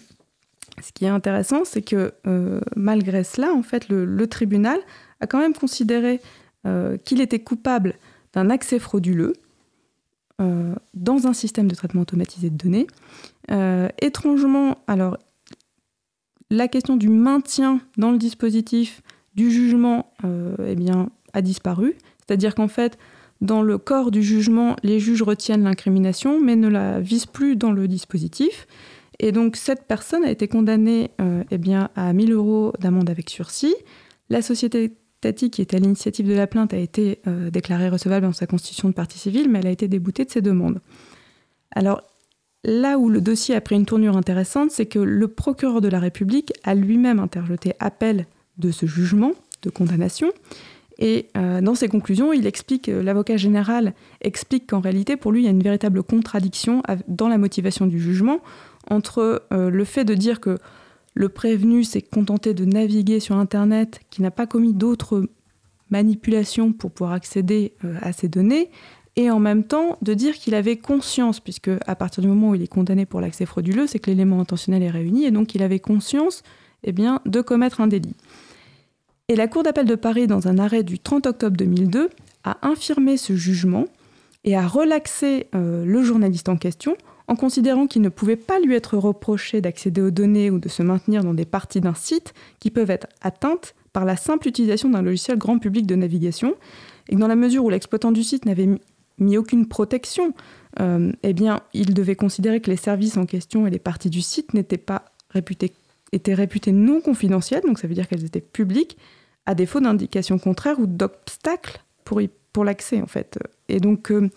ce 0.83 0.93
qui 0.93 1.05
est 1.05 1.09
intéressant, 1.09 1.64
c'est 1.64 1.83
que 1.83 2.12
euh, 2.27 2.61
malgré 2.77 3.25
cela, 3.25 3.53
en 3.53 3.62
fait, 3.62 3.89
le, 3.89 4.27
tribunal 4.27 4.79
a 5.20 5.27
quand 5.27 5.39
même 5.39 5.55
considéré 5.55 6.20
euh, 6.66 6.97
qu'il 6.97 7.20
était 7.20 7.39
coupable 7.39 7.95
d'un 8.33 8.51
accès 8.51 8.79
frauduleux 8.79 9.35
euh, 10.41 10.75
dans 10.95 11.27
un 11.27 11.33
système 11.33 11.68
de 11.68 11.75
traitement 11.75 12.03
automatisé 12.03 12.51
de 12.51 12.57
données. 12.57 12.87
étrangement, 14.01 14.79
alors, 14.87 15.18
la 16.51 16.68
question 16.68 16.97
du 16.97 17.09
maintien 17.09 17.81
dans 17.97 18.11
le 18.11 18.18
dispositif 18.18 19.03
du 19.35 19.51
jugement 19.51 20.12
eh 20.22 20.77
a 21.33 21.43
disparu. 21.43 21.95
C'est-à-dire 22.18 22.55
qu'en 22.55 22.68
fait, 22.68 22.97
dans 23.41 23.62
le 23.62 23.79
corps 23.79 24.11
du 24.11 24.22
jugement, 24.22 24.77
les 24.83 25.01
juges 25.01 25.22
retiennent 25.22 25.64
l'incrimination, 25.64 26.41
mais 26.41 26.57
ne 26.57 26.68
la 26.68 27.01
visent 27.01 27.27
plus 27.27 27.57
dans 27.57 27.72
le 27.72 27.89
dispositif. 27.89 28.66
Et 29.19 29.33
donc 29.33 29.57
cette 29.57 29.85
personne 29.85 30.25
a 30.25 30.31
été 30.31 30.49
condamnée 30.49 31.11
euh, 31.21 31.43
eh 31.51 31.59
bien, 31.59 31.91
à 31.95 32.12
1000 32.12 32.33
euros 32.33 32.73
d'amende 32.79 33.11
avec 33.11 33.31
sursis. 33.31 33.75
La 34.31 34.43
société 34.43 34.93
Tati, 35.21 35.51
qui 35.51 35.62
était 35.62 35.77
à 35.77 35.81
l'initiative 35.81 36.29
de 36.29 36.35
la 36.35 36.47
plainte, 36.47 36.75
a 36.75 36.79
été 36.79 37.21
euh, 37.27 37.51
déclarée 37.51 37.89
recevable 37.89 38.27
dans 38.27 38.33
sa 38.33 38.47
constitution 38.47 38.89
de 38.89 38.95
partie 38.95 39.19
civile, 39.19 39.49
mais 39.49 39.61
elle 39.61 39.67
a 39.67 39.71
été 39.71 39.89
déboutée 39.89 40.25
de 40.25 40.31
ses 40.31 40.43
demandes. 40.43 40.81
Alors 41.71 42.03
là 42.65 42.99
où 42.99 43.09
le 43.09 43.21
dossier 43.21 43.55
a 43.55 43.61
pris 43.61 43.77
une 43.77 43.87
tournure 43.87 44.17
intéressante, 44.17 44.71
c'est 44.71 44.87
que 44.87 44.99
le 44.99 45.29
procureur 45.29 45.81
de 45.81 45.89
la 45.89 45.99
République 45.99 46.53
a 46.62 46.75
lui-même 46.75 47.21
interjeté 47.21 47.73
appel 47.81 48.27
de 48.59 48.71
ce 48.71 48.87
jugement 48.87 49.33
de 49.62 49.71
condamnation. 49.71 50.31
Et 50.99 51.31
euh, 51.37 51.61
dans 51.61 51.75
ses 51.75 51.89
conclusions, 51.89 52.33
il 52.33 52.47
explique, 52.47 52.87
l'avocat 52.87 53.37
général 53.37 53.95
explique 54.21 54.69
qu'en 54.69 54.81
réalité, 54.81 55.17
pour 55.17 55.33
lui, 55.33 55.43
il 55.43 55.45
y 55.45 55.49
a 55.49 55.51
une 55.51 55.62
véritable 55.62 56.03
contradiction 56.03 56.83
dans 57.09 57.29
la 57.29 57.39
motivation 57.39 57.87
du 57.87 57.99
jugement 57.99 58.41
entre 58.91 59.43
euh, 59.53 59.70
le 59.70 59.85
fait 59.85 60.05
de 60.05 60.14
dire 60.14 60.41
que 60.41 60.59
le 61.14 61.28
prévenu 61.28 61.85
s'est 61.85 62.03
contenté 62.03 62.55
de 62.55 62.64
naviguer 62.64 63.20
sur 63.20 63.37
Internet, 63.37 64.01
qui 64.11 64.22
n'a 64.22 64.30
pas 64.30 64.47
commis 64.47 64.74
d'autres 64.74 65.28
manipulations 65.91 66.72
pour 66.72 66.91
pouvoir 66.91 67.12
accéder 67.12 67.74
euh, 67.85 67.97
à 68.03 68.12
ces 68.12 68.28
données, 68.28 68.70
et 69.16 69.30
en 69.30 69.39
même 69.39 69.62
temps 69.62 69.97
de 70.03 70.12
dire 70.12 70.35
qu'il 70.35 70.55
avait 70.55 70.76
conscience, 70.76 71.39
puisque 71.39 71.70
à 71.87 71.95
partir 71.95 72.22
du 72.22 72.28
moment 72.28 72.51
où 72.51 72.55
il 72.57 72.62
est 72.62 72.68
condamné 72.68 73.07
pour 73.07 73.20
l'accès 73.20 73.47
frauduleux, 73.47 73.87
c'est 73.87 74.01
que 74.01 74.11
l'élément 74.11 74.41
intentionnel 74.41 74.82
est 74.82 74.91
réuni, 74.91 75.24
et 75.24 75.30
donc 75.30 75.55
il 75.55 75.62
avait 75.62 75.78
conscience 75.78 76.43
eh 76.82 76.93
bien, 76.93 77.20
de 77.24 77.41
commettre 77.41 77.80
un 77.80 77.87
délit. 77.87 78.16
Et 79.28 79.37
la 79.37 79.49
Cour 79.49 79.62
d'appel 79.62 79.87
de 79.87 79.95
Paris, 79.95 80.26
dans 80.26 80.49
un 80.49 80.59
arrêt 80.59 80.82
du 80.82 80.99
30 80.99 81.26
octobre 81.26 81.57
2002, 81.57 82.11
a 82.42 82.59
infirmé 82.67 83.17
ce 83.17 83.34
jugement 83.34 83.87
et 84.45 84.57
a 84.57 84.67
relaxé 84.67 85.46
euh, 85.54 85.84
le 85.84 86.03
journaliste 86.03 86.49
en 86.49 86.57
question 86.57 86.96
en 87.26 87.37
considérant 87.37 87.87
qu'il 87.87 88.03
ne 88.03 88.09
pouvait 88.09 88.37
pas 88.37 88.61
lui 88.61 88.75
être 88.75 88.96
reproché 88.96 89.61
d'accéder 89.61 90.01
aux 90.01 90.11
données 90.11 90.51
ou 90.51 90.59
de 90.59 90.68
se 90.68 90.83
maintenir 90.83 91.25
dans 91.25 91.34
des 91.34 91.46
parties 91.46 91.80
d'un 91.80 91.95
site 91.95 92.34
qui 92.61 92.71
peuvent 92.71 92.91
être 92.91 93.07
atteintes 93.22 93.75
par 93.92 94.05
la 94.05 94.17
simple 94.17 94.49
utilisation 94.49 94.91
d'un 94.91 95.03
logiciel 95.03 95.38
grand 95.38 95.59
public 95.59 95.87
de 95.87 95.95
navigation, 95.95 96.55
et 97.09 97.14
que 97.14 97.21
dans 97.21 97.29
la 97.29 97.37
mesure 97.37 97.64
où 97.64 97.71
l'exploitant 97.71 98.13
du 98.13 98.22
site 98.22 98.45
n'avait 98.45 98.68
mis 99.18 99.38
aucune 99.38 99.67
protection, 99.67 100.34
euh, 100.80 101.13
eh 101.22 101.33
bien, 101.33 101.61
il 101.72 101.95
devait 101.95 102.17
considérer 102.17 102.61
que 102.61 102.71
les 102.71 102.76
services 102.76 103.17
en 103.17 103.26
question 103.26 103.67
et 103.67 103.71
les 103.71 103.79
parties 103.79 104.11
du 104.11 104.21
site 104.21 104.53
n'étaient 104.53 104.76
pas 104.79 105.05
étaient 106.13 106.34
réputés 106.34 106.71
non 106.71 107.01
confidentielles, 107.01 107.63
donc 107.67 107.79
ça 107.79 107.88
veut 107.88 107.95
dire 107.95 108.07
qu'elles 108.07 108.25
étaient 108.25 108.41
publiques, 108.41 108.96
à 109.46 109.55
défaut 109.55 109.80
d'indications 109.80 110.38
contraires 110.38 110.79
ou 110.79 110.87
d'obstacles 110.87 111.83
pour, 112.05 112.21
pour 112.53 112.64
l'accès, 112.64 113.03
en 113.03 113.07
fait. 113.07 113.38
Et 113.68 113.80
donc, 113.80 114.11
euh, 114.11 114.30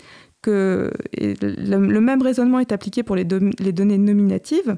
le, 0.51 1.99
même 1.99 2.21
raisonnement 2.21 2.59
est 2.59 2.71
appliqué 2.71 3.03
pour 3.03 3.15
les, 3.15 3.25
données 3.25 3.97
nominatives. 3.97 4.77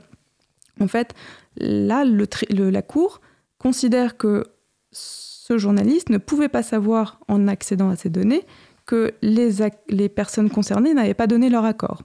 En 0.79 0.87
fait, 0.87 1.13
là, 1.57 2.03
la 2.05 2.81
Cour 2.81 3.21
considère 3.57 4.17
que 4.17 4.45
ce 4.91 5.57
journaliste 5.57 6.09
ne 6.09 6.17
pouvait 6.17 6.49
pas 6.49 6.63
savoir, 6.63 7.19
en 7.27 7.47
accédant 7.47 7.89
à 7.89 7.95
ces 7.95 8.09
données, 8.09 8.45
que 8.85 9.13
les, 9.21 10.09
personnes 10.09 10.49
concernées 10.49 10.93
n'avaient 10.93 11.13
pas 11.13 11.27
donné 11.27 11.49
leur 11.49 11.65
accord. 11.65 12.03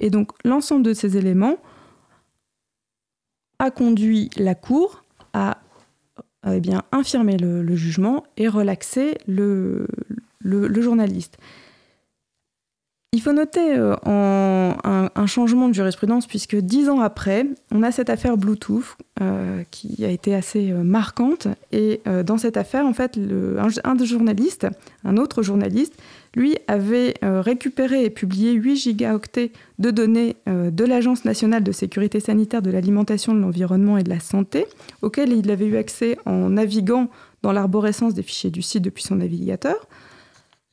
Et 0.00 0.10
donc, 0.10 0.32
l'ensemble 0.44 0.82
de 0.82 0.92
ces 0.92 1.16
éléments 1.16 1.58
a 3.58 3.70
conduit 3.70 4.30
la 4.36 4.54
Cour 4.54 5.04
à 5.32 5.58
eh 6.46 6.60
bien, 6.60 6.82
infirmer 6.90 7.36
le, 7.36 7.76
jugement 7.76 8.24
et 8.38 8.48
relaxer 8.48 9.18
le 9.26 9.86
journaliste. 10.80 11.36
Il 13.12 13.20
faut 13.20 13.32
noter 13.32 13.74
euh, 13.76 13.96
un, 14.06 15.26
changement 15.26 15.68
de 15.68 15.74
jurisprudence 15.74 16.28
puisque 16.28 16.54
dix 16.54 16.88
ans 16.88 17.00
après, 17.00 17.44
on 17.72 17.82
a 17.82 17.90
cette 17.90 18.08
affaire 18.08 18.36
Bluetooth 18.36 18.96
euh, 19.20 19.64
qui 19.72 20.04
a 20.04 20.10
été 20.10 20.32
assez 20.32 20.70
euh, 20.70 20.84
marquante. 20.84 21.48
Et 21.72 22.02
dans 22.24 22.38
cette 22.38 22.56
affaire, 22.56 22.86
en 22.86 22.92
fait, 22.92 23.18
un, 23.82 23.94
des 23.96 24.06
journalistes, 24.06 24.68
un 25.04 25.16
autre 25.16 25.42
journaliste, 25.42 25.94
lui 26.36 26.56
avait 26.68 27.14
récupéré 27.22 28.04
et 28.04 28.10
publié 28.10 28.52
8 28.52 28.76
gigaoctets 28.76 29.50
de 29.80 29.90
données 29.90 30.36
de 30.46 30.84
l'Agence 30.84 31.24
nationale 31.24 31.64
de 31.64 31.72
sécurité 31.72 32.20
sanitaire 32.20 32.62
de 32.62 32.70
l'alimentation, 32.70 33.34
de 33.34 33.40
l'environnement 33.40 33.98
et 33.98 34.04
de 34.04 34.10
la 34.10 34.20
santé, 34.20 34.66
auxquels 35.02 35.32
il 35.32 35.50
avait 35.50 35.66
eu 35.66 35.76
accès 35.76 36.16
en 36.26 36.50
naviguant 36.50 37.08
dans 37.42 37.50
l'arborescence 37.50 38.14
des 38.14 38.22
fichiers 38.22 38.50
du 38.50 38.62
site 38.62 38.82
depuis 38.82 39.02
son 39.02 39.16
navigateur. 39.16 39.76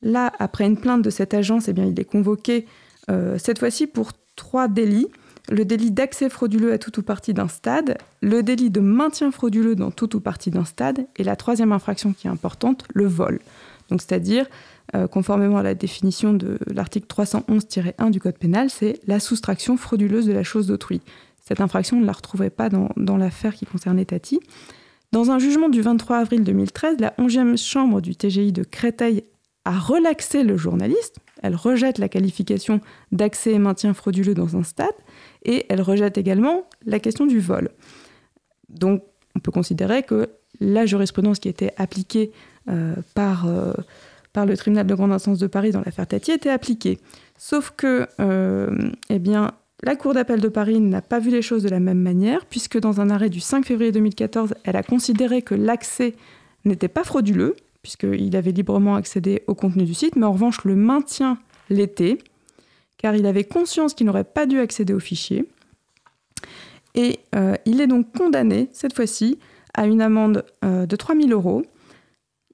Là, 0.02 0.32
après 0.38 0.66
une 0.66 0.76
plainte 0.76 1.02
de 1.02 1.10
cette 1.10 1.34
agence, 1.34 1.68
eh 1.68 1.72
bien, 1.72 1.84
il 1.84 1.98
est 1.98 2.04
convoqué 2.04 2.66
euh, 3.10 3.36
cette 3.38 3.58
fois-ci 3.58 3.86
pour 3.86 4.12
trois 4.36 4.68
délits. 4.68 5.08
Le 5.50 5.64
délit 5.64 5.90
d'accès 5.90 6.28
frauduleux 6.28 6.72
à 6.72 6.78
tout 6.78 6.98
ou 6.98 7.02
partie 7.02 7.32
d'un 7.32 7.48
stade, 7.48 7.96
le 8.20 8.42
délit 8.42 8.70
de 8.70 8.80
maintien 8.80 9.30
frauduleux 9.30 9.74
dans 9.74 9.90
tout 9.90 10.14
ou 10.14 10.20
partie 10.20 10.50
d'un 10.50 10.66
stade, 10.66 11.06
et 11.16 11.24
la 11.24 11.36
troisième 11.36 11.72
infraction 11.72 12.12
qui 12.12 12.26
est 12.26 12.30
importante, 12.30 12.84
le 12.92 13.06
vol. 13.06 13.40
Donc, 13.88 14.02
c'est-à-dire, 14.02 14.46
euh, 14.94 15.06
conformément 15.06 15.56
à 15.56 15.62
la 15.62 15.74
définition 15.74 16.34
de 16.34 16.58
l'article 16.66 17.06
311-1 17.06 18.10
du 18.10 18.20
Code 18.20 18.38
pénal, 18.38 18.68
c'est 18.68 19.00
la 19.06 19.20
soustraction 19.20 19.78
frauduleuse 19.78 20.26
de 20.26 20.32
la 20.32 20.42
chose 20.42 20.66
d'autrui. 20.66 21.00
Cette 21.46 21.62
infraction, 21.62 21.96
on 21.96 22.00
ne 22.00 22.06
la 22.06 22.12
retrouvait 22.12 22.50
pas 22.50 22.68
dans, 22.68 22.90
dans 22.96 23.16
l'affaire 23.16 23.54
qui 23.54 23.64
concernait 23.64 24.04
Tati. 24.04 24.40
Dans 25.12 25.30
un 25.30 25.38
jugement 25.38 25.70
du 25.70 25.80
23 25.80 26.18
avril 26.18 26.44
2013, 26.44 26.96
la 27.00 27.14
11e 27.18 27.56
chambre 27.56 28.02
du 28.02 28.14
TGI 28.14 28.52
de 28.52 28.62
Créteil 28.62 29.24
à 29.64 29.78
relaxer 29.78 30.44
le 30.44 30.56
journaliste. 30.56 31.16
Elle 31.42 31.54
rejette 31.54 31.98
la 31.98 32.08
qualification 32.08 32.80
d'accès 33.12 33.52
et 33.52 33.58
maintien 33.58 33.94
frauduleux 33.94 34.34
dans 34.34 34.56
un 34.56 34.62
stade 34.62 34.88
et 35.44 35.66
elle 35.68 35.82
rejette 35.82 36.18
également 36.18 36.64
la 36.86 36.98
question 36.98 37.26
du 37.26 37.40
vol. 37.40 37.70
Donc 38.68 39.02
on 39.36 39.40
peut 39.40 39.52
considérer 39.52 40.02
que 40.02 40.30
la 40.60 40.86
jurisprudence 40.86 41.38
qui 41.38 41.48
était 41.48 41.72
appliquée 41.76 42.32
euh, 42.68 42.94
par, 43.14 43.46
euh, 43.46 43.72
par 44.32 44.46
le 44.46 44.56
tribunal 44.56 44.86
de 44.86 44.94
grande 44.94 45.12
instance 45.12 45.38
de 45.38 45.46
Paris 45.46 45.70
dans 45.70 45.82
l'affaire 45.84 46.06
Tati 46.06 46.32
était 46.32 46.50
appliquée. 46.50 46.98
Sauf 47.36 47.72
que 47.76 48.06
euh, 48.20 48.90
eh 49.10 49.20
la 49.84 49.94
Cour 49.94 50.12
d'appel 50.12 50.40
de 50.40 50.48
Paris 50.48 50.80
n'a 50.80 51.00
pas 51.00 51.20
vu 51.20 51.30
les 51.30 51.40
choses 51.40 51.62
de 51.62 51.68
la 51.68 51.78
même 51.78 52.00
manière, 52.00 52.46
puisque 52.46 52.80
dans 52.80 53.00
un 53.00 53.10
arrêt 53.10 53.30
du 53.30 53.38
5 53.38 53.64
février 53.64 53.92
2014, 53.92 54.54
elle 54.64 54.74
a 54.74 54.82
considéré 54.82 55.40
que 55.40 55.54
l'accès 55.54 56.14
n'était 56.64 56.88
pas 56.88 57.04
frauduleux, 57.04 57.54
puisqu'il 57.82 58.36
avait 58.36 58.52
librement 58.52 58.96
accédé 58.96 59.42
au 59.46 59.54
contenu 59.54 59.84
du 59.84 59.94
site, 59.94 60.16
mais 60.16 60.26
en 60.26 60.32
revanche 60.32 60.64
le 60.64 60.74
maintien 60.74 61.38
l'était, 61.70 62.18
car 62.96 63.14
il 63.14 63.26
avait 63.26 63.44
conscience 63.44 63.94
qu'il 63.94 64.06
n'aurait 64.06 64.24
pas 64.24 64.46
dû 64.46 64.58
accéder 64.58 64.92
au 64.92 65.00
fichier. 65.00 65.48
Et 66.94 67.20
euh, 67.34 67.54
il 67.64 67.80
est 67.80 67.86
donc 67.86 68.12
condamné, 68.12 68.68
cette 68.72 68.94
fois-ci, 68.94 69.38
à 69.74 69.86
une 69.86 70.02
amende 70.02 70.44
euh, 70.64 70.86
de 70.86 70.96
3 70.96 71.14
000 71.14 71.28
euros. 71.28 71.62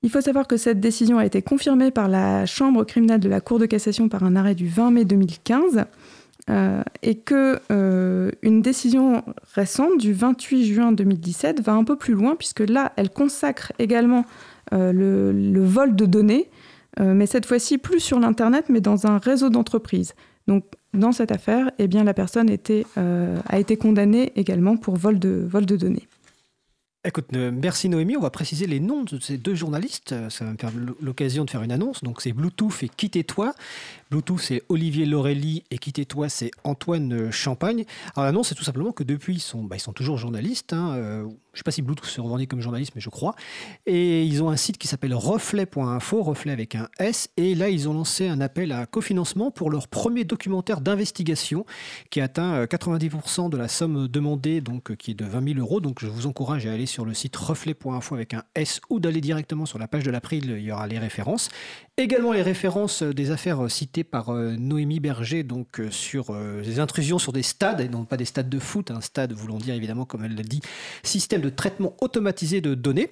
Il 0.02 0.10
faut 0.10 0.20
savoir 0.20 0.46
que 0.46 0.58
cette 0.58 0.80
décision 0.80 1.16
a 1.18 1.24
été 1.24 1.40
confirmée 1.40 1.90
par 1.90 2.08
la 2.08 2.44
Chambre 2.44 2.84
criminelle 2.84 3.20
de 3.20 3.28
la 3.28 3.40
Cour 3.40 3.58
de 3.58 3.64
cassation 3.64 4.10
par 4.10 4.22
un 4.22 4.36
arrêt 4.36 4.54
du 4.54 4.68
20 4.68 4.90
mai 4.90 5.04
2015. 5.06 5.86
Euh, 6.50 6.82
et 7.02 7.14
que 7.14 7.58
euh, 7.72 8.30
une 8.42 8.60
décision 8.60 9.24
récente 9.54 9.96
du 9.96 10.12
28 10.12 10.66
juin 10.66 10.92
2017 10.92 11.62
va 11.62 11.72
un 11.72 11.84
peu 11.84 11.96
plus 11.96 12.12
loin 12.12 12.36
puisque 12.36 12.60
là 12.60 12.92
elle 12.96 13.08
consacre 13.08 13.72
également 13.78 14.26
le, 14.74 15.32
le, 15.32 15.64
vol 15.64 15.96
de 15.96 16.06
données, 16.06 16.50
mais 17.00 17.26
cette 17.26 17.46
fois-ci 17.46 17.78
plus 17.78 18.00
sur 18.00 18.18
l'internet 18.18 18.66
mais 18.68 18.80
dans 18.80 19.06
un 19.06 19.18
réseau 19.18 19.50
d'entreprises. 19.50 20.14
Donc 20.46 20.64
dans 20.92 21.12
cette 21.12 21.32
affaire, 21.32 21.70
eh 21.78 21.88
bien 21.88 22.04
la 22.04 22.14
personne 22.14 22.50
était, 22.50 22.84
a 22.96 23.58
été 23.58 23.76
condamnée 23.76 24.32
également 24.36 24.76
pour 24.76 24.96
vol 24.96 25.18
de, 25.18 25.46
vol 25.48 25.66
de 25.66 25.76
données. 25.76 26.06
Écoute, 27.06 27.26
merci 27.32 27.90
Noémie. 27.90 28.16
On 28.16 28.20
va 28.20 28.30
préciser 28.30 28.66
les 28.66 28.80
noms 28.80 29.02
de 29.02 29.18
ces 29.20 29.36
deux 29.36 29.54
journalistes. 29.54 30.14
Ça 30.30 30.46
va 30.46 30.52
me 30.52 30.56
faire 30.56 30.72
l'occasion 31.02 31.44
de 31.44 31.50
faire 31.50 31.62
une 31.62 31.72
annonce. 31.72 32.02
Donc, 32.02 32.22
c'est 32.22 32.32
Bluetooth 32.32 32.82
et 32.82 32.88
Quittez-toi. 32.88 33.52
Bluetooth, 34.10 34.40
c'est 34.40 34.62
Olivier 34.68 35.06
Laurelli 35.06 35.64
et 35.70 35.78
Quittez-toi, 35.78 36.28
c'est 36.28 36.50
Antoine 36.64 37.30
Champagne. 37.30 37.84
Alors, 38.14 38.26
l'annonce, 38.26 38.48
c'est 38.48 38.54
tout 38.54 38.64
simplement 38.64 38.92
que 38.92 39.04
depuis, 39.04 39.34
ils 39.34 39.40
sont, 39.40 39.62
bah, 39.62 39.76
ils 39.76 39.80
sont 39.80 39.92
toujours 39.92 40.16
journalistes. 40.16 40.72
Hein. 40.72 40.94
Euh, 40.94 41.22
je 41.22 41.26
ne 41.28 41.60
sais 41.60 41.62
pas 41.62 41.70
si 41.70 41.82
Bluetooth 41.82 42.06
se 42.06 42.20
revendique 42.20 42.50
comme 42.50 42.60
journaliste, 42.60 42.92
mais 42.94 43.00
je 43.00 43.10
crois. 43.10 43.36
Et 43.86 44.24
ils 44.24 44.42
ont 44.42 44.48
un 44.48 44.56
site 44.56 44.76
qui 44.76 44.88
s'appelle 44.88 45.14
reflet.info, 45.14 46.22
reflet 46.22 46.52
avec 46.52 46.74
un 46.74 46.88
S. 46.98 47.28
Et 47.36 47.54
là, 47.54 47.68
ils 47.68 47.88
ont 47.88 47.94
lancé 47.94 48.26
un 48.26 48.40
appel 48.40 48.72
à 48.72 48.86
cofinancement 48.86 49.50
pour 49.50 49.70
leur 49.70 49.86
premier 49.86 50.24
documentaire 50.24 50.80
d'investigation 50.80 51.64
qui 52.10 52.20
atteint 52.20 52.64
90% 52.64 53.46
euh, 53.46 53.48
de 53.50 53.56
la 53.56 53.68
somme 53.68 54.08
demandée, 54.08 54.60
donc 54.60 54.90
euh, 54.90 54.96
qui 54.96 55.12
est 55.12 55.14
de 55.14 55.24
20 55.24 55.54
000 55.54 55.60
euros. 55.60 55.80
Donc, 55.80 56.00
je 56.00 56.08
vous 56.08 56.26
encourage 56.26 56.66
à 56.66 56.72
aller 56.72 56.86
sur 56.86 57.04
le 57.04 57.14
site 57.14 57.36
reflet.info 57.36 58.14
avec 58.14 58.34
un 58.34 58.42
S 58.54 58.80
ou 58.90 58.98
d'aller 58.98 59.20
directement 59.20 59.66
sur 59.66 59.78
la 59.78 59.86
page 59.86 60.02
de 60.02 60.10
l'April, 60.10 60.50
il 60.50 60.64
y 60.64 60.72
aura 60.72 60.86
les 60.86 60.98
références. 60.98 61.50
Également 61.96 62.32
les 62.32 62.42
références 62.42 63.04
des 63.04 63.30
affaires 63.30 63.70
citées 63.70 64.02
par 64.02 64.30
euh, 64.30 64.56
Noémie 64.58 64.98
Berger, 64.98 65.44
donc 65.44 65.80
sur 65.90 66.34
les 66.34 66.80
intrusions 66.80 67.20
sur 67.20 67.32
des 67.32 67.44
stades, 67.44 67.80
et 67.80 67.88
non 67.88 68.04
pas 68.04 68.16
des 68.16 68.24
stades 68.24 68.48
de 68.48 68.58
foot, 68.58 68.90
un 68.90 69.00
stade 69.00 69.32
voulant 69.32 69.58
dire 69.58 69.76
évidemment, 69.76 70.04
comme 70.04 70.24
elle 70.24 70.34
l'a 70.34 70.42
dit, 70.42 70.60
système 71.04 71.40
de 71.40 71.50
traitement 71.50 71.94
automatisé 72.00 72.60
de 72.60 72.74
données. 72.74 73.10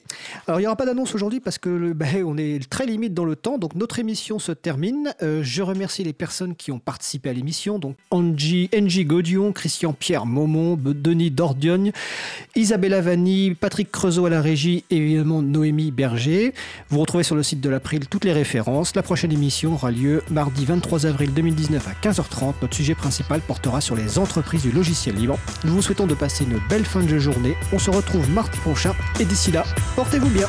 Alors 0.49 0.59
il 0.59 0.65
n'y 0.65 0.67
aura 0.67 0.75
pas 0.75 0.85
d'annonce 0.85 1.15
aujourd'hui 1.15 1.39
parce 1.39 1.59
que 1.59 1.93
bah, 1.95 2.07
on 2.27 2.37
est 2.37 2.69
très 2.69 2.85
limite 2.85 3.15
dans 3.15 3.25
le 3.25 3.37
temps, 3.37 3.57
donc 3.57 3.77
notre 3.77 4.01
émission 4.01 4.41
se 4.41 4.51
termine. 4.51 5.15
Euh, 5.23 5.45
je 5.45 5.63
remercie 5.63 6.03
les 6.03 6.13
personnes 6.13 6.57
qui 6.57 6.73
ont 6.73 6.81
participé 6.81 7.31
à 7.31 7.33
l'émission, 7.33 7.79
donc 7.79 7.95
Angie, 8.11 8.69
Angie 8.77 9.05
Godion, 9.05 9.53
Christian 9.53 9.93
Pierre 9.93 10.27
Momon, 10.27 10.77
Denis 10.77 11.31
Dordiogne, 11.31 11.93
Isabelle 12.57 13.01
Vanni, 13.01 13.55
Patrick 13.55 13.93
Creusot 13.93 14.27
à 14.27 14.31
la 14.31 14.43
régie 14.43 14.85
et 14.91 14.97
évidemment 14.97 15.41
Noémie 15.41 15.93
Berger. 15.93 16.53
Vous 16.89 16.99
retrouvez 16.99 17.23
sur 17.23 17.37
le 17.37 17.45
site 17.45 17.61
de 17.61 17.69
l'April 17.69 18.09
toutes 18.09 18.25
les 18.25 18.33
références. 18.33 18.72
La 18.95 19.03
prochaine 19.03 19.33
émission 19.33 19.75
aura 19.75 19.91
lieu 19.91 20.23
mardi 20.31 20.65
23 20.65 21.05
avril 21.05 21.35
2019 21.35 21.89
à 21.89 21.93
15h30. 21.93 22.55
Notre 22.63 22.75
sujet 22.75 22.95
principal 22.95 23.43
portera 23.43 23.83
sur 23.83 23.95
les 23.95 24.19
entreprises 24.19 24.63
du 24.63 24.73
logiciel 24.73 25.15
libre. 25.15 25.39
Nous 25.65 25.75
vous 25.75 25.83
souhaitons 25.83 26.07
de 26.07 26.15
passer 26.15 26.45
une 26.45 26.59
belle 26.71 26.87
fin 26.87 27.03
de 27.03 27.19
journée. 27.19 27.55
On 27.73 27.79
se 27.79 27.91
retrouve 27.91 28.29
mardi 28.31 28.59
prochain. 28.59 28.95
Et 29.21 29.27
d'ici 29.27 29.53
là, 29.53 29.65
portez-vous 29.95 30.31
bien. 30.31 30.49